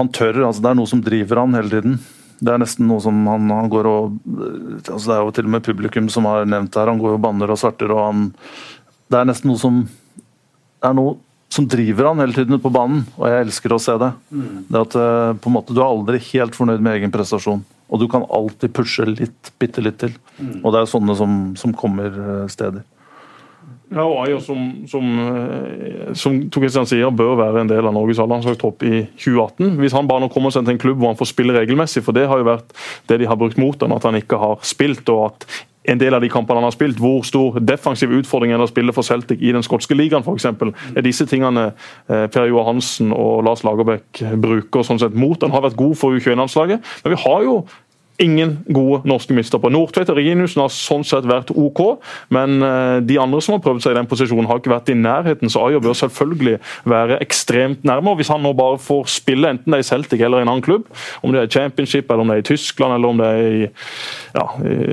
han 0.00 0.10
tør. 0.10 0.40
altså 0.48 0.64
Det 0.64 0.72
er 0.72 0.78
noe 0.80 0.90
som 0.90 1.04
driver 1.06 1.38
han 1.44 1.54
hele 1.54 1.70
tiden. 1.70 2.00
Det 2.36 2.52
er 2.52 2.60
nesten 2.60 2.88
noe 2.90 3.00
som 3.00 3.20
han, 3.30 3.48
han 3.48 3.68
går 3.72 3.86
og 3.88 4.16
altså 4.36 5.04
Det 5.06 5.14
er 5.14 5.22
jo 5.22 5.36
til 5.38 5.46
og 5.48 5.52
med 5.54 5.64
publikum 5.64 6.10
som 6.12 6.26
har 6.28 6.48
nevnt 6.48 6.72
det 6.74 6.82
her. 6.82 6.90
Han 6.92 7.00
går 7.00 7.16
og 7.16 7.22
banner 7.24 7.52
og 7.52 7.60
svarter 7.60 7.94
og 7.94 8.02
han 8.02 8.26
Det 9.08 9.20
er 9.20 9.30
nesten 9.30 9.52
noe 9.52 9.60
som 9.60 9.78
Det 9.86 10.90
er 10.90 10.98
noe 10.98 11.16
som 11.56 11.68
driver 11.70 12.10
han 12.10 12.20
hele 12.20 12.34
tiden 12.34 12.58
på 12.60 12.72
banen, 12.74 13.04
og 13.16 13.30
jeg 13.30 13.44
elsker 13.46 13.72
å 13.72 13.78
se 13.80 13.94
det. 14.02 14.08
Mm. 14.34 14.64
Det 14.66 14.80
at 14.80 14.96
eh, 14.98 15.30
på 15.38 15.48
en 15.48 15.54
måte 15.54 15.72
Du 15.72 15.78
er 15.78 15.86
aldri 15.86 16.18
helt 16.32 16.58
fornøyd 16.58 16.82
med 16.82 16.98
egen 16.98 17.14
prestasjon, 17.14 17.62
og 17.86 18.02
du 18.02 18.08
kan 18.10 18.26
alltid 18.34 18.74
pushe 18.76 19.06
litt, 19.08 19.52
bitte 19.62 19.84
litt 19.84 19.96
til. 20.02 20.12
Mm. 20.40 20.58
Og 20.64 20.74
det 20.74 20.82
er 20.82 20.90
sånne 20.90 21.16
som, 21.16 21.38
som 21.56 21.72
kommer 21.76 22.10
eh, 22.10 22.48
steder. 22.52 22.82
Ja, 23.86 24.02
og 24.02 24.16
Ayer, 24.24 24.40
som, 24.42 24.62
som, 24.90 25.04
eh, 25.22 26.08
som 26.18 26.40
Kristian 26.50 26.88
sier, 26.90 27.12
bør 27.14 27.36
være 27.38 27.62
en 27.62 27.70
del 27.70 27.86
av 27.86 27.94
Norges 27.94 28.18
A-landslagstropp 28.18 28.82
i 28.82 29.04
2018. 29.14 29.76
Hvis 29.78 29.94
han 29.94 30.10
bare 30.10 30.24
nå 30.24 30.30
kommer 30.34 30.50
seg 30.50 30.66
til 30.66 30.74
en 30.74 30.82
klubb 30.82 30.98
hvor 30.98 31.12
han 31.12 31.20
får 31.20 31.30
spille 31.30 31.54
regelmessig, 31.54 32.02
for 32.02 32.16
det 32.16 32.26
har 32.26 32.42
jo 32.42 32.48
vært 32.48 32.74
det 33.06 33.20
de 33.22 33.30
har 33.30 33.38
brukt 33.38 33.60
mot 33.62 33.78
ham, 33.86 33.94
at 33.94 34.08
han 34.08 34.18
ikke 34.18 34.40
har 34.42 34.58
spilt. 34.66 35.06
og 35.14 35.28
at 35.28 35.48
en 35.86 36.00
del 36.00 36.14
av 36.16 36.22
de 36.24 36.30
kampene 36.30 36.58
han 36.58 36.66
har 36.66 36.74
spilt, 36.74 36.98
hvor 36.98 37.22
stor 37.26 37.60
defensiv 37.62 38.10
utfordring 38.16 38.52
er 38.52 38.58
det 38.58 38.66
å 38.66 38.72
spille 38.72 38.94
for 38.94 39.06
Celtic 39.06 39.38
i 39.38 39.52
den 39.54 39.62
skotske 39.62 39.94
ligaen 39.94 40.26
f.eks. 40.26 40.48
Det 40.58 40.98
er 40.98 41.06
disse 41.06 41.28
tingene 41.30 41.68
eh, 41.70 42.26
Per 42.32 42.48
Joar 42.50 42.66
Hansen 42.72 43.14
og 43.14 43.44
Lars 43.46 43.62
Lagerbäck 43.66 44.24
bruker 44.42 44.86
sånn 44.86 44.98
sett 45.02 45.14
mot. 45.14 45.38
Han 45.46 45.54
har 45.54 45.62
vært 45.68 45.78
god 45.78 45.94
for 46.00 46.16
U21-landslaget, 46.16 46.94
men 47.04 47.14
vi 47.14 47.20
har 47.22 47.46
jo 47.46 47.60
ingen 48.22 48.58
gode 48.72 49.02
norske 49.08 49.34
midtstoppere. 49.36 49.72
Nordtvedt 49.74 50.10
og 50.12 50.18
Reginussen 50.18 50.62
har 50.62 50.72
sånn 50.72 51.04
sett 51.06 51.26
vært 51.28 51.52
OK, 51.52 51.82
men 52.34 52.62
eh, 52.64 52.98
de 53.06 53.18
andre 53.20 53.40
som 53.44 53.56
har 53.56 53.62
prøvd 53.64 53.84
seg 53.84 53.94
i 53.94 53.98
den 53.98 54.08
posisjonen, 54.10 54.48
har 54.48 54.60
ikke 54.60 54.72
vært 54.72 54.92
i 54.92 54.98
nærheten. 54.98 55.52
Så 55.52 55.62
Ayer 55.66 55.82
bør 55.84 55.96
selvfølgelig 55.98 56.58
være 56.88 57.20
ekstremt 57.24 57.84
nærme. 57.86 58.12
og 58.12 58.20
Hvis 58.20 58.32
han 58.32 58.42
nå 58.44 58.54
bare 58.56 58.80
får 58.82 59.10
spille, 59.12 59.50
enten 59.52 59.72
det 59.72 59.80
er 59.80 59.84
i 59.84 59.88
Celtic 59.90 60.22
eller 60.22 60.40
i 60.40 60.46
en 60.46 60.52
annen 60.52 60.64
klubb, 60.64 60.88
om 61.22 61.32
det 61.32 61.42
er 61.42 61.50
i 61.50 61.54
Championship, 61.58 62.10
eller 62.10 62.24
om 62.24 62.32
det 62.32 62.38
er 62.38 62.44
i 62.44 62.48
Tyskland 62.50 62.96
eller 62.96 63.08
om 63.08 63.20
det 63.20 63.26
er 63.26 63.46
i, 63.46 63.68
ja, 64.36 64.46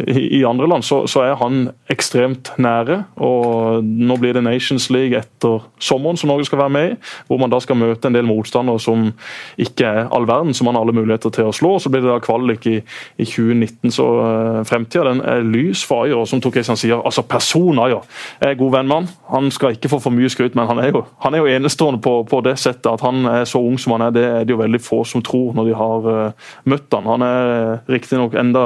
i, 0.08 0.26
i 0.40 0.44
andre 0.48 0.68
land, 0.70 0.84
så, 0.86 1.04
så, 1.08 1.24
er 1.24 1.38
han 1.40 1.70
ekstremt 1.94 2.52
nære. 2.60 3.04
og 3.24 3.84
Nå 3.84 4.18
blir 4.20 4.36
det 4.36 4.44
Nations 4.44 4.90
League 4.92 5.18
etter 5.18 5.64
sommeren 5.80 6.20
som 6.20 6.32
Norge 6.32 6.50
skal 6.50 6.60
være 6.64 6.76
med 6.76 6.92
i, 6.92 6.98
hvor 7.28 7.40
man 7.40 7.54
da 7.54 7.62
skal 7.64 7.80
møte 7.80 8.10
en 8.10 8.18
del 8.18 8.28
motstandere 8.28 8.82
som 8.84 9.12
ikke 9.62 9.88
er 9.88 10.12
all 10.12 10.28
verden, 10.28 10.54
som 10.54 10.68
man 10.68 10.76
har 10.76 10.84
alle 10.84 10.96
muligheter 10.98 11.32
til 11.34 11.48
å 11.48 11.56
slå. 11.56 11.76
og 11.78 11.84
Så 11.84 11.92
blir 11.94 12.04
det 12.04 12.12
da 12.12 12.20
kvalik 12.24 12.68
i 12.68 12.82
i 13.18 13.26
2019. 13.26 13.92
Så 13.92 14.06
uh, 14.20 14.62
fremtida 14.68 15.06
den 15.08 15.22
er 15.22 15.44
lys 15.46 15.84
for 15.86 16.06
Ayer. 16.08 16.26
Som 16.30 16.42
Tor 16.42 16.56
sier, 16.56 16.98
altså 16.98 17.24
person 17.28 17.80
Ayer 17.84 18.02
er 18.42 18.58
god 18.60 18.74
venn 18.78 18.90
med 18.90 18.96
han. 18.96 19.10
Han 19.34 19.52
skal 19.54 19.78
ikke 19.78 19.92
få 19.92 20.00
for 20.04 20.16
mye 20.16 20.32
skryt, 20.32 20.58
men 20.58 20.68
han 20.70 20.82
er 20.82 20.92
jo, 20.94 21.04
han 21.24 21.36
er 21.36 21.44
jo 21.44 21.52
enestående 21.52 22.02
på, 22.04 22.16
på, 22.30 22.42
det 22.46 22.56
settet. 22.62 22.90
At 22.92 23.04
han 23.06 23.26
er 23.30 23.46
så 23.50 23.62
ung 23.62 23.78
som 23.82 23.96
han 23.96 24.08
er, 24.08 24.16
det 24.16 24.26
er 24.26 24.48
det 24.48 24.56
jo 24.56 24.62
veldig 24.62 24.82
få 24.84 25.04
som 25.08 25.24
tror 25.26 25.54
når 25.58 25.70
de 25.70 25.78
har 25.78 26.10
uh, 26.10 26.50
møtt 26.70 26.98
han. 26.98 27.10
Han 27.14 27.26
er 27.28 27.54
uh, 27.54 27.92
riktignok 27.94 28.38
enda 28.40 28.66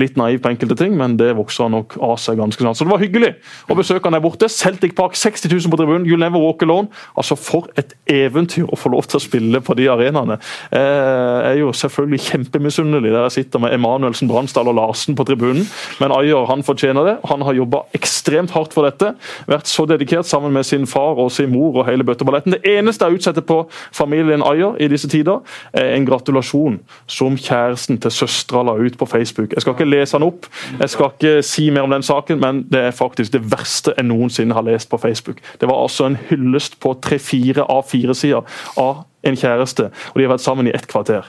litt 0.00 0.18
naiv 0.20 0.42
på 0.44 0.52
enkelte 0.52 0.78
ting, 0.78 0.96
men 0.98 1.18
det 1.20 1.34
vokser 1.38 1.66
han 1.66 1.76
nok 1.78 1.98
av 1.98 2.16
seg 2.22 2.38
ganske 2.40 2.62
snart. 2.62 2.78
Så 2.78 2.86
det 2.86 2.94
var 2.94 3.02
hyggelig 3.02 3.34
å 3.68 3.78
besøke 3.78 4.06
han 4.06 4.18
der 4.18 4.24
borte. 4.24 4.50
Celtic 4.52 4.94
Park, 4.98 5.18
60 5.18 5.50
000 5.50 5.72
på 5.72 5.80
tribunen. 5.80 6.06
You'll 6.08 6.22
never 6.22 6.42
walk 6.42 6.62
alone. 6.66 6.92
Altså 7.18 7.38
For 7.38 7.68
et 7.78 7.96
eventyr 8.10 8.68
å 8.68 8.78
få 8.78 8.92
lov 8.94 9.08
til 9.10 9.18
å 9.18 9.24
spille 9.24 9.62
på 9.64 9.74
de 9.78 9.88
arenaene. 9.90 10.38
Jeg 10.72 11.52
er 11.52 11.58
jo 11.60 11.72
selvfølgelig 11.76 12.20
kjempemisunnelig 12.28 13.12
der 13.12 13.26
jeg 13.26 13.36
sitter 13.38 13.62
med 13.62 13.74
Emma 13.74 13.87
Emanuelsen, 13.88 14.28
Bransdal 14.28 14.68
og 14.68 14.76
Larsen 14.78 15.16
på 15.16 15.24
tribunen. 15.28 15.66
Men 16.00 16.12
Ayer 16.12 16.46
han 16.50 16.64
fortjener 16.66 17.06
det. 17.06 17.16
Han 17.30 17.42
har 17.46 17.56
jobba 17.56 17.82
ekstremt 17.96 18.52
hardt 18.54 18.74
for 18.76 18.86
dette. 18.86 19.14
Vært 19.48 19.70
så 19.70 19.86
dedikert 19.88 20.28
sammen 20.28 20.52
med 20.52 20.66
sin 20.68 20.86
far 20.86 21.18
og 21.18 21.32
sin 21.32 21.50
mor 21.52 21.80
og 21.80 21.88
hele 21.88 22.04
bøtteballetten. 22.04 22.56
Det 22.56 22.76
eneste 22.78 23.08
jeg 23.08 23.18
utsetter 23.18 23.44
på 23.46 23.62
familien 23.96 24.44
Ayer 24.46 24.76
i 24.82 24.88
disse 24.90 25.08
tider, 25.08 25.40
er 25.72 25.94
en 25.96 26.06
gratulasjon 26.06 26.78
som 27.06 27.36
kjæresten 27.38 28.00
til 28.02 28.14
søstera 28.14 28.64
la 28.66 28.76
ut 28.78 28.98
på 28.98 29.08
Facebook. 29.08 29.52
Jeg 29.54 29.64
skal 29.64 29.76
ikke 29.76 29.88
lese 29.88 30.18
den 30.18 30.28
opp, 30.28 30.48
jeg 30.80 30.92
skal 30.92 31.12
ikke 31.14 31.42
si 31.46 31.68
mer 31.70 31.88
om 31.88 31.94
den 31.94 32.04
saken, 32.06 32.40
men 32.40 32.64
det 32.72 32.84
er 32.88 32.96
faktisk 32.96 33.32
det 33.34 33.44
verste 33.50 33.94
jeg 33.96 34.08
noensinne 34.08 34.56
har 34.56 34.66
lest 34.66 34.90
på 34.90 35.00
Facebook. 35.00 35.42
Det 35.60 35.68
var 35.68 35.82
altså 35.82 36.08
en 36.08 36.18
hyllest 36.30 36.78
på 36.80 36.94
tre-fire 37.02 37.66
av 37.68 37.86
fire 37.88 38.14
sider 38.14 38.60
av 38.76 39.04
en 39.26 39.36
kjæreste, 39.36 39.90
og 40.12 40.18
de 40.18 40.26
har 40.26 40.34
vært 40.36 40.46
sammen 40.46 40.68
i 40.68 40.74
ett 40.74 40.88
kvarter. 40.90 41.26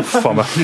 Uff 0.00 0.16
a 0.26 0.34
meg. 0.38 0.56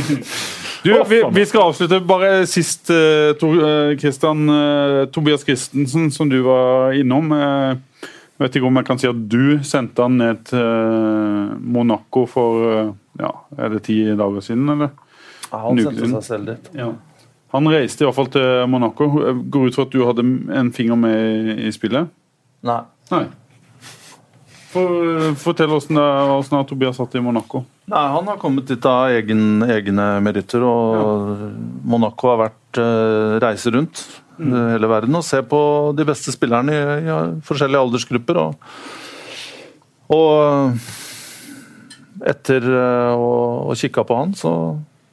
Du, 0.80 0.94
vi, 1.08 1.18
vi, 1.32 1.42
skal 1.46 1.66
avslutte. 1.68 1.98
Bare 2.08 2.46
sist, 2.48 2.88
uh, 2.88 3.34
Tor, 3.40 3.58
uh, 3.60 3.96
Christian, 4.00 4.46
uh, 4.48 5.04
Tobias 5.12 5.44
Christensen, 5.44 6.08
som 6.14 6.30
du 6.30 6.38
var 6.46 6.96
innom. 6.96 7.34
jeg 7.36 8.40
vet 8.40 8.56
ikke 8.56 8.70
om 8.70 8.80
jeg 8.80 8.88
kan 8.88 9.02
si 9.02 9.10
at 9.10 9.20
du 9.28 9.60
sendte 9.66 10.06
han 10.06 10.16
ned 10.16 10.40
til 10.48 11.60
Monaco 11.60 12.24
for 12.30 12.94
ja, 13.20 13.34
er 13.58 13.74
det 13.74 13.82
ti 13.90 13.98
dager 14.16 14.40
siden, 14.40 14.68
eller? 14.72 14.94
Ja, 15.50 15.60
han 15.66 15.82
sendte 15.84 16.08
seg 16.14 16.24
selv 16.24 16.52
dit. 16.54 16.72
Ja. 16.78 16.94
Han 17.50 17.66
reiste 17.68 18.04
i 18.04 18.06
hvert 18.06 18.16
fall 18.16 18.30
til 18.32 18.48
Monaco. 18.70 19.10
Går 19.50 19.68
ut 19.68 19.76
fra 19.76 19.84
at 19.88 19.92
du 19.92 20.04
hadde 20.06 20.24
en 20.54 20.70
finger 20.72 20.96
med 20.96 21.58
i 21.58 21.72
spillet? 21.74 22.08
Nei. 22.66 22.80
Nei. 23.10 23.24
For, 24.70 25.34
fortell 25.40 25.72
åssen 25.74 25.98
Tobias 26.68 26.96
satt 27.00 27.14
i 27.18 27.20
Monaco. 27.22 27.64
Nei, 27.90 28.06
Han 28.14 28.28
har 28.30 28.38
kommet 28.38 28.68
dit 28.70 28.84
av 28.86 29.10
egen, 29.10 29.64
egne 29.66 30.20
meritter. 30.22 30.62
og 30.62 30.94
ja. 30.94 31.48
Monaco 31.90 32.30
har 32.30 32.38
vært 32.44 32.78
uh, 32.78 33.38
reise 33.42 33.72
rundt 33.74 34.04
mm. 34.38 34.54
hele 34.76 34.90
verden 34.90 35.18
og 35.18 35.26
se 35.26 35.42
på 35.42 35.60
de 35.98 36.06
beste 36.06 36.30
spillerne 36.34 36.76
i, 36.76 36.82
i 37.02 37.18
forskjellige 37.46 37.82
aldersgrupper. 37.82 38.38
Og, 38.44 38.52
og 40.14 40.30
etter 42.30 42.70
uh, 42.70 43.18
å 43.18 43.32
ha 43.72 43.78
kikka 43.80 44.06
på 44.06 44.20
han, 44.22 44.38
så, 44.38 44.52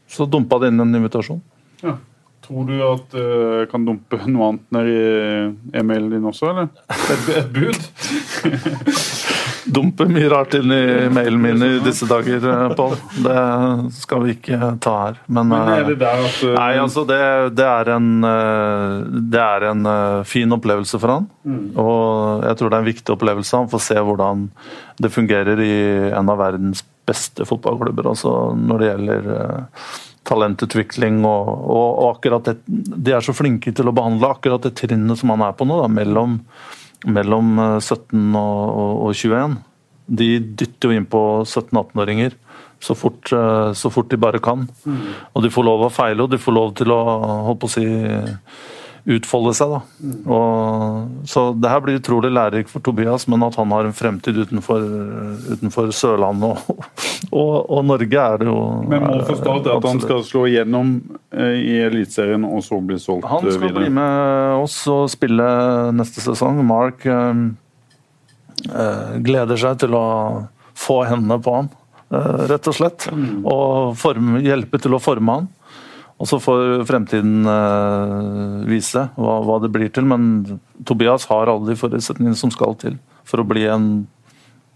så 0.05 0.29
dumpa 0.29 0.61
det 0.61 0.69
inn 0.69 0.85
en 0.85 1.01
invitasjon. 1.01 1.41
Ja. 1.81 1.97
Tror 2.45 2.69
du 2.69 2.77
at 2.85 3.15
uh, 3.17 3.65
kan 3.71 3.89
dumpe 3.89 4.21
noe 4.29 4.53
annet 4.53 4.69
ned 4.75 4.85
i 4.93 5.01
e-mailen 5.81 6.13
din 6.13 6.29
også, 6.29 6.53
eller? 6.53 6.69
Et, 6.93 7.31
et 7.41 7.49
bud? 7.57 7.81
dumper 9.73 10.09
mye 10.11 10.29
rart 10.31 10.55
inn 10.57 10.71
i 10.73 10.81
mailen 11.13 11.41
min 11.41 11.63
i 11.65 11.69
disse 11.85 12.07
dager, 12.09 12.43
eh, 12.51 12.73
Pål. 12.77 12.95
Det 13.25 13.43
skal 13.97 14.23
vi 14.25 14.35
ikke 14.37 14.71
ta 14.83 14.95
her. 15.01 15.21
Men, 15.27 15.51
Men 15.51 15.71
er 15.75 15.87
det 15.91 15.99
der 16.01 16.25
at 16.27 16.41
uh... 16.43 16.55
Nei, 16.57 16.71
altså 16.81 17.05
det, 17.09 17.21
det, 17.57 17.67
er 17.67 17.93
en, 17.95 18.09
det 19.33 19.43
er 19.43 19.69
en 19.71 19.93
fin 20.27 20.57
opplevelse 20.57 20.99
for 21.01 21.17
han. 21.17 21.29
Mm. 21.47 21.63
Og 21.79 22.45
jeg 22.47 22.59
tror 22.59 22.73
det 22.73 22.79
er 22.79 22.85
en 22.85 22.91
viktig 22.91 23.15
opplevelse. 23.15 23.63
Han 23.63 23.71
får 23.71 23.85
se 23.91 24.03
hvordan 24.09 24.49
det 24.97 25.13
fungerer 25.13 25.61
i 25.61 25.73
en 26.17 26.33
av 26.33 26.41
verdens 26.41 26.83
beste 27.07 27.45
fotballklubber. 27.47 28.11
Altså 28.11 28.33
når 28.57 28.81
det 28.83 28.91
gjelder 28.91 29.31
talentutvikling 30.27 31.21
og, 31.25 31.47
og, 31.47 31.85
og 31.87 32.07
akkurat 32.15 32.49
det, 32.49 32.57
De 32.67 33.13
er 33.15 33.23
så 33.23 33.35
flinke 33.35 33.71
til 33.75 33.87
å 33.89 33.95
behandle 33.95 34.33
akkurat 34.33 34.65
det 34.65 34.75
trinnet 34.79 35.19
som 35.19 35.31
han 35.33 35.45
er 35.47 35.55
på 35.57 35.67
nå, 35.67 35.79
da, 35.83 35.87
mellom 35.91 36.41
mellom 37.05 37.53
17 37.77 38.17
eh, 38.17 38.39
og, 38.39 38.63
og, 38.81 39.05
og 39.07 39.13
21. 39.13 39.57
De 40.07 40.29
dytter 40.39 40.89
jo 40.89 40.97
inn 40.97 41.09
på 41.09 41.23
17-18-åringer 41.43 42.37
så 42.79 42.93
eh, 43.33 43.73
så 43.73 43.89
fort 43.89 44.09
de 44.09 44.17
bare 44.17 44.39
kan. 44.43 44.67
Og 45.33 45.43
de 45.43 45.51
får 45.53 45.65
lov 45.65 45.85
å 45.87 45.93
feile, 45.93 46.23
og 46.23 46.31
de 46.31 46.41
får 46.41 46.53
lov 46.53 46.73
til 46.77 46.93
å 46.93 46.99
holdt 47.47 47.61
på 47.61 47.69
å 47.69 47.73
si, 47.73 47.85
utfolde 49.07 49.53
seg. 49.55 49.71
Da. 49.71 49.79
Og, 50.35 51.27
så 51.29 51.45
det 51.55 51.69
her 51.71 51.83
blir 51.83 51.99
utrolig 52.01 52.31
lærerikt 52.33 52.71
for 52.71 52.83
Tobias, 52.83 53.27
men 53.31 53.45
at 53.47 53.55
han 53.59 53.71
har 53.71 53.87
en 53.87 53.95
fremtid 53.95 54.35
utenfor, 54.41 54.83
utenfor 55.47 55.93
Sørlandet 55.95 56.49
og, 56.49 56.81
og, 57.31 57.53
og, 57.61 57.85
Norge, 57.87 58.19
er 58.23 58.41
det 58.41 58.49
jo 58.49 58.57
Men 58.89 59.05
må 59.05 59.21
forstå 59.29 59.55
at 59.77 59.87
han 59.87 60.03
skal 60.03 60.25
slå 60.27 60.43
igjennom 60.51 60.91
eh, 61.31 61.55
i 61.55 61.79
Eliteserien 61.87 62.43
og 62.47 62.59
så 62.65 62.81
bli 62.83 62.99
solgt 62.99 63.23
videre? 63.23 63.37
Han 63.37 63.47
eh, 63.47 63.55
skal 63.55 63.67
videre. 63.69 63.85
bli 63.85 63.95
med 63.95 64.59
oss 64.65 64.77
og 64.91 65.07
spille 65.13 65.47
neste 65.95 66.23
sesong. 66.25 66.59
Mark 66.67 67.07
eh, 67.07 67.33
gleder 69.23 69.63
seg 69.63 69.79
til 69.85 69.95
å 69.95 70.07
få 70.77 71.01
hendene 71.07 71.39
på 71.41 71.55
han, 71.55 71.69
øh, 72.11 72.47
rett 72.51 72.67
og 72.69 72.75
slett. 72.75 73.07
Og 73.47 73.95
form, 73.99 74.37
hjelpe 74.43 74.83
til 74.83 74.97
å 74.97 75.01
forme 75.01 75.39
han. 75.39 75.47
Og 76.17 76.29
så 76.29 76.39
får 76.41 76.85
fremtiden 76.89 77.45
eh, 77.45 78.67
vise 78.69 79.03
hva, 79.17 79.57
det 79.61 79.69
blir 79.73 79.91
til. 79.93 80.07
Men 80.09 80.59
Tobias 80.87 81.27
har 81.29 81.51
alle 81.51 81.69
de 81.69 81.77
forutsetningene 81.77 82.37
som 82.37 82.53
skal 82.53 82.77
til 82.81 82.97
for 83.27 83.43
å 83.43 83.47
bli 83.47 83.67
en 83.69 84.07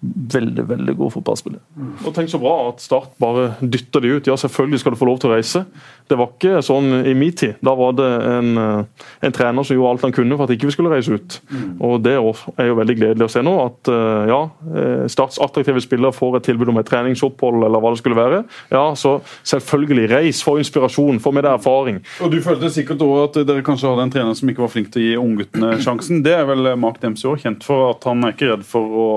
veldig, 0.01 0.63
veldig 0.65 0.95
god 0.97 1.11
fotballspiller. 1.13 1.61
Og 2.07 2.13
tenk 2.15 2.31
så 2.31 2.39
bra 2.41 2.53
at 2.71 2.81
Start 2.81 3.13
bare 3.21 3.51
dytter 3.61 4.01
de 4.01 4.15
ut. 4.15 4.27
Ja, 4.27 4.37
selvfølgelig 4.39 4.81
skal 4.81 4.95
du 4.95 4.97
få 4.97 5.05
lov 5.05 5.19
til 5.21 5.29
å 5.29 5.35
reise. 5.35 5.61
Det 6.09 6.17
var 6.17 6.31
ikke 6.33 6.63
sånn 6.65 7.05
i 7.05 7.13
min 7.17 7.35
tid. 7.37 7.59
Da 7.61 7.75
var 7.77 7.93
det 7.93 8.07
en, 8.09 8.57
eh, 8.57 9.05
en 9.21 9.35
trener 9.35 9.63
som 9.63 9.77
gjorde 9.77 9.91
alt 9.91 10.01
han 10.07 10.15
kunne 10.15 10.37
for 10.37 10.43
at 10.43 10.55
ikke 10.55 10.67
vi 10.67 10.73
skulle 10.73 10.91
reise 10.91 11.13
ut. 11.13 11.39
Og 11.79 12.01
Det 12.01 12.15
er 12.17 12.67
jo 12.67 12.75
veldig 12.75 12.97
gledelig 12.97 13.27
å 13.27 13.29
se 13.29 13.43
nå 13.45 13.53
at 13.61 13.87
eh, 13.87 14.25
ja, 14.31 14.41
eh, 14.73 15.05
Starts 15.07 15.37
attraktive 15.39 15.81
spillere 15.81 16.11
får 16.11 16.37
et 16.37 16.43
tilbud 16.49 16.69
om 16.69 16.81
et 16.81 16.89
treningsopphold 16.89 17.63
eller 17.63 17.79
hva 17.79 17.93
det 17.93 18.01
skulle 18.01 18.17
være. 18.17 18.43
Ja, 18.71 18.95
så 18.95 19.21
selvfølgelig, 19.45 20.09
reis, 20.09 20.41
få 20.41 20.57
inspirasjon, 20.57 21.21
få 21.21 21.31
med 21.31 21.45
deg 21.45 21.59
erfaring. 21.59 22.01
Og 22.21 22.31
Du 22.31 22.41
følte 22.41 22.71
sikkert 22.73 23.05
også 23.05 23.41
at 23.41 23.47
dere 23.47 23.61
kanskje 23.61 23.91
hadde 23.91 24.07
en 24.07 24.13
trener 24.17 24.33
som 24.33 24.49
ikke 24.49 24.65
var 24.65 24.73
flink 24.73 24.91
til 24.91 25.01
å 25.01 25.05
gi 25.05 25.21
ungguttene 25.21 25.77
sjansen. 25.83 26.23
Det 26.25 26.33
er 26.33 26.45
vel 26.49 26.75
Mark 26.75 26.99
Dempsey 27.03 27.29
òg 27.29 27.45
kjent 27.45 27.63
for, 27.63 27.91
at 27.93 28.03
han 28.09 28.23
er 28.25 28.33
ikke 28.33 28.49
redd 28.55 28.65
for 28.65 28.97
å 29.05 29.09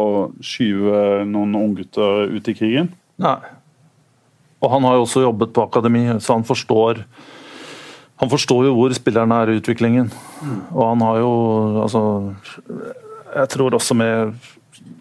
skyve 0.45 0.74
noen 1.29 1.55
unggutter 1.59 2.33
ut 2.35 2.51
i 2.51 2.57
krigen. 2.57 2.91
Nei. 3.23 3.39
Og 4.65 4.71
han 4.73 4.87
har 4.87 4.97
jo 4.97 5.05
også 5.05 5.25
jobbet 5.25 5.53
på 5.55 5.65
akademi, 5.67 6.07
så 6.25 6.39
han 6.39 6.47
forstår 6.47 7.05
han 8.23 8.31
forstår 8.31 8.69
jo 8.69 8.75
hvor 8.77 8.93
spillerne 8.95 9.37
er 9.43 9.51
i 9.51 9.57
utviklingen. 9.59 10.11
Og 10.73 10.83
han 10.87 11.03
har 11.03 11.19
jo 11.23 11.33
altså 11.83 12.03
Jeg 13.35 13.49
tror 13.51 13.75
også 13.75 13.95
med 13.99 14.37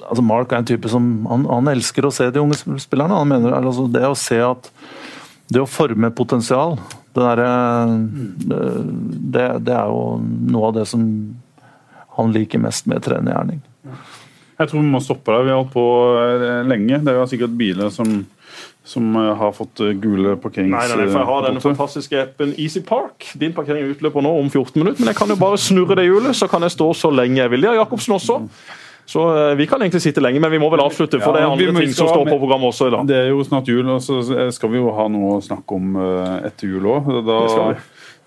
altså 0.03 0.23
Mark 0.25 0.51
er 0.51 0.61
en 0.61 0.67
type 0.67 0.89
som 0.89 1.25
han, 1.29 1.45
han 1.47 1.69
elsker 1.71 2.07
å 2.07 2.11
se 2.11 2.29
de 2.33 2.41
unge 2.41 2.57
spillerne. 2.81 3.15
Han 3.15 3.29
mener 3.29 3.53
altså 3.53 3.85
Det 3.87 4.03
å 4.07 4.17
se 4.17 4.39
at 4.41 4.71
Det 5.53 5.61
å 5.61 5.69
forme 5.69 6.09
potensial, 6.15 6.79
det 7.13 7.21
derre 7.21 7.49
det, 8.43 9.47
det 9.61 9.75
er 9.75 9.91
jo 9.91 10.17
noe 10.49 10.71
av 10.71 10.77
det 10.79 10.87
som 10.89 11.03
han 12.17 12.33
liker 12.33 12.61
mest 12.61 12.87
med 12.89 13.03
trenergjerning. 13.05 13.61
Jeg 14.59 14.69
tror 14.69 14.81
vi 14.83 14.91
må 14.93 15.01
stoppe 15.01 15.33
der. 15.33 15.45
Vi 15.47 15.53
har 15.53 15.59
holdt 15.61 15.73
på 15.73 15.85
eh, 16.19 16.61
lenge. 16.69 16.99
Det 17.01 17.13
er 17.13 17.19
jo 17.19 17.25
sikkert 17.29 17.55
biler 17.57 17.89
som, 17.93 18.11
som 18.87 19.17
eh, 19.19 19.31
har 19.39 19.55
fått 19.57 19.81
eh, 19.83 19.95
gule 19.97 20.35
parkerings... 20.41 20.73
Nei, 20.75 20.85
nei, 20.91 20.99
nei, 21.01 21.07
for 21.09 21.23
Jeg 21.23 21.29
har 21.31 21.47
denne 21.47 21.63
fantastiske 21.63 22.21
appen 22.21 22.53
Easy 22.61 22.83
Park. 22.85 23.31
Din 23.39 23.55
parkering 23.55 23.89
utløper 23.95 24.25
nå 24.25 24.35
om 24.43 24.51
14 24.51 24.77
minutter, 24.77 25.01
men 25.01 25.13
jeg 25.13 25.19
kan 25.19 25.33
jo 25.33 25.39
bare 25.41 25.59
snurre 25.61 25.97
det 25.99 26.07
hjulet, 26.07 26.37
så 26.37 26.49
kan 26.51 26.65
jeg 26.67 26.75
stå 26.75 26.91
så 27.01 27.11
lenge 27.13 27.41
jeg 27.41 27.53
vil. 27.55 27.65
Det 27.65 27.73
har 27.73 27.81
Jacobsen 27.81 28.17
også. 28.19 28.39
Så 29.13 29.21
vi 29.59 29.65
kan 29.67 29.81
egentlig 29.83 29.99
sitte 29.99 30.21
lenge, 30.23 30.39
men 30.39 30.47
vi 30.53 30.61
må 30.63 30.69
vel 30.71 30.79
avslutte, 30.79 31.19
for 31.19 31.35
Ja, 31.35 31.41
det 31.41 31.43
er 31.43 31.49
andre 31.51 31.81
ting 31.83 31.91
som 31.91 32.07
står 32.07 32.23
på 32.29 32.37
programmet 32.39 32.69
også 32.69 32.87
i 32.87 32.93
dag. 32.93 33.09
Det 33.09 33.17
er 33.19 33.33
jo 33.33 33.41
snart 33.43 33.67
jul, 33.67 33.89
og 33.91 33.99
så 34.05 34.21
skal 34.55 34.71
vi 34.71 34.79
jo 34.79 34.93
ha 34.95 35.09
noe 35.11 35.33
å 35.41 35.41
snakke 35.43 35.75
om 35.75 35.97
etter 36.47 36.71
jul 36.71 36.87
òg. 36.87 37.09
Da 37.27 37.41
Det 37.41 37.51
skal 37.51 37.73
vi. 37.73 37.81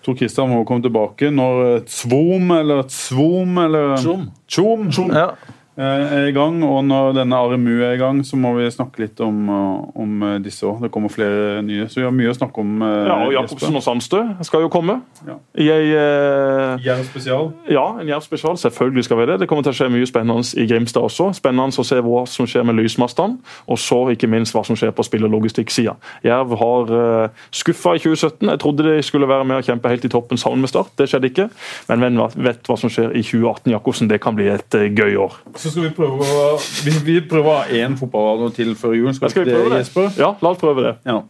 Tor 0.07 0.15
Christian 0.15 0.47
må 0.47 0.61
komme 0.63 0.85
tilbake 0.85 1.27
når 1.35 1.57
et 1.81 1.89
Svom 1.91 2.51
eller 2.55 2.85
et 2.85 2.93
Svom 2.95 3.57
eller 3.59 3.97
Tjom. 3.99 4.27
Tjom 4.47 5.11
Ja. 5.11 5.31
Eh, 5.77 6.13
er 6.17 6.27
i 6.27 6.31
gang. 6.35 6.59
Og 6.65 6.83
når 6.85 7.13
denne 7.19 7.35
RMU 7.37 7.81
er 7.85 7.93
i 7.95 7.99
gang, 8.01 8.23
så 8.25 8.37
må 8.39 8.53
vi 8.57 8.67
snakke 8.73 8.99
litt 9.05 9.19
om, 9.23 9.49
eh, 9.49 9.99
om 10.01 10.23
eh, 10.23 10.37
disse 10.43 10.65
òg. 10.67 10.81
Det 10.85 10.91
kommer 10.91 11.09
flere 11.13 11.61
nye, 11.65 11.87
så 11.89 12.01
vi 12.01 12.05
har 12.07 12.11
mye 12.15 12.31
å 12.33 12.37
snakke 12.37 12.57
om. 12.63 12.81
eh, 12.81 13.07
Ja, 13.07 13.17
og 13.27 13.33
Jacobsen 13.33 13.75
og 13.75 13.83
Sandstø 13.85 14.23
skal 14.43 14.61
jo 14.65 14.69
komme. 14.73 15.01
Ja. 15.27 15.37
Jeg, 15.55 15.91
eh, 15.93 16.85
Jerv 16.85 17.03
spesial. 17.05 17.51
ja, 17.69 17.85
en 17.99 18.07
Jerv-spesial. 18.07 18.57
Selvfølgelig 18.57 19.03
skal 19.03 19.17
vi 19.17 19.25
det. 19.31 19.39
Det 19.39 19.47
kommer 19.47 19.63
til 19.63 19.71
å 19.73 19.77
skje 19.77 19.89
mye 19.91 20.05
spennende 20.09 20.43
i 20.57 20.67
Grimstad 20.67 21.01
også. 21.03 21.31
Spennende 21.37 21.77
å 21.77 21.85
se 21.85 22.01
hva 22.01 22.25
som 22.27 22.45
skjer 22.45 22.65
med 22.65 22.75
lysmastene, 22.75 23.37
og 23.67 23.77
så 23.77 24.01
ikke 24.13 24.27
minst 24.29 24.53
hva 24.55 24.65
som 24.65 24.75
skjer 24.75 24.91
på 24.91 25.03
spill- 25.05 25.25
og 25.25 25.31
logistikksida. 25.31 25.95
Jerv 26.23 26.57
har 26.57 26.91
uh, 26.91 27.29
skuffa 27.51 27.95
i 27.95 27.99
2017. 27.99 28.49
Jeg 28.49 28.59
trodde 28.59 28.83
de 28.83 29.01
skulle 29.03 29.27
være 29.27 29.45
med 29.45 29.57
og 29.57 29.63
kjempe 29.67 29.89
helt 29.89 30.05
i 30.05 30.09
toppen 30.09 30.37
sammen 30.37 30.61
med 30.61 30.69
Start. 30.69 30.91
Det 30.97 31.07
skjedde 31.09 31.29
ikke. 31.31 31.49
Men 31.89 31.99
hvem 31.99 32.19
vet 32.43 32.63
hva 32.67 32.77
som 32.79 32.89
skjer 32.89 33.15
i 33.15 33.21
2018, 33.23 33.71
Jacobsen. 33.71 34.07
Det 34.09 34.19
kan 34.23 34.35
bli 34.37 34.47
et 34.51 34.75
eh, 34.75 34.87
gøy 34.93 35.15
år. 35.17 35.33
Så 35.55 35.66
skal 35.71 35.87
vi 35.87 35.93
prøve 35.95 36.27
å 36.27 36.51
Vi, 36.85 36.93
vi 37.05 37.17
prøver 37.29 37.49
å 37.51 37.57
ha 37.61 37.79
én 37.81 37.97
fotballradio 37.99 38.51
til 38.55 38.75
før 38.79 38.95
jul. 38.97 39.09
Skal, 39.15 39.33
skal 39.33 39.47
vi 39.47 39.55
prøve 39.55 39.73
det. 39.73 39.81
Jesper? 39.85 40.13
Ja, 40.19 40.35
la 40.41 40.53
oss 40.53 40.61
prøve 40.61 40.85
det. 40.85 40.93
Ja. 41.07 41.23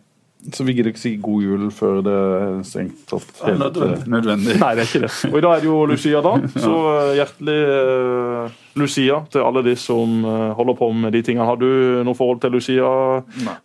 Så 0.53 0.63
vi 0.63 0.73
gidder 0.77 0.93
ikke 0.93 1.01
si 1.01 1.15
god 1.19 1.43
jul 1.43 1.63
før 1.75 1.97
det 2.05 2.13
er 2.13 2.59
strengt 2.67 3.01
tatt 3.09 3.41
helt 3.43 3.59
nødvendig. 3.59 4.07
nødvendig. 4.07 4.53
Nei, 4.61 4.69
det 4.77 4.83
er 4.83 4.89
ikke 4.91 5.01
det. 5.03 5.11
Og 5.31 5.37
i 5.39 5.43
dag 5.43 5.55
er 5.55 5.63
det 5.63 5.67
jo 5.67 5.79
Lucia, 5.89 6.21
da. 6.23 6.33
Så 6.65 6.75
eh, 6.93 7.13
hjertelig 7.17 7.57
eh, 7.73 8.57
Lucia 8.79 9.17
til 9.33 9.43
alle 9.43 9.63
de 9.65 9.75
som 9.81 10.21
eh, 10.23 10.51
holder 10.55 10.77
på 10.79 10.91
med 10.95 11.17
de 11.17 11.23
tingene. 11.25 11.47
Har 11.49 11.59
du 11.59 11.67
noe 12.07 12.15
forhold 12.15 12.39
til 12.45 12.55
Lucia? 12.55 12.91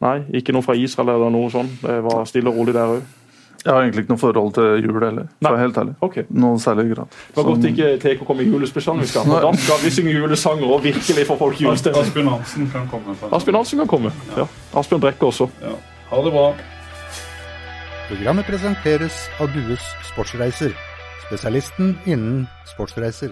Nei. 0.03 0.17
Ikke 0.41 0.57
noe 0.57 0.67
fra 0.67 0.75
Israel 0.79 1.15
eller 1.15 1.35
noe 1.35 1.53
sånt? 1.55 1.77
Det 1.85 2.01
var 2.09 2.25
stille 2.31 2.51
og 2.51 2.59
rolig 2.59 2.75
der 2.75 2.97
òg? 2.97 3.05
Jeg 3.63 3.71
har 3.71 3.85
egentlig 3.85 4.03
ikke 4.03 4.11
noe 4.11 4.19
forhold 4.19 4.55
til 4.57 4.83
jul 4.83 4.97
heller, 5.05 5.27
for 5.39 5.55
å 5.55 5.59
helt 5.61 5.77
ærlig. 5.79 5.93
Okay. 6.03 6.25
Noe 6.35 6.59
særlig 6.59 6.89
grad. 6.91 7.13
Det 7.29 7.37
var 7.37 7.47
godt 7.47 7.67
ikke 7.69 7.91
TK 8.03 8.25
kom 8.27 8.41
i 8.43 8.47
julespesialen 8.49 9.05
vi 9.05 9.11
skal. 9.13 9.31
Da 9.31 9.53
skal 9.55 9.85
vi 9.85 9.93
synge 9.95 10.15
julesanger 10.17 10.67
og 10.67 10.83
virkelig 10.83 11.27
få 11.29 11.37
folk 11.39 11.63
julestemning. 11.63 12.09
Asbjørn 12.09 12.33
Hansen 12.33 12.67
kan 12.73 12.89
komme. 12.91 13.15
Asbjørn 13.31 13.61
Hansen 13.61 13.85
kan 13.85 13.93
komme. 13.95 14.15
Ja. 14.35 14.49
Asbjørn 14.83 15.05
Brekke 15.07 15.31
også. 15.31 15.47
Ja. 15.63 15.77
Ha 16.11 16.25
det 16.27 16.35
bra. 16.35 16.49
Programmet 18.09 18.51
presenteres 18.51 19.23
av 19.41 19.55
Dues 19.55 19.87
Sportsreiser, 20.11 20.75
spesialisten 21.29 21.95
innen 22.05 22.43
sportsreiser. 22.75 23.31